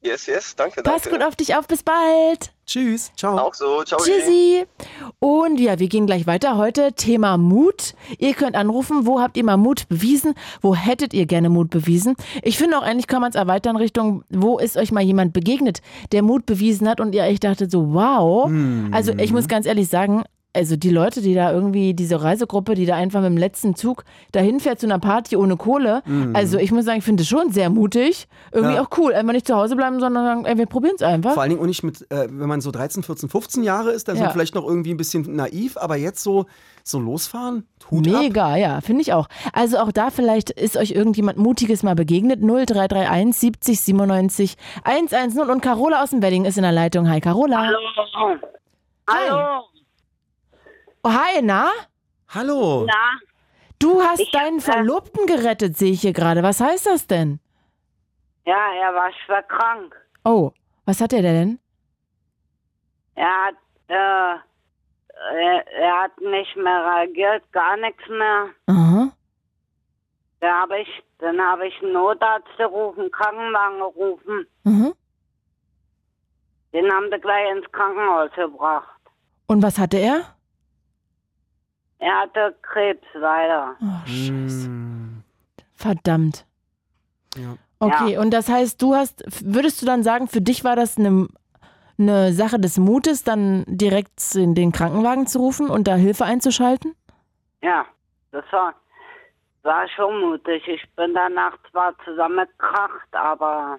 Yes, 0.00 0.26
yes, 0.26 0.54
danke, 0.54 0.82
pass 0.82 1.02
danke. 1.02 1.18
gut 1.18 1.26
auf 1.26 1.34
dich 1.34 1.56
auf. 1.56 1.66
Bis 1.66 1.82
bald. 1.82 2.52
Tschüss. 2.66 3.10
Ciao. 3.16 3.36
Auch 3.36 3.54
so, 3.54 3.82
ciao. 3.82 3.98
Tschüssi. 3.98 4.64
Und 5.18 5.58
ja, 5.58 5.78
wir 5.78 5.88
gehen 5.88 6.06
gleich 6.06 6.26
weiter. 6.26 6.56
Heute 6.56 6.92
Thema 6.92 7.36
Mut. 7.36 7.94
Ihr 8.18 8.34
könnt 8.34 8.54
anrufen, 8.54 9.06
wo 9.06 9.20
habt 9.20 9.36
ihr 9.36 9.44
mal 9.44 9.56
Mut 9.56 9.88
bewiesen? 9.88 10.34
Wo 10.60 10.74
hättet 10.76 11.14
ihr 11.14 11.26
gerne 11.26 11.48
Mut 11.48 11.70
bewiesen? 11.70 12.14
Ich 12.42 12.58
finde 12.58 12.78
auch 12.78 12.82
eigentlich 12.82 13.06
kann 13.08 13.20
man 13.20 13.30
es 13.30 13.36
erweitern 13.36 13.76
Richtung, 13.76 14.22
wo 14.28 14.58
ist 14.58 14.76
euch 14.76 14.92
mal 14.92 15.02
jemand 15.02 15.32
begegnet, 15.32 15.80
der 16.12 16.22
Mut 16.22 16.46
bewiesen 16.46 16.88
hat 16.88 17.00
und 17.00 17.14
ihr 17.14 17.24
echt 17.24 17.42
dachtet 17.42 17.70
so, 17.70 17.92
wow. 17.92 18.50
Also 18.92 19.12
ich 19.12 19.32
muss 19.32 19.48
ganz 19.48 19.66
ehrlich 19.66 19.88
sagen, 19.88 20.24
also 20.58 20.76
die 20.76 20.90
Leute, 20.90 21.22
die 21.22 21.34
da 21.34 21.52
irgendwie, 21.52 21.94
diese 21.94 22.22
Reisegruppe, 22.22 22.74
die 22.74 22.84
da 22.84 22.96
einfach 22.96 23.20
mit 23.20 23.30
dem 23.30 23.36
letzten 23.38 23.74
Zug 23.76 24.04
dahin 24.32 24.60
fährt 24.60 24.80
zu 24.80 24.86
einer 24.86 24.98
Party 24.98 25.36
ohne 25.36 25.56
Kohle, 25.56 26.02
also 26.34 26.58
ich 26.58 26.72
muss 26.72 26.84
sagen, 26.84 26.98
ich 26.98 27.04
finde 27.04 27.22
es 27.22 27.28
schon 27.28 27.50
sehr 27.52 27.70
mutig. 27.70 28.26
Irgendwie 28.52 28.74
Ja. 28.74 28.82
auch 28.82 28.88
cool. 28.98 29.14
Einfach 29.14 29.32
nicht 29.32 29.46
zu 29.46 29.54
Hause 29.56 29.76
bleiben, 29.76 30.00
sondern 30.00 30.24
sagen, 30.24 30.44
ey, 30.44 30.58
wir 30.58 30.66
probieren 30.66 30.96
es 30.96 31.02
einfach. 31.02 31.32
Vor 31.34 31.42
allen 31.42 31.50
Dingen 31.50 31.62
auch 31.62 31.66
nicht 31.66 31.82
mit, 31.84 32.02
äh, 32.10 32.26
wenn 32.30 32.48
man 32.48 32.60
so 32.60 32.70
13, 32.70 33.02
14, 33.02 33.28
15 33.28 33.62
Jahre 33.62 33.92
ist, 33.92 34.08
dann 34.08 34.16
ist 34.16 34.20
Ja. 34.20 34.26
man 34.26 34.32
vielleicht 34.34 34.54
noch 34.54 34.66
irgendwie 34.66 34.90
ein 34.92 34.96
bisschen 34.96 35.34
naiv, 35.36 35.76
aber 35.76 35.96
jetzt 35.96 36.22
so, 36.22 36.46
so 36.84 36.98
losfahren, 36.98 37.66
Hut 37.90 38.08
ab. 38.08 38.20
Mega, 38.20 38.56
ja, 38.56 38.80
finde 38.80 39.02
ich 39.02 39.12
auch. 39.12 39.28
Also 39.52 39.78
auch 39.78 39.92
da 39.92 40.10
vielleicht 40.10 40.50
ist 40.50 40.76
euch 40.76 40.90
irgendjemand 40.90 41.38
Mutiges 41.38 41.82
mal 41.82 41.94
begegnet. 41.94 42.40
0331 42.42 43.34
70 43.38 43.80
97 43.80 44.56
110 44.84 45.50
und 45.50 45.60
Carola 45.60 46.02
aus 46.02 46.10
dem 46.10 46.22
Wedding 46.22 46.44
ist 46.46 46.56
in 46.56 46.62
der 46.64 46.72
Leitung. 46.72 47.08
Hi 47.08 47.20
Carola. 47.20 47.58
Hallo. 47.66 47.78
Hallo. 49.08 49.64
Oh, 51.04 51.10
hi, 51.10 51.40
na? 51.42 51.70
Hallo. 52.28 52.84
Na, 52.86 53.18
Du 53.78 54.02
hast 54.02 54.20
Ich, 54.20 54.30
deinen 54.32 54.58
äh, 54.58 54.62
Verlobten 54.62 55.26
gerettet, 55.26 55.76
sehe 55.76 55.92
ich 55.92 56.00
hier 56.00 56.12
gerade. 56.12 56.42
Was 56.42 56.60
heißt 56.60 56.86
das 56.86 57.06
denn? 57.06 57.40
ja, 58.44 58.72
er 58.82 58.94
war 58.94 59.10
schwer 59.24 59.42
krank. 59.42 59.94
Oh, 60.24 60.52
was 60.86 61.00
hat 61.02 61.12
er 61.12 61.20
denn? 61.22 61.58
Er 63.14 63.28
hat, 63.46 63.54
äh, 63.88 63.94
er, 65.36 65.66
er 65.66 66.02
hat 66.02 66.18
nicht 66.20 66.56
mehr 66.56 66.84
reagiert, 66.84 67.42
gar 67.52 67.76
nichts 67.76 68.02
mehr. 68.08 68.46
Aha. 68.66 69.12
Da 70.40 70.60
habe 70.62 70.80
ich, 70.80 70.88
dann 71.18 71.38
habe 71.40 71.68
ich 71.68 71.74
einen 71.82 71.92
Notarzt 71.92 72.48
gerufen, 72.56 73.10
Krankenwagen 73.10 73.78
gerufen. 73.80 74.46
Mhm. 74.64 74.94
Den 76.72 76.90
haben 76.92 77.10
sie 77.12 77.20
gleich 77.20 77.50
ins 77.54 77.70
Krankenhaus 77.70 78.30
gebracht. 78.32 78.88
Und 79.46 79.62
was 79.62 79.78
hatte 79.78 79.98
er? 79.98 80.36
Er 81.98 82.20
hatte 82.20 82.54
Krebs 82.62 83.06
leider. 83.14 83.76
Oh, 83.80 84.06
Scheiße. 84.06 84.68
Mm, 84.68 85.22
Verdammt. 85.74 86.46
ja. 87.36 87.56
Okay, 87.80 88.18
und 88.18 88.32
das 88.32 88.48
heißt, 88.48 88.82
du 88.82 88.96
hast, 88.96 89.22
würdest 89.44 89.80
du 89.80 89.86
dann 89.86 90.02
sagen, 90.02 90.26
für 90.26 90.40
dich 90.40 90.64
war 90.64 90.74
das 90.74 90.98
eine, 90.98 91.28
eine 91.96 92.32
Sache 92.32 92.58
des 92.58 92.76
Mutes, 92.76 93.22
dann 93.22 93.64
direkt 93.68 94.34
in 94.34 94.56
den 94.56 94.72
Krankenwagen 94.72 95.28
zu 95.28 95.38
rufen 95.38 95.70
und 95.70 95.86
da 95.86 95.94
Hilfe 95.94 96.24
einzuschalten? 96.24 96.96
Ja, 97.62 97.86
das 98.32 98.44
war, 98.50 98.74
war 99.62 99.88
schon 99.90 100.20
mutig. 100.20 100.66
Ich 100.66 100.82
bin 100.96 101.14
danach 101.14 101.56
zwar 101.70 101.94
zusammengekracht, 102.04 103.12
aber 103.12 103.78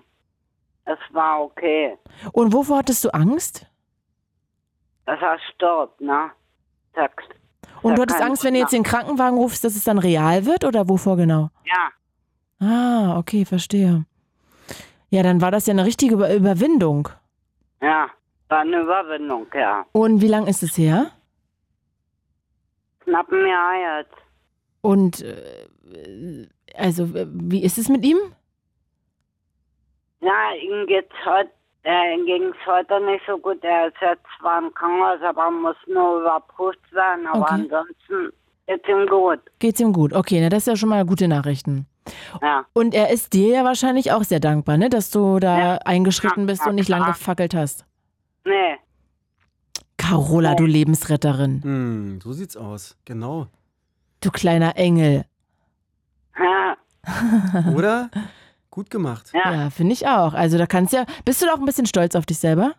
es 0.86 1.00
war 1.12 1.42
okay. 1.42 1.98
Und 2.32 2.54
wovor 2.54 2.78
hattest 2.78 3.04
du 3.04 3.10
Angst? 3.14 3.66
dass 5.06 5.20
er 5.22 5.40
stirbt, 5.54 6.00
ne? 6.02 6.32
Da, 6.94 7.10
Und 7.82 7.96
du 7.98 8.02
hattest 8.02 8.22
Angst, 8.22 8.44
wenn 8.44 8.54
du 8.54 8.60
jetzt 8.60 8.74
den 8.74 8.84
Krankenwagen 8.84 9.38
rufst, 9.38 9.64
dass 9.64 9.76
es 9.76 9.84
dann 9.84 9.98
real 10.00 10.46
wird 10.46 10.64
oder 10.66 10.88
wovor 10.90 11.18
genau? 11.18 11.50
Ja, 11.66 11.90
Ah, 12.62 13.18
okay, 13.18 13.46
verstehe. 13.46 14.06
Ja, 15.10 15.24
dann 15.24 15.40
war 15.42 15.50
das 15.50 15.66
ja 15.66 15.72
eine 15.72 15.86
richtige 15.86 16.16
Über 16.16 16.34
Überwindung. 16.36 17.08
ja, 17.82 18.10
war 18.50 18.60
eine 18.60 18.82
Überwindung, 18.82 19.48
ja. 19.54 19.86
Und 19.94 20.22
wie 20.22 20.28
lang 20.28 20.46
ist 20.48 20.62
es 20.64 20.78
her? 20.78 21.12
Knapp 23.00 23.32
ein 23.32 23.48
Jahr 23.48 24.00
jetzt. 24.00 24.16
Und 24.82 25.22
äh, 25.22 26.48
also, 26.76 27.04
äh, 27.16 27.28
wie 27.30 27.64
ist 27.64 27.78
es 27.78 27.88
mit 27.90 28.04
ihm? 28.04 28.18
Ja, 30.22 30.52
ihm 30.62 30.86
geht's 30.88 31.14
heute, 31.26 31.52
äh, 31.84 32.14
ihm 32.16 32.26
ging's 32.26 32.58
heute 32.66 33.00
nicht 33.06 33.24
so 33.28 33.38
gut. 33.38 33.64
Er 33.64 33.88
ist 33.88 33.96
jetzt 34.02 34.26
zwar 34.40 34.60
im 34.60 34.74
Krankenhaus, 34.74 35.22
aber 35.22 35.50
muss 35.52 35.76
nur 35.88 36.22
überprüft 36.22 36.92
werden. 36.94 37.26
Aber 37.28 37.42
Okay. 37.42 37.54
ansonsten 37.54 38.34
geht's 38.68 38.88
ihm 38.88 39.08
gut. 39.08 39.40
Geht's 39.60 39.80
ihm 39.80 39.94
gut? 39.94 40.14
Okay, 40.14 40.42
na, 40.42 40.50
das 40.50 40.60
ist 40.60 40.68
ja 40.68 40.76
schon 40.76 40.90
mal 40.90 41.06
gute 41.06 41.28
Nachrichten. 41.28 41.86
Ja, 42.42 42.66
Und 42.74 42.94
er 42.96 43.12
ist 43.12 43.34
dir 43.34 43.50
ja 43.54 43.64
wahrscheinlich 43.64 44.12
auch 44.12 44.24
sehr 44.24 44.40
dankbar, 44.40 44.78
ne, 44.78 44.90
dass 44.90 45.12
du 45.12 45.40
da 45.40 45.58
Ja. 45.60 45.76
eingeschritten 45.86 46.48
bist 46.48 46.64
Ja, 46.64 46.70
und 46.70 46.76
nicht 46.76 46.90
lang 46.90 47.06
gefackelt 47.06 47.54
hast. 47.54 47.86
nee, 48.46 48.78
Carola, 49.98 50.56
du 50.56 50.66
Lebensretterin. 50.66 51.62
Hm, 51.62 52.22
so 52.22 52.32
sieht's 52.32 52.58
aus. 52.58 52.98
Genau. 53.06 53.48
Du 54.22 54.32
kleiner 54.32 54.76
Engel. 54.76 55.26
ja, 56.40 56.78
Oder? 57.76 58.10
Gut 58.72 58.90
gemacht. 58.90 59.32
ja, 59.34 59.52
Ja, 59.54 59.70
finde 59.70 59.94
ich 59.94 60.08
auch. 60.08 60.34
Also 60.34 60.58
da 60.58 60.66
kannst 60.68 60.94
ja. 60.94 61.06
Bist 61.26 61.42
du 61.42 61.46
da 61.46 61.54
auch 61.54 61.60
ein 61.60 61.66
bisschen 61.66 61.86
stolz 61.88 62.16
auf 62.16 62.26
dich 62.26 62.40
selber? 62.40 62.74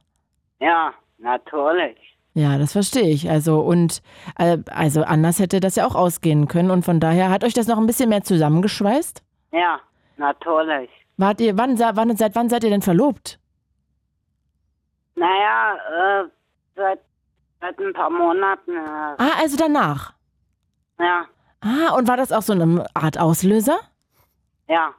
ja, 0.61 0.93
natürlich. 1.19 1.97
Ja, 2.35 2.59
das 2.59 2.73
verstehe 2.73 3.09
ich. 3.11 3.29
Also 3.29 3.61
und 3.61 4.03
äh, 4.39 4.59
also 4.71 5.03
anders 5.03 5.39
hätte 5.41 5.59
das 5.59 5.75
ja 5.77 5.85
auch 5.87 5.95
ausgehen 5.97 6.47
können 6.49 6.71
und 6.71 6.85
von 6.85 7.01
daher 7.01 7.29
hat 7.31 7.43
euch 7.45 7.55
das 7.55 7.67
noch 7.67 7.77
ein 7.79 7.87
bisschen 7.87 8.09
mehr 8.09 8.23
zusammengeschweißt? 8.23 9.23
Ja, 9.53 9.81
natürlich. 10.17 10.89
Wart 11.17 11.41
ihr 11.41 11.59
wann, 11.59 11.77
wann 11.79 12.17
seit 12.17 12.37
wann 12.37 12.49
seid 12.49 12.63
ihr 12.65 12.71
denn 12.71 12.83
verlobt? 12.83 13.39
Naja, 15.17 15.75
äh, 15.77 16.29
seit, 16.77 17.01
seit 17.61 17.79
ein 17.79 17.93
paar 17.93 18.11
Monaten. 18.11 18.71
Äh, 18.77 19.17
Ah, 19.19 19.39
also 19.41 19.57
danach. 19.57 20.15
ja, 20.99 21.25
Ah, 21.63 21.95
und 21.97 22.09
war 22.09 22.17
das 22.17 22.33
auch 22.33 22.41
so 22.43 22.53
eine 22.55 22.87
Art 22.95 23.19
Auslöser? 23.19 23.79
ja, 24.69 24.95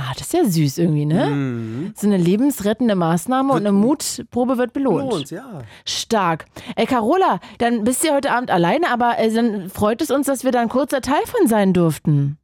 Ah, 0.00 0.12
das 0.16 0.28
ist 0.28 0.32
ja 0.32 0.44
süß 0.44 0.78
irgendwie, 0.78 1.06
ne? 1.06 1.26
Mhm. 1.26 1.92
So 1.96 2.06
eine 2.06 2.18
lebensrettende 2.18 2.94
Maßnahme 2.94 3.52
und 3.52 3.58
eine 3.60 3.72
Mutprobe 3.72 4.56
wird 4.56 4.72
belohnt. 4.72 5.10
Lohnt, 5.10 5.30
ja. 5.32 5.62
Stark. 5.84 6.44
Ey, 6.76 6.86
Carola, 6.86 7.40
dann 7.58 7.82
bist 7.82 8.04
du 8.04 8.08
ja 8.08 8.14
heute 8.14 8.30
Abend 8.30 8.52
alleine, 8.52 8.90
aber 8.90 9.18
äh, 9.18 9.28
dann 9.32 9.68
freut 9.68 10.00
es 10.00 10.12
uns, 10.12 10.26
dass 10.28 10.44
wir 10.44 10.52
da 10.52 10.60
ein 10.60 10.68
kurzer 10.68 11.00
Teil 11.00 11.22
von 11.26 11.48
sein 11.48 11.72
durften. 11.72 12.38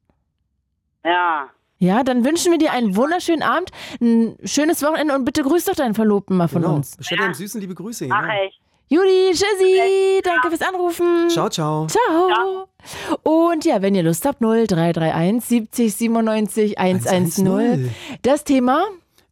ja. 1.05 1.49
Ja, 1.79 2.03
dann 2.03 2.25
wünschen 2.25 2.51
wir 2.53 2.59
dir 2.59 2.73
einen 2.73 2.97
wunderschönen 2.97 3.43
Abend, 3.43 3.71
ein 4.01 4.37
schönes 4.45 4.83
Wochenende 4.83 5.15
und 5.15 5.25
bitte 5.25 5.43
grüß 5.43 5.65
doch 5.67 5.75
deinen 5.75 5.95
Verlobten 5.95 6.37
mal 6.37 6.49
von 6.49 6.63
Genau. 6.63 6.77
uns. 6.77 6.97
Bestell 6.97 7.19
deinem 7.19 7.35
Süßen 7.35 7.61
liebe 7.61 7.75
Grüße. 7.75 8.07
Mach 8.07 8.23
Ja. 8.27 8.45
ich. 8.47 8.59
Judy, 8.89 9.31
Tschüssi, 9.33 10.21
danke 10.23 10.49
fürs 10.51 10.63
Anrufen. 10.63 11.29
Ciao, 11.31 11.49
ciao. 11.49 11.87
Ciao. 11.89 12.69
Und 13.23 13.65
ja, 13.65 13.81
wenn 13.83 13.95
ihr 13.95 14.03
Lust 14.03 14.25
habt, 14.27 14.41
0331 14.41 15.43
70 15.43 15.95
97 15.95 16.79
110. 16.79 17.91
Das 18.23 18.45
Thema, 18.45 18.85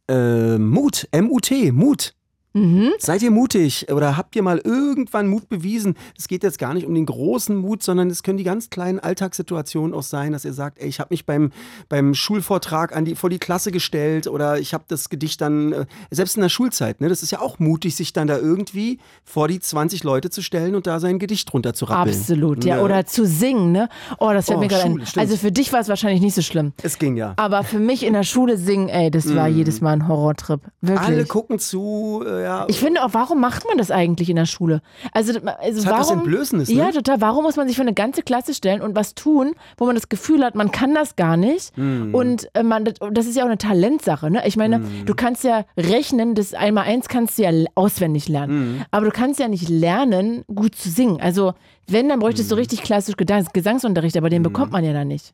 Äh, 0.09 0.57
Mut, 0.57 1.07
M-U-T, 1.11 1.71
Mut. 1.71 2.13
Mhm. 2.53 2.91
Seid 2.99 3.21
ihr 3.21 3.31
mutig 3.31 3.91
oder 3.91 4.17
habt 4.17 4.35
ihr 4.35 4.43
mal 4.43 4.59
irgendwann 4.63 5.27
Mut 5.27 5.49
bewiesen? 5.49 5.95
Es 6.17 6.27
geht 6.27 6.43
jetzt 6.43 6.59
gar 6.59 6.73
nicht 6.73 6.85
um 6.85 6.93
den 6.93 7.05
großen 7.05 7.55
Mut, 7.55 7.83
sondern 7.83 8.09
es 8.09 8.23
können 8.23 8.37
die 8.37 8.43
ganz 8.43 8.69
kleinen 8.69 8.99
Alltagssituationen 8.99 9.93
auch 9.93 10.03
sein, 10.03 10.31
dass 10.31 10.45
ihr 10.45 10.53
sagt, 10.53 10.79
ey, 10.79 10.87
ich 10.87 10.99
habe 10.99 11.09
mich 11.11 11.25
beim, 11.25 11.51
beim 11.89 12.13
Schulvortrag 12.13 12.95
an 12.95 13.05
die, 13.05 13.15
vor 13.15 13.29
die 13.29 13.39
Klasse 13.39 13.71
gestellt 13.71 14.27
oder 14.27 14.59
ich 14.59 14.73
habe 14.73 14.83
das 14.87 15.09
Gedicht 15.09 15.41
dann, 15.41 15.73
äh, 15.73 15.85
selbst 16.11 16.35
in 16.35 16.41
der 16.41 16.49
Schulzeit, 16.49 17.01
ne, 17.01 17.09
das 17.09 17.23
ist 17.23 17.31
ja 17.31 17.39
auch 17.41 17.59
mutig, 17.59 17.95
sich 17.95 18.13
dann 18.13 18.27
da 18.27 18.37
irgendwie 18.37 18.99
vor 19.23 19.47
die 19.47 19.59
20 19.59 20.03
Leute 20.03 20.29
zu 20.29 20.41
stellen 20.41 20.75
und 20.75 20.87
da 20.87 20.99
sein 20.99 21.19
Gedicht 21.19 21.51
drunter 21.51 21.73
zu 21.73 21.85
rappeln. 21.85 22.15
absolut, 22.15 22.63
ja. 22.65 22.77
Ne? 22.77 22.83
Oder 22.83 23.05
zu 23.05 23.25
singen, 23.25 23.71
ne? 23.71 23.89
Oh, 24.19 24.29
das 24.31 24.45
fällt 24.45 24.57
Oh, 24.57 24.61
mir 24.61 24.67
gerade 24.67 24.83
ein. 24.83 25.03
Also 25.15 25.37
für 25.37 25.51
dich 25.51 25.73
war 25.73 25.79
es 25.79 25.89
wahrscheinlich 25.89 26.21
nicht 26.21 26.35
so 26.35 26.41
schlimm. 26.41 26.73
Es 26.83 26.97
ging 26.99 27.15
ja. 27.17 27.33
Aber 27.37 27.63
für 27.63 27.79
mich 27.79 28.03
in 28.03 28.13
der 28.13 28.23
Schule 28.23 28.57
singen, 28.57 28.89
ey, 28.89 29.09
das 29.11 29.33
war 29.35 29.47
jedes 29.47 29.81
Mal 29.81 29.93
ein 29.93 30.07
Horrortrip. 30.07 30.61
Wirklich. 30.81 31.07
Alle 31.07 31.25
gucken 31.25 31.59
zu, 31.59 32.23
äh, 32.25 32.42
ja. 32.43 32.65
Ich 32.67 32.79
finde 32.79 33.03
auch, 33.03 33.09
warum 33.13 33.39
macht 33.39 33.65
man 33.67 33.77
das 33.77 33.89
eigentlich 33.91 34.29
in 34.29 34.35
der 34.35 34.45
Schule? 34.45 34.81
Also, 35.13 35.39
also 35.39 35.79
Es 35.79 35.85
hat 35.85 35.93
was 35.99 36.07
warum, 36.09 36.19
Entblößendes, 36.23 36.69
ne? 36.69 36.75
Ja, 36.75 36.91
total. 36.91 37.21
Warum 37.21 37.43
muss 37.43 37.55
man 37.55 37.67
sich 37.67 37.75
für 37.77 37.81
eine 37.81 37.93
ganze 37.93 38.21
Klasse 38.21 38.53
stellen 38.53 38.81
und 38.81 38.95
was 38.95 39.15
tun, 39.15 39.53
wo 39.77 39.85
man 39.85 39.95
das 39.95 40.09
Gefühl 40.09 40.43
hat, 40.43 40.55
man 40.55 40.71
kann 40.71 40.93
das 40.93 41.15
gar 41.15 41.37
nicht? 41.37 41.75
Mhm. 41.77 42.13
Und 42.13 42.47
äh, 42.53 42.63
man, 42.63 42.85
das- 42.85 42.95
das 43.11 43.25
ist 43.25 43.35
ja 43.37 43.43
auch 43.43 43.47
eine 43.47 43.57
Talentsache. 43.57 44.29
Ne? 44.29 44.45
Ich 44.45 44.57
meine, 44.57 44.79
Mhm. 44.79 45.05
du 45.05 45.15
kannst 45.15 45.43
ja 45.43 45.65
rechnen, 45.77 46.35
das 46.35 46.53
einmal 46.53 46.83
eins 46.85 47.07
kannst 47.07 47.37
du 47.39 47.43
ja 47.43 47.51
auswendig 47.75 48.27
lernen. 48.27 48.75
Mhm. 48.77 48.85
Aber 48.91 49.05
du 49.05 49.11
kannst 49.11 49.39
ja 49.39 49.47
nicht 49.47 49.69
lernen, 49.69 50.43
gut 50.53 50.75
zu 50.75 50.89
singen. 50.89 51.19
Also, 51.21 51.53
wenn, 51.87 52.09
dann 52.09 52.19
bräuchtest 52.19 52.51
du 52.51 52.55
richtig 52.55 52.81
klassisch 52.83 53.15
Gesangsunterricht, 53.17 54.17
aber 54.17 54.29
den 54.29 54.43
bekommt 54.43 54.71
man 54.71 54.83
ja 54.83 54.93
dann 54.93 55.07
nicht. 55.07 55.33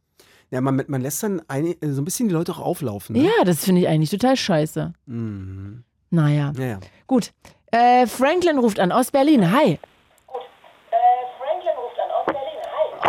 ja 0.51 0.61
man, 0.61 0.81
man 0.87 1.01
lässt 1.01 1.21
dann 1.21 1.41
eine, 1.47 1.69
äh, 1.81 1.91
so 1.91 2.01
ein 2.01 2.05
bisschen 2.05 2.27
die 2.27 2.33
Leute 2.33 2.51
auch 2.53 2.59
auflaufen. 2.59 3.15
Ne? 3.15 3.23
Ja, 3.25 3.43
das 3.45 3.63
finde 3.65 3.81
ich 3.81 3.87
eigentlich 3.87 4.09
total 4.09 4.35
scheiße. 4.35 4.93
Mhm. 5.05 5.83
Naja, 6.11 6.51
Ja, 6.57 6.65
ja. 6.65 6.77
gut. 7.07 7.31
Äh, 7.71 8.07
Franklin 8.07 8.57
ruft 8.57 8.79
an 8.79 8.91
aus 8.91 9.11
Berlin. 9.11 9.51
Hi. 9.51 9.79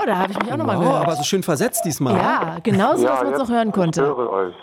Oh, 0.02 0.06
da 0.06 0.16
habe 0.18 0.32
ich 0.32 0.38
mich 0.38 0.52
auch 0.52 0.56
nochmal 0.56 0.76
Oh, 0.76 0.80
gehört. 0.80 1.02
aber 1.06 1.16
so 1.16 1.22
schön 1.24 1.42
versetzt 1.42 1.84
diesmal. 1.84 2.16
Ja, 2.16 2.56
genauso, 2.62 3.06
dass 3.06 3.22
man 3.22 3.32
es 3.34 3.40
auch 3.40 3.48
hören 3.48 3.72
konnte. 3.72 4.02
höre 4.02 4.30
euch. 4.30 4.54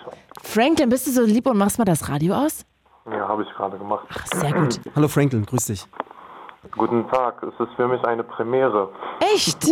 Franklin, 0.44 0.90
bist 0.90 1.06
du 1.08 1.12
so 1.12 1.22
lieb 1.24 1.46
und 1.48 1.58
machst 1.58 1.78
mal 1.78 1.86
das 1.86 2.08
Radio 2.10 2.34
aus? 2.36 2.66
Ja, 3.10 3.28
habe 3.28 3.44
ich 3.44 3.50
gerade 3.56 3.78
gemacht. 3.78 4.08
Ach, 4.10 4.26
sehr 4.28 4.52
gut. 4.54 4.80
Hallo 4.96 5.08
Franklin, 5.08 5.46
grüß 5.46 5.66
dich. 5.66 5.86
Guten 6.72 7.08
Tag, 7.10 7.42
es 7.44 7.54
ist 7.60 7.74
für 7.76 7.88
mich 7.88 8.04
eine 8.04 8.24
Premiere. 8.24 8.90
Echt? 9.34 9.68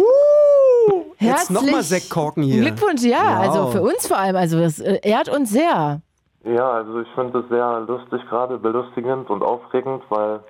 Jetzt 1.19 1.49
nochmal 1.51 1.83
Sektkorken 1.83 2.43
hier. 2.43 2.61
Glückwunsch, 2.61 3.01
ja. 3.03 3.39
Wow. 3.39 3.47
Also 3.47 3.71
für 3.71 3.81
uns 3.81 4.07
vor 4.07 4.17
allem. 4.17 4.35
Also 4.35 4.59
das 4.59 4.79
äh, 4.79 4.99
ehrt 5.03 5.29
uns 5.29 5.49
sehr. 5.49 6.01
Ja, 6.45 6.71
also 6.71 6.99
ich 6.99 7.07
finde 7.15 7.39
es 7.39 7.49
sehr 7.49 7.79
lustig 7.81 8.21
gerade, 8.29 8.57
belustigend 8.59 9.29
und 9.31 9.41
aufregend, 9.41 10.03
weil 10.09 10.41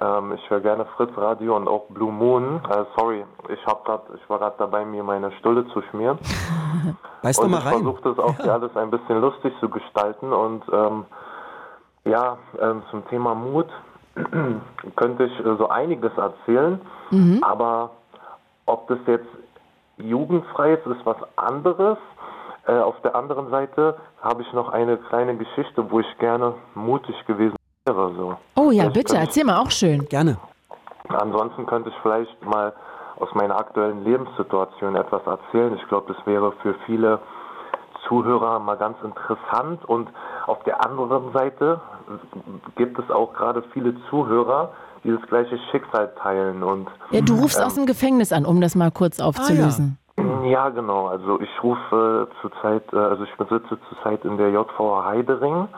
ähm, 0.00 0.32
ich 0.32 0.48
höre 0.48 0.60
gerne 0.60 0.86
Fritz 0.96 1.10
Radio 1.16 1.56
und 1.56 1.68
auch 1.68 1.84
Blue 1.90 2.10
Moon. 2.10 2.60
Äh, 2.70 2.84
sorry, 2.96 3.24
ich 3.48 3.66
hab 3.66 3.84
grad, 3.84 4.02
ich 4.14 4.30
war 4.30 4.38
gerade 4.38 4.56
dabei, 4.58 4.84
mir 4.84 5.04
meine 5.04 5.30
Stulle 5.32 5.66
zu 5.68 5.82
schmieren. 5.82 6.18
Doch 7.22 7.38
Und 7.38 7.50
mal 7.50 7.58
ich 7.58 7.64
rein. 7.66 7.72
versuche 7.74 8.02
das 8.02 8.18
auch 8.18 8.34
hier 8.36 8.52
alles 8.54 8.74
ein 8.76 8.90
bisschen 8.90 9.20
lustig 9.20 9.52
zu 9.60 9.68
gestalten. 9.68 10.32
Und 10.32 10.64
ähm, 10.72 11.04
ja, 12.06 12.38
ähm, 12.58 12.82
zum 12.90 13.06
Thema 13.08 13.34
Mut 13.34 13.68
könnte 14.96 15.24
ich 15.24 15.38
äh, 15.40 15.56
so 15.56 15.68
einiges 15.68 16.12
erzählen. 16.16 16.80
Aber 17.42 17.90
ob 18.66 18.86
das 18.88 18.98
jetzt 19.06 19.28
jugendfrei 19.98 20.74
ist, 20.74 20.86
ist 20.86 21.04
was 21.04 21.16
anderes. 21.36 21.98
Äh, 22.66 22.72
auf 22.78 23.00
der 23.02 23.14
anderen 23.16 23.50
Seite 23.50 23.96
habe 24.20 24.42
ich 24.42 24.52
noch 24.52 24.68
eine 24.70 24.96
kleine 24.96 25.36
Geschichte, 25.36 25.90
wo 25.90 26.00
ich 26.00 26.18
gerne 26.18 26.54
mutig 26.74 27.14
gewesen 27.26 27.56
wäre. 27.86 28.12
So. 28.16 28.36
Oh 28.56 28.70
ja, 28.70 28.82
Vielleicht 28.84 28.92
bitte, 28.94 29.16
erzähl 29.16 29.44
mal 29.44 29.58
auch 29.58 29.70
schön. 29.70 30.06
Gerne. 30.08 30.36
Ansonsten 31.08 31.66
könnte 31.66 31.88
ich 31.90 31.96
vielleicht 32.02 32.44
mal 32.44 32.72
aus 33.18 33.28
meiner 33.34 33.56
aktuellen 33.58 34.04
Lebenssituation 34.04 34.96
etwas 34.96 35.22
erzählen. 35.26 35.74
Ich 35.76 35.86
glaube, 35.88 36.12
das 36.14 36.26
wäre 36.26 36.52
für 36.62 36.74
viele 36.86 37.18
Zuhörer 38.08 38.58
mal 38.60 38.76
ganz 38.76 38.96
interessant. 39.02 39.84
Und 39.84 40.08
auf 40.46 40.62
der 40.64 40.84
anderen 40.84 41.32
Seite 41.32 41.80
gibt 42.76 42.98
es 42.98 43.10
auch 43.10 43.32
gerade 43.34 43.62
viele 43.72 43.94
Zuhörer, 44.08 44.72
die 45.04 45.10
das 45.10 45.22
gleiche 45.28 45.58
Schicksal 45.70 46.12
teilen. 46.22 46.62
Und 46.62 46.88
Ja, 47.10 47.20
du 47.20 47.34
rufst 47.34 47.60
aus 47.62 47.74
dem 47.74 47.86
Gefängnis 47.86 48.32
an, 48.32 48.44
um 48.46 48.60
das 48.60 48.74
mal 48.74 48.90
kurz 48.90 49.20
aufzulösen. 49.20 49.98
ja, 50.08 50.09
genau. 50.70 51.06
Also 51.06 51.40
ich 51.40 51.62
rufe 51.62 52.28
zurzeit, 52.40 52.92
äh, 52.92 52.96
also 52.96 53.24
ich 53.24 53.34
besitze 53.36 53.78
zurzeit 53.88 54.24
in 54.24 54.36
der 54.36 54.50
JVA 54.50 55.04
Heidering. 55.04 55.68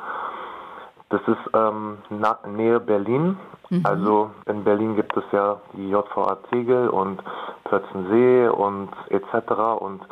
Das 1.11 1.21
ist 1.27 1.51
ähm, 1.55 1.99
na, 2.09 2.39
Nähe 2.47 2.81
Berlin. 2.81 3.37
Also 3.85 4.31
in 4.47 4.65
Berlin 4.65 4.97
gibt 4.97 5.17
es 5.17 5.25
ja 5.33 5.61
die 5.75 5.91
JVA 5.91 6.37
Tegel 6.51 6.89
und 6.89 7.23
Plötzensee 7.65 8.49
und 8.49 8.91
etc. 9.09 9.53
Und 9.79 10.03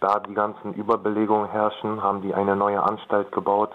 da 0.00 0.20
die 0.20 0.34
ganzen 0.34 0.74
Überbelegungen 0.74 1.48
herrschen, 1.48 2.02
haben 2.02 2.22
die 2.22 2.34
eine 2.34 2.56
neue 2.56 2.82
Anstalt 2.82 3.30
gebaut 3.32 3.70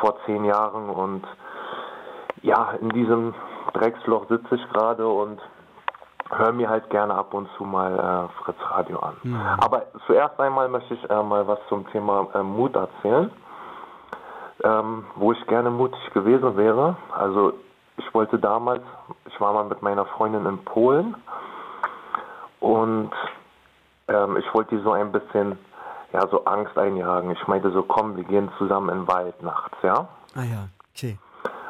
vor 0.00 0.16
zehn 0.26 0.44
Jahren. 0.44 0.90
Und 0.90 1.26
ja, 2.42 2.72
in 2.80 2.90
diesem 2.90 3.34
Drecksloch 3.72 4.28
sitze 4.28 4.54
ich 4.54 4.68
gerade 4.72 5.06
und 5.06 5.40
höre 6.30 6.52
mir 6.52 6.68
halt 6.68 6.90
gerne 6.90 7.14
ab 7.14 7.34
und 7.34 7.48
zu 7.56 7.64
mal 7.64 7.92
äh, 8.30 8.42
Fritz 8.42 8.58
Radio 8.70 8.98
an. 8.98 9.14
Aber 9.58 9.82
zuerst 10.06 10.38
einmal 10.40 10.68
möchte 10.68 10.94
ich 10.94 11.10
äh, 11.10 11.22
mal 11.22 11.46
was 11.46 11.58
zum 11.68 11.86
Thema 11.90 12.28
äh, 12.34 12.42
Mut 12.42 12.74
erzählen, 12.74 13.30
ähm, 14.64 15.04
wo 15.14 15.32
ich 15.32 15.46
gerne 15.46 15.70
mutig 15.70 16.00
gewesen 16.12 16.56
wäre. 16.56 16.96
Also 17.12 17.54
ich 17.98 18.14
wollte 18.14 18.38
damals, 18.38 18.82
ich 19.26 19.40
war 19.40 19.52
mal 19.52 19.64
mit 19.64 19.82
meiner 19.82 20.04
Freundin 20.06 20.46
in 20.46 20.58
Polen 20.64 21.14
und 22.60 23.12
ähm, 24.08 24.36
ich 24.36 24.54
wollte 24.54 24.76
die 24.76 24.82
so 24.82 24.92
ein 24.92 25.12
bisschen, 25.12 25.58
ja, 26.12 26.26
so 26.28 26.44
Angst 26.44 26.76
einjagen. 26.78 27.30
Ich 27.30 27.46
meinte 27.46 27.70
so, 27.70 27.82
komm, 27.82 28.16
wir 28.16 28.24
gehen 28.24 28.50
zusammen 28.58 28.90
in 28.90 28.98
den 29.02 29.08
Wald 29.08 29.42
nachts, 29.42 29.76
ja. 29.82 30.08
Ah 30.34 30.42
ja, 30.42 30.68
okay. 30.94 31.18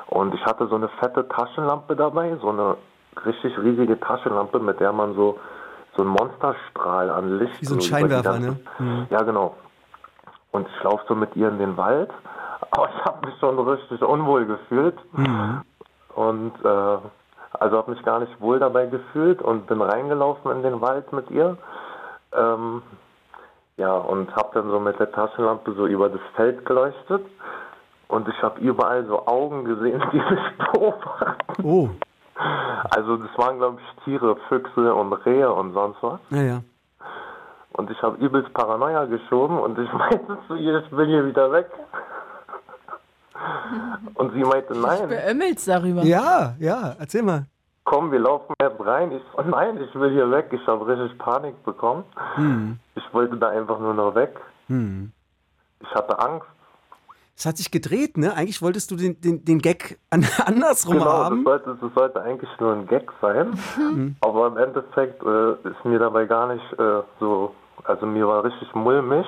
Und 0.08 0.34
ich 0.34 0.44
hatte 0.44 0.66
so 0.68 0.76
eine 0.76 0.88
fette 0.88 1.28
Taschenlampe 1.28 1.96
dabei, 1.96 2.36
so 2.36 2.50
eine 2.50 2.76
richtig 3.24 3.56
riesige 3.58 3.98
Taschenlampe, 4.00 4.58
mit 4.58 4.80
der 4.80 4.92
man 4.92 5.14
so 5.14 5.38
so 5.96 6.02
einen 6.02 6.10
Monsterstrahl 6.10 7.08
an 7.08 7.38
Licht. 7.38 7.58
Wie 7.62 7.64
so 7.66 7.76
ein 7.76 7.80
Scheinwerfer, 7.80 8.32
ganze- 8.32 8.48
ne? 8.50 8.56
Mhm. 8.78 9.06
Ja, 9.08 9.22
genau. 9.22 9.54
Und 10.50 10.66
ich 10.68 10.82
laufe 10.82 11.04
so 11.08 11.14
mit 11.14 11.34
ihr 11.36 11.48
in 11.48 11.58
den 11.58 11.76
Wald, 11.78 12.10
aber 12.70 12.88
ich 12.90 13.04
habe 13.04 13.26
mich 13.26 13.38
schon 13.38 13.58
richtig 13.58 14.02
unwohl 14.02 14.44
gefühlt. 14.44 14.96
Mhm. 15.12 15.62
Und 16.14 16.52
äh, 16.64 16.98
also 17.58 17.76
habe 17.78 17.90
mich 17.92 18.02
gar 18.04 18.20
nicht 18.20 18.38
wohl 18.40 18.58
dabei 18.58 18.86
gefühlt 18.86 19.40
und 19.40 19.66
bin 19.66 19.80
reingelaufen 19.80 20.50
in 20.52 20.62
den 20.62 20.80
Wald 20.82 21.10
mit 21.14 21.30
ihr. 21.30 21.56
Ähm, 22.34 22.82
ja, 23.78 23.92
und 23.94 24.34
habe 24.36 24.50
dann 24.54 24.70
so 24.70 24.78
mit 24.80 24.98
der 24.98 25.10
Taschenlampe 25.12 25.72
so 25.72 25.86
über 25.86 26.08
das 26.10 26.20
Feld 26.34 26.64
geleuchtet. 26.66 27.24
Und 28.08 28.28
ich 28.28 28.42
habe 28.42 28.60
überall 28.60 29.04
so 29.06 29.26
Augen 29.26 29.64
gesehen, 29.64 30.02
die 30.12 30.18
mich 30.18 30.72
beobachten. 30.72 31.62
Oh, 31.64 31.88
Also 32.90 33.16
das 33.16 33.30
waren, 33.38 33.58
glaube 33.58 33.78
ich, 33.80 34.04
Tiere, 34.04 34.36
Füchse 34.48 34.94
und 34.94 35.12
Rehe 35.24 35.50
und 35.52 35.72
sonst 35.72 36.02
was. 36.02 36.20
naja. 36.30 36.62
Und 37.72 37.90
ich 37.90 38.00
habe 38.02 38.16
übelst 38.24 38.52
Paranoia 38.54 39.04
geschoben 39.04 39.58
und 39.58 39.78
ich 39.78 39.92
meinte 40.04 40.38
zu 40.46 40.54
ihr, 40.54 40.78
ich 40.84 40.90
will 40.96 41.06
hier 41.06 41.26
wieder 41.26 41.52
weg. 41.52 41.66
Und 44.14 44.32
sie 44.32 44.40
meinte, 44.40 44.74
nein, 44.78 45.08
Beömmelst 45.08 45.68
darüber. 45.68 46.02
Ja, 46.02 46.54
ja, 46.58 46.94
erzähl 46.98 47.22
mal. 47.22 47.44
komm, 47.84 48.10
wir 48.10 48.18
laufen 48.18 48.54
jetzt 48.62 48.80
rein. 48.80 49.12
Ich 49.12 49.22
so, 49.36 49.42
nein, 49.42 49.78
ich 49.80 49.94
will 49.94 50.10
hier 50.10 50.30
weg. 50.30 50.46
Ich 50.52 50.66
habe 50.66 50.86
richtig 50.86 51.18
Panik 51.18 51.62
bekommen. 51.64 52.04
Ich 52.94 53.04
wollte 53.14 53.36
da 53.36 53.48
einfach 53.50 53.78
nur 53.78 53.92
noch 53.94 54.14
weg. 54.14 54.40
Ich 54.68 55.94
hatte 55.94 56.18
Angst. 56.18 56.46
Es 57.38 57.44
hat 57.44 57.58
sich 57.58 57.70
gedreht, 57.70 58.16
ne? 58.16 58.34
Eigentlich 58.34 58.62
wolltest 58.62 58.90
du 58.90 58.96
den, 58.96 59.20
den, 59.20 59.44
den 59.44 59.58
Gag 59.58 59.98
an, 60.10 60.26
andersrum 60.46 60.94
Genau, 60.94 61.04
das 61.04 61.14
haben. 61.24 61.44
sollte, 61.44 61.78
das 61.80 61.94
sollte 61.94 62.22
eigentlich 62.22 62.50
nur 62.58 62.72
ein 62.72 62.86
Gag 62.86 63.10
sein. 63.20 63.58
Aber 64.22 64.46
im 64.46 64.56
Endeffekt 64.56 65.22
äh, 65.22 65.52
ist 65.68 65.84
mir 65.84 65.98
dabei 65.98 66.24
gar 66.24 66.52
nicht 66.54 66.64
äh, 66.78 67.02
so, 67.20 67.54
also 67.84 68.06
mir 68.06 68.26
war 68.26 68.42
richtig 68.44 68.74
mulmig. 68.74 69.26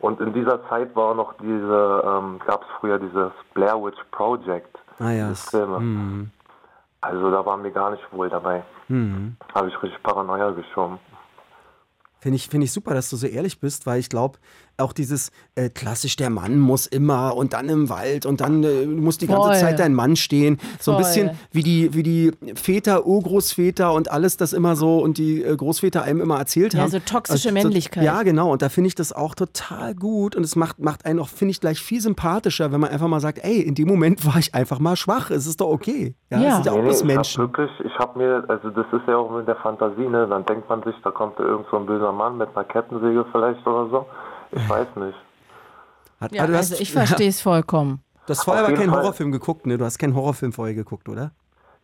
Und 0.00 0.20
in 0.20 0.32
dieser 0.32 0.60
Zeit 0.68 0.94
war 0.94 1.14
noch 1.14 1.32
diese, 1.38 2.02
ähm, 2.06 2.38
gab 2.46 2.62
es 2.62 2.68
früher 2.78 2.98
dieses 2.98 3.32
Blair 3.54 3.74
Witch 3.82 3.98
Project. 4.12 4.78
Ah 5.00 5.10
ja. 5.10 5.32
Filme. 5.34 6.30
Also 7.00 7.30
da 7.30 7.44
war 7.46 7.56
mir 7.56 7.70
gar 7.72 7.90
nicht 7.92 8.02
wohl 8.12 8.28
dabei. 8.28 8.62
Habe 8.88 9.68
ich 9.68 9.82
richtig 9.82 10.02
Paranoia 10.02 10.50
geschoben. 10.50 10.98
Finde 12.20 12.36
ich, 12.36 12.48
find 12.48 12.64
ich 12.64 12.72
super, 12.72 12.94
dass 12.94 13.10
du 13.10 13.16
so 13.16 13.26
ehrlich 13.28 13.60
bist, 13.60 13.86
weil 13.86 14.00
ich 14.00 14.08
glaube, 14.08 14.38
auch 14.78 14.92
dieses 14.92 15.30
äh, 15.56 15.68
klassisch, 15.68 16.16
der 16.16 16.30
Mann 16.30 16.58
muss 16.58 16.86
immer 16.86 17.36
und 17.36 17.52
dann 17.52 17.68
im 17.68 17.88
Wald 17.88 18.26
und 18.26 18.40
dann 18.40 18.62
äh, 18.62 18.86
muss 18.86 19.18
die 19.18 19.26
ganze 19.26 19.48
Voll. 19.48 19.54
Zeit 19.56 19.78
dein 19.78 19.94
Mann 19.94 20.16
stehen. 20.16 20.58
So 20.80 20.92
ein 20.92 20.96
Voll. 20.96 21.04
bisschen 21.04 21.30
wie 21.52 21.62
die, 21.62 21.94
wie 21.94 22.02
die 22.02 22.32
Väter, 22.54 23.06
Urgroßväter 23.06 23.92
und 23.92 24.10
alles 24.10 24.36
das 24.36 24.52
immer 24.52 24.76
so 24.76 24.98
und 24.98 25.18
die 25.18 25.42
äh, 25.42 25.56
Großväter 25.56 26.02
einem 26.02 26.20
immer 26.20 26.38
erzählt 26.38 26.74
Ja, 26.74 26.82
haben. 26.82 26.90
so 26.90 26.98
toxische 27.00 27.48
so- 27.48 27.54
Männlichkeit. 27.54 28.04
Ja, 28.04 28.22
genau. 28.22 28.52
Und 28.52 28.62
da 28.62 28.68
finde 28.68 28.88
ich 28.88 28.94
das 28.94 29.12
auch 29.12 29.34
total 29.34 29.94
gut 29.94 30.36
und 30.36 30.44
es 30.44 30.56
macht, 30.56 30.78
macht 30.78 31.04
einen 31.06 31.18
auch, 31.18 31.28
finde 31.28 31.50
ich, 31.50 31.60
gleich 31.60 31.80
viel 31.80 32.00
sympathischer, 32.00 32.72
wenn 32.72 32.80
man 32.80 32.90
einfach 32.90 33.08
mal 33.08 33.20
sagt, 33.20 33.40
ey, 33.44 33.60
in 33.60 33.74
dem 33.74 33.88
Moment 33.88 34.24
war 34.26 34.36
ich 34.38 34.54
einfach 34.54 34.78
mal 34.78 34.96
schwach. 34.96 35.30
Es 35.30 35.46
ist 35.46 35.60
doch 35.60 35.68
okay. 35.68 36.14
Ja, 36.30 36.38
Ja. 36.40 36.48
es 36.48 36.54
sind 36.56 36.66
ja 36.66 36.72
auch 36.72 36.80
bloß 36.82 37.00
ich 37.00 37.06
Menschen. 37.06 37.40
wirklich, 37.42 37.70
ich 37.84 37.98
habe 37.98 38.18
mir, 38.18 38.44
also 38.48 38.70
das 38.70 38.86
ist 38.92 39.02
ja 39.08 39.16
auch 39.16 39.30
mit 39.36 39.48
der 39.48 39.56
Fantasie, 39.56 40.08
ne? 40.08 40.26
Dann 40.28 40.44
denkt 40.46 40.68
man 40.68 40.82
sich, 40.84 40.94
da 41.02 41.10
kommt 41.10 41.38
irgend 41.38 41.66
so 41.70 41.76
ein 41.78 41.86
böser 41.86 42.12
Mann 42.12 42.36
mit 42.38 42.48
einer 42.54 42.64
Kettensäge 42.64 43.24
vielleicht 43.32 43.66
oder 43.66 43.88
so. 43.90 44.06
Ich 44.52 44.68
weiß 44.68 44.88
nicht. 44.96 45.18
Hat, 46.20 46.32
Ja, 46.32 46.42
also 46.42 46.54
hast, 46.54 46.80
ich 46.80 46.92
verstehe 46.92 47.28
es 47.28 47.40
vollkommen. 47.42 48.02
Du 48.26 48.32
hast 48.32 48.44
vorher 48.44 48.64
aber 48.64 48.74
keinen 48.74 48.90
Fall. 48.90 49.00
Horrorfilm 49.00 49.32
geguckt, 49.32 49.66
ne? 49.66 49.78
Du 49.78 49.84
hast 49.84 49.98
keinen 49.98 50.14
Horrorfilm 50.14 50.52
vorher 50.52 50.74
geguckt, 50.74 51.08
oder? 51.08 51.30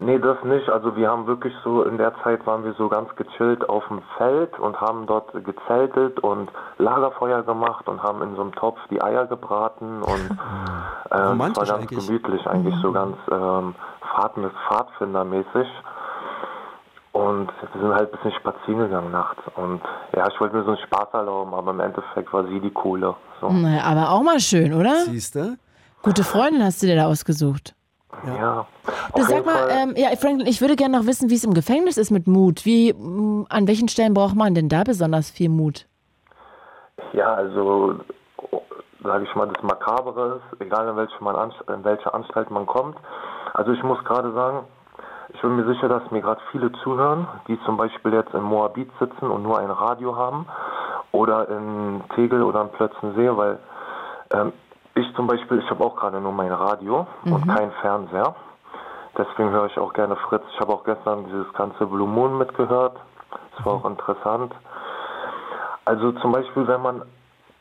Nee, 0.00 0.18
das 0.18 0.42
nicht. 0.44 0.68
Also 0.68 0.96
wir 0.96 1.08
haben 1.08 1.26
wirklich 1.26 1.54
so, 1.62 1.84
in 1.84 1.96
der 1.98 2.12
Zeit 2.22 2.44
waren 2.46 2.64
wir 2.64 2.74
so 2.74 2.88
ganz 2.88 3.14
gechillt 3.16 3.68
auf 3.68 3.86
dem 3.88 4.02
Feld 4.18 4.58
und 4.58 4.80
haben 4.80 5.06
dort 5.06 5.32
gezeltet 5.44 6.18
und 6.20 6.50
Lagerfeuer 6.78 7.42
gemacht 7.44 7.88
und 7.88 8.02
haben 8.02 8.20
in 8.22 8.34
so 8.34 8.42
einem 8.42 8.52
Topf 8.52 8.78
die 8.90 9.00
Eier 9.00 9.26
gebraten 9.26 10.02
und 10.02 10.30
ähm, 10.30 10.36
es 11.08 11.10
war 11.10 11.28
Romantisch 11.30 11.68
ganz 11.68 11.82
eigentlich. 11.82 12.06
gemütlich, 12.06 12.46
eigentlich 12.46 12.74
so 12.82 12.92
ganz 12.92 13.16
ähm, 13.30 13.74
Pfad 14.00 14.32
Pfadfindermäßig. 14.68 15.68
Und 17.14 17.46
wir 17.46 17.80
sind 17.80 17.94
halt 17.94 18.12
ein 18.12 18.18
bisschen 18.18 18.40
spazieren 18.40 18.80
gegangen 18.80 19.12
nachts. 19.12 19.40
Und 19.54 19.80
ja, 20.16 20.26
ich 20.28 20.40
wollte 20.40 20.56
mir 20.56 20.64
so 20.64 20.70
einen 20.72 20.80
Spaß 20.84 21.08
erlauben, 21.12 21.54
aber 21.54 21.70
im 21.70 21.78
Endeffekt 21.78 22.32
war 22.32 22.44
sie 22.48 22.58
die 22.58 22.72
Coole. 22.72 23.14
So. 23.40 23.50
Naja, 23.50 23.84
aber 23.84 24.10
auch 24.10 24.22
mal 24.24 24.40
schön, 24.40 24.74
oder? 24.74 24.96
Siehst 25.04 25.36
du? 25.36 25.56
Gute 26.02 26.24
Freundin 26.24 26.64
hast 26.64 26.82
du 26.82 26.88
dir 26.88 26.96
da 26.96 27.06
ausgesucht. 27.06 27.76
Ja. 28.26 28.66
Du 29.14 29.22
Auf 29.22 29.28
sag 29.28 29.46
mal, 29.46 29.68
ähm, 29.70 29.94
ja, 29.96 30.08
Franklin, 30.16 30.48
ich 30.48 30.60
würde 30.60 30.74
gerne 30.74 30.98
noch 30.98 31.06
wissen, 31.06 31.30
wie 31.30 31.36
es 31.36 31.44
im 31.44 31.54
Gefängnis 31.54 31.98
ist 31.98 32.10
mit 32.10 32.26
Mut. 32.26 32.64
Wie, 32.64 32.90
m, 32.90 33.46
an 33.48 33.68
welchen 33.68 33.86
Stellen 33.86 34.12
braucht 34.12 34.34
man 34.34 34.56
denn 34.56 34.68
da 34.68 34.82
besonders 34.82 35.30
viel 35.30 35.50
Mut? 35.50 35.86
Ja, 37.12 37.32
also 37.32 38.00
sage 39.04 39.24
ich 39.24 39.34
mal, 39.36 39.46
das 39.46 39.62
Makabere 39.62 40.40
ist, 40.40 40.60
egal 40.60 40.88
in 40.88 40.96
welche, 40.96 41.22
man 41.22 41.52
in 41.68 41.84
welche 41.84 42.12
Anstalt 42.12 42.50
man 42.50 42.66
kommt. 42.66 42.96
Also 43.52 43.70
ich 43.70 43.82
muss 43.84 44.02
gerade 44.04 44.32
sagen, 44.32 44.66
bin 45.44 45.56
mir 45.56 45.66
sicher, 45.66 45.88
dass 45.88 46.10
mir 46.10 46.22
gerade 46.22 46.40
viele 46.50 46.72
zuhören, 46.82 47.28
die 47.48 47.60
zum 47.66 47.76
Beispiel 47.76 48.14
jetzt 48.14 48.32
in 48.32 48.40
Moabit 48.40 48.90
sitzen 48.98 49.30
und 49.30 49.42
nur 49.42 49.58
ein 49.58 49.70
Radio 49.70 50.16
haben 50.16 50.46
oder 51.12 51.50
in 51.50 52.02
Tegel 52.14 52.42
oder 52.42 52.62
in 52.62 52.70
Plötzensee, 52.70 53.28
weil 53.36 53.58
ähm, 54.32 54.54
ich 54.94 55.04
zum 55.14 55.26
Beispiel, 55.26 55.58
ich 55.58 55.68
habe 55.68 55.84
auch 55.84 55.96
gerade 55.96 56.18
nur 56.18 56.32
mein 56.32 56.50
Radio 56.50 57.06
und 57.26 57.46
kein 57.46 57.70
Fernseher. 57.82 58.34
Deswegen 59.18 59.50
höre 59.50 59.66
ich 59.66 59.78
auch 59.78 59.92
gerne 59.92 60.16
Fritz. 60.16 60.44
Ich 60.54 60.60
habe 60.60 60.72
auch 60.72 60.82
gestern 60.84 61.26
dieses 61.26 61.52
ganze 61.52 61.84
Blue 61.86 62.08
Moon 62.08 62.38
mitgehört. 62.38 62.96
Das 63.54 63.66
war 63.66 63.74
auch 63.74 63.84
interessant. 63.84 64.54
Also 65.84 66.12
zum 66.12 66.32
Beispiel, 66.32 66.66
wenn 66.66 66.80
man 66.80 67.02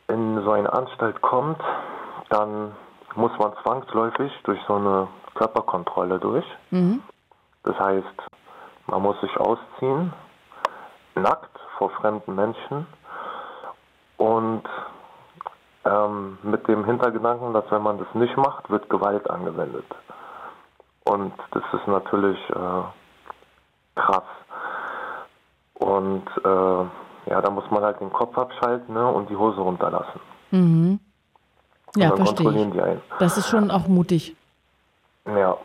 in 0.08 0.42
so 0.42 0.52
eine 0.52 0.72
Anstalt 0.72 1.20
kommt, 1.20 1.60
dann 2.30 2.72
muss 3.14 3.32
man 3.38 3.52
zwangsläufig 3.62 4.32
durch 4.44 4.60
so 4.66 4.76
eine 4.76 5.06
Körperkontrolle 5.34 6.18
durch. 6.18 6.46
Das 7.64 7.78
heißt, 7.78 8.22
man 8.86 9.02
muss 9.02 9.20
sich 9.20 9.36
ausziehen, 9.38 10.12
nackt 11.14 11.58
vor 11.78 11.90
fremden 11.90 12.34
Menschen 12.34 12.86
und 14.16 14.62
ähm, 15.84 16.38
mit 16.42 16.66
dem 16.68 16.84
Hintergedanken, 16.84 17.52
dass 17.52 17.64
wenn 17.70 17.82
man 17.82 17.98
das 17.98 18.08
nicht 18.14 18.36
macht, 18.36 18.70
wird 18.70 18.88
Gewalt 18.88 19.28
angewendet. 19.30 19.86
Und 21.04 21.32
das 21.50 21.62
ist 21.72 21.86
natürlich 21.86 22.38
äh, 22.50 22.82
krass. 23.94 24.24
Und 25.74 26.24
äh, 26.44 27.30
ja, 27.30 27.40
da 27.40 27.50
muss 27.50 27.70
man 27.70 27.82
halt 27.82 28.00
den 28.00 28.12
Kopf 28.12 28.36
abschalten 28.36 28.94
ne, 28.94 29.06
und 29.06 29.28
die 29.28 29.36
Hose 29.36 29.60
runterlassen. 29.60 30.20
Ja, 31.96 32.10
und 32.10 32.18
dann 32.18 32.26
verstehe 32.26 32.50
ich. 32.50 32.72
die 32.72 32.80
einen. 32.80 33.02
Das 33.18 33.36
ist 33.36 33.48
schon 33.48 33.70
auch 33.70 33.86
mutig. 33.86 34.36
Ja. 35.26 35.56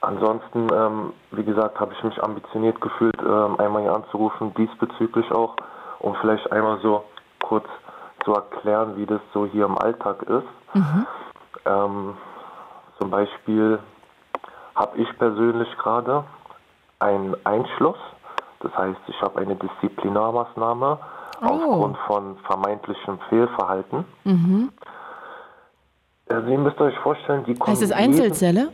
Ansonsten, 0.00 0.68
ähm, 0.72 1.12
wie 1.32 1.42
gesagt, 1.42 1.80
habe 1.80 1.92
ich 1.92 2.02
mich 2.04 2.22
ambitioniert 2.22 2.80
gefühlt, 2.80 3.16
ähm, 3.20 3.58
einmal 3.58 3.82
hier 3.82 3.94
anzurufen, 3.94 4.54
diesbezüglich 4.54 5.30
auch, 5.32 5.56
um 5.98 6.14
vielleicht 6.20 6.50
einmal 6.52 6.78
so 6.80 7.04
kurz 7.42 7.66
zu 8.24 8.32
erklären, 8.32 8.96
wie 8.96 9.06
das 9.06 9.20
so 9.34 9.46
hier 9.46 9.64
im 9.64 9.76
Alltag 9.78 10.22
ist. 10.22 10.46
Ähm, 11.66 12.16
zum 12.98 13.10
Beispiel 13.10 13.78
habe 14.74 14.98
ich 14.98 15.18
persönlich 15.18 15.68
gerade 15.78 16.24
einen 17.00 17.34
Einschluss. 17.44 17.98
Das 18.60 18.76
heißt, 18.76 19.00
ich 19.08 19.20
habe 19.20 19.40
eine 19.40 19.56
Disziplinarmaßnahme 19.56 20.98
aufgrund 21.40 21.96
von 22.06 22.36
vermeintlichem 22.44 23.18
Fehlverhalten. 23.28 24.04
Also 26.28 26.48
ihr 26.48 26.58
müsst 26.58 26.80
euch 26.80 26.96
vorstellen, 26.98 27.44
die 27.44 27.54
kommen 27.54 27.72
Heißt 27.72 27.82
es 27.82 27.92
Einzelzelle? 27.92 28.68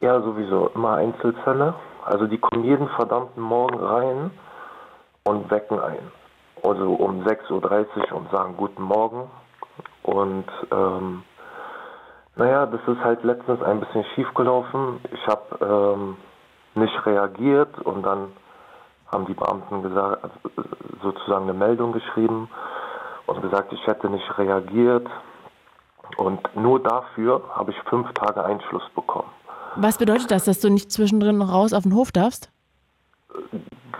Ja, 0.00 0.20
sowieso. 0.20 0.70
Immer 0.74 0.94
Einzelzelle. 0.94 1.74
Also 2.04 2.26
die 2.26 2.38
kommen 2.38 2.64
jeden 2.64 2.88
verdammten 2.90 3.42
Morgen 3.42 3.78
rein 3.78 4.30
und 5.24 5.50
wecken 5.50 5.80
ein. 5.80 6.12
Also 6.62 6.94
um 6.94 7.22
6.30 7.24 7.50
Uhr 7.50 8.16
und 8.16 8.30
sagen 8.30 8.56
Guten 8.56 8.82
Morgen. 8.82 9.30
Und 10.02 10.46
ähm, 10.70 11.22
naja, 12.36 12.66
das 12.66 12.80
ist 12.86 13.02
halt 13.02 13.24
letztens 13.24 13.62
ein 13.62 13.80
bisschen 13.80 14.04
schief 14.14 14.32
gelaufen. 14.34 15.00
Ich 15.12 15.26
habe 15.26 15.58
ähm, 15.60 16.16
nicht 16.74 17.04
reagiert 17.04 17.78
und 17.80 18.04
dann 18.04 18.32
haben 19.10 19.26
die 19.26 19.34
Beamten 19.34 19.82
gesagt, 19.82 20.30
sozusagen 21.02 21.44
eine 21.44 21.54
Meldung 21.54 21.92
geschrieben 21.92 22.48
und 23.26 23.42
gesagt, 23.42 23.72
ich 23.72 23.86
hätte 23.86 24.08
nicht 24.08 24.38
reagiert. 24.38 25.06
Und 26.16 26.56
nur 26.56 26.80
dafür 26.80 27.42
habe 27.54 27.72
ich 27.72 27.78
fünf 27.88 28.12
Tage 28.14 28.44
Einschluss 28.44 28.88
bekommen. 28.94 29.30
Was 29.80 29.96
bedeutet 29.96 30.32
das, 30.32 30.44
dass 30.44 30.58
du 30.58 30.70
nicht 30.70 30.90
zwischendrin 30.90 31.38
noch 31.38 31.52
raus 31.52 31.72
auf 31.72 31.84
den 31.84 31.94
Hof 31.94 32.10
darfst? 32.10 32.50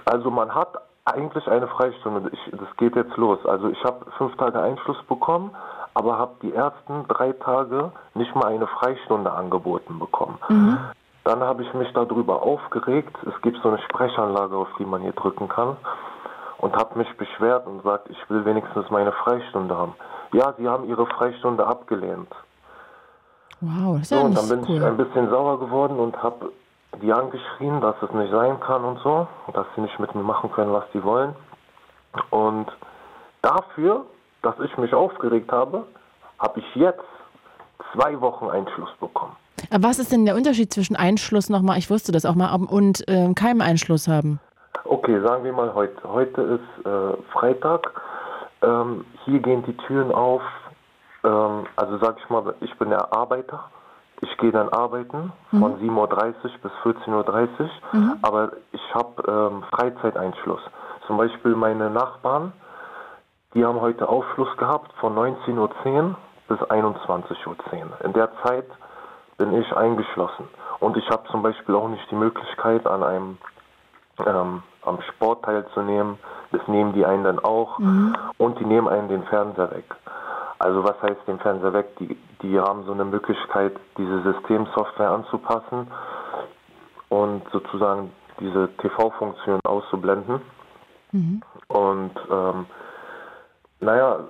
Also 0.07 0.29
man 0.29 0.53
hat 0.53 0.77
eigentlich 1.05 1.47
eine 1.47 1.69
Freistunde. 1.69 2.31
Ich, 2.33 2.51
das 2.51 2.77
geht 2.79 2.97
jetzt 2.97 3.17
los. 3.17 3.39
Also 3.47 3.69
ich 3.69 3.83
habe 3.85 4.05
fünf 4.19 4.37
Tage 4.39 4.61
Einschluss 4.61 5.01
bekommen, 5.09 5.53
aber 5.95 6.19
habe 6.19 6.35
die 6.43 6.53
ersten 6.53 7.07
drei 7.07 7.33
Tage 7.33 7.93
nicht 8.15 8.35
mal 8.35 8.47
eine 8.47 8.67
Freistunde 8.67 9.31
angeboten 9.33 10.01
bekommen. 10.01 10.39
Dann 11.23 11.41
habe 11.41 11.63
ich 11.63 11.73
mich 11.75 11.93
darüber 11.93 12.43
aufgeregt. 12.43 13.17
Es 13.25 13.41
gibt 13.43 13.63
so 13.63 13.69
eine 13.69 13.79
Sprechanlage, 13.83 14.57
auf 14.57 14.69
die 14.81 14.85
man 14.85 15.03
hier 15.03 15.13
drücken 15.13 15.49
kann. 15.49 15.77
Und 16.59 16.75
habe 16.75 16.99
mich 16.99 17.17
beschwert 17.17 17.69
und 17.69 17.79
gesagt, 17.83 18.11
ich 18.11 18.19
will 18.29 18.45
wenigstens 18.45 18.91
meine 18.91 19.13
Freistunde 19.13 19.77
haben. 19.77 19.95
Ja, 20.33 20.55
sie 20.59 20.69
haben 20.69 20.89
ihre 20.89 21.07
Freistunde 21.07 21.65
abgelehnt. 21.65 22.35
Wow, 23.61 23.95
das 23.99 24.03
ist 24.03 24.09
So, 24.11 24.15
ja 24.17 24.21
und 24.23 24.31
nicht 24.31 24.43
dann 24.43 24.49
bin 24.49 24.63
ich 24.63 24.69
cool. 24.71 24.85
ein 24.85 24.97
bisschen 24.97 25.31
sauer 25.31 25.59
geworden 25.61 25.99
und 25.99 26.23
habe 26.23 26.53
die 27.03 27.13
angeschrien, 27.13 27.81
dass 27.81 27.97
es 28.03 28.11
nicht 28.13 28.31
sein 28.31 28.59
kann 28.61 28.85
und 28.85 28.99
so, 29.01 29.27
dass 29.53 29.67
sie 29.75 29.83
nicht 29.83 29.99
mit 29.99 30.15
mir 30.15 30.23
machen 30.23 30.51
können, 30.53 30.73
was 30.73 30.85
sie 30.93 31.03
wollen. 31.05 31.35
Und 32.31 32.67
dafür, 33.43 34.05
dass 34.43 34.55
ich 34.61 34.77
mich 34.79 34.95
aufgeregt 34.95 35.51
habe, 35.53 35.85
habe 36.39 36.61
ich 36.61 36.75
jetzt 36.75 37.03
zwei 37.93 38.21
Wochen 38.21 38.49
Einschluss 38.49 38.91
bekommen. 39.01 39.37
Aber 39.71 39.85
was 39.89 39.99
ist 39.99 40.13
denn 40.13 40.25
der 40.25 40.37
Unterschied 40.37 40.73
zwischen 40.73 40.97
Einschluss 40.97 41.51
nochmal, 41.51 41.79
ich 41.79 41.91
wusste 41.91 42.13
das 42.13 42.25
auch 42.25 42.35
mal, 42.35 42.55
und 42.55 43.05
ähm, 43.09 43.35
keinem 43.35 43.61
Einschluss 43.61 44.09
haben? 44.09 44.41
Okay, 44.85 45.21
sagen 45.21 45.45
wir 45.45 45.53
mal 45.53 45.75
heute. 45.75 45.97
Heute 46.05 46.41
ist 46.43 46.87
äh, 46.87 47.17
Freitag. 47.33 47.91
Ähm, 48.63 49.05
hier 49.25 49.41
gehen 49.41 49.63
die 49.67 49.77
Türen 49.77 50.11
auf. 50.13 50.43
Ähm, 51.25 51.67
also 51.77 51.99
sag 51.99 52.19
ich 52.19 52.31
mal, 52.31 52.55
ich 52.61 52.77
bin 52.79 52.91
der 52.91 53.13
Arbeiter. 53.13 53.71
Ich 54.21 54.37
gehe 54.39 54.51
dann 54.51 54.69
arbeiten 54.71 55.33
von 55.51 55.79
7.30 55.81 55.95
Uhr 55.95 56.33
bis 56.63 56.73
14.30 56.83 57.61
Uhr. 57.61 58.17
Aber 58.23 58.53
ich 58.73 58.95
habe 58.95 59.23
ähm, 59.29 59.63
Freizeiteinschluss. 59.71 60.61
Zum 61.07 61.17
Beispiel 61.17 61.55
meine 61.55 61.89
Nachbarn, 61.89 62.53
die 63.55 63.65
haben 63.65 63.81
heute 63.81 64.09
Aufschluss 64.09 64.55
gehabt 64.57 64.93
von 65.01 65.15
19.10 65.15 65.57
Uhr 65.57 66.17
bis 66.49 66.59
21.10 66.59 67.47
Uhr. 67.47 68.05
In 68.05 68.13
der 68.13 68.31
Zeit 68.43 68.67
bin 69.37 69.55
ich 69.55 69.73
eingeschlossen. 69.77 70.49
Und 70.81 70.97
ich 70.97 71.09
habe 71.11 71.29
zum 71.31 71.43
Beispiel 71.43 71.75
auch 71.75 71.89
nicht 71.89 72.11
die 72.11 72.17
Möglichkeit, 72.17 72.87
an 72.87 73.03
einem 73.05 73.39
ähm, 74.27 74.63
am 74.83 75.01
Sport 75.03 75.45
teilzunehmen. 75.45 76.19
Das 76.51 76.67
nehmen 76.67 76.93
die 76.93 77.05
einen 77.05 77.25
dann 77.25 77.39
auch. 77.39 77.79
Und 78.39 78.59
die 78.59 78.65
nehmen 78.65 78.89
einen 78.89 79.09
den 79.09 79.23
Fernseher 79.25 79.71
weg. 79.71 79.85
Also 80.59 80.83
was 80.83 81.01
heißt 81.03 81.21
den 81.27 81.39
Fernseher 81.39 81.73
weg? 81.73 81.97
Die, 81.99 82.17
die 82.43 82.59
haben 82.59 82.85
so 82.85 82.93
eine 82.93 83.05
Möglichkeit, 83.05 83.75
diese 83.97 84.23
Systemsoftware 84.23 85.11
anzupassen 85.11 85.87
und 87.09 87.43
sozusagen 87.53 88.11
diese 88.41 88.69
TV-Funktion 88.79 89.61
auszublenden. 89.65 90.41
Und 91.69 92.13
ähm, 92.31 92.67
naja, 93.81 94.21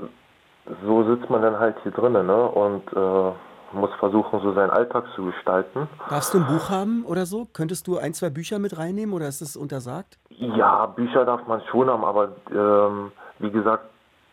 so 0.84 1.04
sitzt 1.04 1.30
man 1.30 1.42
dann 1.42 1.58
halt 1.58 1.76
hier 1.82 1.92
drinnen 1.92 2.26
ne? 2.26 2.44
und 2.48 2.82
äh, 2.92 3.32
muss 3.72 3.90
versuchen, 3.98 4.40
so 4.40 4.52
seinen 4.52 4.70
Alltag 4.70 5.04
zu 5.14 5.26
gestalten. 5.26 5.88
Darfst 6.08 6.32
du 6.32 6.38
ein 6.38 6.46
Buch 6.46 6.70
haben 6.70 7.04
oder 7.04 7.26
so? 7.26 7.46
Könntest 7.52 7.86
du 7.86 7.98
ein, 7.98 8.14
zwei 8.14 8.30
Bücher 8.30 8.58
mit 8.58 8.78
reinnehmen 8.78 9.14
oder 9.14 9.28
ist 9.28 9.40
das 9.40 9.56
untersagt? 9.56 10.18
Ja, 10.30 10.86
Bücher 10.86 11.24
darf 11.24 11.46
man 11.46 11.60
schon 11.70 11.90
haben, 11.90 12.04
aber 12.04 12.32
ähm, 12.50 13.12
wie 13.38 13.50
gesagt, 13.50 13.84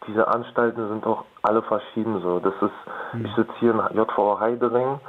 diese 0.07 0.27
Anstalten 0.27 0.87
sind 0.89 1.05
auch 1.05 1.23
alle 1.41 1.61
verschieden 1.63 2.21
so. 2.21 2.39
Das 2.39 2.53
ist, 2.61 3.23
ich 3.25 3.35
sitze 3.35 3.51
hier 3.59 3.71
in 3.71 3.97
JVA 3.97 4.39
Heidering. 4.39 4.99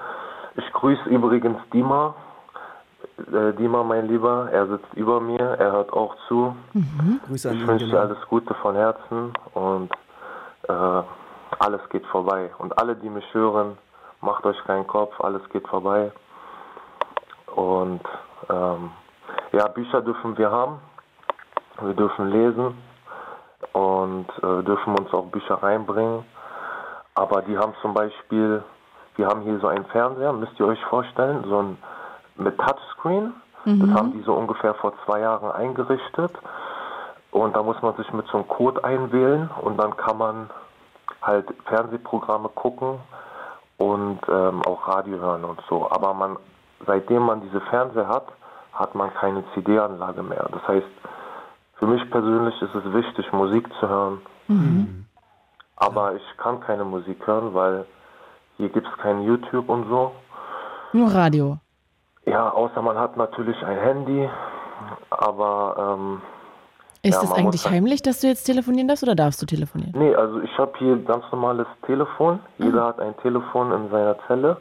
Ich 0.57 0.73
grüße 0.73 1.09
übrigens 1.09 1.59
Dima. 1.73 2.15
Äh, 3.33 3.53
Dima, 3.55 3.83
mein 3.83 4.09
Lieber, 4.09 4.49
er 4.51 4.67
sitzt 4.67 4.93
über 4.95 5.21
mir, 5.21 5.41
er 5.41 5.73
hört 5.73 5.93
auch 5.93 6.15
zu. 6.29 6.55
Grüße 7.29 7.49
an 7.51 7.57
Ich 7.57 7.61
ihn. 7.63 7.69
wünsche 7.69 7.85
dir 7.87 7.91
Genau. 7.93 8.03
alles 8.03 8.19
Gute 8.29 8.55
von 8.55 8.75
Herzen 8.75 9.33
und 9.55 9.91
äh, 10.69 11.03
alles 11.59 11.81
geht 11.91 12.07
vorbei. 12.07 12.51
Und 12.59 12.77
alle, 12.79 12.97
die 12.97 13.09
mich 13.11 13.33
hören, 13.35 13.79
macht 14.21 14.45
euch 14.45 14.59
keinen 14.65 14.87
Kopf, 14.87 15.19
alles 15.21 15.43
geht 15.51 15.67
vorbei. 15.69 16.11
Und 17.55 18.01
ähm, 18.51 18.91
ja, 19.53 19.69
Bücher 19.69 20.03
dürfen 20.03 20.37
wir 20.37 20.51
haben, 20.51 20.79
wir 21.81 21.95
dürfen 21.95 22.31
lesen 22.31 22.77
und 23.77 24.27
äh, 24.39 24.63
dürfen 24.63 24.99
uns 24.99 25.13
auch 25.13 25.27
Bücher 25.27 25.63
reinbringen. 25.63 26.25
Aber 27.15 27.43
die 27.43 27.59
haben 27.59 27.75
zum 27.83 27.93
Beispiel, 27.93 28.63
wir 29.17 29.27
haben 29.27 29.43
hier 29.43 29.59
so 29.59 29.67
einen 29.67 29.85
Fernseher, 29.87 30.33
müsst 30.33 30.59
ihr 30.59 30.67
euch 30.67 30.83
vorstellen, 30.87 31.45
so 31.47 31.63
ein 31.63 31.79
mit 32.37 32.57
Touchscreen. 32.59 33.35
Das 33.65 33.91
haben 33.99 34.13
die 34.13 34.23
so 34.23 34.33
ungefähr 34.33 34.75
vor 34.75 34.93
zwei 35.05 35.21
Jahren 35.21 35.51
eingerichtet. 35.51 36.31
Und 37.33 37.57
da 37.57 37.63
muss 37.63 37.83
man 37.83 37.97
sich 37.97 38.11
mit 38.13 38.27
so 38.29 38.39
einem 38.39 38.49
Code 38.49 38.83
einwählen 38.85 39.51
und 39.61 39.77
dann 39.77 39.97
kann 39.97 40.17
man 40.19 40.51
halt 41.21 41.47
Fernsehprogramme 41.67 42.49
gucken 42.51 43.01
und 43.79 44.21
ähm, 44.29 44.63
auch 44.65 44.87
Radio 44.89 45.19
hören 45.19 45.45
und 45.45 45.61
so. 45.69 45.91
Aber 45.91 46.15
man, 46.15 46.37
seitdem 46.87 47.25
man 47.25 47.41
diese 47.43 47.61
Fernseher 47.63 48.09
hat, 48.09 48.29
hat 48.73 48.95
man 48.95 49.13
keine 49.15 49.43
CD-Anlage 49.53 50.23
mehr. 50.23 50.49
Das 50.53 50.67
heißt, 50.69 50.87
für 51.79 51.87
mich 51.87 52.09
persönlich 52.11 52.61
ist 52.63 52.75
es 52.75 52.93
wichtig, 52.93 53.33
Musik 53.33 53.67
zu 53.81 53.89
hören. 53.89 54.19
Aber 55.77 56.15
ich 56.15 56.23
kann 56.39 56.61
keine 56.61 56.85
Musik 56.85 57.27
hören, 57.27 57.53
weil 57.55 57.85
hier 58.57 58.69
gibt 58.71 58.87
es 58.87 58.99
kein 59.03 59.23
YouTube 59.23 59.69
und 59.69 59.89
so. 59.89 60.13
Nur 60.93 61.13
Radio. 61.13 61.59
Ja, 62.25 62.51
außer 62.51 62.81
man 62.83 62.99
hat 62.99 63.17
natürlich 63.17 63.57
ein 63.65 63.79
Handy, 63.79 64.29
aber 65.11 65.97
ähm, 65.99 66.23
Ist 67.03 67.15
Ja, 67.15 67.23
es 67.23 67.31
man 67.31 67.39
eigentlich 67.39 67.65
muss- 67.65 67.71
heimlich, 67.73 68.03
dass 68.03 68.21
du 68.21 68.27
jetzt 68.27 68.45
telefonieren 68.45 68.89
darfst 68.89 69.03
oder 69.05 69.15
darfst 69.15 69.41
du 69.43 69.47
telefonieren? 69.47 69.93
nee, 69.97 70.15
also 70.15 70.41
ich 70.41 70.59
habe 70.59 70.73
hier 70.79 70.97
ganz 71.05 71.25
normales 71.31 71.67
Telefon. 71.85 72.41
Jeder 72.59 72.85
hat 72.87 72.99
ein 72.99 73.17
Telefon 73.19 73.71
in 73.73 73.91
seiner 73.91 74.17
Zelle 74.27 74.57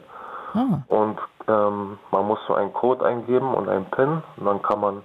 Ah. 0.54 0.78
und 0.88 1.18
ähm, 1.48 1.98
man 2.12 2.26
muss 2.26 2.38
so 2.46 2.54
einen 2.54 2.72
Code 2.72 3.04
eingeben 3.04 3.52
und 3.54 3.68
einen 3.68 3.86
PIN 3.86 4.22
und 4.36 4.46
dann 4.46 4.62
kann 4.62 4.80
man 4.80 5.02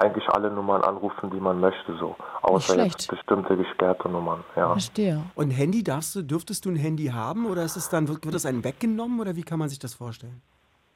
eigentlich 0.00 0.28
alle 0.30 0.50
Nummern 0.50 0.82
anrufen, 0.82 1.30
die 1.30 1.40
man 1.40 1.60
möchte, 1.60 1.94
so. 1.98 2.16
Außer 2.42 2.84
jetzt 2.84 3.10
bestimmte 3.10 3.56
gesperrte 3.56 4.08
Nummern, 4.08 4.42
ja. 4.56 4.70
Verstehe. 4.72 5.22
Und 5.34 5.50
Handy 5.50 5.82
darfst 5.82 6.14
du, 6.14 6.22
dürftest 6.22 6.64
du 6.64 6.70
ein 6.70 6.76
Handy 6.76 7.06
haben 7.06 7.46
oder 7.46 7.62
ist 7.62 7.76
es 7.76 7.88
dann, 7.88 8.08
wird, 8.08 8.24
wird 8.24 8.34
das 8.34 8.46
einem 8.46 8.64
weggenommen 8.64 9.20
oder 9.20 9.36
wie 9.36 9.42
kann 9.42 9.58
man 9.58 9.68
sich 9.68 9.78
das 9.78 9.94
vorstellen? 9.94 10.40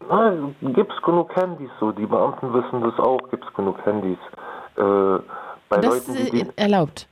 Nein, 0.09 0.55
gibt's 0.75 1.01
genug 1.05 1.35
Handys 1.37 1.71
so. 1.81 1.93
Die 1.93 2.07
Beamten 2.07 2.53
wissen 2.53 2.83
das 2.83 2.99
auch, 2.99 3.21
gibt's 3.31 3.53
genug 3.55 3.77
Handys. 3.85 4.19
Äh, 4.77 4.83
bei 5.69 5.77
Das 5.81 5.87
Leuten, 5.87 6.15
ist 6.15 6.33
die, 6.33 6.41
äh, 6.41 6.53
erlaubt. 6.57 7.09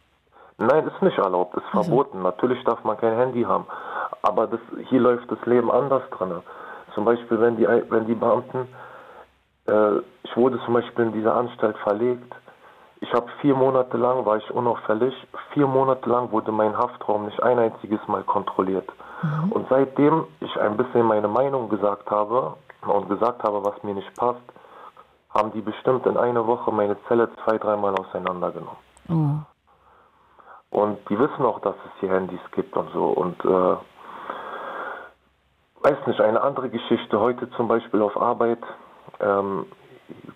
Nein, 0.58 0.86
ist 0.86 1.02
nicht 1.02 1.18
erlaubt, 1.18 1.56
ist 1.56 1.64
Also. 1.72 1.84
verboten. 1.84 2.22
Natürlich 2.22 2.62
darf 2.64 2.82
man 2.84 2.96
kein 2.96 3.16
Handy 3.16 3.42
haben. 3.42 3.66
Aber 4.22 4.46
das, 4.46 4.60
hier 4.88 5.00
läuft 5.00 5.30
das 5.30 5.38
Leben 5.46 5.70
anders 5.70 6.02
drin. 6.10 6.32
Zum 6.94 7.04
Beispiel, 7.04 7.40
wenn 7.40 7.56
die, 7.56 7.66
wenn 7.66 8.06
die 8.06 8.14
Beamten, 8.14 8.68
äh, 9.66 9.98
ich 10.24 10.36
wurde 10.36 10.60
zum 10.64 10.74
Beispiel 10.74 11.06
in 11.06 11.12
diese 11.12 11.32
Anstalt 11.32 11.76
verlegt. 11.78 12.34
Ich 13.00 13.12
habe 13.12 13.26
vier 13.40 13.54
Monate 13.54 13.96
lang, 13.96 14.24
war 14.24 14.36
ich 14.36 14.50
unauffällig, 14.50 15.14
vier 15.52 15.66
Monate 15.66 16.08
lang 16.08 16.30
wurde 16.30 16.52
mein 16.52 16.76
Haftraum 16.76 17.24
nicht 17.24 17.42
ein 17.42 17.58
einziges 17.58 18.00
Mal 18.06 18.22
kontrolliert. 18.22 18.88
Und 19.50 19.66
seitdem 19.68 20.24
ich 20.40 20.60
ein 20.60 20.76
bisschen 20.76 21.06
meine 21.06 21.28
Meinung 21.28 21.68
gesagt 21.68 22.10
habe 22.10 22.54
und 22.82 23.08
gesagt 23.08 23.42
habe, 23.44 23.64
was 23.64 23.80
mir 23.82 23.94
nicht 23.94 24.12
passt, 24.16 24.42
haben 25.30 25.52
die 25.52 25.60
bestimmt 25.60 26.06
in 26.06 26.16
einer 26.16 26.46
Woche 26.46 26.72
meine 26.72 26.96
Zelle 27.06 27.30
zwei, 27.44 27.56
dreimal 27.58 27.94
auseinandergenommen. 27.94 28.76
Oh. 29.08 30.76
Und 30.76 30.98
die 31.08 31.18
wissen 31.18 31.44
auch, 31.44 31.60
dass 31.60 31.74
es 31.74 32.00
hier 32.00 32.10
Handys 32.10 32.40
gibt 32.52 32.76
und 32.76 32.90
so. 32.92 33.04
Und 33.04 33.44
äh, 33.44 33.76
weiß 35.82 36.06
nicht, 36.06 36.20
eine 36.20 36.40
andere 36.40 36.68
Geschichte. 36.68 37.20
Heute 37.20 37.50
zum 37.52 37.68
Beispiel 37.68 38.02
auf 38.02 38.20
Arbeit 38.20 38.62
ähm, 39.22 39.66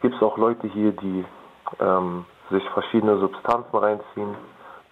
gibt 0.01 0.15
es 0.15 0.23
auch 0.23 0.39
Leute 0.39 0.67
hier, 0.69 0.93
die 0.93 1.25
ähm, 1.81 2.25
sich 2.51 2.67
verschiedene 2.71 3.19
Substanzen 3.19 3.77
reinziehen, 3.77 4.35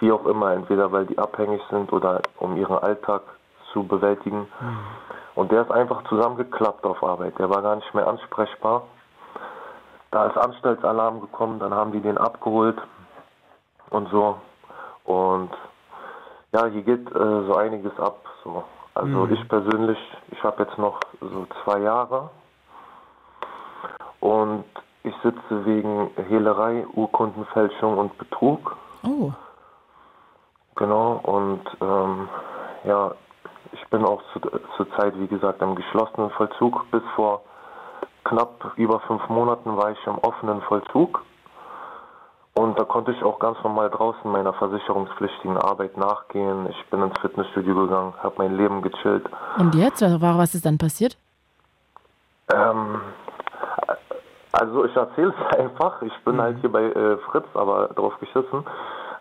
wie 0.00 0.12
auch 0.12 0.26
immer, 0.26 0.52
entweder 0.52 0.90
weil 0.92 1.06
die 1.06 1.18
abhängig 1.18 1.62
sind 1.70 1.92
oder 1.92 2.20
um 2.38 2.56
ihren 2.56 2.78
Alltag 2.78 3.22
zu 3.72 3.84
bewältigen. 3.84 4.46
Und 5.34 5.50
der 5.52 5.62
ist 5.62 5.70
einfach 5.70 6.04
zusammengeklappt 6.08 6.84
auf 6.84 7.02
Arbeit. 7.02 7.38
Der 7.38 7.50
war 7.50 7.62
gar 7.62 7.76
nicht 7.76 7.94
mehr 7.94 8.06
ansprechbar. 8.06 8.82
Da 10.10 10.26
ist 10.26 10.36
Anstaltsalarm 10.36 11.20
gekommen, 11.20 11.58
dann 11.58 11.74
haben 11.74 11.92
die 11.92 12.00
den 12.00 12.18
abgeholt 12.18 12.80
und 13.90 14.08
so. 14.10 14.36
Und 15.04 15.50
ja, 16.52 16.66
hier 16.66 16.82
geht 16.82 17.10
äh, 17.10 17.44
so 17.46 17.56
einiges 17.56 17.98
ab. 17.98 18.24
So. 18.44 18.62
Also 18.94 19.26
ich 19.26 19.48
persönlich, 19.48 19.98
ich 20.30 20.42
habe 20.44 20.62
jetzt 20.62 20.78
noch 20.78 21.00
so 21.20 21.46
zwei 21.64 21.80
Jahre 21.80 22.30
und 24.24 24.64
ich 25.02 25.14
sitze 25.22 25.66
wegen 25.66 26.10
Hehlerei, 26.28 26.86
Urkundenfälschung 26.94 27.98
und 27.98 28.16
Betrug. 28.16 28.74
Oh. 29.06 29.32
Genau, 30.76 31.20
und 31.22 31.60
ähm, 31.82 32.28
ja, 32.84 33.12
ich 33.72 33.86
bin 33.90 34.02
auch 34.02 34.22
zu, 34.32 34.40
zur 34.78 34.90
Zeit, 34.96 35.12
wie 35.18 35.26
gesagt, 35.26 35.60
im 35.60 35.74
geschlossenen 35.74 36.30
Vollzug. 36.30 36.90
Bis 36.90 37.02
vor 37.14 37.42
knapp 38.24 38.72
über 38.76 38.98
fünf 39.00 39.28
Monaten 39.28 39.76
war 39.76 39.90
ich 39.90 40.06
im 40.06 40.16
offenen 40.18 40.62
Vollzug. 40.62 41.22
Und 42.54 42.78
da 42.78 42.84
konnte 42.84 43.12
ich 43.12 43.22
auch 43.22 43.38
ganz 43.40 43.58
normal 43.62 43.90
draußen 43.90 44.30
meiner 44.30 44.54
versicherungspflichtigen 44.54 45.58
Arbeit 45.58 45.98
nachgehen. 45.98 46.66
Ich 46.70 46.90
bin 46.90 47.02
ins 47.02 47.20
Fitnessstudio 47.20 47.74
gegangen, 47.74 48.14
habe 48.22 48.36
mein 48.38 48.56
Leben 48.56 48.80
gechillt. 48.80 49.26
Und 49.58 49.74
jetzt? 49.74 50.00
Was 50.00 50.38
was 50.38 50.54
ist 50.54 50.64
dann 50.64 50.78
passiert? 50.78 51.18
Ähm, 52.52 53.00
also 54.60 54.84
ich 54.84 54.94
erzähle 54.94 55.34
es 55.38 55.58
einfach. 55.58 56.02
Ich 56.02 56.16
bin 56.24 56.40
halt 56.40 56.58
hier 56.60 56.70
bei 56.70 56.84
äh, 56.84 57.18
Fritz, 57.18 57.46
aber 57.54 57.88
drauf 57.88 58.14
geschissen. 58.20 58.64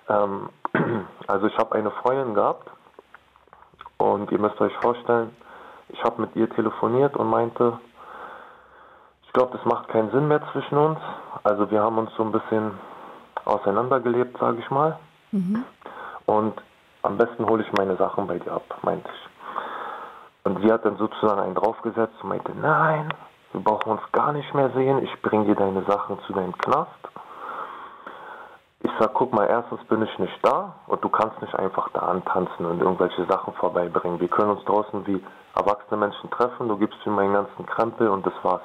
Ähm, 0.09 0.49
also 1.27 1.47
ich 1.47 1.57
habe 1.57 1.75
eine 1.75 1.91
Freundin 1.91 2.33
gehabt 2.33 2.69
und 3.97 4.31
ihr 4.31 4.39
müsst 4.39 4.59
euch 4.61 4.75
vorstellen, 4.77 5.35
ich 5.89 6.03
habe 6.03 6.21
mit 6.21 6.35
ihr 6.35 6.49
telefoniert 6.49 7.15
und 7.15 7.29
meinte, 7.29 7.79
ich 9.23 9.33
glaube, 9.33 9.57
das 9.57 9.65
macht 9.65 9.87
keinen 9.89 10.11
Sinn 10.11 10.27
mehr 10.27 10.41
zwischen 10.51 10.77
uns. 10.77 10.99
Also 11.43 11.69
wir 11.71 11.81
haben 11.81 11.97
uns 11.97 12.11
so 12.15 12.23
ein 12.23 12.31
bisschen 12.31 12.71
auseinandergelebt, 13.45 14.37
sage 14.39 14.59
ich 14.59 14.69
mal. 14.69 14.97
Und 16.25 16.61
am 17.01 17.17
besten 17.17 17.45
hole 17.47 17.63
ich 17.63 17.73
meine 17.73 17.95
Sachen 17.97 18.27
bei 18.27 18.39
dir 18.39 18.53
ab, 18.53 18.63
meinte 18.83 19.09
ich. 19.09 19.29
Und 20.45 20.61
sie 20.61 20.71
hat 20.71 20.85
dann 20.85 20.97
sozusagen 20.97 21.39
einen 21.39 21.55
draufgesetzt 21.55 22.15
und 22.21 22.29
meinte, 22.29 22.51
nein, 22.55 23.09
wir 23.53 23.61
brauchen 23.61 23.91
uns 23.93 24.01
gar 24.11 24.33
nicht 24.33 24.53
mehr 24.53 24.71
sehen, 24.71 25.03
ich 25.03 25.21
bringe 25.21 25.45
dir 25.45 25.55
deine 25.55 25.83
Sachen 25.83 26.19
zu 26.25 26.33
deinem 26.33 26.57
Knast. 26.57 26.89
Ich 28.81 28.91
sag, 28.99 29.13
guck 29.13 29.31
mal, 29.31 29.45
erstens 29.45 29.83
bin 29.85 30.01
ich 30.01 30.19
nicht 30.19 30.37
da 30.41 30.75
und 30.87 31.03
du 31.03 31.09
kannst 31.09 31.39
nicht 31.41 31.55
einfach 31.55 31.89
da 31.93 32.01
antanzen 32.01 32.65
und 32.65 32.81
irgendwelche 32.81 33.25
Sachen 33.25 33.53
vorbeibringen. 33.53 34.19
Wir 34.19 34.27
können 34.27 34.51
uns 34.51 34.65
draußen 34.65 35.07
wie 35.07 35.23
erwachsene 35.55 35.97
Menschen 35.97 36.29
treffen, 36.31 36.67
du 36.67 36.77
gibst 36.77 37.05
mir 37.05 37.13
meinen 37.13 37.33
ganzen 37.33 37.65
Krempel 37.65 38.09
und 38.09 38.25
das 38.25 38.33
war's. 38.41 38.63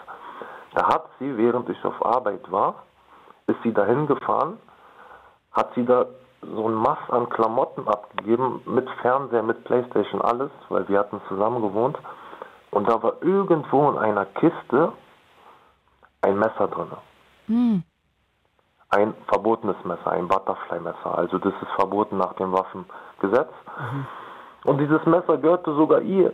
Da 0.74 0.86
hat 0.88 1.04
sie, 1.18 1.36
während 1.36 1.68
ich 1.68 1.84
auf 1.84 2.04
Arbeit 2.04 2.50
war, 2.50 2.82
ist 3.46 3.62
sie 3.62 3.72
dahin 3.72 4.06
gefahren, 4.06 4.58
hat 5.52 5.70
sie 5.74 5.84
da 5.84 6.06
so 6.40 6.68
ein 6.68 6.74
Mass 6.74 6.98
an 7.08 7.28
Klamotten 7.28 7.86
abgegeben, 7.88 8.62
mit 8.64 8.88
Fernseher, 9.02 9.42
mit 9.42 9.64
Playstation, 9.64 10.22
alles, 10.22 10.50
weil 10.68 10.88
wir 10.88 10.98
hatten 10.98 11.20
zusammen 11.28 11.62
gewohnt. 11.62 11.98
Und 12.70 12.88
da 12.88 13.02
war 13.02 13.22
irgendwo 13.22 13.90
in 13.90 13.98
einer 13.98 14.26
Kiste 14.26 14.92
ein 16.22 16.38
Messer 16.38 16.68
drin. 16.68 17.82
Ein 18.90 19.14
verbotenes 19.26 19.76
Messer, 19.84 20.12
ein 20.12 20.28
Butterfly-Messer. 20.28 21.16
Also 21.16 21.38
das 21.38 21.52
ist 21.62 21.70
verboten 21.76 22.18
nach 22.18 22.34
dem 22.34 22.52
Waffengesetz. 22.52 23.52
Und 24.64 24.78
dieses 24.78 25.04
Messer 25.06 25.38
gehörte 25.38 25.74
sogar 25.74 26.00
ihr. 26.00 26.32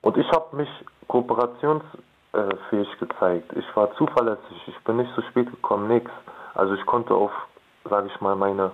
Und 0.00 0.16
ich 0.16 0.30
habe 0.32 0.56
mich 0.56 0.68
kooperationsfähig 1.08 2.98
gezeigt. 2.98 3.52
Ich 3.54 3.76
war 3.76 3.92
zuverlässig, 3.94 4.68
ich 4.68 4.78
bin 4.84 4.96
nicht 4.96 5.14
zu 5.14 5.22
spät 5.22 5.50
gekommen, 5.50 5.88
nix. 5.88 6.10
Also 6.54 6.74
ich 6.74 6.84
konnte 6.86 7.14
auf, 7.14 7.32
sage 7.88 8.08
ich 8.08 8.20
mal, 8.20 8.36
meine 8.36 8.72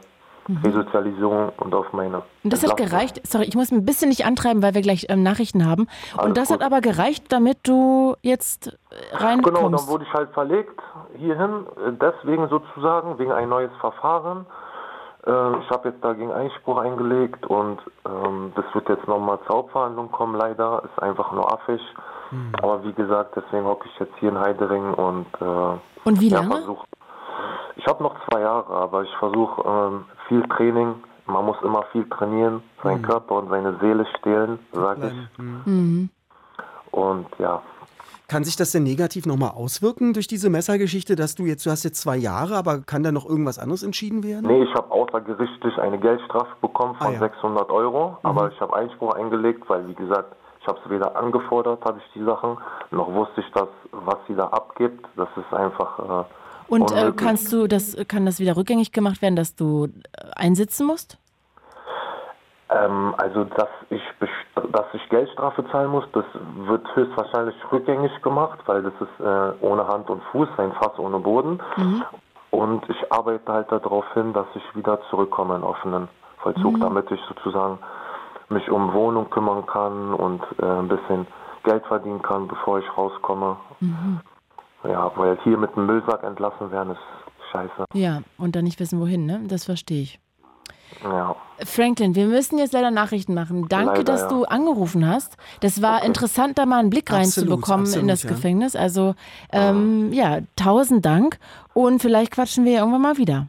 Resozialisierung 0.62 1.50
und 1.58 1.74
auf 1.74 1.92
meine. 1.92 2.22
Und 2.44 2.52
das 2.52 2.62
hat 2.66 2.76
gereicht. 2.76 3.20
Sorry, 3.26 3.44
ich 3.44 3.54
muss 3.54 3.70
ein 3.72 3.84
bisschen 3.84 4.08
nicht 4.08 4.24
antreiben, 4.26 4.62
weil 4.62 4.74
wir 4.74 4.82
gleich 4.82 5.06
ähm, 5.08 5.22
Nachrichten 5.22 5.66
haben. 5.66 5.86
Alles 6.16 6.26
Und 6.28 6.36
das 6.36 6.48
gut. 6.48 6.60
hat 6.60 6.66
aber 6.66 6.80
gereicht, 6.80 7.24
damit 7.32 7.58
du 7.64 8.14
jetzt 8.22 8.68
äh, 8.68 8.70
Genau, 9.12 9.24
reinkommst. 9.26 9.84
dann 9.84 9.88
wurde 9.92 10.04
ich 10.04 10.12
halt 10.12 10.30
verlegt 10.30 10.80
hierhin, 11.16 11.66
äh, 11.86 11.92
deswegen 12.00 12.48
sozusagen, 12.48 13.18
wegen 13.18 13.32
ein 13.32 13.48
neues 13.48 13.70
Verfahren. 13.80 14.46
Äh, 15.26 15.30
Ich 15.60 15.70
habe 15.70 15.90
jetzt 15.90 16.02
dagegen 16.02 16.32
Einspruch 16.32 16.78
eingelegt 16.78 17.44
und 17.46 17.78
ähm, 18.06 18.52
das 18.56 18.64
wird 18.74 18.88
jetzt 18.88 19.06
nochmal 19.06 19.38
zur 19.46 19.56
Hauptverhandlung 19.56 20.10
kommen, 20.10 20.34
leider. 20.36 20.82
Ist 20.84 21.02
einfach 21.02 21.32
nur 21.32 21.52
affig. 21.52 21.80
Aber 22.62 22.84
wie 22.84 22.92
gesagt, 22.92 23.34
deswegen 23.34 23.64
hocke 23.66 23.88
ich 23.92 23.98
jetzt 23.98 24.12
hier 24.20 24.28
in 24.28 24.38
Heidering 24.38 24.94
und, 24.94 25.26
äh, 25.40 25.78
Und 26.08 26.20
wie 26.20 26.28
ja, 26.28 26.38
lange? 26.38 26.58
versuch. 26.58 26.84
Ich 27.74 27.86
habe 27.88 28.02
noch 28.04 28.14
zwei 28.28 28.40
Jahre, 28.42 28.72
aber 28.72 29.02
ich 29.02 29.10
versuche 29.18 29.62
ähm, 29.66 30.04
viel 30.30 30.42
Training. 30.44 30.94
Man 31.26 31.44
muss 31.44 31.56
immer 31.62 31.84
viel 31.92 32.08
trainieren, 32.08 32.62
seinen 32.82 33.02
Körper 33.02 33.34
und 33.36 33.50
seine 33.50 33.76
Seele 33.80 34.06
stehlen, 34.18 34.58
sage 34.72 35.12
ich. 35.12 35.38
Mhm. 35.38 36.08
Und 36.92 37.26
ja, 37.38 37.62
Kann 38.26 38.42
sich 38.44 38.56
das 38.56 38.70
denn 38.72 38.82
negativ 38.84 39.26
nochmal 39.26 39.50
auswirken 39.50 40.12
durch 40.12 40.26
diese 40.28 40.50
Messergeschichte, 40.50 41.14
dass 41.16 41.34
du 41.34 41.44
jetzt, 41.46 41.66
du 41.66 41.70
hast 41.70 41.82
jetzt 41.84 42.00
zwei 42.00 42.16
Jahre, 42.16 42.56
aber 42.56 42.80
kann 42.80 43.02
da 43.02 43.10
noch 43.12 43.28
irgendwas 43.28 43.58
anderes 43.58 43.82
entschieden 43.82 44.22
werden? 44.24 44.46
Nee, 44.46 44.62
ich 44.64 44.74
habe 44.74 44.90
außergerichtlich 44.90 45.78
eine 45.78 45.98
Geldstrafe 45.98 46.50
bekommen 46.60 46.94
von 46.96 47.08
Ah, 47.08 47.12
ja. 47.12 47.18
600 47.20 47.70
Euro, 47.70 48.18
aber 48.22 48.50
ich 48.52 48.60
habe 48.60 48.74
Einspruch 48.74 49.14
eingelegt, 49.14 49.68
weil 49.68 49.86
wie 49.88 49.94
gesagt, 49.94 50.34
ich 50.60 50.66
habe 50.68 50.78
es 50.84 50.90
weder 50.90 51.14
angefordert, 51.16 51.84
habe 51.84 51.98
ich 51.98 52.12
die 52.14 52.24
Sachen, 52.24 52.56
noch 52.90 53.12
wusste 53.12 53.40
ich 53.40 53.50
das, 53.52 53.68
was 53.92 54.18
sie 54.28 54.34
da 54.34 54.46
abgibt. 54.48 55.04
Das 55.16 55.28
ist 55.36 55.52
einfach 55.54 55.98
äh, 55.98 56.24
Und 56.70 56.92
äh, 56.92 57.12
kannst 57.14 57.52
du 57.52 57.66
das, 57.66 57.96
kann 58.08 58.24
das 58.26 58.38
wieder 58.38 58.56
rückgängig 58.56 58.92
gemacht 58.92 59.20
werden, 59.22 59.36
dass 59.36 59.56
du 59.56 59.86
äh, 59.86 59.90
einsitzen 60.36 60.86
musst? 60.86 61.18
Ähm, 62.70 63.14
also, 63.18 63.44
dass 63.44 63.68
ich, 63.90 64.02
dass 64.54 64.86
ich 64.92 65.08
Geldstrafe 65.08 65.64
zahlen 65.70 65.90
muss, 65.90 66.04
das 66.12 66.24
wird 66.66 66.86
höchstwahrscheinlich 66.94 67.56
rückgängig 67.72 68.12
gemacht, 68.22 68.60
weil 68.66 68.82
das 68.82 68.92
ist 69.00 69.20
äh, 69.20 69.66
ohne 69.66 69.88
Hand 69.88 70.08
und 70.08 70.22
Fuß, 70.30 70.48
ein 70.58 70.72
Fass 70.74 70.96
ohne 70.98 71.18
Boden. 71.18 71.60
Und 72.50 72.88
ich 72.88 73.12
arbeite 73.12 73.52
halt 73.52 73.72
darauf 73.72 74.04
hin, 74.14 74.32
dass 74.32 74.46
ich 74.54 74.76
wieder 74.76 75.00
zurückkomme 75.10 75.56
in 75.56 75.62
offenen 75.64 76.08
Vollzug, 76.38 76.80
damit 76.80 77.10
ich 77.10 77.20
sozusagen 77.28 77.78
mich 78.48 78.70
um 78.70 78.92
Wohnung 78.92 79.30
kümmern 79.30 79.66
kann 79.66 80.14
und 80.14 80.42
äh, 80.60 80.64
ein 80.64 80.88
bisschen 80.88 81.26
Geld 81.64 81.84
verdienen 81.86 82.22
kann, 82.22 82.48
bevor 82.48 82.78
ich 82.78 82.96
rauskomme. 82.96 83.56
Ja, 84.84 85.10
weil 85.16 85.38
hier 85.44 85.58
mit 85.58 85.74
dem 85.76 85.86
Müllsack 85.86 86.22
entlassen 86.22 86.70
werden 86.70 86.92
ist 86.92 87.52
scheiße. 87.52 87.84
Ja, 87.94 88.22
und 88.38 88.56
dann 88.56 88.64
nicht 88.64 88.80
wissen, 88.80 89.00
wohin, 89.00 89.26
ne? 89.26 89.40
Das 89.46 89.64
verstehe 89.64 90.02
ich. 90.02 90.20
Ja. 91.04 91.36
Franklin, 91.64 92.14
wir 92.14 92.26
müssen 92.26 92.58
jetzt 92.58 92.72
leider 92.72 92.90
Nachrichten 92.90 93.34
machen. 93.34 93.66
Danke, 93.68 93.98
Leider, 93.98 94.04
dass 94.04 94.22
ja. 94.22 94.28
du 94.28 94.44
angerufen 94.44 95.06
hast. 95.06 95.36
Das 95.60 95.82
war 95.82 96.04
interessant, 96.04 96.58
da 96.58 96.66
mal 96.66 96.78
einen 96.78 96.90
Blick 96.90 97.10
Absolut, 97.10 97.50
reinzubekommen 97.50 97.92
in 97.94 98.08
das 98.08 98.22
ja. 98.22 98.30
Gefängnis. 98.30 98.76
Also, 98.76 99.14
ähm, 99.52 100.12
ja, 100.12 100.38
tausend 100.56 101.04
Dank. 101.04 101.38
Und 101.74 102.00
vielleicht 102.02 102.32
quatschen 102.32 102.64
wir 102.64 102.72
ja 102.72 102.78
irgendwann 102.80 103.02
mal 103.02 103.16
wieder. 103.18 103.46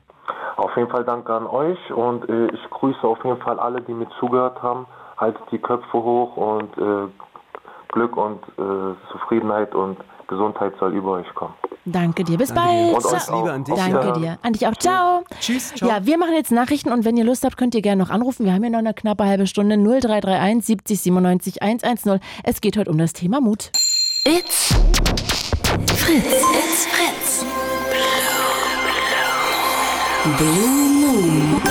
Auf 0.57 0.75
jeden 0.75 0.89
Fall 0.89 1.03
danke 1.03 1.33
an 1.33 1.47
euch 1.47 1.79
und 1.91 2.29
äh, 2.29 2.47
ich 2.47 2.69
grüße 2.69 3.01
auf 3.03 3.23
jeden 3.23 3.41
Fall 3.41 3.59
alle, 3.59 3.81
die 3.81 3.93
mir 3.93 4.07
zugehört 4.19 4.61
haben. 4.61 4.85
Haltet 5.17 5.41
die 5.51 5.57
Köpfe 5.57 5.93
hoch 5.93 6.37
und 6.37 6.77
äh, 6.77 7.07
Glück 7.89 8.15
und 8.15 8.41
äh, 8.59 8.95
Zufriedenheit 9.11 9.73
und 9.73 9.97
Gesundheit 10.31 10.73
soll 10.79 10.93
über 10.93 11.11
euch 11.11 11.27
kommen. 11.35 11.53
Danke 11.83 12.23
dir. 12.23 12.37
Bis 12.37 12.53
Danke 12.53 12.61
bald. 12.63 12.89
dir. 12.89 12.95
Und 12.95 13.05
euch. 13.05 13.27
Liebe 13.27 13.51
an 13.51 13.63
dich. 13.63 13.75
Danke 13.75 14.19
dir. 14.19 14.39
An 14.41 14.53
dich 14.53 14.67
auch. 14.67 14.75
Ciao. 14.75 15.23
Tschüss, 15.39 15.73
ciao. 15.75 15.89
Ja, 15.89 16.05
wir 16.05 16.17
machen 16.17 16.33
jetzt 16.33 16.51
Nachrichten 16.51 16.91
und 16.91 17.03
wenn 17.05 17.17
ihr 17.17 17.25
Lust 17.25 17.43
habt, 17.43 17.57
könnt 17.57 17.75
ihr 17.75 17.81
gerne 17.81 18.01
noch 18.01 18.09
anrufen. 18.09 18.45
Wir 18.45 18.53
haben 18.53 18.63
ja 18.63 18.69
noch 18.69 18.79
eine 18.79 18.93
knappe 18.93 19.25
halbe 19.25 19.45
Stunde. 19.45 19.75
0331 19.77 20.65
70 20.65 21.01
97 21.01 21.61
110. 21.61 22.19
Es 22.43 22.61
geht 22.61 22.77
heute 22.77 22.89
um 22.89 22.97
das 22.97 23.13
Thema 23.13 23.41
Mut. 23.41 23.71
It's 24.25 24.73
Fritz. 25.95 26.25
It's 26.53 26.85
Fritz. 26.85 27.45
Blue 30.37 30.79
Moon. 31.01 31.61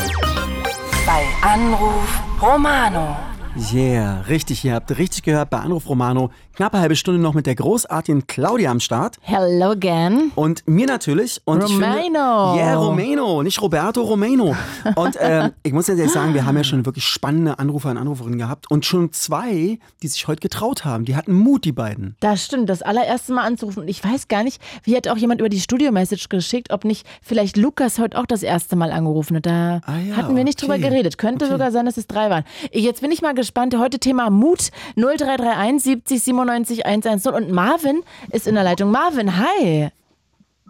Bei 1.07 1.25
Anruf 1.49 2.21
Romano. 2.43 3.30
Yeah, 3.61 4.23
richtig, 4.23 4.65
ihr 4.65 4.75
habt 4.75 4.97
richtig 4.97 5.23
gehört 5.23 5.51
bei 5.51 5.59
Anruf 5.59 5.87
Romano. 5.87 6.31
Knappe 6.57 6.79
halbe 6.79 6.97
Stunde 6.97 7.21
noch 7.21 7.35
mit 7.35 7.47
der 7.47 7.55
großartigen 7.55 8.27
Claudia 8.27 8.71
am 8.71 8.81
Start. 8.81 9.19
Hello 9.21 9.71
again. 9.71 10.33
Und 10.35 10.67
mir 10.67 10.87
natürlich. 10.87 11.41
Und 11.45 11.63
Romano. 11.63 12.03
finde, 12.03 12.19
yeah, 12.19 12.75
Romano, 12.77 13.43
nicht 13.43 13.61
Roberto 13.61 14.03
Romano. 14.03 14.57
Und 14.97 15.17
ähm, 15.21 15.53
ich 15.63 15.73
muss 15.73 15.89
jetzt 15.89 15.99
ehrlich 15.99 16.13
sagen, 16.13 16.35
wir 16.35 16.47
haben 16.47 16.57
ja 16.57 16.65
schon 16.65 16.87
wirklich 16.87 17.05
spannende 17.05 17.59
Anrufer 17.59 17.91
und 17.91 17.99
Anruferinnen 17.99 18.39
gehabt. 18.39 18.71
Und 18.71 18.87
schon 18.87 19.13
zwei, 19.13 19.79
die 20.03 20.09
sich 20.09 20.27
heute 20.27 20.41
getraut 20.41 20.85
haben. 20.85 21.05
Die 21.05 21.15
hatten 21.15 21.35
Mut, 21.35 21.65
die 21.65 21.73
beiden. 21.73 22.17
Das 22.21 22.45
stimmt, 22.45 22.69
das 22.69 22.83
allererste 22.83 23.35
Mal 23.35 23.45
anzurufen. 23.45 23.83
Und 23.83 23.89
ich 23.89 24.03
weiß 24.03 24.29
gar 24.29 24.43
nicht, 24.43 24.61
wie 24.85 24.97
hat 24.97 25.07
auch 25.07 25.19
jemand 25.19 25.41
über 25.41 25.51
die 25.51 25.61
Studio-Message 25.61 26.31
geschickt, 26.31 26.73
ob 26.73 26.85
nicht 26.85 27.07
vielleicht 27.23 27.57
Lukas 27.57 27.99
heute 27.99 28.19
auch 28.19 28.27
das 28.27 28.43
erste 28.43 28.75
Mal 28.75 28.91
angerufen 28.91 29.37
hat. 29.37 29.47
Da 29.47 29.81
Ah 29.85 29.99
ja, 29.99 30.17
hatten 30.17 30.35
wir 30.35 30.45
nicht 30.45 30.61
drüber 30.61 30.75
okay. 30.75 30.89
geredet. 30.89 31.19
Könnte 31.19 31.47
sogar 31.47 31.71
sein, 31.73 31.87
dass 31.87 31.99
es 31.99 32.07
drei 32.07 32.31
waren. 32.31 32.45
Jetzt 32.73 33.03
bin 33.03 33.13
ich 33.13 33.23
mal 33.23 33.35
gespannt. 33.35 33.50
Heute 33.57 33.99
Thema 33.99 34.31
Mut 34.31 34.71
0331 34.97 35.83
70 35.83 36.23
97 36.23 36.87
110. 36.87 37.33
Und 37.33 37.51
Marvin 37.51 38.03
ist 38.31 38.47
in 38.47 38.55
der 38.55 38.65
Leitung. 38.65 38.91
Marvin, 38.91 39.37
hi. 39.39 39.89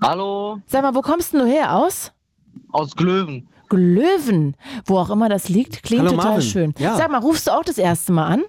Hallo, 0.03 0.59
Sag 0.67 0.83
mal, 0.83 0.95
wo 0.95 1.03
kommst 1.03 1.35
du 1.35 1.45
her 1.45 1.77
aus? 1.77 2.13
aus 2.73 2.97
Glöwen. 2.97 3.49
Glöwen, 3.69 4.57
wo 4.87 4.99
auch 4.99 5.11
immer 5.11 5.29
das 5.29 5.49
liegt, 5.49 5.83
klingt 5.83 6.03
Hallo, 6.03 6.13
total 6.13 6.31
Marvin. 6.33 6.43
schön. 6.49 6.75
Ja. 6.79 6.97
Sag 6.97 7.11
mal, 7.11 7.19
rufst 7.21 7.47
du 7.47 7.51
auch 7.53 7.65
das 7.65 7.79
erste 7.79 8.13
Mal 8.13 8.27
an? 8.27 8.43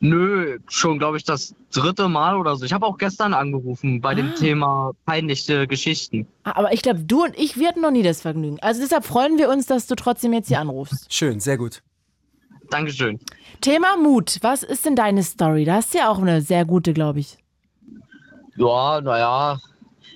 Nö, 0.00 0.58
schon 0.68 0.98
glaube 0.98 1.18
ich 1.18 1.24
das 1.24 1.54
dritte 1.72 2.08
Mal 2.08 2.36
oder 2.36 2.56
so. 2.56 2.64
Ich 2.64 2.72
habe 2.72 2.86
auch 2.86 2.96
gestern 2.98 3.32
angerufen 3.34 4.00
bei 4.00 4.14
dem 4.14 4.34
Thema 4.34 4.92
peinliche 5.06 5.66
Geschichten. 5.66 6.26
Ah, 6.42 6.52
Aber 6.56 6.72
ich 6.72 6.82
glaube, 6.82 7.00
du 7.00 7.24
und 7.24 7.38
ich, 7.38 7.58
wir 7.58 7.68
hatten 7.68 7.82
noch 7.82 7.90
nie 7.90 8.02
das 8.02 8.22
Vergnügen. 8.22 8.58
Also 8.60 8.80
deshalb 8.80 9.04
freuen 9.04 9.38
wir 9.38 9.50
uns, 9.50 9.66
dass 9.66 9.86
du 9.86 9.94
trotzdem 9.94 10.32
jetzt 10.32 10.48
hier 10.48 10.58
anrufst. 10.60 11.12
Schön, 11.12 11.38
sehr 11.40 11.58
gut. 11.58 11.82
Dankeschön. 12.70 13.18
Thema 13.60 13.96
Mut. 14.02 14.38
Was 14.42 14.62
ist 14.62 14.86
denn 14.86 14.96
deine 14.96 15.22
Story? 15.22 15.64
Da 15.64 15.74
hast 15.74 15.92
du 15.94 15.98
ja 15.98 16.08
auch 16.10 16.18
eine 16.18 16.40
sehr 16.40 16.64
gute, 16.64 16.92
glaube 16.92 17.20
ich. 17.20 17.36
Ja, 18.56 19.00
naja, 19.00 19.58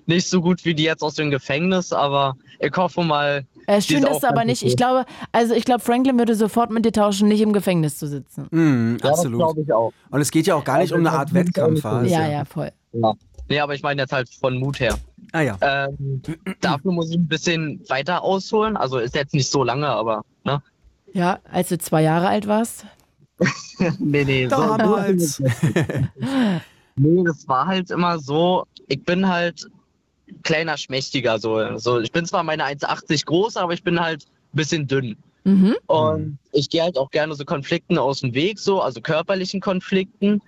nicht 0.07 0.29
so 0.29 0.41
gut 0.41 0.65
wie 0.65 0.75
die 0.75 0.83
jetzt 0.85 1.03
aus 1.03 1.15
dem 1.15 1.31
Gefängnis, 1.31 1.93
aber 1.93 2.35
ich 2.61 2.73
hoffe 2.77 3.03
mal. 3.03 3.45
Äh, 3.67 3.81
schön 3.81 4.05
ist 4.05 4.25
aber 4.25 4.45
nicht. 4.45 4.63
okay. 4.63 4.69
Ich 4.71 4.77
glaube, 4.77 5.07
also 5.33 5.55
ich 5.55 5.65
glaube, 5.65 5.81
Franklin 5.83 6.19
würde 6.19 6.35
sofort 6.35 6.71
mit 6.71 6.85
dir 6.85 6.93
tauschen, 6.93 7.29
nicht 7.29 7.41
im 7.41 7.53
Gefängnis 7.55 7.99
zu 7.99 8.07
sitzen. 8.07 8.47
Mhm, 8.51 8.99
Ja, 9.03 9.11
absolut. 9.11 9.39
glaube 9.41 9.61
ich 9.63 9.73
auch. 9.73 9.93
Und 10.11 10.21
es 10.21 10.31
geht 10.31 10.47
ja 10.47 10.55
auch 10.55 10.65
gar 10.65 10.75
nicht 10.79 10.93
Also, 10.93 10.97
um 10.97 11.07
eine 11.07 11.17
Art 11.19 11.33
Wettkampf. 11.33 11.81
so. 11.83 11.89
Ja, 12.03 12.29
ja, 12.29 12.45
voll. 12.45 12.71
Ja. 12.93 13.15
Nee, 13.49 13.61
aber 13.61 13.75
ich 13.75 13.83
meine 13.83 14.03
jetzt 14.03 14.13
halt 14.13 14.29
von 14.29 14.57
Mut 14.59 14.81
her. 14.81 14.97
Ah 15.33 15.41
ja. 15.41 15.57
Ähm, 15.61 16.21
dafür 16.61 16.93
muss 16.93 17.11
ich 17.11 17.17
ein 17.17 17.27
bisschen 17.27 17.81
weiter 17.89 18.23
ausholen. 18.23 18.77
Also 18.77 18.99
ist 18.99 19.15
jetzt 19.15 19.33
nicht 19.35 19.51
so 19.51 19.65
lange, 19.65 19.89
aber 19.89 20.23
ne? 20.45 20.63
Ja, 21.15 21.39
als 21.51 21.69
du 21.71 21.79
zwei 21.79 22.03
Jahre 22.03 22.29
alt 22.29 22.47
warst. 22.47 22.85
nee, 23.99 24.25
nee. 24.25 24.47
so- 24.49 24.57
Damals. 24.77 25.43
Nee, 26.97 27.25
das 27.25 27.49
war 27.49 27.67
halt 27.67 27.91
immer 27.91 28.21
so, 28.21 28.67
ich 28.87 29.03
bin 29.05 29.29
halt 29.29 29.67
kleiner, 30.45 30.77
schmächtiger. 30.77 31.41
So. 31.41 31.77
so 31.77 31.99
ich 31.99 32.13
bin 32.13 32.25
zwar 32.25 32.45
meine 32.45 32.65
1,80 32.65 33.25
groß, 33.27 33.57
aber 33.57 33.73
ich 33.73 33.83
bin 33.83 33.99
halt 33.99 34.25
ein 34.27 34.57
bisschen 34.57 34.87
dünn. 34.87 35.17
Mhm. 35.43 35.75
Und 35.87 36.39
ich 36.53 36.71
gehe 36.71 36.83
halt 36.83 36.97
auch 36.97 37.11
gerne 37.11 37.35
so 37.35 37.45
Konflikten 37.45 37.99
aus 37.99 38.21
dem 38.21 38.33
Weg, 38.33 38.61
so, 38.61 38.81
also 38.81 39.01
körperlichen 39.01 39.61
Konflikten, 39.61 40.41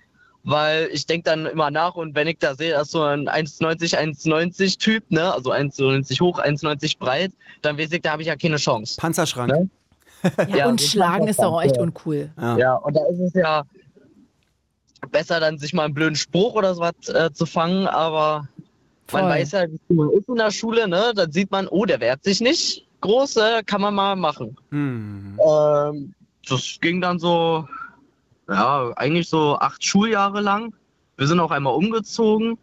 weil 0.45 0.87
ich 0.93 1.05
denke 1.05 1.29
dann 1.29 1.45
immer 1.47 1.69
nach 1.69 1.95
und 1.95 2.15
wenn 2.15 2.27
ich 2.27 2.37
da 2.39 2.55
sehe, 2.55 2.71
dass 2.71 2.91
so 2.91 3.03
ein 3.03 3.27
1,90, 3.27 3.97
1,90 3.97 4.79
Typ, 4.79 5.03
ne, 5.11 5.33
also 5.33 5.51
1,90 5.51 6.21
hoch, 6.21 6.39
1,90 6.39 6.97
breit, 6.97 7.33
dann 7.61 7.77
weiß 7.77 7.91
ich, 7.91 8.01
da 8.01 8.11
habe 8.13 8.21
ich 8.21 8.29
ja 8.29 8.37
keine 8.37 8.55
Chance. 8.55 8.95
Panzerschrank. 8.99 9.51
Ne? 9.51 9.69
Ja, 10.47 10.67
und 10.67 10.81
schlagen 10.81 11.27
ist 11.27 11.39
doch 11.39 11.53
auch 11.53 11.61
echt 11.61 11.77
uncool. 11.77 12.31
Ja. 12.39 12.57
Ja, 12.57 12.75
und 12.75 12.95
da 12.95 13.05
ist 13.07 13.19
es 13.19 13.33
ja 13.33 13.63
besser, 15.11 15.39
dann 15.39 15.57
sich 15.57 15.73
mal 15.73 15.85
einen 15.85 15.93
blöden 15.93 16.15
Spruch 16.15 16.55
oder 16.55 16.73
so 16.73 16.81
was 16.81 17.09
äh, 17.09 17.31
zu 17.31 17.45
fangen, 17.45 17.87
aber 17.87 18.47
Voll. 19.07 19.21
man 19.21 19.31
weiß 19.31 19.51
ja, 19.51 19.65
wie 19.67 19.93
man 19.93 20.11
ist 20.11 20.27
in 20.27 20.35
der 20.35 20.51
Schule, 20.51 20.87
ne? 20.87 21.13
Dann 21.15 21.31
sieht 21.31 21.51
man, 21.51 21.67
oh, 21.67 21.85
der 21.85 21.99
wehrt 21.99 22.23
sich 22.23 22.41
nicht. 22.41 22.85
Groß, 23.01 23.37
äh, 23.37 23.63
kann 23.63 23.81
man 23.81 23.93
mal 23.93 24.15
machen. 24.15 24.57
Mhm. 24.71 25.39
Ähm, 25.39 26.13
das 26.49 26.77
ging 26.81 26.99
dann 26.99 27.19
so, 27.19 27.67
ja, 28.49 28.91
eigentlich 28.95 29.29
so 29.29 29.57
acht 29.59 29.83
Schuljahre 29.83 30.41
lang. 30.41 30.73
Wir 31.15 31.27
sind 31.27 31.39
auch 31.39 31.51
einmal 31.51 31.75
umgezogen. 31.75 32.57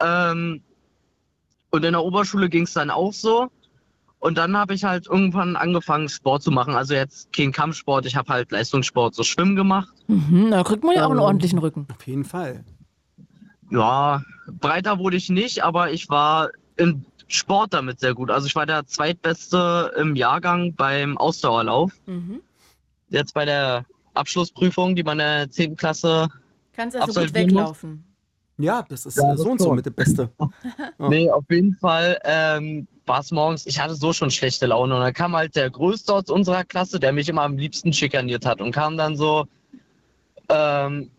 Ähm, 0.00 0.62
und 1.70 1.84
in 1.84 1.92
der 1.92 2.02
Oberschule 2.02 2.48
ging 2.48 2.64
es 2.64 2.72
dann 2.72 2.90
auch 2.90 3.12
so. 3.12 3.50
Und 4.20 4.36
dann 4.36 4.54
habe 4.56 4.74
ich 4.74 4.84
halt 4.84 5.06
irgendwann 5.06 5.56
angefangen, 5.56 6.08
Sport 6.08 6.42
zu 6.42 6.50
machen. 6.50 6.74
Also 6.74 6.92
jetzt 6.94 7.32
kein 7.32 7.52
Kampfsport, 7.52 8.04
ich 8.04 8.16
habe 8.16 8.32
halt 8.32 8.52
Leistungssport, 8.52 9.14
so 9.14 9.22
Schwimmen 9.22 9.56
gemacht. 9.56 9.88
Mhm, 10.08 10.50
da 10.50 10.62
kriegt 10.62 10.84
man 10.84 10.94
ja 10.94 11.06
auch 11.06 11.10
einen 11.10 11.18
Ähm, 11.18 11.24
ordentlichen 11.24 11.58
Rücken. 11.58 11.86
Auf 11.90 12.06
jeden 12.06 12.24
Fall. 12.24 12.62
Ja, 13.70 14.22
breiter 14.46 14.98
wurde 14.98 15.16
ich 15.16 15.30
nicht, 15.30 15.64
aber 15.64 15.90
ich 15.90 16.10
war 16.10 16.50
im 16.76 17.06
Sport 17.28 17.72
damit 17.72 18.00
sehr 18.00 18.14
gut. 18.14 18.30
Also 18.30 18.46
ich 18.46 18.54
war 18.54 18.66
der 18.66 18.86
zweitbeste 18.86 19.92
im 19.96 20.14
Jahrgang 20.16 20.74
beim 20.74 21.16
Ausdauerlauf. 21.16 21.92
Mhm. 22.06 22.40
Jetzt 23.08 23.32
bei 23.32 23.46
der 23.46 23.86
Abschlussprüfung, 24.12 24.96
die 24.96 25.02
man 25.02 25.18
in 25.18 25.26
der 25.26 25.50
10. 25.50 25.76
Klasse 25.76 26.28
Kannst 26.74 26.96
also 26.96 27.06
gut 27.06 27.22
Absolvieren 27.22 27.54
muss. 27.54 27.76
Ja, 28.62 28.84
das 28.88 29.06
ist 29.06 29.16
Ja, 29.16 29.32
äh, 29.32 29.36
so 29.36 29.44
das 29.44 29.52
und 29.52 29.60
so 29.60 29.72
mit 29.72 29.86
dem 29.86 29.94
Beste. 29.94 30.30
Ja. 30.98 31.08
Nee, 31.08 31.30
auf 31.30 31.44
jeden 31.48 31.74
Fall 31.76 32.18
ähm, 32.24 32.86
war 33.06 33.20
es 33.20 33.30
morgens, 33.30 33.66
ich 33.66 33.80
hatte 33.80 33.94
so 33.94 34.12
schon 34.12 34.30
schlechte 34.30 34.66
Laune 34.66 34.94
und 34.94 35.00
dann 35.00 35.14
kam 35.14 35.34
halt 35.34 35.56
der 35.56 35.70
Größte 35.70 36.12
aus 36.12 36.28
unserer 36.28 36.64
Klasse, 36.64 37.00
der 37.00 37.12
mich 37.12 37.28
immer 37.28 37.42
am 37.42 37.56
liebsten 37.56 37.92
schikaniert 37.92 38.44
hat 38.44 38.60
und 38.60 38.72
kam 38.72 38.96
dann 38.96 39.16
so, 39.16 39.46
ähm, 40.48 41.10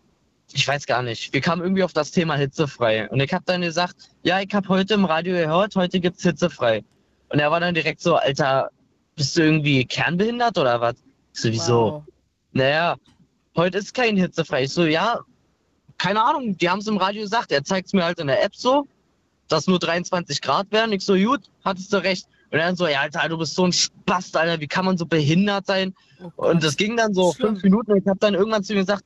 ich 0.52 0.66
weiß 0.66 0.86
gar 0.86 1.02
nicht, 1.02 1.32
wir 1.32 1.40
kamen 1.40 1.62
irgendwie 1.62 1.82
auf 1.82 1.92
das 1.92 2.12
Thema 2.12 2.36
hitzefrei 2.36 3.08
und 3.10 3.20
ich 3.20 3.32
habe 3.32 3.44
dann 3.46 3.62
gesagt, 3.62 3.96
ja, 4.22 4.40
ich 4.40 4.54
habe 4.54 4.68
heute 4.68 4.94
im 4.94 5.04
Radio 5.04 5.34
gehört, 5.34 5.74
heute 5.74 5.98
gibt's 6.00 6.22
hitzefrei. 6.22 6.84
Und 7.28 7.38
er 7.38 7.50
war 7.50 7.60
dann 7.60 7.74
direkt 7.74 8.00
so, 8.00 8.16
Alter, 8.16 8.70
bist 9.16 9.36
du 9.36 9.42
irgendwie 9.42 9.84
kernbehindert 9.84 10.58
oder 10.58 10.80
was? 10.80 10.94
Ich 11.34 11.40
so, 11.40 11.48
wieso? 11.50 11.92
Wow. 11.92 12.04
Naja, 12.52 12.96
heute 13.56 13.78
ist 13.78 13.94
kein 13.94 14.16
hitzefrei. 14.16 14.64
Ich 14.64 14.72
so, 14.72 14.84
ja, 14.84 15.20
keine 15.98 16.22
Ahnung, 16.22 16.56
die 16.56 16.68
haben 16.68 16.80
es 16.80 16.86
im 16.86 16.96
Radio 16.96 17.22
gesagt. 17.22 17.52
Er 17.52 17.64
zeigt 17.64 17.88
es 17.88 17.92
mir 17.92 18.04
halt 18.04 18.18
in 18.18 18.26
der 18.26 18.42
App 18.44 18.54
so, 18.54 18.86
dass 19.48 19.66
nur 19.66 19.78
23 19.78 20.40
Grad 20.40 20.70
wären. 20.70 20.92
Ich 20.92 21.04
so, 21.04 21.14
gut, 21.14 21.42
hattest 21.64 21.92
du 21.92 21.98
recht. 21.98 22.26
Und 22.50 22.58
er 22.58 22.66
dann 22.66 22.76
so, 22.76 22.86
ja, 22.86 23.00
Alter, 23.00 23.28
du 23.28 23.38
bist 23.38 23.54
so 23.54 23.64
ein 23.64 23.72
Spast, 23.72 24.36
Alter, 24.36 24.60
wie 24.60 24.68
kann 24.68 24.84
man 24.84 24.98
so 24.98 25.06
behindert 25.06 25.66
sein? 25.66 25.94
Oh. 26.36 26.50
Und 26.50 26.62
das 26.62 26.76
ging 26.76 26.96
dann 26.96 27.14
so 27.14 27.32
Schlimm. 27.32 27.50
fünf 27.50 27.62
Minuten 27.62 27.92
und 27.92 27.98
ich 27.98 28.06
habe 28.06 28.18
dann 28.18 28.34
irgendwann 28.34 28.62
zu 28.62 28.74
ihm 28.74 28.80
gesagt, 28.80 29.04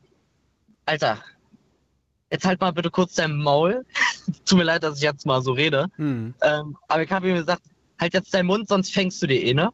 Alter, 0.84 1.18
jetzt 2.30 2.44
halt 2.44 2.60
mal 2.60 2.72
bitte 2.72 2.90
kurz 2.90 3.14
dein 3.14 3.36
Maul. 3.36 3.84
Tut 4.44 4.58
mir 4.58 4.64
leid, 4.64 4.82
dass 4.82 4.96
ich 4.96 5.02
jetzt 5.02 5.26
mal 5.26 5.42
so 5.42 5.52
rede. 5.52 5.86
Mhm. 5.96 6.34
Ähm, 6.42 6.76
aber 6.88 7.02
ich 7.02 7.10
habe 7.10 7.28
ihm 7.28 7.36
gesagt, 7.36 7.62
halt 8.00 8.14
jetzt 8.14 8.34
deinen 8.34 8.46
Mund, 8.46 8.68
sonst 8.68 8.92
fängst 8.92 9.22
du 9.22 9.26
die 9.26 9.44
eh, 9.44 9.54
ne? 9.54 9.70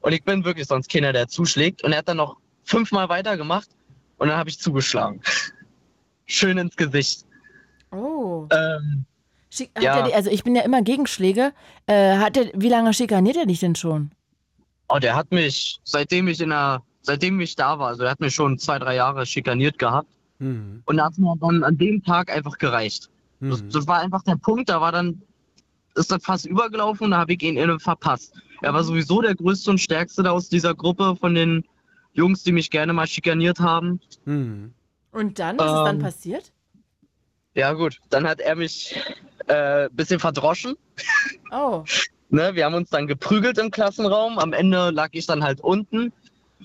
Und 0.00 0.12
ich 0.12 0.22
bin 0.22 0.44
wirklich 0.44 0.66
sonst 0.66 0.88
keiner, 0.90 1.12
der 1.12 1.28
zuschlägt. 1.28 1.82
Und 1.82 1.92
er 1.92 1.98
hat 1.98 2.08
dann 2.08 2.18
noch 2.18 2.36
fünfmal 2.64 3.08
weitergemacht 3.08 3.68
und 4.18 4.28
dann 4.28 4.36
habe 4.36 4.48
ich 4.48 4.58
zugeschlagen. 4.58 5.20
Schön 6.26 6.58
ins 6.58 6.76
Gesicht. 6.76 7.24
Oh. 7.92 8.46
Ähm, 8.50 9.04
Schick, 9.50 9.70
hat 9.76 9.82
ja. 9.82 9.96
er, 9.98 10.02
die- 10.08 10.14
also 10.14 10.30
ich 10.30 10.44
bin 10.44 10.54
ja 10.56 10.62
immer 10.62 10.82
Gegenschläge. 10.82 11.52
Äh, 11.86 12.18
hat 12.18 12.36
er, 12.36 12.50
wie 12.54 12.68
lange 12.68 12.92
schikaniert 12.92 13.36
er 13.36 13.46
dich 13.46 13.60
denn 13.60 13.74
schon? 13.74 14.10
oh, 14.88 14.98
der 15.00 15.16
hat 15.16 15.32
mich, 15.32 15.80
seitdem 15.82 16.28
ich 16.28 16.40
in 16.40 16.50
der, 16.50 16.80
seitdem 17.02 17.40
ich 17.40 17.56
da 17.56 17.76
war, 17.78 17.88
also 17.88 18.04
er 18.04 18.10
hat 18.12 18.20
mich 18.20 18.32
schon 18.34 18.56
zwei, 18.56 18.78
drei 18.78 18.94
Jahre 18.94 19.26
schikaniert 19.26 19.80
gehabt. 19.80 20.08
Mhm. 20.38 20.82
Und 20.86 20.96
da 20.98 21.06
hat 21.06 21.18
mir 21.18 21.34
dann 21.40 21.64
an 21.64 21.76
dem 21.76 22.04
Tag 22.04 22.30
einfach 22.32 22.56
gereicht. 22.58 23.10
Das, 23.40 23.62
Mhm. 23.62 23.70
das 23.70 23.86
war 23.88 23.98
einfach 24.00 24.22
der 24.22 24.36
Punkt, 24.36 24.68
da 24.68 24.80
war 24.80 24.92
dann, 24.92 25.20
ist 25.96 26.12
das 26.12 26.22
fast 26.22 26.46
übergelaufen 26.46 27.06
und 27.06 27.10
da 27.12 27.18
habe 27.18 27.32
ich 27.32 27.42
ihn 27.42 27.80
verpasst. 27.80 28.34
Er 28.62 28.72
war 28.74 28.84
sowieso 28.84 29.20
der 29.22 29.34
größte 29.34 29.70
und 29.72 29.78
stärkste 29.78 30.22
da 30.22 30.30
aus 30.30 30.48
dieser 30.48 30.72
Gruppe 30.74 31.16
von 31.16 31.34
den 31.34 31.64
Jungs, 32.12 32.44
die 32.44 32.52
mich 32.52 32.70
gerne 32.70 32.92
mal 32.92 33.06
schikaniert 33.08 33.58
haben. 33.58 34.00
Mhm. 34.24 34.72
Und 35.16 35.38
dann, 35.38 35.58
was 35.58 35.66
ist 35.66 35.72
dann 35.72 35.96
Ähm, 35.96 36.02
passiert? 36.02 36.52
Ja 37.54 37.72
gut, 37.72 38.00
dann 38.10 38.28
hat 38.28 38.38
er 38.38 38.54
mich 38.54 38.94
äh, 39.46 39.88
bisschen 39.90 40.20
verdroschen. 40.20 40.76
Oh. 41.50 41.84
Ne? 42.28 42.56
Wir 42.56 42.64
haben 42.64 42.74
uns 42.74 42.90
dann 42.90 43.06
geprügelt 43.06 43.56
im 43.56 43.70
Klassenraum. 43.70 44.40
Am 44.40 44.52
Ende 44.52 44.90
lag 44.90 45.10
ich 45.12 45.26
dann 45.26 45.44
halt 45.44 45.60
unten 45.60 46.12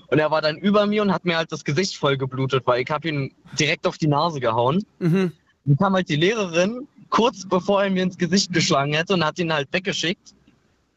und 0.08 0.18
er 0.18 0.28
war 0.32 0.42
dann 0.42 0.58
über 0.58 0.86
mir 0.86 1.02
und 1.02 1.12
hat 1.12 1.24
mir 1.24 1.36
halt 1.36 1.52
das 1.52 1.62
Gesicht 1.62 1.96
voll 1.96 2.16
geblutet, 2.16 2.66
weil 2.66 2.82
ich 2.82 2.90
habe 2.90 3.08
ihn 3.08 3.32
direkt 3.60 3.86
auf 3.86 3.96
die 3.96 4.08
Nase 4.08 4.40
gehauen. 4.40 4.84
Mhm. 4.98 5.30
Dann 5.64 5.76
kam 5.76 5.94
halt 5.94 6.08
die 6.08 6.16
Lehrerin 6.16 6.88
kurz 7.10 7.46
bevor 7.48 7.84
er 7.84 7.90
mir 7.90 8.02
ins 8.02 8.18
Gesicht 8.18 8.52
geschlagen 8.52 8.92
hätte 8.92 9.14
und 9.14 9.24
hat 9.24 9.38
ihn 9.38 9.52
halt 9.52 9.68
weggeschickt 9.70 10.34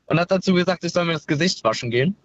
und 0.07 0.19
hat 0.19 0.31
dazu 0.31 0.55
gesagt, 0.55 0.83
ich 0.83 0.93
soll 0.93 1.05
mir 1.05 1.13
das 1.13 1.27
Gesicht 1.27 1.63
waschen 1.63 1.91
gehen. 1.91 2.15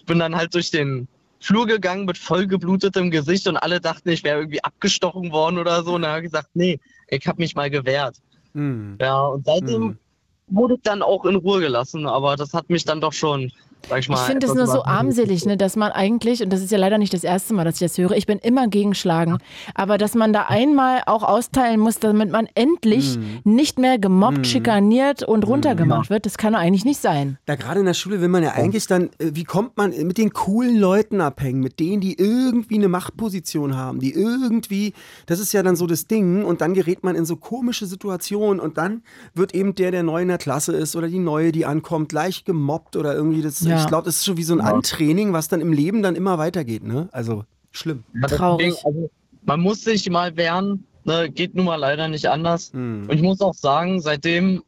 Ich 0.00 0.04
bin 0.04 0.18
dann 0.18 0.34
halt 0.34 0.52
durch 0.52 0.72
den 0.72 1.06
Flur 1.42 1.66
gegangen 1.66 2.04
mit 2.04 2.18
voll 2.18 2.46
geblutetem 2.46 3.10
Gesicht 3.10 3.48
und 3.48 3.56
alle 3.56 3.80
dachten, 3.80 4.08
ich 4.10 4.22
wäre 4.22 4.38
irgendwie 4.38 4.62
abgestochen 4.62 5.32
worden 5.32 5.58
oder 5.58 5.82
so. 5.82 5.94
Und 5.94 6.02
dann 6.02 6.12
habe 6.12 6.20
ich 6.20 6.30
gesagt, 6.30 6.50
nee, 6.54 6.78
ich 7.08 7.26
habe 7.26 7.42
mich 7.42 7.56
mal 7.56 7.68
gewehrt. 7.68 8.16
Mhm. 8.52 8.96
Ja, 9.00 9.22
und 9.22 9.44
seitdem 9.44 9.82
Mhm. 9.82 9.98
wurde 10.46 10.74
ich 10.74 10.82
dann 10.82 11.02
auch 11.02 11.24
in 11.24 11.34
Ruhe 11.34 11.60
gelassen, 11.60 12.06
aber 12.06 12.36
das 12.36 12.54
hat 12.54 12.70
mich 12.70 12.84
dann 12.84 13.00
doch 13.00 13.12
schon, 13.12 13.50
sag 13.88 13.98
ich. 14.00 14.08
Ich 14.08 14.18
finde 14.18 14.46
es 14.46 14.54
nur 14.54 14.66
so 14.66 14.84
armselig, 14.84 15.46
ne, 15.46 15.56
dass 15.56 15.76
man 15.76 15.92
eigentlich, 15.92 16.42
und 16.42 16.52
das 16.52 16.60
ist 16.62 16.70
ja 16.70 16.78
leider 16.78 16.98
nicht 16.98 17.12
das 17.14 17.24
erste 17.24 17.54
Mal, 17.54 17.64
dass 17.64 17.74
ich 17.76 17.80
das 17.80 17.98
höre, 17.98 18.12
ich 18.12 18.26
bin 18.26 18.38
immer 18.38 18.68
gegen 18.68 18.94
Schlagen, 18.94 19.38
aber 19.74 19.98
dass 19.98 20.14
man 20.14 20.32
da 20.32 20.42
einmal 20.48 21.02
auch 21.06 21.22
austeilen 21.22 21.80
muss, 21.80 21.98
damit 21.98 22.30
man 22.30 22.48
endlich 22.54 23.18
Mhm. 23.18 23.40
nicht 23.44 23.78
mehr 23.78 23.98
gemobbt, 23.98 24.46
schikaniert 24.46 25.22
und 25.22 25.46
runtergemacht 25.46 26.10
wird, 26.10 26.26
das 26.26 26.38
kann 26.38 26.52
doch 26.52 26.60
eigentlich 26.60 26.84
nicht 26.84 27.00
sein. 27.00 27.38
Ja, 27.48 27.54
gerade 27.56 27.80
in 27.80 27.86
der 27.86 27.94
Schule 27.94 28.20
will 28.20 28.28
man 28.28 28.42
ja 28.42 28.52
eigentlich 28.52 28.86
dann, 28.86 29.04
äh, 29.18 29.30
wie 29.34 29.44
kommt 29.44 29.76
man 29.76 29.90
mit 29.90 30.18
den 30.18 30.32
coolen 30.32 30.76
Leuten 30.76 31.20
abhängen, 31.20 31.60
mit 31.60 31.80
denen, 31.80 32.00
die 32.00 32.18
irgendwie 32.18 32.76
eine 32.76 32.88
Machtposition 32.88 33.76
haben, 33.76 34.00
die 34.00 34.12
irgendwie, 34.12 34.92
das 35.26 35.38
ist 35.40 35.52
ja 35.52 35.62
dann 35.62 35.76
so 35.76 35.86
das 35.86 36.06
Ding 36.06 36.44
und 36.44 36.60
dann 36.60 36.74
gerät 36.74 37.02
man 37.04 37.16
in 37.16 37.24
so 37.24 37.36
komische 37.36 37.86
Situationen 37.86 38.60
und 38.60 38.78
dann 38.78 39.02
wird 39.34 39.54
eben 39.54 39.74
der, 39.74 39.90
der 39.90 40.02
neu 40.02 40.22
in 40.22 40.28
der 40.28 40.38
Klasse 40.38 40.72
ist 40.72 40.96
oder 40.96 41.08
die 41.08 41.18
Neue, 41.18 41.52
die 41.52 41.66
ankommt, 41.66 42.08
gleich 42.08 42.44
gemobbt 42.44 42.96
oder 42.96 43.14
irgendwie, 43.14 43.42
das, 43.42 43.60
Ja. 43.60 43.71
Ich 43.80 43.86
glaube, 43.86 44.04
das 44.04 44.16
ist 44.16 44.24
schon 44.24 44.36
wie 44.36 44.42
so 44.42 44.54
ein 44.54 44.60
Antraining, 44.60 45.32
was 45.32 45.48
dann 45.48 45.60
im 45.60 45.72
Leben 45.72 46.02
dann 46.02 46.16
immer 46.16 46.38
weitergeht, 46.38 46.84
ne? 46.84 47.08
Also, 47.12 47.44
schlimm. 47.70 48.04
Ja, 48.20 48.28
Traurig. 48.28 48.74
Also, 48.84 49.10
man 49.44 49.60
muss 49.60 49.82
sich 49.82 50.08
mal 50.08 50.36
wehren, 50.36 50.84
ne, 51.04 51.30
geht 51.30 51.54
nun 51.54 51.66
mal 51.66 51.76
leider 51.76 52.08
nicht 52.08 52.28
anders. 52.28 52.72
Mhm. 52.72 53.08
Und 53.08 53.14
ich 53.14 53.22
muss 53.22 53.40
auch 53.40 53.54
sagen, 53.54 54.00
seitdem 54.00 54.62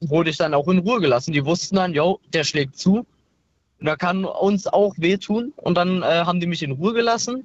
wurde 0.00 0.30
ich 0.30 0.36
dann 0.36 0.54
auch 0.54 0.68
in 0.68 0.78
Ruhe 0.78 1.00
gelassen. 1.00 1.32
Die 1.32 1.44
wussten 1.44 1.76
dann, 1.76 1.94
yo, 1.94 2.20
der 2.32 2.44
schlägt 2.44 2.76
zu. 2.76 3.06
Und 3.80 3.86
da 3.86 3.96
kann 3.96 4.24
uns 4.24 4.66
auch 4.66 4.94
wehtun. 4.98 5.52
Und 5.56 5.76
dann 5.76 6.02
äh, 6.02 6.24
haben 6.24 6.40
die 6.40 6.46
mich 6.46 6.62
in 6.62 6.72
Ruhe 6.72 6.94
gelassen. 6.94 7.44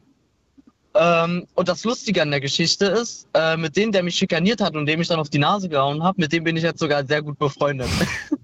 Ähm, 0.96 1.48
und 1.56 1.68
das 1.68 1.84
Lustige 1.84 2.22
an 2.22 2.30
der 2.30 2.42
Geschichte 2.42 2.86
ist, 2.86 3.28
äh, 3.34 3.58
mit 3.58 3.76
dem, 3.76 3.92
der 3.92 4.04
mich 4.04 4.16
schikaniert 4.16 4.62
hat 4.62 4.76
und 4.76 4.86
dem 4.86 5.02
ich 5.02 5.08
dann 5.08 5.20
auf 5.20 5.30
die 5.30 5.40
Nase 5.40 5.68
gehauen 5.68 6.04
habe, 6.04 6.22
mit 6.22 6.32
dem 6.32 6.44
bin 6.44 6.56
ich 6.56 6.64
jetzt 6.64 6.80
sogar 6.80 7.06
sehr 7.06 7.22
gut 7.22 7.40
befreundet. 7.40 7.90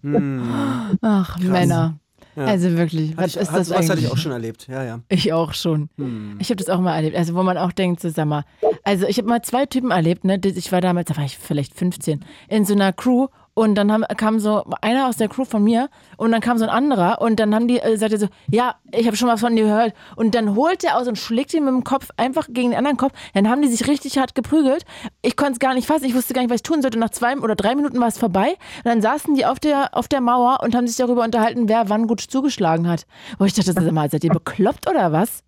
Mhm. 0.02 0.98
Ach, 1.02 1.38
Männer. 1.40 2.00
Also 2.46 2.78
wirklich, 2.78 3.18
was 3.18 3.36
ich, 3.36 3.38
ist 3.38 3.52
das 3.52 3.72
eigentlich? 3.72 3.90
hatte 3.90 4.00
ich 4.02 4.12
auch 4.12 4.18
schon 4.18 4.32
erlebt, 4.32 4.68
ja, 4.68 4.84
ja. 4.84 5.00
Ich 5.10 5.34
auch 5.34 5.54
schon. 5.54 5.90
Hm. 5.98 6.38
Ich 6.40 6.50
habe 6.50 6.58
das 6.58 6.70
auch 6.70 6.80
mal 6.80 6.96
erlebt. 6.96 7.16
Also 7.16 7.36
wo 7.36 7.44
man 7.44 7.58
auch 7.58 7.72
denkt, 7.72 8.02
so, 8.02 8.10
sag 8.10 8.28
mal, 8.28 8.46
also 8.84 9.08
ich 9.08 9.18
habe 9.18 9.28
mal 9.28 9.42
zwei 9.42 9.66
Typen 9.66 9.92
erlebt, 9.92 10.24
ne? 10.24 10.40
Ich 10.44 10.72
war 10.72 10.82
damals, 10.82 11.08
da 11.10 11.18
war 11.18 11.26
ich 11.26 11.38
vielleicht 11.38 11.74
15, 11.74 12.24
in 12.48 12.66
so 12.66 12.74
einer 12.74 12.94
Crew 12.94 13.28
und 13.60 13.76
dann 13.76 13.92
haben, 13.92 14.06
kam 14.16 14.40
so 14.40 14.64
einer 14.80 15.10
aus 15.10 15.18
der 15.18 15.28
Crew 15.28 15.44
von 15.44 15.62
mir 15.62 15.90
und 16.16 16.32
dann 16.32 16.40
kam 16.40 16.58
so 16.58 16.64
ein 16.64 16.70
anderer 16.70 17.20
und 17.20 17.42
dann 17.42 17.54
haben 17.54 17.68
die 17.68 17.80
äh, 17.80 17.98
so, 17.98 18.28
ja, 18.50 18.76
ich 18.94 19.06
habe 19.06 19.18
schon 19.18 19.28
was 19.28 19.42
von 19.42 19.54
dir 19.54 19.66
gehört 19.66 19.94
und 20.16 20.34
dann 20.34 20.56
holt 20.56 20.82
er 20.86 20.98
aus 20.98 21.10
und 21.10 21.18
schlägt 21.18 21.54
ihn 21.54 21.66
mit 21.66 21.74
dem 21.74 21.84
Kopf 21.84 22.08
einfach 22.16 22.48
gegen 22.50 22.70
den 22.70 22.78
anderen 22.78 22.96
Kopf. 22.96 23.12
Dann 23.34 23.50
haben 23.50 23.62
die 23.62 23.68
sich 23.68 23.86
richtig 23.86 24.18
hart 24.18 24.34
geprügelt. 24.34 24.86
Ich 25.22 25.36
konnte 25.36 25.54
es 25.54 25.60
gar 25.60 25.74
nicht 25.74 25.88
fassen, 25.88 26.06
ich 26.06 26.16
wusste 26.16 26.34
gar 26.34 26.42
nicht, 26.42 26.52
was 26.52 26.60
ich 26.60 26.64
tun 26.64 26.82
sollte. 26.82 26.98
Nach 26.98 27.10
zwei 27.10 27.38
oder 27.38 27.58
drei 27.58 27.76
Minuten 27.76 28.00
war 28.00 28.08
es 28.08 28.18
vorbei. 28.18 28.52
Und 28.78 28.86
dann 28.86 29.02
saßen 29.02 29.36
die 29.36 29.46
auf 29.46 29.60
der, 29.60 29.90
auf 29.92 30.08
der 30.08 30.22
Mauer 30.22 30.60
und 30.64 30.74
haben 30.74 30.88
sich 30.88 30.96
darüber 30.96 31.26
unterhalten, 31.26 31.68
wer 31.68 31.90
wann 31.90 32.08
gut 32.08 32.22
zugeschlagen 32.22 32.88
hat. 32.88 33.06
Wo 33.40 33.44
ich 33.44 33.54
dachte, 33.54 33.74
sag 33.74 33.92
mal, 33.92 34.10
seid 34.10 34.24
ihr 34.24 34.32
bekloppt 34.32 34.90
oder 34.90 35.12
was? 35.12 35.44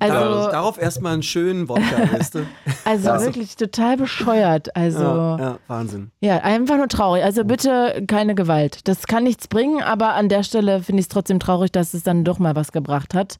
Also, 0.00 0.14
Darauf, 0.16 0.50
darauf 0.50 0.78
erstmal 0.82 1.12
einen 1.14 1.22
schönen 1.22 1.68
Wodka, 1.68 1.82
weißt 2.12 2.34
du? 2.34 2.40
also 2.84 3.08
wirklich 3.24 3.56
total 3.56 3.96
bescheuert. 3.96 4.74
Also 4.76 4.98
Ja, 5.02 5.38
ja, 5.38 5.44
ja, 5.44 5.58
Wahnsinn. 5.68 6.10
einfach 6.22 6.76
nur 6.76 6.88
traurig. 6.88 7.22
Also 7.22 7.44
bitte 7.44 8.02
keine 8.08 8.34
Gewalt. 8.34 8.86
Das 8.88 9.06
kann 9.06 9.22
nichts 9.22 9.46
bringen, 9.46 9.82
aber 9.82 10.14
an 10.14 10.28
der 10.28 10.42
Stelle 10.42 10.82
finde 10.82 11.00
ich 11.00 11.04
es 11.04 11.08
trotzdem 11.08 11.38
traurig, 11.38 11.70
dass 11.70 11.94
es 11.94 12.02
dann 12.02 12.24
doch 12.24 12.38
mal 12.40 12.56
was 12.56 12.72
gebracht 12.72 13.14
hat. 13.14 13.36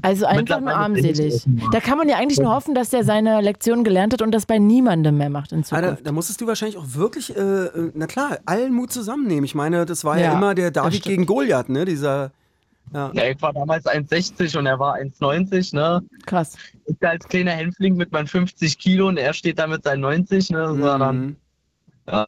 Also 0.00 0.24
einfach 0.26 0.60
nur 0.60 0.72
armselig. 0.74 1.44
Da 1.72 1.80
kann 1.80 1.98
man 1.98 2.08
ja 2.08 2.16
eigentlich 2.16 2.40
nur 2.40 2.54
hoffen, 2.54 2.74
dass 2.74 2.88
der 2.90 3.04
seine 3.04 3.40
Lektion 3.42 3.84
gelernt 3.84 4.14
hat 4.14 4.22
und 4.22 4.30
das 4.32 4.46
bei 4.46 4.58
niemandem 4.58 5.18
mehr 5.18 5.30
macht 5.30 5.52
in 5.52 5.58
Ah, 5.58 5.62
da, 5.62 5.82
Zukunft. 5.82 6.06
da 6.06 6.12
musstest 6.12 6.40
du 6.40 6.46
wahrscheinlich 6.46 6.78
auch 6.78 6.86
wirklich, 6.94 7.36
äh, 7.36 7.40
äh, 7.40 7.90
na 7.94 8.06
klar, 8.06 8.38
allen 8.46 8.72
Mut 8.72 8.92
zusammennehmen. 8.92 9.44
Ich 9.44 9.54
meine, 9.54 9.84
das 9.84 10.04
war 10.04 10.16
ja, 10.18 10.26
Ja, 10.28 10.32
immer 10.32 10.54
der 10.54 10.70
David 10.70 11.02
gegen 11.02 11.26
Goliath, 11.26 11.68
ne? 11.68 11.84
Dieser. 11.84 12.32
Ja. 12.92 13.10
Ja, 13.14 13.24
ich 13.28 13.40
war 13.40 13.52
damals 13.52 13.86
1,60 13.86 14.58
und 14.58 14.66
er 14.66 14.78
war 14.78 14.96
1,90, 14.96 15.74
ne? 15.74 16.02
Krass. 16.26 16.56
Ich 16.84 16.96
als 17.00 17.26
kleiner 17.26 17.52
Hänfling 17.52 17.96
mit 17.96 18.12
meinen 18.12 18.26
50 18.26 18.78
Kilo 18.78 19.08
und 19.08 19.16
er 19.16 19.32
steht 19.32 19.58
da 19.58 19.66
mit 19.66 19.84
seinen 19.84 20.00
90, 20.00 20.50
ne? 20.50 20.80
War 20.80 20.98
dann, 20.98 21.16
Mhm. 21.20 21.36
ja. 22.06 22.26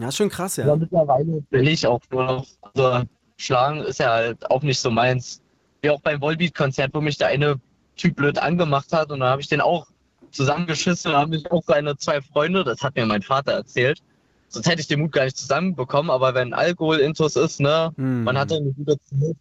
ja, 0.00 0.08
ist 0.08 0.16
schon 0.16 0.28
krass, 0.28 0.56
ja. 0.56 0.66
ja. 0.66 0.76
mittlerweile 0.76 1.42
will 1.50 1.68
ich 1.68 1.86
auch 1.86 2.00
nur 2.10 2.24
noch. 2.24 2.46
Also, 2.74 3.04
schlagen 3.38 3.80
ist 3.80 3.98
ja 4.00 4.10
halt 4.12 4.50
auch 4.50 4.62
nicht 4.62 4.78
so 4.78 4.90
meins. 4.90 5.40
Wie 5.82 5.90
auch 5.90 6.00
beim 6.00 6.20
Volbeat-Konzert, 6.20 6.90
wo 6.94 7.00
mich 7.00 7.16
der 7.18 7.28
eine 7.28 7.56
Typ 7.96 8.16
blöd 8.16 8.38
angemacht 8.38 8.92
hat 8.92 9.10
und 9.10 9.20
dann 9.20 9.28
habe 9.28 9.40
ich 9.42 9.48
den 9.48 9.60
auch 9.60 9.86
zusammengeschissen 10.32 11.12
und 11.12 11.16
haben 11.16 11.30
mich 11.30 11.50
auch 11.52 11.62
seine 11.66 11.96
zwei 11.96 12.20
Freunde, 12.20 12.64
das 12.64 12.82
hat 12.82 12.96
mir 12.96 13.06
mein 13.06 13.22
Vater 13.22 13.52
erzählt. 13.52 14.02
Sonst 14.48 14.68
hätte 14.68 14.80
ich 14.80 14.86
den 14.88 15.00
Mut 15.00 15.12
gar 15.12 15.24
nicht 15.24 15.36
zusammenbekommen, 15.36 16.10
aber 16.10 16.34
wenn 16.34 16.52
Alkohol-Intus 16.54 17.36
ist, 17.36 17.60
ne, 17.60 17.92
Mhm. 17.96 18.24
man 18.24 18.36
hatte 18.38 18.56
eine 18.56 18.72
gute 18.72 18.96
Zeit, 19.00 19.36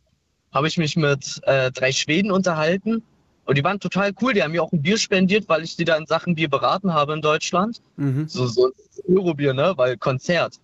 habe 0.53 0.67
ich 0.67 0.77
mich 0.77 0.95
mit 0.95 1.41
äh, 1.43 1.71
drei 1.71 1.91
Schweden 1.91 2.31
unterhalten 2.31 3.03
und 3.45 3.57
die 3.57 3.63
waren 3.63 3.79
total 3.79 4.11
cool. 4.21 4.33
Die 4.33 4.41
haben 4.43 4.51
mir 4.51 4.63
auch 4.63 4.71
ein 4.71 4.81
Bier 4.81 4.97
spendiert, 4.97 5.49
weil 5.49 5.63
ich 5.63 5.75
die 5.75 5.85
da 5.85 5.97
in 5.97 6.05
Sachen 6.05 6.35
Bier 6.35 6.49
beraten 6.49 6.93
habe 6.93 7.13
in 7.13 7.21
Deutschland. 7.21 7.81
Mhm. 7.97 8.27
So, 8.27 8.47
so 8.47 8.71
Eurobier, 9.07 9.53
ne, 9.53 9.73
weil 9.75 9.97
Konzert. 9.97 10.59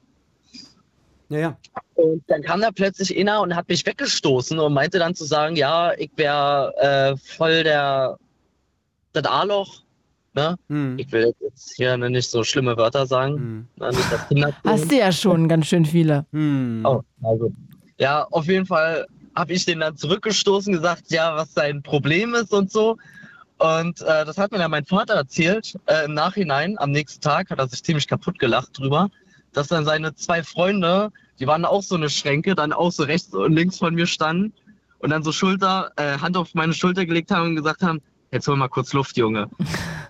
Ja, 1.30 1.40
ja. 1.40 1.58
Und 1.96 2.24
dann 2.28 2.42
kam 2.42 2.62
da 2.62 2.72
plötzlich 2.72 3.16
einer 3.18 3.42
und 3.42 3.56
hat 3.56 3.68
mich 3.68 3.86
weggestoßen 3.86 4.58
und 4.58 4.74
meinte 4.74 5.00
dann 5.00 5.14
zu 5.14 5.26
sagen, 5.26 5.56
ja, 5.56 5.94
ich 5.98 6.10
wäre 6.16 6.74
äh, 6.78 7.18
voll 7.18 7.64
der 7.64 8.18
das 9.14 9.26
A-Loch. 9.26 9.84
Ne? 10.34 10.56
Mhm. 10.70 10.98
Ich 10.98 11.12
will 11.12 11.34
jetzt 11.42 11.74
hier 11.76 11.98
nicht 11.98 12.30
so 12.30 12.44
schlimme 12.44 12.78
Wörter 12.78 13.06
sagen. 13.06 13.68
Mhm. 13.80 14.38
Ne? 14.38 14.54
Hast 14.64 14.92
du 14.92 14.96
ja 14.96 15.12
schon 15.12 15.48
ganz 15.48 15.66
schön 15.68 15.86
viele. 15.86 16.26
Mhm. 16.32 16.86
Oh, 16.86 17.02
also. 17.24 17.52
Ja, 17.98 18.24
auf 18.32 18.46
jeden 18.46 18.66
Fall 18.66 19.06
habe 19.40 19.54
ich 19.54 19.64
den 19.64 19.80
dann 19.80 19.96
zurückgestoßen, 19.96 20.74
gesagt, 20.74 21.12
ja, 21.12 21.34
was 21.34 21.54
sein 21.54 21.82
Problem 21.82 22.34
ist 22.34 22.54
und 22.54 22.70
so. 22.72 22.98
Und 23.58 24.02
äh, 24.02 24.26
das 24.26 24.38
hat 24.38 24.52
mir 24.52 24.58
dann 24.58 24.72
mein 24.72 24.86
Vater 24.86 25.14
erzählt. 25.14 25.78
Äh, 25.86 26.06
Im 26.06 26.14
Nachhinein, 26.14 26.78
am 26.78 26.92
nächsten 26.92 27.22
Tag, 27.22 27.50
hat 27.50 27.58
er 27.58 27.68
sich 27.70 27.82
ziemlich 27.82 28.08
kaputt 28.08 28.38
gelacht 28.38 28.78
drüber, 28.78 29.10
dass 29.54 29.70
dann 29.70 29.86
seine 29.86 30.14
zwei 30.16 30.44
Freunde, 30.44 31.12
die 31.40 31.48
waren 31.48 31.64
auch 31.64 31.82
so 31.82 31.96
eine 31.96 32.10
Schränke, 32.10 32.54
dann 32.54 32.74
auch 32.74 32.92
so 32.92 33.04
rechts 33.04 33.34
und 33.34 33.54
links 33.54 33.78
von 33.78 33.96
mir 33.96 34.08
standen 34.08 34.52
und 35.00 35.10
dann 35.10 35.24
so 35.24 35.32
Schulter, 35.32 35.92
äh, 35.96 36.18
Hand 36.18 36.36
auf 36.36 36.54
meine 36.54 36.74
Schulter 36.74 37.06
gelegt 37.06 37.32
haben 37.32 37.52
und 37.52 37.56
gesagt 37.56 37.82
haben, 37.82 38.02
jetzt 38.32 38.46
hol 38.46 38.58
mal 38.58 38.68
kurz 38.68 38.92
Luft, 38.92 39.16
Junge. 39.16 39.50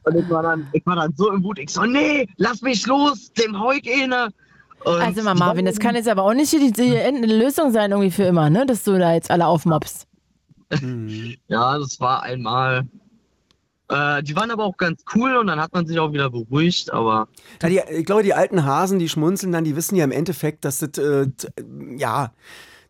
Und 0.05 0.15
ich 0.15 0.29
war 0.29 0.41
dann, 0.41 0.65
ich 0.71 0.83
war 0.85 0.95
dann 0.95 1.13
so 1.17 1.29
im 1.29 1.43
Wut, 1.43 1.59
ich 1.59 1.71
so, 1.71 1.83
nee, 1.83 2.25
lass 2.37 2.61
mich 2.61 2.87
los, 2.87 3.33
dem 3.33 3.55
ich 3.75 4.01
eine. 4.01 4.29
Und 4.85 5.01
Also 5.01 5.21
mal 5.23 5.35
Marvin, 5.35 5.65
das 5.65 5.79
kann 5.79 5.95
jetzt 5.95 6.07
aber 6.07 6.23
auch 6.23 6.33
nicht 6.33 6.51
die, 6.53 6.71
die 6.71 7.25
Lösung 7.25 7.71
sein 7.71 7.91
irgendwie 7.91 8.11
für 8.11 8.23
immer, 8.23 8.49
ne? 8.49 8.65
Dass 8.65 8.83
du 8.83 8.97
da 8.97 9.13
jetzt 9.13 9.29
alle 9.31 9.45
aufmobst. 9.47 10.07
Mhm. 10.81 11.35
Ja, 11.47 11.77
das 11.79 11.99
war 11.99 12.23
einmal. 12.23 12.87
Äh, 13.89 14.21
die 14.21 14.35
waren 14.35 14.51
aber 14.51 14.65
auch 14.65 14.77
ganz 14.77 15.03
cool 15.15 15.35
und 15.37 15.47
dann 15.47 15.59
hat 15.59 15.73
man 15.73 15.87
sich 15.87 15.97
auch 15.99 16.13
wieder 16.13 16.29
beruhigt, 16.29 16.93
aber 16.93 17.27
Ja, 17.63 17.69
die, 17.69 17.81
ich 17.97 18.05
glaube, 18.05 18.21
die 18.21 18.35
alten 18.35 18.63
Hasen, 18.63 18.99
die 18.99 19.09
schmunzeln 19.09 19.51
dann, 19.51 19.63
die 19.63 19.75
wissen 19.75 19.95
ja 19.95 20.03
im 20.03 20.11
Endeffekt, 20.11 20.63
dass 20.63 20.77
das, 20.77 20.97
äh, 20.99 21.27
t- 21.27 21.47
ja, 21.97 22.31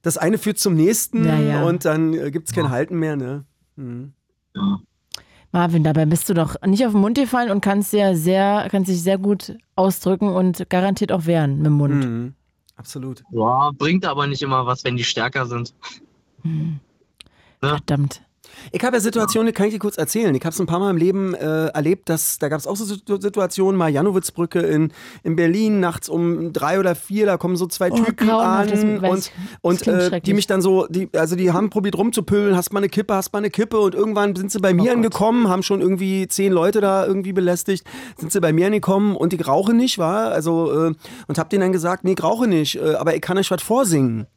das 0.01 0.17
eine 0.17 0.37
führt 0.37 0.59
zum 0.59 0.75
nächsten 0.75 1.25
Ja, 1.25 1.39
ja. 1.39 1.63
und 1.63 1.85
dann 1.85 2.13
äh, 2.13 2.31
gibt 2.31 2.49
es 2.49 2.53
kein 2.55 2.69
Halten 2.69 2.99
mehr, 2.99 3.15
ne? 3.15 3.45
Mhm. 3.77 4.11
Marvin, 5.51 5.83
dabei 5.83 6.05
bist 6.05 6.29
du 6.29 6.33
doch 6.33 6.55
nicht 6.65 6.85
auf 6.85 6.91
den 6.91 7.01
Mund 7.01 7.17
gefallen 7.17 7.49
und 7.49 7.61
kannst 7.61 7.91
ja 7.93 8.13
sehr, 8.13 8.67
kannst 8.69 8.89
dich 8.89 9.01
sehr 9.01 9.17
gut 9.17 9.57
ausdrücken 9.75 10.29
und 10.29 10.69
garantiert 10.69 11.11
auch 11.11 11.25
wehren 11.25 11.57
mit 11.57 11.65
dem 11.65 11.73
Mund. 11.73 12.05
Mhm. 12.05 12.33
Absolut. 12.75 13.23
ja, 13.31 13.71
bringt 13.77 14.05
aber 14.05 14.25
nicht 14.25 14.41
immer 14.41 14.65
was, 14.65 14.85
wenn 14.85 14.95
die 14.95 15.03
stärker 15.03 15.45
sind. 15.45 15.73
Verdammt. 17.59 18.21
Ich 18.71 18.83
habe 18.83 18.97
ja 18.97 19.01
Situationen, 19.01 19.47
die 19.47 19.53
kann 19.53 19.67
ich 19.67 19.73
dir 19.73 19.79
kurz 19.79 19.97
erzählen. 19.97 20.33
Ich 20.35 20.41
habe 20.45 20.53
es 20.53 20.59
ein 20.59 20.65
paar 20.65 20.79
Mal 20.79 20.91
im 20.91 20.97
Leben 20.97 21.33
äh, 21.33 21.67
erlebt, 21.67 22.09
dass 22.09 22.37
da 22.39 22.49
gab 22.49 22.59
es 22.59 22.67
auch 22.67 22.75
so 22.75 22.85
Situ- 22.85 23.19
Situationen, 23.21 23.77
mal 23.77 23.89
Janowitzbrücke 23.89 24.59
in, 24.59 24.91
in 25.23 25.35
Berlin, 25.35 25.79
nachts 25.79 26.09
um 26.09 26.53
drei 26.53 26.79
oder 26.79 26.95
vier, 26.95 27.25
da 27.25 27.37
kommen 27.37 27.55
so 27.55 27.67
zwei 27.67 27.89
Oh, 27.91 27.95
Typen 27.95 28.27
das 28.27 28.39
an 28.39 28.99
und, 28.99 29.31
und 29.61 29.87
äh, 29.87 30.21
die 30.21 30.33
mich 30.33 30.47
dann 30.47 30.61
so, 30.61 30.87
die, 30.87 31.09
also 31.15 31.35
die 31.35 31.51
haben 31.51 31.69
probiert 31.69 31.97
rumzupölen, 31.97 32.55
hast 32.55 32.73
mal 32.73 32.79
eine 32.79 32.89
Kippe, 32.89 33.13
hast 33.15 33.33
mal 33.33 33.39
eine 33.39 33.49
Kippe 33.49 33.79
und 33.79 33.95
irgendwann 33.95 34.35
sind 34.35 34.51
sie 34.51 34.59
bei 34.59 34.73
mir 34.73 34.81
Oh 34.81 34.85
Gott. 34.85 34.95
angekommen, 34.95 35.47
haben 35.49 35.63
schon 35.63 35.81
irgendwie 35.81 36.27
zehn 36.27 36.51
Leute 36.51 36.81
da 36.81 37.05
irgendwie 37.05 37.33
belästigt, 37.33 37.85
sind 38.17 38.31
sie 38.31 38.39
bei 38.41 38.53
mir 38.53 38.67
angekommen 38.67 39.15
und 39.15 39.33
ich 39.33 39.47
rauche 39.47 39.73
nicht, 39.73 39.97
war, 39.97 40.31
also 40.31 40.89
äh, 40.89 40.93
und 41.27 41.37
hab 41.37 41.49
denen 41.49 41.61
dann 41.61 41.71
gesagt, 41.71 42.03
nee, 42.03 42.13
ich 42.17 42.23
rauche 42.23 42.47
nicht, 42.47 42.75
äh, 42.77 42.95
aber 42.95 43.15
ich 43.15 43.21
kann 43.21 43.37
euch 43.37 43.49
was 43.51 43.61
vorsingen. 43.63 44.27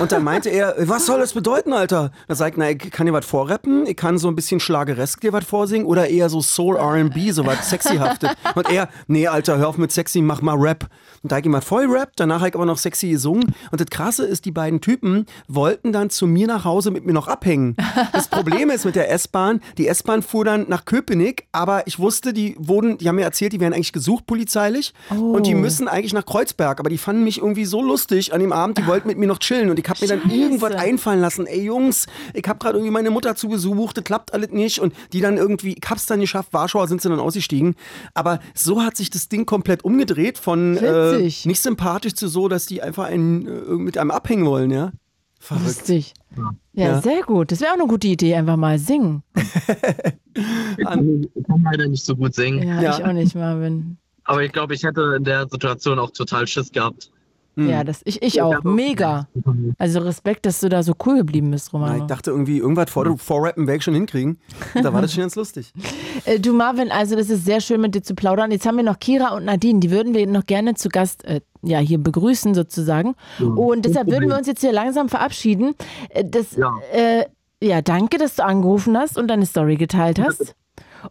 Und 0.00 0.12
dann 0.12 0.22
meinte 0.22 0.50
er, 0.50 0.74
was 0.80 1.06
soll 1.06 1.20
das 1.20 1.32
bedeuten, 1.32 1.72
Alter? 1.72 2.10
Da 2.28 2.34
sag 2.34 2.52
ich, 2.52 2.56
na, 2.58 2.70
ich 2.70 2.78
kann 2.90 3.06
dir 3.06 3.12
was 3.12 3.24
vorrappen, 3.24 3.86
ich 3.86 3.96
kann 3.96 4.18
so 4.18 4.28
ein 4.28 4.36
bisschen 4.36 4.60
schlageresk 4.60 5.20
dir 5.20 5.32
was 5.32 5.44
vorsingen 5.44 5.86
oder 5.86 6.08
eher 6.08 6.28
so 6.28 6.40
Soul 6.42 6.76
R&B, 6.76 7.30
so 7.32 7.46
was 7.46 7.70
sexyhaftes. 7.70 8.30
Und 8.54 8.70
er, 8.70 8.88
nee, 9.06 9.26
Alter, 9.28 9.56
hör 9.58 9.68
auf 9.68 9.78
mit 9.78 9.90
sexy, 9.90 10.20
mach 10.20 10.42
mal 10.42 10.56
Rap. 10.56 10.88
Und 11.22 11.32
da 11.32 11.38
ich 11.38 11.50
was 11.50 11.64
voll 11.64 11.86
Rap, 11.86 12.10
danach 12.16 12.40
hab 12.40 12.48
ich 12.48 12.54
aber 12.54 12.66
noch 12.66 12.78
sexy 12.78 13.08
gesungen. 13.10 13.54
Und 13.70 13.80
das 13.80 13.86
Krasse 13.90 14.24
ist, 14.26 14.44
die 14.44 14.50
beiden 14.50 14.80
Typen 14.80 15.26
wollten 15.48 15.92
dann 15.92 16.10
zu 16.10 16.26
mir 16.26 16.46
nach 16.48 16.64
Hause 16.64 16.90
mit 16.90 17.06
mir 17.06 17.12
noch 17.12 17.28
abhängen. 17.28 17.76
Das 18.12 18.28
Problem 18.28 18.70
ist 18.70 18.84
mit 18.84 18.94
der 18.96 19.10
S-Bahn, 19.10 19.60
die 19.78 19.88
S-Bahn 19.88 20.22
fuhr 20.22 20.44
dann 20.44 20.66
nach 20.68 20.84
Köpenick, 20.84 21.46
aber 21.52 21.86
ich 21.86 21.98
wusste, 21.98 22.32
die 22.32 22.56
wurden, 22.58 22.98
die 22.98 23.08
haben 23.08 23.16
mir 23.16 23.24
erzählt, 23.24 23.52
die 23.52 23.60
werden 23.60 23.72
eigentlich 23.72 23.92
gesucht 23.92 24.26
polizeilich 24.26 24.92
und 25.10 25.46
die 25.46 25.54
Oh. 25.54 25.58
müssen 25.58 25.86
eigentlich 25.88 26.12
nach 26.12 26.26
Kreuzberg, 26.26 26.80
aber 26.80 26.90
die 26.90 26.98
fanden 26.98 27.24
mich 27.24 27.38
irgendwie 27.38 27.64
so 27.64 27.82
lustig 27.82 28.32
an 28.34 28.40
dem 28.40 28.52
Abend, 28.52 28.78
die 28.78 28.86
wollten 28.86 29.06
mit 29.08 29.16
mir 29.18 29.26
noch 29.26 29.38
chillen 29.38 29.61
und 29.70 29.78
ich 29.78 29.88
habe 29.88 29.98
mir 30.00 30.08
dann 30.08 30.30
irgendwas 30.30 30.74
einfallen 30.74 31.20
lassen. 31.20 31.46
Ey 31.46 31.62
Jungs, 31.64 32.06
ich 32.34 32.46
habe 32.48 32.58
gerade 32.58 32.78
irgendwie 32.78 32.92
meine 32.92 33.10
Mutter 33.10 33.34
zu 33.36 33.48
Besuch, 33.48 33.92
das 33.92 34.04
klappt 34.04 34.32
alles 34.34 34.50
nicht 34.50 34.78
und 34.78 34.94
die 35.12 35.20
dann 35.20 35.36
irgendwie, 35.36 35.74
ich 35.82 35.90
hab's 35.90 36.06
dann 36.06 36.20
geschafft, 36.20 36.52
Warschauer 36.52 36.88
sind 36.88 37.02
sie 37.02 37.08
dann 37.08 37.20
ausgestiegen, 37.20 37.74
aber 38.14 38.40
so 38.54 38.82
hat 38.82 38.96
sich 38.96 39.10
das 39.10 39.28
Ding 39.28 39.46
komplett 39.46 39.84
umgedreht 39.84 40.38
von 40.38 40.76
äh, 40.76 41.18
nicht 41.18 41.60
sympathisch 41.60 42.14
zu 42.14 42.28
so, 42.28 42.48
dass 42.48 42.66
die 42.66 42.82
einfach 42.82 43.04
einen, 43.04 43.46
äh, 43.46 43.50
mit 43.72 43.98
einem 43.98 44.10
abhängen 44.10 44.46
wollen, 44.46 44.70
ja. 44.70 44.92
Verrückt. 45.40 45.66
Lustig. 45.66 46.14
Ja, 46.36 46.52
Ja. 46.72 47.02
sehr 47.02 47.22
gut. 47.22 47.50
Das 47.50 47.60
wäre 47.60 47.72
auch 47.72 47.78
eine 47.78 47.86
gute 47.88 48.06
Idee, 48.06 48.34
einfach 48.36 48.56
mal 48.56 48.78
singen. 48.78 49.22
Ich 50.78 50.86
kann, 50.86 51.26
ich 51.34 51.44
kann 51.46 51.62
leider 51.62 51.86
nicht 51.88 52.04
so 52.04 52.16
gut 52.16 52.34
singen. 52.34 52.66
Ja, 52.66 52.80
Ja. 52.80 52.98
ich 52.98 53.04
auch 53.04 53.12
nicht, 53.12 53.34
Marvin. 53.34 53.98
Aber 54.24 54.42
ich 54.42 54.52
glaube, 54.52 54.74
ich 54.74 54.82
hätte 54.82 55.14
in 55.18 55.24
der 55.24 55.46
Situation 55.48 55.98
auch 55.98 56.10
total 56.10 56.46
Schiss 56.46 56.72
gehabt. 56.72 57.10
Hm. 57.56 57.68
Ja, 57.68 57.84
das, 57.84 58.00
ich, 58.04 58.22
ich 58.22 58.40
auch. 58.40 58.62
Mega. 58.64 59.28
Also 59.78 60.00
Respekt, 60.00 60.46
dass 60.46 60.60
du 60.60 60.68
da 60.70 60.82
so 60.82 60.94
cool 61.04 61.18
geblieben 61.18 61.50
bist, 61.50 61.72
Ja, 61.72 61.78
Romano. 61.78 61.98
ich 61.98 62.04
dachte 62.04 62.30
irgendwie, 62.30 62.58
irgendwas 62.58 62.90
vor, 62.90 63.18
vorrappen 63.18 63.66
werde 63.66 63.78
ich 63.78 63.84
schon 63.84 63.94
hinkriegen. 63.94 64.38
Und 64.74 64.82
da 64.84 64.92
war 64.92 65.02
das 65.02 65.12
schon 65.14 65.22
ganz 65.22 65.34
lustig. 65.36 65.72
Äh, 66.24 66.40
du 66.40 66.54
Marvin, 66.54 66.90
also 66.90 67.14
das 67.14 67.28
ist 67.28 67.44
sehr 67.44 67.60
schön 67.60 67.80
mit 67.80 67.94
dir 67.94 68.02
zu 68.02 68.14
plaudern. 68.14 68.50
Jetzt 68.52 68.64
haben 68.66 68.76
wir 68.76 68.84
noch 68.84 68.98
Kira 68.98 69.34
und 69.36 69.44
Nadine, 69.44 69.80
die 69.80 69.90
würden 69.90 70.14
wir 70.14 70.26
noch 70.26 70.46
gerne 70.46 70.74
zu 70.74 70.88
Gast 70.88 71.24
äh, 71.24 71.40
ja, 71.62 71.78
hier 71.78 71.98
begrüßen 71.98 72.54
sozusagen. 72.54 73.14
Und 73.38 73.84
deshalb 73.84 74.10
würden 74.10 74.28
wir 74.28 74.36
uns 74.38 74.46
jetzt 74.46 74.62
hier 74.62 74.72
langsam 74.72 75.08
verabschieden. 75.08 75.74
Äh, 76.08 76.24
das, 76.24 76.56
Ja. 76.56 76.72
äh, 76.92 77.26
ja, 77.62 77.82
danke, 77.82 78.18
dass 78.18 78.36
du 78.36 78.44
angerufen 78.44 78.96
hast 78.96 79.16
und 79.18 79.28
deine 79.28 79.46
Story 79.46 79.76
geteilt 79.76 80.18
hast. 80.18 80.54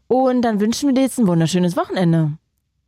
Und 0.08 0.42
dann 0.42 0.60
wünschen 0.60 0.88
wir 0.90 0.94
dir 0.94 1.02
jetzt 1.04 1.20
ein 1.20 1.28
wunderschönes 1.28 1.78
Wochenende. 1.78 2.32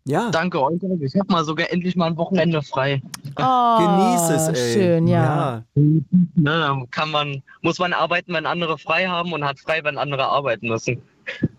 Ja. 0.05 0.29
Danke 0.31 0.61
euch. 0.61 0.81
Ich 0.99 1.15
habe 1.17 1.31
mal 1.31 1.45
sogar 1.45 1.71
endlich 1.71 1.95
mal 1.95 2.07
ein 2.07 2.17
Wochenende 2.17 2.61
frei. 2.61 3.01
Oh, 3.37 3.77
Genieß 3.79 4.29
es, 4.29 4.47
ey. 4.49 4.73
Schön, 4.73 5.07
ja. 5.07 5.63
Ne, 5.75 6.03
dann 6.35 6.89
kann 6.91 7.11
man, 7.11 7.41
muss 7.61 7.79
man 7.79 7.93
arbeiten, 7.93 8.33
wenn 8.33 8.45
andere 8.45 8.77
frei 8.77 9.07
haben 9.07 9.33
und 9.33 9.43
hat 9.43 9.59
frei, 9.59 9.83
wenn 9.83 9.97
andere 9.97 10.25
arbeiten 10.25 10.67
müssen. 10.67 11.01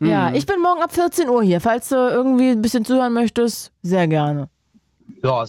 Ja, 0.00 0.28
Mhm. 0.30 0.34
ich 0.36 0.44
bin 0.46 0.60
morgen 0.60 0.82
ab 0.82 0.92
14 0.92 1.28
Uhr 1.28 1.42
hier. 1.42 1.60
Falls 1.60 1.88
du 1.88 1.94
irgendwie 1.96 2.50
ein 2.50 2.60
bisschen 2.62 2.84
zuhören 2.84 3.12
möchtest, 3.14 3.72
sehr 3.82 4.06
gerne. 4.06 4.48
Ja, 5.22 5.44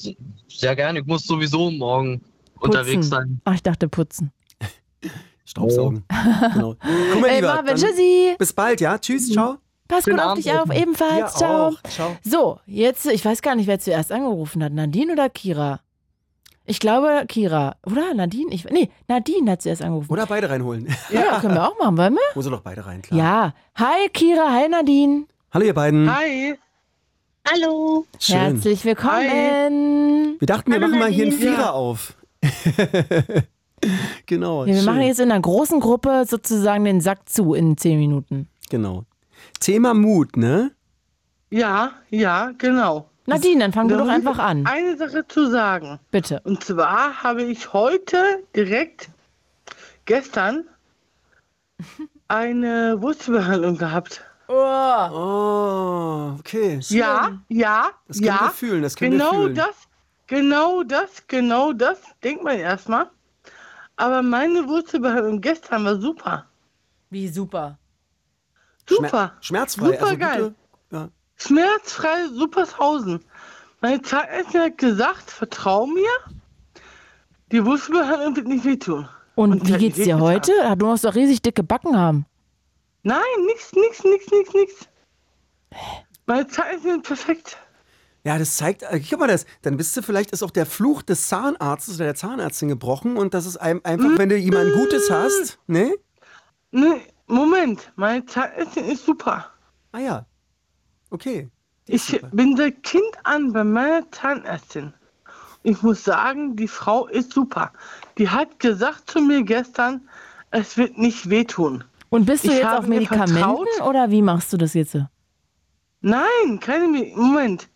sehr 0.47 0.76
gerne. 0.76 0.99
Ich 0.99 1.06
muss 1.06 1.26
sowieso 1.26 1.69
morgen 1.72 2.22
unterwegs 2.60 3.10
sein. 3.10 3.41
Ach, 3.43 3.53
ich 3.56 3.64
dachte 3.64 3.89
putzen. 3.89 4.31
Staubsaugen. 5.45 6.03
genau. 6.53 6.76
Guck 7.11 7.22
mal, 7.22 7.27
Ey, 7.30 7.35
lieber, 7.35 7.53
Marvin, 7.56 7.76
tschüssi. 7.76 8.35
Bis 8.38 8.53
bald, 8.53 8.81
ja? 8.81 8.97
Tschüss, 8.97 9.31
ciao. 9.31 9.57
Pass 9.88 10.06
gut 10.06 10.19
auf 10.19 10.34
dich 10.34 10.52
auf, 10.52 10.73
ebenfalls. 10.73 11.34
Dir 11.34 11.39
Ciao. 11.39 11.68
auch. 11.68 11.84
Ciao. 11.84 12.18
So, 12.23 12.60
jetzt, 12.65 13.06
ich 13.06 13.23
weiß 13.23 13.43
gar 13.43 13.56
nicht, 13.56 13.68
wer 13.68 13.80
zuerst 13.80 14.11
angerufen 14.11 14.64
hat. 14.64 14.73
Nadine 14.73 15.11
oder 15.14 15.30
Kira? 15.30 15.81
Ich 16.67 16.79
glaube 16.79 17.25
Kira. 17.27 17.75
Oder 17.85 18.13
Nadine? 18.15 18.51
Ich, 18.51 18.65
nee, 18.65 18.89
Nadine 19.07 19.51
hat 19.51 19.61
zuerst 19.61 19.83
angerufen. 19.83 20.11
Oder 20.11 20.25
beide 20.25 20.49
reinholen. 20.49 20.87
Ja, 21.11 21.39
können 21.39 21.53
wir 21.53 21.67
auch 21.69 21.77
machen, 21.77 21.97
wollen 21.97 22.15
wir? 22.15 22.41
Sie 22.41 22.49
doch 22.49 22.61
beide 22.61 22.85
rein, 22.85 23.03
klar. 23.03 23.19
Ja. 23.19 23.53
Hi 23.75 24.09
Kira, 24.09 24.51
hi 24.51 24.67
Nadine. 24.67 25.25
Hallo, 25.53 25.65
ihr 25.65 25.73
beiden. 25.75 26.13
Hi. 26.13 26.55
Hallo. 27.47 28.05
Schön. 28.19 28.35
Herzlich 28.37 28.83
willkommen. 28.83 30.37
Wir 30.39 30.47
dachten, 30.47 30.71
wir 30.71 30.79
Hallo, 30.79 30.87
machen 30.87 30.99
mal 30.99 31.11
hier 31.11 31.25
einen. 31.27 31.37
Vierer 31.37 31.73
auf. 31.73 32.15
genau. 34.25 34.65
Ja, 34.65 34.73
wir 34.73 34.75
schön. 34.77 34.85
machen 34.85 35.01
jetzt 35.01 35.19
in 35.19 35.31
einer 35.31 35.41
großen 35.41 35.79
Gruppe 35.79 36.25
sozusagen 36.27 36.83
den 36.85 36.99
Sack 37.01 37.29
zu 37.29 37.53
in 37.53 37.77
10 37.77 37.99
Minuten. 37.99 38.49
Genau. 38.71 39.03
Thema 39.59 39.93
Mut, 39.93 40.35
ne? 40.35 40.71
Ja, 41.51 41.91
ja, 42.09 42.51
genau. 42.57 43.07
Nadine, 43.27 43.60
dann 43.60 43.73
fang 43.73 43.88
du 43.88 43.95
Da 43.97 44.03
doch 44.03 44.10
einfach 44.10 44.38
an. 44.38 44.65
Eine 44.65 44.97
Sache 44.97 45.27
zu 45.27 45.49
sagen. 45.49 45.99
Bitte. 46.11 46.41
Und 46.43 46.64
zwar 46.64 47.23
habe 47.23 47.43
ich 47.43 47.73
heute 47.73 48.43
direkt 48.56 49.10
gestern 50.06 50.65
eine 52.27 53.02
Wurzelbehandlung 53.02 53.77
gehabt. 53.77 54.23
Oh. 54.47 54.53
Oh, 54.53 56.35
okay. 56.39 56.80
Ja, 56.89 57.39
ja, 57.49 57.89
Das 58.07 58.18
können 58.18 58.27
ja. 58.27 58.41
wir 58.41 58.52
fühlen, 58.52 58.84
das 58.84 58.95
können 58.95 59.14
wir 59.14 59.18
genau 59.19 59.41
fühlen. 59.41 59.56
das, 59.56 59.76
genau 60.27 60.84
das, 60.84 61.23
genau 61.27 61.73
das, 61.73 61.99
denkt 62.23 62.43
man 62.43 62.60
erstmal. 62.60 63.10
Aber 63.95 64.22
meine 64.22 64.68
Wurzelbehandlung 64.68 65.41
gestern 65.41 65.85
war 65.85 65.99
super. 65.99 66.45
Wie 67.10 67.27
super. 67.27 67.80
Super. 68.88 69.34
Schmerzfrei. 69.41 69.85
Super 69.93 70.06
also 70.06 70.18
geil. 70.18 70.41
Gute, 70.41 70.56
ja. 70.91 71.10
Schmerzfrei 71.38 72.28
Supershausen. 72.34 73.24
Meine 73.82 74.02
Zahnärztin 74.02 74.62
hat 74.62 74.78
gesagt, 74.78 75.30
vertrau 75.32 75.86
mir, 75.86 76.10
die 77.52 77.64
Wurzelbehandlung 77.66 78.36
wird 78.36 78.48
nicht 78.48 78.66
wehtun. 78.66 79.07
Und, 79.36 79.52
Und 79.62 79.68
wie 79.68 79.78
geht's 79.78 79.98
dir 79.98 80.20
heute? 80.20 80.52
Ah, 80.64 80.76
Du 80.76 80.86
musst 80.86 81.03
doch 81.03 81.14
riesig 81.16 81.41
dicke 81.41 81.62
Backen 81.64 81.98
haben. 81.98 82.26
Nein, 83.03 83.20
nix, 83.45 83.72
nix, 83.74 84.03
nix, 84.03 84.26
nix, 84.32 84.53
nix. 84.53 84.74
Meine 86.26 86.48
Zahnärztin 86.48 86.91
sind 86.94 87.03
perfekt. 87.03 87.57
ja, 88.24 88.40
das 88.40 88.56
zeigt, 88.57 88.82
äh, 88.84 88.99
guck 88.99 89.20
mal 89.20 89.28
das, 89.28 89.45
dann 89.62 89.78
bist 89.78 89.95
du 89.95 90.02
vielleicht, 90.02 90.32
ist 90.32 90.41
auch 90.41 90.49
der 90.52 90.66
Fluch 90.66 91.03
des 91.03 91.28
Zahnarztes 91.28 91.95
oder 91.95 92.06
der 92.06 92.16
Zahnärztin 92.16 92.70
gebrochen 92.70 93.18
und 93.18 93.34
das 93.36 93.45
ist 93.45 93.57
einem 93.57 93.82
einfach, 93.84 94.18
wenn 94.18 94.30
du 94.30 94.38
jemanden 94.38 94.74
Gutes 94.74 95.12
hast, 95.12 95.60
ne? 95.68 95.94
Ne, 96.72 97.02
Moment, 97.28 97.91
meine 97.95 98.26
Zahnärztin 98.26 98.86
ist 98.86 99.06
super. 99.06 99.52
Ah 99.91 99.99
ja. 99.99 100.26
Okay. 101.10 101.49
Ich 101.88 102.03
super. 102.03 102.27
bin 102.32 102.57
seit 102.57 102.84
Kind 102.84 103.11
an 103.23 103.53
bei 103.53 103.64
meiner 103.64 104.10
Zahnärztin. 104.11 104.94
Ich 105.64 105.82
muss 105.82 106.03
sagen, 106.03 106.56
die 106.56 106.68
Frau 106.68 107.07
ist 107.07 107.34
super. 107.34 107.72
Die 108.18 108.30
hat 108.30 108.60
gesagt 108.60 109.10
zu 109.10 109.22
mir 109.22 109.44
gestern, 109.44 110.07
es 110.52 110.77
wird 110.77 110.98
nicht 110.98 111.30
wehtun. 111.30 111.84
Und 112.10 112.26
bist 112.26 112.45
du 112.45 112.49
Ich 112.49 112.60
jetzt 112.60 112.68
auf 112.68 112.88
Medikamenten 112.88 113.82
oder 113.84 114.10
wie 114.11 114.22
machst 114.22 114.53
du 114.53 114.57
das 114.57 114.73
jetzt? 114.73 114.98
Nein, 116.02 116.60
keine 116.60 116.88
Me 116.88 117.11
Moment. 117.15 117.68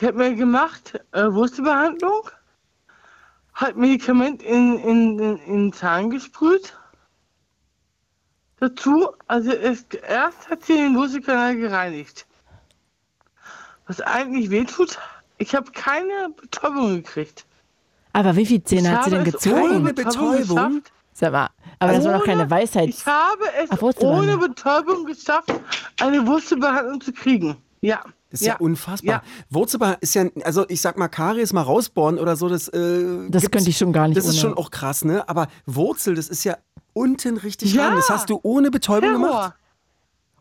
Die 0.00 0.06
hat 0.06 0.14
mir 0.14 0.34
gemacht 0.34 1.00
äh, 1.12 1.24
Wurzelbehandlung, 1.24 2.30
hat 3.52 3.76
Medikament 3.76 4.42
in, 4.42 4.78
in, 4.78 5.18
in, 5.18 5.36
in 5.38 5.54
den 5.54 5.72
Zahn 5.72 6.10
gesprüht. 6.10 6.76
Dazu, 8.58 9.08
also 9.26 9.50
es, 9.52 9.84
erst 10.08 10.48
hat 10.48 10.64
sie 10.64 10.74
den 10.74 10.96
Wurzelkanal 10.96 11.56
gereinigt. 11.56 12.26
Was 13.86 14.00
eigentlich 14.00 14.50
wehtut, 14.50 14.98
ich 15.38 15.54
habe 15.54 15.70
keine 15.72 16.30
Betäubung 16.40 16.96
gekriegt. 16.96 17.44
Aber 18.12 18.36
wie 18.36 18.46
viele 18.46 18.62
Zähne 18.64 18.88
Ich 18.88 18.94
hat 18.94 19.04
sie 19.04 19.10
denn 19.10 19.20
habe 19.20 19.28
es 19.30 19.34
gezogen? 19.42 19.62
ohne 19.62 19.92
Betäubung? 19.92 20.36
geschafft. 20.36 20.92
Sag 21.16 21.32
mal, 21.32 21.48
aber 21.78 21.92
das 21.92 22.04
war 22.04 22.18
doch 22.18 22.24
keine 22.24 22.50
Weisheit. 22.50 22.88
Ich 22.88 23.06
habe 23.06 23.44
es 23.62 23.70
Ach, 23.70 23.82
ohne 24.00 24.36
Betäubung 24.36 25.04
geschafft, 25.04 25.52
eine 26.00 26.26
Wurzelbehandlung 26.26 27.00
zu 27.00 27.12
kriegen. 27.12 27.56
Ja. 27.82 28.02
Das 28.30 28.40
ist 28.40 28.46
ja, 28.48 28.56
unfassbar. 28.56 29.22
Wurzelbehandlung 29.50 30.00
ist 30.02 30.14
ja, 30.14 30.24
also 30.42 30.64
ich 30.68 30.80
sag 30.80 30.98
mal, 30.98 31.06
Karies 31.06 31.52
mal 31.52 31.62
rausbohren 31.62 32.18
oder 32.18 32.34
so, 32.34 32.48
das 32.48 32.66
äh, 32.68 33.28
Das 33.28 33.48
könnte 33.48 33.70
ich 33.70 33.78
schon 33.78 33.92
gar 33.92 34.08
nicht 34.08 34.16
Das 34.16 34.24
ist 34.24 34.32
ohne. 34.32 34.40
schon 34.40 34.54
auch 34.54 34.72
krass, 34.72 35.04
ne? 35.04 35.28
Aber 35.28 35.46
Wurzel, 35.66 36.16
das 36.16 36.28
ist 36.28 36.42
ja 36.42 36.56
unten 36.94 37.36
richtig 37.36 37.74
Ja. 37.74 37.86
ran. 37.88 37.96
Das 37.96 38.10
hast 38.10 38.28
du 38.30 38.40
ohne 38.42 38.72
Betäubung 38.72 39.10
Terror. 39.10 39.26
gemacht. 39.28 39.52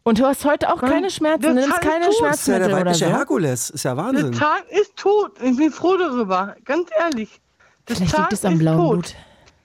Und 0.06 0.20
du 0.20 0.26
hast 0.26 0.44
heute 0.44 0.72
auch 0.72 0.82
Mann, 0.82 0.92
keine 0.92 1.10
Schmerzen, 1.10 1.42
der 1.42 1.54
du 1.54 1.60
nimmst 1.62 1.80
keine 1.82 2.06
tot. 2.08 2.16
Das 2.24 2.40
ist 2.42 2.48
ja 2.48 2.58
der 2.60 2.68
oder 2.68 2.78
weibliche 2.78 3.06
so. 3.06 3.12
Herkules. 3.12 3.70
Ist 3.70 3.84
ja 3.84 3.96
Der 3.96 4.04
Wahnsinn. 4.04 4.34
Zahn 4.34 4.62
ist 4.70 4.96
tot. 4.98 5.32
Ich 5.42 5.56
bin 5.56 5.72
froh 5.72 5.96
darüber. 5.98 6.56
Ganz 6.66 6.90
ehrlich. 7.00 7.40
Der 7.88 7.96
Vielleicht 7.96 8.18
liegt 8.18 8.34
es 8.34 8.44
am 8.46 8.58
blauen 8.58 8.78
tot. 8.78 8.90
Blut. 8.92 9.16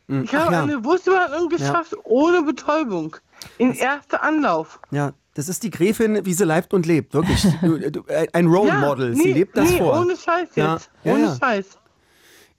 Hm, 0.08 0.24
Ich 0.24 0.36
Ach 0.36 0.44
habe 0.44 0.52
ja. 0.52 0.62
eine 0.62 0.84
Wurzelbehandlung 0.84 1.48
geschafft 1.48 1.94
ohne 2.04 2.42
Betäubung. 2.42 3.16
In 3.58 3.72
erster 3.74 4.22
Anlauf. 4.22 4.80
ja, 4.90 5.12
das 5.34 5.48
ist 5.48 5.62
die 5.62 5.70
Gräfin, 5.70 6.24
wie 6.26 6.34
sie 6.34 6.44
leibt 6.44 6.74
und 6.74 6.86
lebt. 6.86 7.14
Wirklich. 7.14 7.44
Du, 7.60 7.78
du, 7.90 8.04
ein 8.32 8.46
Role 8.46 8.68
Ja, 8.70 8.78
Model. 8.80 9.10
nee, 9.10 9.22
sie 9.22 9.32
lebt 9.32 9.56
das 9.56 9.70
nee, 9.70 9.78
vor. 9.78 10.00
ohne 10.00 10.16
Scheiß 10.16 10.48
jetzt. 10.54 10.56
Ja, 10.56 10.78
ja, 11.04 11.12
ohne 11.12 11.24
ja. 11.26 11.36
Scheiß. 11.36 11.66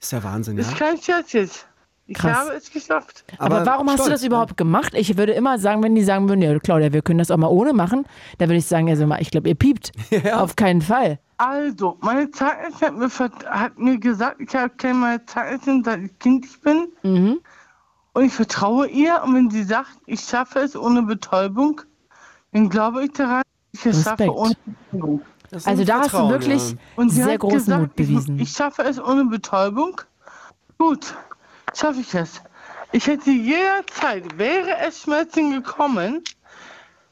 Ist 0.00 0.12
ja 0.12 0.22
Wahnsinn, 0.24 0.56
ja. 0.56 0.62
Ist 0.62 0.76
kein 0.76 1.00
Scherz 1.00 1.32
jetzt. 1.32 1.66
Ich 2.10 2.16
Krass. 2.16 2.38
habe 2.38 2.50
es 2.56 2.72
geschafft. 2.72 3.22
Aber, 3.38 3.64
warum 3.64 3.86
hast 3.86 4.00
du 4.00 4.02
stolz, 4.06 4.20
das 4.20 4.26
überhaupt 4.26 4.56
gemacht? 4.56 4.94
Ich 4.96 5.16
würde 5.16 5.30
immer 5.30 5.60
sagen, 5.60 5.80
wenn 5.84 5.94
die 5.94 6.02
sagen 6.02 6.28
würden, 6.28 6.42
ja 6.42 6.58
Claudia, 6.58 6.92
wir 6.92 7.02
können 7.02 7.20
das 7.20 7.30
auch 7.30 7.36
mal 7.36 7.46
ohne 7.46 7.72
machen, 7.72 8.04
dann 8.38 8.48
würde 8.48 8.58
ich 8.58 8.66
sagen, 8.66 8.88
also 8.88 9.06
mal, 9.06 9.22
ich 9.22 9.30
glaube, 9.30 9.48
ihr 9.48 9.54
piept. 9.54 9.92
Ja. 10.24 10.40
Auf 10.40 10.56
keinen 10.56 10.82
Fall. 10.82 11.20
Also, 11.38 11.96
meine 12.00 12.28
Zahnärztin 12.32 12.88
hat 12.88 12.96
mir, 12.96 13.30
hat 13.48 13.78
mir 13.78 13.98
gesagt, 13.98 14.40
ich 14.40 14.52
habe 14.56 14.70
keine 14.70 14.94
meine 14.94 15.24
Zahnärztin, 15.24 15.84
seit 15.84 16.00
ich 16.00 16.18
Kind 16.18 16.46
ich 16.46 16.60
bin. 16.60 16.88
Mhm. 17.04 17.40
Und 18.12 18.24
ich 18.24 18.32
vertraue 18.32 18.88
ihr. 18.88 19.22
Und 19.24 19.36
wenn 19.36 19.50
sie 19.50 19.62
sagt, 19.62 19.90
ich 20.06 20.20
schaffe 20.20 20.58
es 20.58 20.74
ohne 20.76 21.02
Betäubung, 21.04 21.80
dann 22.52 22.68
glaube 22.68 23.04
ich 23.04 23.12
daran, 23.12 23.42
ich 23.70 23.86
es 23.86 24.02
schaffe 24.02 24.24
Respekt. 24.24 24.32
ohne 24.32 24.54
Betäubung. 24.90 25.22
Also 25.64 25.84
da 25.84 26.00
hast 26.00 26.12
du 26.12 26.28
wirklich 26.28 26.72
ja. 26.72 26.76
Und 26.96 27.10
sie 27.10 27.22
sehr 27.22 27.34
hat 27.34 27.40
großen 27.40 27.58
gesagt, 27.58 27.80
Mut 27.82 27.96
bewiesen. 27.96 28.36
Ich, 28.36 28.42
ich 28.42 28.50
schaffe 28.50 28.82
es 28.82 29.00
ohne 29.00 29.26
Betäubung. 29.26 30.00
Gut, 30.76 31.14
schaffe 31.74 32.00
ich 32.00 32.14
es. 32.14 32.40
Ich 32.92 33.06
hätte 33.06 33.30
jederzeit, 33.30 34.38
wäre 34.38 34.78
es 34.86 35.02
Schmerzen 35.02 35.52
gekommen, 35.52 36.22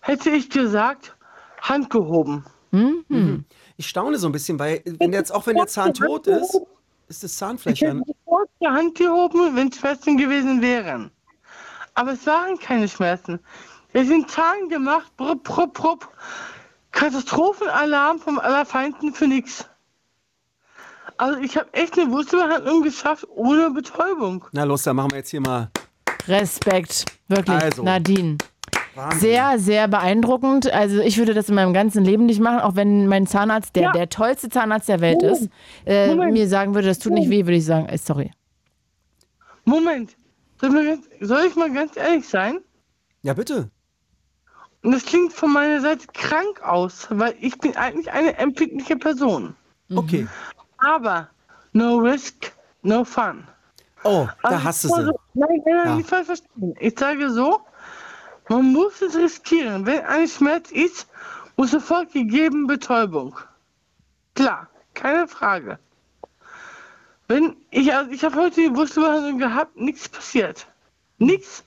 hätte 0.01 0.31
ich 0.31 0.51
gesagt, 0.51 1.17
Hand 1.61 1.91
gehoben. 1.91 2.45
Mhm. 2.71 3.45
Ich 3.77 3.89
staune 3.89 4.19
so 4.19 4.29
ein 4.29 4.33
bisschen, 4.33 4.59
weil 4.59 4.83
wenn 4.85 5.13
jetzt, 5.13 5.33
auch 5.33 5.47
wenn 5.47 5.57
der 5.57 5.69
Zahn 5.69 5.95
tot 5.95 6.27
ist, 6.27 6.61
ist 7.09 7.23
das 7.23 7.33
Ich 7.33 7.39
Zahnfleisch 7.39 7.81
ja. 7.81 7.91
hätte 7.91 8.03
sofort 8.07 8.51
die 8.61 8.67
Hand 8.67 8.99
gehoben, 8.99 9.57
wenn 9.57 9.73
Schmerzen 9.73 10.17
gewesen 10.17 10.61
wären. 10.61 11.11
Aber 11.95 12.13
es 12.13 12.27
waren 12.27 12.59
keine 12.59 12.89
Schmerzen. 12.89 13.41
Wir 13.93 14.05
sind 14.05 14.31
Zahn 14.31 14.69
gemacht, 14.69 15.17
brupp, 15.17 15.45
brupp, 15.45 15.75
brupp. 15.75 16.09
Katastrophenalarm 16.93 18.19
vom 18.19 18.39
Allerfeinden 18.39 19.15
für 19.15 19.27
nichts. 19.27 19.68
Also 21.19 21.41
ich 21.41 21.57
habe 21.57 21.73
echt 21.73 21.99
eine 21.99 22.11
Wurzelbehandlung 22.11 22.83
geschafft 22.83 23.27
ohne 23.35 23.71
Betäubung. 23.71 24.45
Na 24.53 24.65
los, 24.65 24.85
dann 24.85 24.97
machen 24.97 25.11
wir 25.11 25.19
jetzt 25.19 25.31
hier 25.31 25.41
mal. 25.41 25.71
Respekt. 26.27 27.05
Wirklich, 27.29 27.57
Also. 27.63 27.83
Nadine. 27.83 28.39
Wahnsinn. 28.95 29.21
Sehr, 29.21 29.59
sehr 29.59 29.89
beeindruckend. 29.89 30.73
Also 30.73 31.01
ich 31.01 31.19
würde 31.19 31.35
das 31.35 31.49
in 31.49 31.55
meinem 31.55 31.73
ganzen 31.73 32.05
Leben 32.05 32.27
nicht 32.27 32.41
machen, 32.41 32.61
auch 32.61 32.75
wenn 32.77 33.07
mein 33.07 33.27
Zahnarzt, 33.27 33.77
der 33.77 33.83
Ja. 33.85 33.93
der 33.93 34.09
tollste 34.09 34.49
Zahnarzt 34.49 34.89
der 34.89 35.01
Welt 35.01 35.23
ist, 35.23 35.49
äh, 35.87 36.15
mir 36.15 36.49
sagen 36.49 36.75
würde, 36.75 36.89
das 36.89 36.99
tut 36.99 37.13
nicht 37.13 37.31
weh, 37.31 37.45
würde 37.47 37.57
ich 37.57 37.65
sagen, 37.65 37.87
äh, 37.87 37.99
sorry. 37.99 38.31
Moment, 39.65 40.17
soll 40.61 40.71
ich, 40.71 40.75
mal 40.75 40.85
ganz, 40.87 41.07
soll 41.21 41.45
ich 41.47 41.57
mal 41.57 41.73
ganz 41.73 41.97
ehrlich 41.97 42.27
sein? 42.29 42.59
Ja, 43.23 43.35
bitte. 43.35 43.71
Und 44.83 44.93
das 44.93 45.05
klingt 45.05 45.33
von 45.33 45.53
meiner 45.53 45.81
Seite 45.81 46.07
krank 46.13 46.63
aus, 46.63 47.09
weil 47.11 47.35
ich 47.41 47.59
bin 47.59 47.77
eigentlich 47.77 48.11
eine 48.13 48.37
empfindliche 48.39 48.97
Person. 48.97 49.55
Okay. 49.95 50.27
Aber 50.79 51.29
no 51.73 51.97
risk, 51.99 52.53
no 52.83 53.05
fun. 53.05 53.47
Oh, 54.05 54.29
da 54.43 54.49
Also 54.51 54.65
hast 54.65 54.85
du 54.85 54.89
sie. 54.89 54.95
sage- 54.95 55.19
Nein, 55.35 55.49
nein, 55.67 55.77
nein, 55.77 55.87
Ja. 55.87 55.95
nicht 55.97 56.09
falsch 56.09 56.27
verstehen. 56.27 56.75
Ich 56.81 56.99
sage 56.99 57.31
so, 57.31 57.61
man 58.49 58.73
muss 58.73 59.03
es 59.03 59.17
riskieren. 59.17 59.85
Wenn 59.87 60.05
ein 60.05 60.27
Schmerz 60.29 60.71
ist, 60.71 61.07
muss 61.57 61.73
sofort 61.73 62.13
gegeben 62.13 62.67
Betäubung. 62.67 63.37
Klar. 64.35 64.69
keine 64.95 65.29
Frage. 65.29 65.79
Wenn 67.29 67.57
ich, 67.71 67.95
also 67.95 68.11
ich 68.11 68.25
habe 68.25 68.35
heute 68.37 68.63
die 68.63 68.69
Brustbehandlung 68.71 69.39
gehabt, 69.39 69.77
nichts 69.77 70.09
passiert. 70.09 70.67
Nichts. 71.19 71.63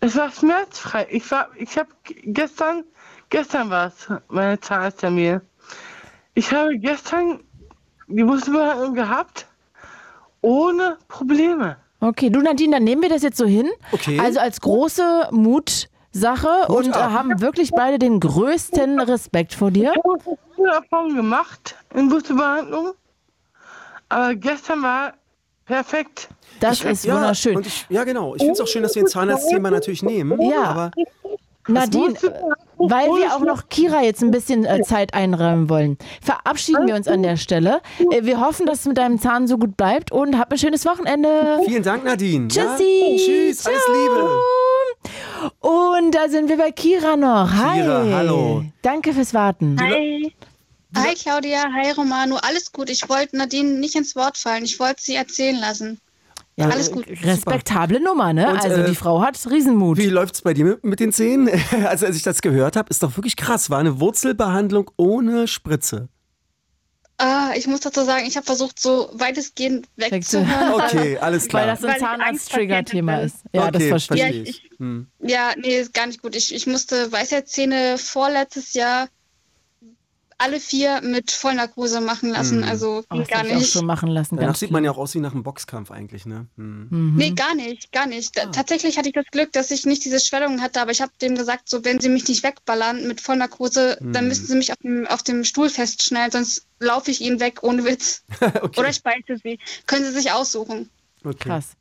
Es 0.00 0.16
war 0.16 0.32
schmerzfrei. 0.32 1.06
Ich 1.10 1.30
war, 1.30 1.48
ich 1.54 1.78
habe 1.78 1.90
gestern, 2.04 2.82
gestern 3.30 3.70
war 3.70 3.86
es 3.88 4.08
meine 4.28 4.58
Zahnarzttermin. 4.58 5.42
Ich 6.34 6.52
habe 6.52 6.76
gestern 6.78 7.44
die 8.06 8.24
Brustbehandlung 8.24 8.94
gehabt, 8.94 9.46
ohne 10.40 10.98
Probleme. 11.08 11.76
Okay, 12.00 12.28
du 12.30 12.40
Nadine, 12.40 12.76
dann 12.76 12.84
nehmen 12.84 13.02
wir 13.02 13.08
das 13.08 13.22
jetzt 13.22 13.38
so 13.38 13.46
hin. 13.46 13.70
Okay. 13.92 14.18
Also 14.20 14.38
als 14.40 14.60
große 14.60 15.28
Mutsache 15.30 16.68
Hut 16.68 16.76
und 16.76 16.88
äh, 16.88 16.98
ab. 16.98 17.12
haben 17.12 17.40
wirklich 17.40 17.70
beide 17.70 17.98
den 17.98 18.20
größten 18.20 19.00
Respekt 19.00 19.54
vor 19.54 19.70
dir. 19.70 19.92
Ich 19.94 20.04
habe 20.04 20.38
viele 20.54 20.70
Erfahrungen 20.70 21.16
gemacht 21.16 21.76
in 21.94 22.08
Brustbehandlung, 22.08 22.92
aber 24.10 24.34
gestern 24.34 24.82
war 24.82 25.14
perfekt. 25.64 26.28
Das 26.60 26.84
ist 26.84 27.04
ja, 27.04 27.14
wunderschön. 27.14 27.56
Und 27.56 27.66
ich, 27.66 27.86
ja, 27.88 28.04
genau. 28.04 28.34
Ich 28.34 28.42
finde 28.42 28.52
es 28.52 28.60
auch 28.60 28.68
schön, 28.68 28.82
dass 28.82 28.94
wir 28.94 29.02
ein 29.02 29.08
Zahnarztthema 29.08 29.70
natürlich 29.70 30.02
nehmen. 30.02 30.40
Ja. 30.42 30.64
Aber 30.64 30.90
Nadine, 31.68 32.14
weil 32.78 33.08
wir 33.08 33.34
auch 33.34 33.40
noch 33.40 33.68
Kira 33.68 34.02
jetzt 34.02 34.22
ein 34.22 34.30
bisschen 34.30 34.64
äh, 34.64 34.82
Zeit 34.82 35.14
einräumen 35.14 35.68
wollen, 35.68 35.98
verabschieden 36.20 36.86
wir 36.86 36.94
uns 36.94 37.08
an 37.08 37.22
der 37.22 37.36
Stelle. 37.36 37.80
Äh, 38.10 38.24
wir 38.24 38.40
hoffen, 38.40 38.66
dass 38.66 38.80
es 38.80 38.86
mit 38.86 38.98
deinem 38.98 39.18
Zahn 39.20 39.46
so 39.46 39.58
gut 39.58 39.76
bleibt 39.76 40.12
und 40.12 40.38
habt 40.38 40.52
ein 40.52 40.58
schönes 40.58 40.84
Wochenende. 40.84 41.60
vielen 41.66 41.82
Dank, 41.82 42.04
Nadine. 42.04 42.48
Tschüssi. 42.48 42.64
Ja? 42.64 43.16
Tschüss, 43.16 43.66
alles 43.66 43.82
Ciao. 43.82 43.94
Liebe. 43.94 44.40
Und 45.60 46.14
da 46.14 46.28
sind 46.28 46.48
wir 46.48 46.56
bei 46.56 46.70
Kira 46.70 47.16
noch. 47.16 47.50
Hi. 47.52 47.80
Kira, 47.80 48.04
hallo. 48.12 48.64
Danke 48.82 49.12
fürs 49.12 49.34
Warten. 49.34 49.76
Hi. 49.80 50.32
Hi 50.96 51.14
Claudia, 51.14 51.64
hi 51.72 51.90
Romano, 51.90 52.36
alles 52.36 52.70
gut. 52.70 52.88
Ich 52.88 53.08
wollte 53.08 53.36
Nadine 53.36 53.80
nicht 53.80 53.96
ins 53.96 54.14
Wort 54.14 54.38
fallen. 54.38 54.64
Ich 54.64 54.78
wollte 54.78 55.02
sie 55.02 55.16
erzählen 55.16 55.58
lassen. 55.58 55.98
Ja, 56.56 56.68
alles 56.68 56.92
gut. 56.92 57.04
Respektable 57.08 58.00
Nummer, 58.00 58.32
ne? 58.32 58.48
Und, 58.50 58.60
also 58.62 58.82
äh, 58.82 58.88
die 58.88 58.94
Frau 58.94 59.20
hat 59.20 59.38
Riesenmut. 59.50 59.98
Wie 59.98 60.06
läuft's 60.06 60.42
bei 60.42 60.54
dir 60.54 60.64
mit, 60.64 60.84
mit 60.84 61.00
den 61.00 61.12
Zähnen? 61.12 61.48
Also 61.84 62.06
als 62.06 62.16
ich 62.16 62.22
das 62.22 62.42
gehört 62.42 62.76
habe, 62.76 62.88
ist 62.90 63.02
doch 63.02 63.16
wirklich 63.16 63.36
krass. 63.36 63.70
War 63.70 63.78
eine 63.78 63.98
Wurzelbehandlung 64.00 64.90
ohne 64.96 65.48
Spritze. 65.48 66.08
Ah, 67.18 67.50
ich 67.56 67.66
muss 67.68 67.80
dazu 67.80 68.02
sagen, 68.04 68.24
ich 68.26 68.36
habe 68.36 68.44
versucht, 68.46 68.80
so 68.80 69.08
weitestgehend 69.12 69.86
wegzuhören. 69.96 70.72
Okay, 70.74 71.16
alles 71.18 71.46
klar. 71.46 71.62
Weil 71.62 71.70
das 71.70 71.84
ein 71.84 72.00
Zahnarzt-Trigger-Thema 72.00 73.18
ist. 73.22 73.36
Ja, 73.52 73.70
das 73.70 73.80
okay, 73.82 73.88
verstehe 73.88 74.16
Ja, 74.18 74.28
ich. 74.28 74.36
ich. 74.48 74.48
ich- 74.64 74.70
Hm. 74.80 75.06
Ja, 75.20 75.52
nee, 75.56 75.78
ist 75.78 75.94
gar 75.94 76.06
nicht 76.06 76.20
gut. 76.20 76.34
Ich, 76.34 76.52
ich 76.52 76.66
musste 76.66 77.12
Weisheitszähne 77.12 77.96
vorletztes 77.96 78.74
Jahr 78.74 79.06
alle 80.38 80.60
vier 80.60 81.00
mit 81.02 81.30
Vollnarkose 81.30 82.00
machen 82.00 82.30
lassen. 82.30 82.58
Mhm. 82.58 82.64
Also 82.64 83.04
Oh, 83.10 83.16
gar 83.16 83.44
ich 83.44 83.52
auch 83.52 83.58
nicht. 83.58 83.72
schon 83.72 83.86
machen 83.86 84.08
lassen. 84.08 84.36
Danach 84.36 84.56
sieht 84.56 84.70
man 84.70 84.84
ja 84.84 84.90
auch 84.90 84.98
aus 84.98 85.14
wie 85.14 85.20
nach 85.20 85.32
einem 85.32 85.42
Boxkampf 85.42 85.90
eigentlich, 85.90 86.26
ne? 86.26 86.46
Hm. 86.56 86.88
Mhm. 86.90 87.16
Nee, 87.16 87.30
gar 87.32 87.54
nicht, 87.54 87.92
gar 87.92 88.06
nicht. 88.06 88.36
Da, 88.36 88.46
tatsächlich 88.46 88.98
hatte 88.98 89.08
ich 89.08 89.14
das 89.14 89.26
Glück, 89.30 89.52
dass 89.52 89.70
ich 89.70 89.86
nicht 89.86 90.04
diese 90.04 90.20
Schwellungen 90.20 90.60
hatte, 90.62 90.80
aber 90.80 90.90
ich 90.90 91.00
habe 91.00 91.12
dem 91.20 91.34
gesagt, 91.34 91.68
so 91.68 91.84
wenn 91.84 92.00
sie 92.00 92.08
mich 92.08 92.26
nicht 92.28 92.42
wegballern 92.42 93.06
mit 93.06 93.20
Vollnarkose, 93.20 93.98
dann 94.00 94.24
Mhm. 94.24 94.28
müssen 94.28 94.46
sie 94.46 94.56
mich 94.56 94.70
auf 94.72 94.78
dem, 94.78 95.06
auf 95.06 95.22
dem 95.22 95.44
Stuhl 95.44 95.68
festschnallen, 95.70 96.30
sonst 96.30 96.66
laufe 96.80 97.10
ich 97.10 97.20
ihnen 97.20 97.40
weg, 97.40 97.62
ohne 97.62 97.84
Witz. 97.84 98.24
okay. 98.40 98.80
Oder 98.80 98.88
ich 98.90 99.02
beiße 99.02 99.36
sie. 99.42 99.58
Können 99.86 100.04
sie 100.04 100.12
sich 100.12 100.32
aussuchen. 100.32 100.90
okay. 101.24 101.36
Krass. 101.48 101.72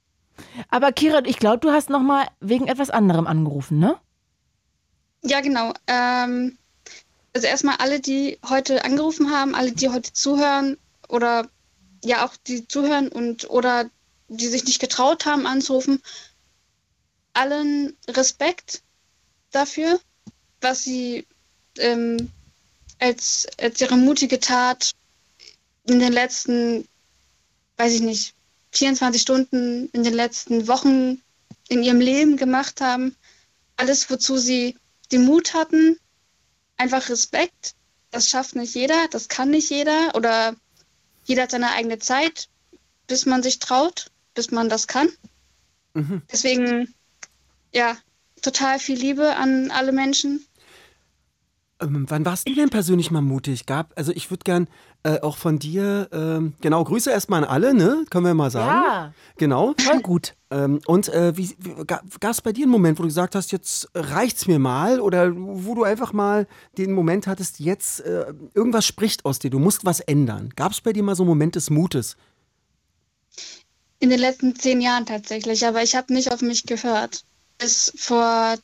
Aber 0.70 0.92
Kira, 0.92 1.22
ich 1.26 1.38
glaube, 1.38 1.60
du 1.60 1.72
hast 1.72 1.90
noch 1.90 2.02
mal 2.02 2.26
wegen 2.40 2.68
etwas 2.68 2.90
anderem 2.90 3.28
angerufen, 3.28 3.78
ne? 3.80 3.98
Ja, 5.24 5.42
genau. 5.42 5.74
Ähm, 5.88 6.58
also 7.34 7.48
erstmal 7.48 7.78
alle, 7.78 8.00
die 8.00 8.38
heute 8.48 8.86
angerufen 8.86 9.32
haben, 9.32 9.56
alle, 9.56 9.72
die 9.72 9.90
heute 9.90 10.14
zuhören 10.14 10.78
oder 11.10 11.50
ja 12.04 12.26
auch 12.26 12.36
die 12.48 12.68
zuhören 12.68 13.10
und 13.10 13.50
oder 13.50 13.90
die 14.28 14.48
sich 14.48 14.66
nicht 14.66 14.80
getraut 14.80 15.26
haben 15.26 15.46
anzurufen, 15.46 16.02
allen 17.34 17.96
Respekt 18.08 18.82
dafür, 19.52 20.00
was 20.62 20.84
sie 20.84 21.26
ähm, 21.78 22.30
als, 23.00 23.48
als 23.60 23.82
ihre 23.82 23.98
mutige 23.98 24.40
Tat 24.40 24.92
in 25.86 26.00
den 26.00 26.14
letzten, 26.14 26.88
weiß 27.78 27.94
ich 27.94 28.02
nicht, 28.02 28.34
24 28.72 29.22
Stunden, 29.22 29.90
in 29.90 30.04
den 30.04 30.14
letzten 30.14 30.68
Wochen 30.68 31.22
in 31.70 31.84
ihrem 31.84 32.00
Leben 32.00 32.38
gemacht 32.38 32.82
haben. 32.82 33.16
Alles, 33.76 34.10
wozu 34.10 34.38
sie 34.38 34.78
den 35.12 35.26
Mut 35.26 35.54
hatten, 35.54 36.00
einfach 36.78 37.10
Respekt. 37.10 37.76
Das 38.12 38.30
schafft 38.30 38.56
nicht 38.56 38.76
jeder, 38.76 39.08
das 39.10 39.28
kann 39.28 39.50
nicht 39.50 39.70
jeder 39.70 40.16
oder 40.16 40.56
jeder 41.26 41.44
hat 41.44 41.52
seine 41.52 41.72
eigene 41.72 42.00
Zeit, 42.00 42.50
bis 43.08 43.26
man 43.26 43.42
sich 43.42 43.60
traut, 43.60 44.12
bis 44.34 44.52
man 44.52 44.70
das 44.70 44.88
kann. 44.88 45.10
Mhm. 45.94 46.22
Deswegen, 46.32 46.94
ja, 47.72 47.98
total 48.42 48.80
viel 48.80 48.98
Liebe 48.98 49.36
an 49.36 49.72
alle 49.72 49.92
Menschen. 49.92 50.46
Ähm, 51.82 52.06
wann 52.08 52.26
warst 52.26 52.48
du 52.48 52.54
denn 52.54 52.70
persönlich 52.70 53.12
mal 53.12 53.22
mutig? 53.22 53.66
Gab, 53.66 53.94
also 53.96 54.12
ich 54.12 54.30
würde 54.30 54.44
gern 54.44 54.68
äh, 55.04 55.20
auch 55.22 55.38
von 55.38 55.60
dir, 55.60 56.08
ähm, 56.12 56.54
genau, 56.62 56.84
Grüße 56.84 57.10
erstmal 57.10 57.44
an 57.44 57.50
alle, 57.50 57.74
ne? 57.74 58.06
Können 58.10 58.26
wir 58.26 58.34
mal 58.34 58.52
sagen. 58.52 58.86
Ja. 58.86 59.14
Genau. 59.38 59.74
Voll 59.80 60.02
gut. 60.02 60.36
Ähm, 60.52 60.80
und 60.86 61.10
äh, 61.10 61.36
wie, 61.36 61.56
wie, 61.60 61.84
gab 61.86 62.04
es 62.22 62.42
bei 62.42 62.54
dir 62.54 62.64
einen 62.64 62.72
Moment, 62.72 63.00
wo 63.00 63.04
du 63.04 63.10
gesagt 63.10 63.36
hast, 63.36 63.52
jetzt 63.52 63.90
reicht's 63.96 64.48
mir 64.48 64.60
mal? 64.60 65.00
Oder 65.00 65.34
wo 65.36 65.74
du 65.74 65.84
einfach 65.84 66.14
mal 66.14 66.48
den 66.78 66.94
Moment 66.94 67.28
hattest, 67.28 67.60
jetzt 67.60 68.02
äh, 68.02 68.34
irgendwas 68.54 68.86
spricht 68.86 69.26
aus 69.26 69.40
dir, 69.40 69.50
du 69.50 69.60
musst 69.60 69.84
was 69.84 70.00
ändern. 70.00 70.50
Gab 70.56 70.72
es 70.72 70.82
bei 70.82 70.94
dir 70.94 71.04
mal 71.04 71.16
so 71.16 71.24
einen 71.24 71.30
Moment 71.30 71.56
des 71.56 71.70
Mutes? 71.70 72.16
In 74.00 74.10
den 74.10 74.20
letzten 74.20 74.56
zehn 74.56 74.80
Jahren 74.80 75.06
tatsächlich, 75.06 75.66
aber 75.66 75.82
ich 75.82 75.96
habe 75.96 76.14
nicht 76.14 76.32
auf 76.32 76.42
mich 76.42 76.66
gehört. 76.66 77.24
Bis 77.58 77.94
vor 77.96 78.56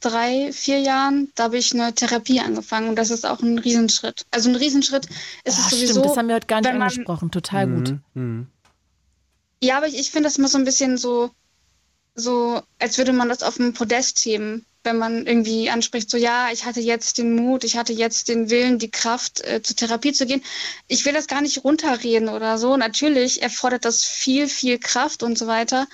drei, 0.00 0.52
vier 0.52 0.78
Jahren, 0.80 1.30
da 1.34 1.44
habe 1.44 1.58
ich 1.58 1.72
eine 1.74 1.94
Therapie 1.94 2.40
angefangen 2.40 2.88
und 2.88 2.96
das 2.96 3.10
ist 3.10 3.26
auch 3.26 3.40
ein 3.40 3.58
Riesenschritt. 3.58 4.24
Also 4.30 4.48
ein 4.48 4.56
Riesenschritt 4.56 5.06
ist 5.44 5.58
Oh, 5.58 5.62
es 5.66 5.70
sowieso. 5.70 5.92
stimmt, 5.92 6.06
das 6.06 6.16
haben 6.16 6.28
wir 6.28 6.34
heute 6.36 6.46
gar 6.46 6.60
nicht 6.60 6.72
man- 6.72 6.82
angesprochen. 6.82 7.30
Total 7.30 7.66
gut. 7.66 7.94
Mhm. 8.14 8.46
Ja, 9.62 9.76
aber 9.76 9.86
ich, 9.88 9.98
ich 9.98 10.10
finde 10.10 10.28
das 10.28 10.38
immer 10.38 10.48
so 10.48 10.56
ein 10.58 10.64
bisschen 10.64 10.96
so, 10.96 11.30
so, 12.14 12.62
als 12.78 12.98
würde 12.98 13.12
man 13.12 13.28
das 13.28 13.42
auf 13.42 13.60
einem 13.60 13.74
Podest 13.74 14.18
heben, 14.24 14.64
wenn 14.84 14.96
man 14.96 15.26
irgendwie 15.26 15.68
anspricht, 15.68 16.10
so 16.10 16.16
ja, 16.16 16.48
ich 16.50 16.64
hatte 16.64 16.80
jetzt 16.80 17.18
den 17.18 17.34
Mut, 17.36 17.64
ich 17.64 17.76
hatte 17.76 17.92
jetzt 17.92 18.28
den 18.28 18.48
Willen, 18.48 18.78
die 18.78 18.90
Kraft, 18.90 19.42
äh, 19.42 19.60
zur 19.62 19.76
Therapie 19.76 20.12
zu 20.14 20.24
gehen. 20.24 20.42
Ich 20.88 21.04
will 21.04 21.12
das 21.12 21.26
gar 21.26 21.42
nicht 21.42 21.62
runterreden 21.64 22.30
oder 22.30 22.56
so. 22.56 22.78
Natürlich 22.78 23.42
erfordert 23.42 23.84
das 23.84 24.02
viel, 24.02 24.48
viel 24.48 24.78
Kraft 24.78 25.22
und 25.22 25.36
so 25.36 25.46
weiter, 25.46 25.86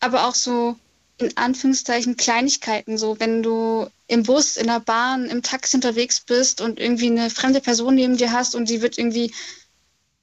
aber 0.00 0.26
auch 0.26 0.34
so 0.34 0.76
in 1.22 1.36
Anführungszeichen 1.36 2.16
Kleinigkeiten, 2.16 2.98
so 2.98 3.18
wenn 3.20 3.42
du 3.42 3.88
im 4.06 4.22
Bus, 4.22 4.56
in 4.56 4.66
der 4.66 4.80
Bahn, 4.80 5.26
im 5.26 5.42
Taxi 5.42 5.76
unterwegs 5.76 6.20
bist 6.20 6.60
und 6.60 6.78
irgendwie 6.78 7.10
eine 7.10 7.30
fremde 7.30 7.60
Person 7.60 7.94
neben 7.94 8.16
dir 8.16 8.32
hast 8.32 8.54
und 8.54 8.66
sie 8.66 8.82
wird 8.82 8.98
irgendwie 8.98 9.34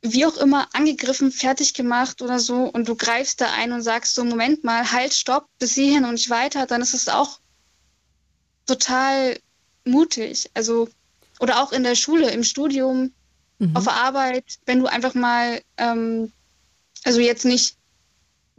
wie 0.02 0.26
auch 0.26 0.38
immer 0.38 0.68
angegriffen, 0.74 1.32
fertig 1.32 1.74
gemacht 1.74 2.22
oder 2.22 2.40
so 2.40 2.64
und 2.64 2.88
du 2.88 2.96
greifst 2.96 3.42
da 3.42 3.52
ein 3.52 3.74
und 3.74 3.82
sagst 3.82 4.16
so, 4.16 4.24
Moment 4.24 4.64
mal, 4.64 4.92
halt, 4.92 5.14
stopp, 5.14 5.48
bis 5.60 5.74
hierhin 5.74 6.06
und 6.06 6.14
nicht 6.14 6.30
weiter, 6.30 6.66
dann 6.66 6.82
ist 6.82 6.94
es 6.94 7.10
auch 7.10 7.40
total 8.66 9.38
mutig. 9.84 10.50
Also, 10.54 10.88
oder 11.40 11.62
auch 11.62 11.74
in 11.74 11.84
der 11.84 11.96
Schule, 11.96 12.32
im 12.32 12.44
Studium, 12.44 13.12
auf 13.74 13.84
der 13.84 13.94
Arbeit, 13.94 14.46
wenn 14.66 14.80
du 14.80 14.86
einfach 14.86 15.14
mal, 15.16 15.62
ähm, 15.78 16.32
also 17.04 17.20
jetzt 17.20 17.44
nicht 17.44 17.76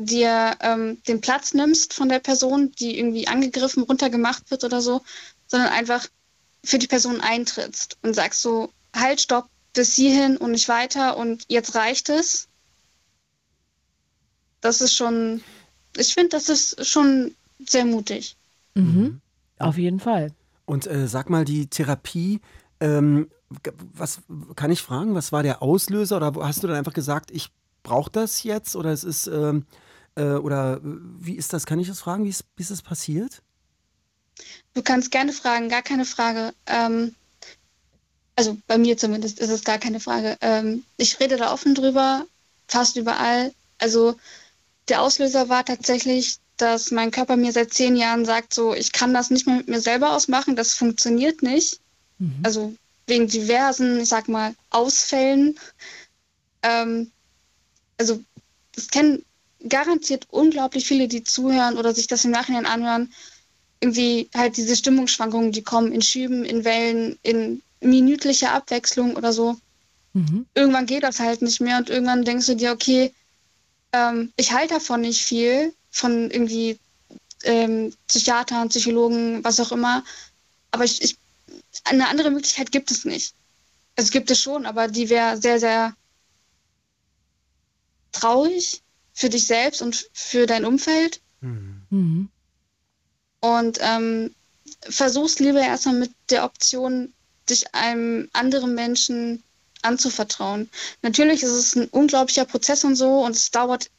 dir 0.01 0.57
ähm, 0.61 1.03
den 1.07 1.21
Platz 1.21 1.55
nimmst 1.55 1.95
von 1.95 2.09
der 2.09 2.19
Person, 2.19 2.73
die 2.73 2.99
irgendwie 2.99 3.29
angegriffen, 3.29 3.83
runtergemacht 3.83 4.51
wird 4.51 4.65
oder 4.65 4.81
so, 4.81 5.03
sondern 5.47 5.71
einfach 5.71 6.07
für 6.65 6.79
die 6.79 6.87
Person 6.87 7.21
eintrittst 7.21 7.99
und 8.03 8.15
sagst 8.15 8.43
so, 8.43 8.73
halt, 8.95 9.21
stopp, 9.21 9.49
bis 9.73 9.95
hierhin 9.95 10.37
und 10.37 10.53
nicht 10.53 10.69
weiter 10.69 11.17
und 11.17 11.45
jetzt 11.49 11.75
reicht 11.75 12.09
es. 12.09 12.49
Das 14.61 14.81
ist 14.81 14.95
schon, 14.95 15.43
ich 15.97 16.13
finde, 16.13 16.31
das 16.31 16.49
ist 16.49 16.87
schon 16.87 17.35
sehr 17.67 17.85
mutig. 17.85 18.37
Mhm. 18.75 19.21
Auf 19.59 19.79
jeden 19.79 20.01
Fall. 20.01 20.33
Und 20.65 20.87
äh, 20.87 21.07
sag 21.07 21.31
mal, 21.31 21.45
die 21.45 21.67
Therapie, 21.67 22.41
ähm, 22.81 23.29
was 23.95 24.21
kann 24.57 24.71
ich 24.71 24.83
fragen, 24.83 25.15
was 25.15 25.33
war 25.33 25.43
der 25.43 25.63
Auslöser? 25.63 26.17
Oder 26.17 26.33
hast 26.47 26.63
du 26.63 26.67
dann 26.67 26.77
einfach 26.77 26.93
gesagt, 26.93 27.31
ich 27.31 27.51
brauche 27.83 28.11
das 28.11 28.43
jetzt? 28.43 28.77
Oder 28.77 28.93
es 28.93 29.05
ist, 29.05 29.27
ähm, 29.27 29.67
äh, 30.17 30.35
oder 30.35 30.77
äh, 30.77 30.81
wie 30.83 31.37
ist 31.37 31.53
das? 31.53 31.67
Kann 31.67 31.79
ich 31.79 31.89
das 31.89 32.01
fragen? 32.01 32.25
Wie 32.25 32.31
ist, 32.31 32.45
wie 32.57 32.63
ist 32.63 32.71
das 32.71 32.83
passiert? 32.83 33.43
Du 34.75 34.83
kannst 34.83 35.11
gerne 35.11 35.33
fragen, 35.33 35.69
gar 35.69 35.83
keine 35.83 36.05
Frage. 36.05 36.55
Ähm, 36.67 37.15
also 38.37 38.57
bei 38.67 38.79
mir 38.79 38.97
zumindest 38.97 39.39
ist 39.39 39.51
es 39.51 39.65
gar 39.65 39.79
keine 39.79 40.01
Frage. 40.01 40.37
Ähm, 40.41 40.85
ich 40.97 41.21
rede 41.21 41.37
da 41.37 41.53
offen 41.53 41.75
drüber, 41.75 42.25
fast 42.69 42.97
überall. 42.97 43.53
Also 43.79 44.17
der 44.89 45.03
Auslöser 45.03 45.49
war 45.49 45.65
tatsächlich, 45.65 46.39
dass 46.57 46.91
mein 46.91 47.11
Körper 47.11 47.37
mir 47.37 47.53
seit 47.53 47.73
zehn 47.73 47.97
Jahren 47.97 48.25
sagt, 48.25 48.55
so 48.55 48.75
ich 48.75 48.93
kann 48.93 49.15
das 49.15 49.31
nicht 49.31 49.47
mehr 49.47 49.57
mit 49.57 49.69
mir 49.69 49.81
selber 49.81 50.15
ausmachen, 50.15 50.57
das 50.57 50.75
funktioniert 50.75 51.43
nicht. 51.43 51.81
Also 52.43 52.75
wegen 53.07 53.29
diversen, 53.29 54.01
ich 54.01 54.09
sag 54.09 54.29
mal, 54.29 54.55
Ausfällen. 54.71 55.59
Ähm, 56.63 57.11
also 57.99 58.23
das 58.75 58.89
kennen 58.89 59.25
garantiert 59.69 60.27
unglaublich 60.31 60.87
viele, 60.87 61.09
die 61.09 61.25
zuhören 61.25 61.77
oder 61.77 61.95
sich 61.95 62.07
das 62.07 62.25
im 62.25 62.31
Nachhinein 62.31 62.67
anhören. 62.67 63.13
Irgendwie 63.81 64.29
halt 64.35 64.57
diese 64.57 64.77
Stimmungsschwankungen, 64.77 65.53
die 65.53 65.63
kommen 65.63 65.93
in 65.93 66.03
Schüben, 66.03 66.45
in 66.45 66.65
Wellen, 66.65 67.19
in 67.23 67.63
minütlicher 67.81 68.53
Abwechslung 68.53 69.17
oder 69.17 69.33
so. 69.33 69.57
Mhm. 70.13 70.47
Irgendwann 70.55 70.87
geht 70.87 71.03
das 71.03 71.21
halt 71.21 71.43
nicht 71.43 71.61
mehr 71.61 71.79
und 71.79 71.89
irgendwann 71.89 72.25
denkst 72.25 72.47
du 72.47 72.57
dir, 72.57 72.73
okay, 72.73 73.13
ähm, 73.93 74.33
ich 74.37 74.53
halte 74.53 74.75
davon 74.75 75.03
nicht 75.03 75.23
viel, 75.23 75.73
von 75.91 76.31
irgendwie 76.31 76.79
ähm, 77.45 77.93
Psychiatern, 78.07 78.69
Psychologen, 78.69 79.43
was 79.43 79.61
auch 79.61 79.73
immer. 79.73 80.05
Aber 80.71 80.85
ich, 80.85 81.03
ich, 81.03 81.17
eine 81.85 82.09
andere 82.09 82.31
Möglichkeit 82.31 82.71
gibt 82.71 82.91
es 82.91 83.05
nicht. 83.05 83.35
Also 83.97 84.07
es 84.07 84.11
gibt 84.13 84.31
es 84.31 84.41
schon, 84.41 84.67
aber 84.67 84.89
die 84.89 85.09
wäre 85.09 85.37
sehr, 85.37 85.59
sehr 85.59 85.95
traurig 88.13 88.83
für 89.21 89.29
dich 89.29 89.47
selbst 89.47 89.83
und 89.83 90.09
für 90.15 90.47
dein 90.47 90.65
Umfeld. 90.65 91.21
Mhm. 91.43 92.31
Und 93.41 93.79
ähm, 93.83 94.35
versuch's 94.81 95.39
lieber 95.41 95.61
erstmal 95.61 95.97
mit 95.97 96.13
der 96.31 96.45
Option, 96.45 97.13
dich 97.51 97.75
einem 97.75 98.31
anderen 98.33 98.75
Menschen 98.75 99.43
anzuvertrauen. 99.83 100.71
Natürlich 101.03 101.43
ist 101.43 101.51
es 101.51 101.77
ein 101.77 101.89
unglaublicher 101.89 102.47
Prozess 102.47 102.83
und 102.83 102.97
so 102.97 103.23
und 103.23 103.37
es 103.37 103.51
dauert 103.51 103.91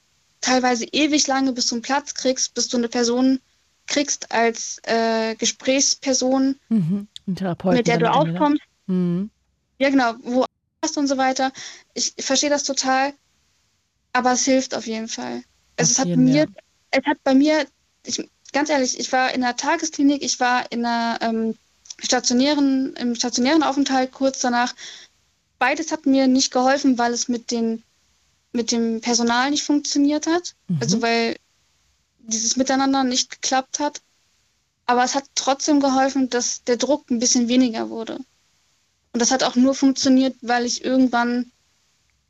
teilweise 0.42 0.86
ewig 0.86 1.28
lange, 1.28 1.52
bis 1.54 1.68
du 1.68 1.76
einen 1.76 1.84
Platz 1.84 2.16
kriegst, 2.16 2.56
bis 2.56 2.68
du 2.70 2.78
eine 2.78 2.90
Person 2.90 3.40
kriegst 3.86 4.32
als 4.32 4.80
äh, 4.84 5.36
Gesprächsperson, 5.36 6.60
Mhm. 6.70 7.08
Mit 7.78 7.88
der 7.88 8.00
du 8.00 8.12
aufkommst. 8.12 8.64
Mhm. 8.88 9.30
Ja, 9.78 9.90
genau, 9.90 10.14
wo 10.24 10.42
du 10.42 10.48
hast 10.84 10.98
und 10.98 11.08
so 11.08 11.18
weiter. 11.18 11.52
Ich 11.94 12.16
verstehe 12.18 12.50
das 12.50 12.64
total, 12.64 13.14
aber 14.14 14.34
es 14.34 14.46
hilft 14.46 14.76
auf 14.76 14.88
jeden 14.88 15.08
Fall. 15.08 15.44
Also 15.78 15.92
es 15.92 16.00
hat 16.00 16.08
mir, 16.08 16.44
ja. 16.44 16.46
es 16.92 17.06
hat 17.06 17.18
bei 17.24 17.34
mir, 17.34 17.66
ich, 18.06 18.30
ganz 18.54 18.70
ehrlich, 18.70 19.00
ich 19.00 19.12
war 19.12 19.34
in 19.34 19.42
der 19.42 19.56
Tagesklinik, 19.56 20.22
ich 20.22 20.40
war 20.40 20.72
in 20.72 20.86
einer 20.86 21.20
ähm, 21.22 21.56
stationären, 22.00 22.96
im 22.96 23.16
stationären 23.16 23.64
Aufenthalt 23.64 24.12
kurz 24.12 24.40
danach. 24.40 24.76
Beides 25.60 25.92
hat 25.92 26.06
mir 26.06 26.28
nicht 26.28 26.52
geholfen, 26.52 26.98
weil 26.98 27.14
es 27.14 27.28
mit 27.28 27.52
den 27.52 27.84
mit 28.54 28.72
dem 28.72 29.02
Personal 29.02 29.50
nicht 29.50 29.64
funktioniert 29.64 30.28
hat. 30.28 30.56
Also 30.82 31.02
weil 31.02 31.38
dieses 32.20 32.58
Miteinander 32.58 33.04
nicht 33.04 33.30
geklappt 33.30 33.80
hat. 33.80 34.02
Aber 34.86 35.04
es 35.04 35.16
hat 35.16 35.26
trotzdem 35.36 35.80
geholfen, 35.80 36.30
dass 36.30 36.64
der 36.64 36.78
Druck 36.78 37.10
ein 37.10 37.20
bisschen 37.20 37.48
weniger 37.48 37.90
wurde. 37.90 38.20
Und 39.14 39.22
das 39.22 39.32
hat 39.32 39.44
auch 39.44 39.56
nur 39.56 39.74
funktioniert, 39.74 40.36
weil 40.42 40.66
ich 40.66 40.84
irgendwann 40.84 41.52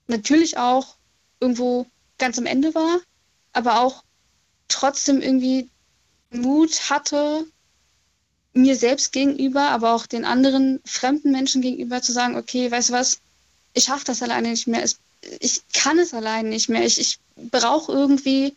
natürlich 0.08 0.58
auch 0.58 0.96
irgendwo 1.42 1.88
ganz 2.18 2.38
am 2.38 2.46
Ende 2.46 2.74
war, 2.76 3.00
aber 3.52 3.82
auch 3.82 4.04
trotzdem 4.68 5.22
irgendwie 5.22 5.70
Mut 6.30 6.90
hatte, 6.90 7.46
mir 8.54 8.76
selbst 8.76 9.12
gegenüber, 9.12 9.70
aber 9.70 9.94
auch 9.94 10.06
den 10.06 10.26
anderen 10.26 10.82
fremden 10.86 11.32
Menschen 11.32 11.62
gegenüber 11.62 12.02
zu 12.02 12.12
sagen, 12.12 12.38
okay, 12.38 12.72
weißt 12.72 12.90
du 12.90 12.94
was, 12.94 13.20
ich 13.74 13.86
schaffe 13.86 14.06
das 14.06 14.22
alleine 14.22 14.50
nicht 14.50 14.68
mehr. 14.68 14.84
Ich 15.40 15.62
kann 15.74 16.00
es 16.00 16.14
alleine 16.14 16.50
nicht 16.50 16.70
mehr. 16.70 16.86
Ich, 16.86 17.00
ich 17.00 17.20
brauche 17.36 17.92
irgendwie 17.92 18.56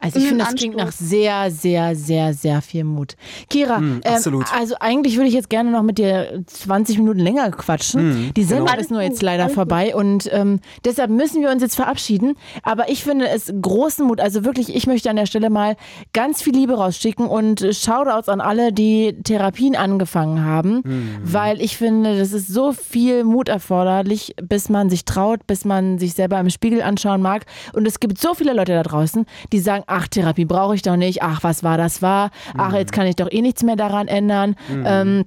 Also 0.00 0.20
ich 0.20 0.26
finde, 0.28 0.44
das 0.44 0.54
klingt 0.54 0.76
nach 0.76 0.92
sehr, 0.92 1.50
sehr, 1.50 1.96
sehr, 1.96 2.32
sehr 2.32 2.62
viel 2.62 2.84
Mut. 2.84 3.16
Kira, 3.50 3.78
Mm, 3.80 4.00
ähm, 4.04 4.44
also 4.56 4.74
eigentlich 4.80 5.16
würde 5.16 5.28
ich 5.28 5.34
jetzt 5.34 5.50
gerne 5.50 5.70
noch 5.70 5.82
mit 5.82 5.98
dir 5.98 6.42
20 6.46 6.98
Minuten 6.98 7.18
länger 7.18 7.50
quatschen. 7.50 8.28
Mm, 8.28 8.34
Die 8.34 8.44
Sendung 8.44 8.66
genau. 8.68 8.80
ist 8.80 8.90
nur 8.90 9.02
jetzt 9.02 9.22
leider 9.22 9.48
vorbei 9.48 9.94
und 9.94 10.28
ähm, 10.32 10.60
deshalb 10.84 11.10
müssen 11.10 11.42
wir 11.42 11.50
uns 11.50 11.62
jetzt 11.62 11.74
verabschieden. 11.74 12.34
Aber 12.62 12.88
ich 12.90 13.02
finde 13.02 13.28
es 13.28 13.52
großen 13.60 14.06
Mut, 14.06 14.20
also 14.20 14.44
wirklich, 14.44 14.74
ich 14.74 14.86
möchte 14.86 15.10
an 15.10 15.16
der 15.16 15.26
Stelle 15.26 15.50
mal 15.50 15.76
ganz 16.12 16.42
viel 16.42 16.54
Liebe 16.54 16.74
rausschicken 16.74 17.26
und 17.26 17.60
Shoutouts 17.60 18.28
an 18.28 18.40
alle, 18.40 18.72
die 18.72 19.16
Therapien 19.24 19.74
angefangen 19.76 20.44
haben, 20.44 21.18
weil 21.22 21.60
ich 21.60 21.76
finde, 21.76 22.18
das 22.18 22.32
ist 22.32 22.48
so 22.48 22.72
viel 22.72 23.24
Mut 23.24 23.48
erforderlich, 23.48 24.34
bis 24.42 24.68
man 24.68 24.90
sich 24.90 25.04
traut, 25.04 25.46
bis 25.46 25.64
man 25.64 25.98
sich 25.98 26.14
selber 26.14 26.38
im 26.40 26.50
Spiegel 26.50 26.82
anschauen 26.82 27.20
mag. 27.22 27.46
Und 27.72 27.86
es 27.86 28.00
gibt 28.00 28.18
so 28.18 28.34
viele 28.34 28.52
Leute 28.52 28.72
da 28.72 28.82
draußen, 28.82 29.26
die 29.52 29.58
sagen, 29.60 29.84
ach, 29.88 30.08
Therapie 30.08 30.44
brauche 30.44 30.74
ich 30.74 30.82
doch 30.82 30.96
nicht, 30.96 31.22
ach, 31.22 31.42
was 31.42 31.62
war, 31.62 31.78
das 31.78 32.02
war, 32.02 32.30
ach, 32.56 32.74
jetzt 32.74 32.92
kann 32.92 33.06
ich 33.06 33.16
doch 33.16 33.30
eh 33.30 33.42
nichts 33.42 33.62
mehr 33.62 33.76
daran 33.76 34.08
ändern. 34.08 34.54
Ähm, 34.84 35.24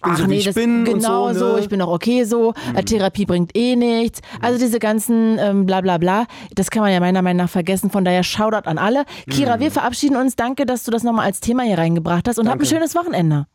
bin 0.00 0.10
Ach 0.12 0.18
so, 0.18 0.24
wie 0.24 0.28
nee, 0.28 0.36
ich 0.38 0.44
das 0.44 0.54
bin 0.54 0.84
genau 0.84 1.32
so, 1.32 1.38
so, 1.38 1.52
ne? 1.54 1.60
ich 1.60 1.68
bin 1.68 1.82
auch 1.82 1.92
okay 1.92 2.24
so, 2.24 2.54
äh, 2.74 2.82
Therapie 2.82 3.26
bringt 3.26 3.56
eh 3.56 3.76
nichts. 3.76 4.20
Also 4.40 4.58
diese 4.58 4.78
ganzen 4.78 5.38
ähm, 5.38 5.66
bla 5.66 5.80
bla 5.80 5.98
bla, 5.98 6.26
das 6.54 6.70
kann 6.70 6.82
man 6.82 6.92
ja 6.92 7.00
meiner 7.00 7.22
Meinung 7.22 7.44
nach 7.44 7.50
vergessen. 7.50 7.90
Von 7.90 8.04
daher 8.04 8.22
Shoutout 8.22 8.68
an 8.68 8.78
alle. 8.78 9.04
Kira, 9.30 9.60
wir 9.60 9.70
verabschieden 9.70 10.16
uns. 10.16 10.36
Danke, 10.36 10.66
dass 10.66 10.84
du 10.84 10.90
das 10.90 11.02
nochmal 11.02 11.26
als 11.26 11.40
Thema 11.40 11.64
hier 11.64 11.78
reingebracht 11.78 12.26
hast 12.28 12.38
und 12.38 12.46
hab 12.46 12.54
ein 12.54 12.58
Danke. 12.60 12.74
schönes 12.74 12.94
Wochenende. 12.94 13.46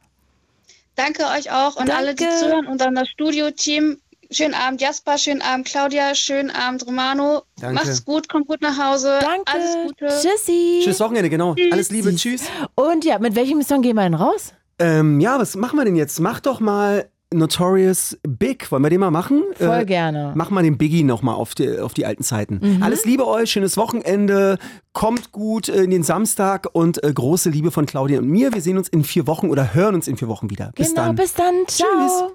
Danke 0.96 1.24
euch 1.38 1.52
auch 1.52 1.76
und 1.76 1.90
alle, 1.90 2.16
die 2.16 2.24
Danke. 2.24 2.40
zuhören 2.40 2.68
und 2.68 2.82
an 2.82 2.96
das 2.96 3.10
Studio-Team. 3.10 3.98
Schönen 4.32 4.54
Abend 4.54 4.82
Jasper, 4.82 5.18
schönen 5.18 5.42
Abend 5.42 5.68
Claudia, 5.68 6.14
schönen 6.14 6.50
Abend 6.52 6.86
Romano. 6.86 7.44
Danke. 7.60 7.76
Macht's 7.76 8.04
gut, 8.04 8.28
kommt 8.28 8.48
gut 8.48 8.62
nach 8.62 8.78
Hause. 8.78 9.20
Danke. 9.22 9.52
Alles 9.52 9.78
Gute. 9.86 10.08
Tschüssi. 10.08 10.82
Tschüss 10.84 11.00
Wochenende, 11.00 11.30
genau. 11.30 11.56
Alles 11.72 11.92
Liebe, 11.92 12.14
tschüss. 12.14 12.46
Und 12.76 13.06
ja, 13.06 13.20
mit 13.20 13.36
welchem 13.36 13.62
Song 13.62 13.82
gehen 13.82 13.96
wir 13.96 14.04
denn 14.04 14.16
raus? 14.16 14.54
Ähm, 14.80 15.20
ja, 15.20 15.40
was 15.40 15.56
machen 15.56 15.78
wir 15.78 15.86
denn 15.86 15.96
jetzt? 15.96 16.20
Mach 16.20 16.40
doch 16.40 16.60
mal 16.60 17.10
Notorious 17.34 18.18
Big. 18.24 18.72
Wollen 18.72 18.84
wir 18.84 18.90
den 18.90 19.00
mal 19.02 19.12
machen? 19.12 19.44
Voll 19.56 19.86
gerne. 19.86 20.32
Mach 20.36 20.50
mal 20.50 20.64
den 20.64 20.78
Biggie 20.78 21.04
nochmal 21.04 21.36
auf 21.36 21.56
die, 21.56 21.80
auf 21.80 21.94
die 21.94 22.06
alten 22.06 22.24
Zeiten. 22.24 22.60
Mhm. 22.62 22.84
Alles 22.84 23.06
Liebe 23.06 23.28
euch, 23.28 23.52
schönes 23.52 23.76
Wochenende. 23.76 24.58
Kommt 24.94 25.32
gut 25.32 25.68
äh, 25.68 25.84
in 25.84 25.90
den 25.90 26.04
Samstag 26.04 26.68
und 26.72 27.04
äh, 27.04 27.12
große 27.12 27.50
Liebe 27.50 27.72
von 27.72 27.86
Claudia 27.86 28.20
und 28.20 28.28
mir. 28.28 28.54
Wir 28.54 28.62
sehen 28.62 28.78
uns 28.78 28.88
in 28.88 29.04
vier 29.04 29.28
Wochen 29.28 29.50
oder 29.50 29.74
hören 29.74 29.96
uns 29.96 30.08
in 30.08 30.16
vier 30.16 30.28
Wochen 30.28 30.50
wieder. 30.50 30.72
Bis 30.76 30.90
genau, 30.90 31.08
dann. 31.08 31.16
bis 31.16 31.34
dann. 31.34 31.54
Ciao. 31.68 32.34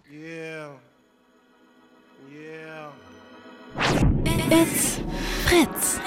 It's 4.55 4.99
Fritz. 5.49 5.99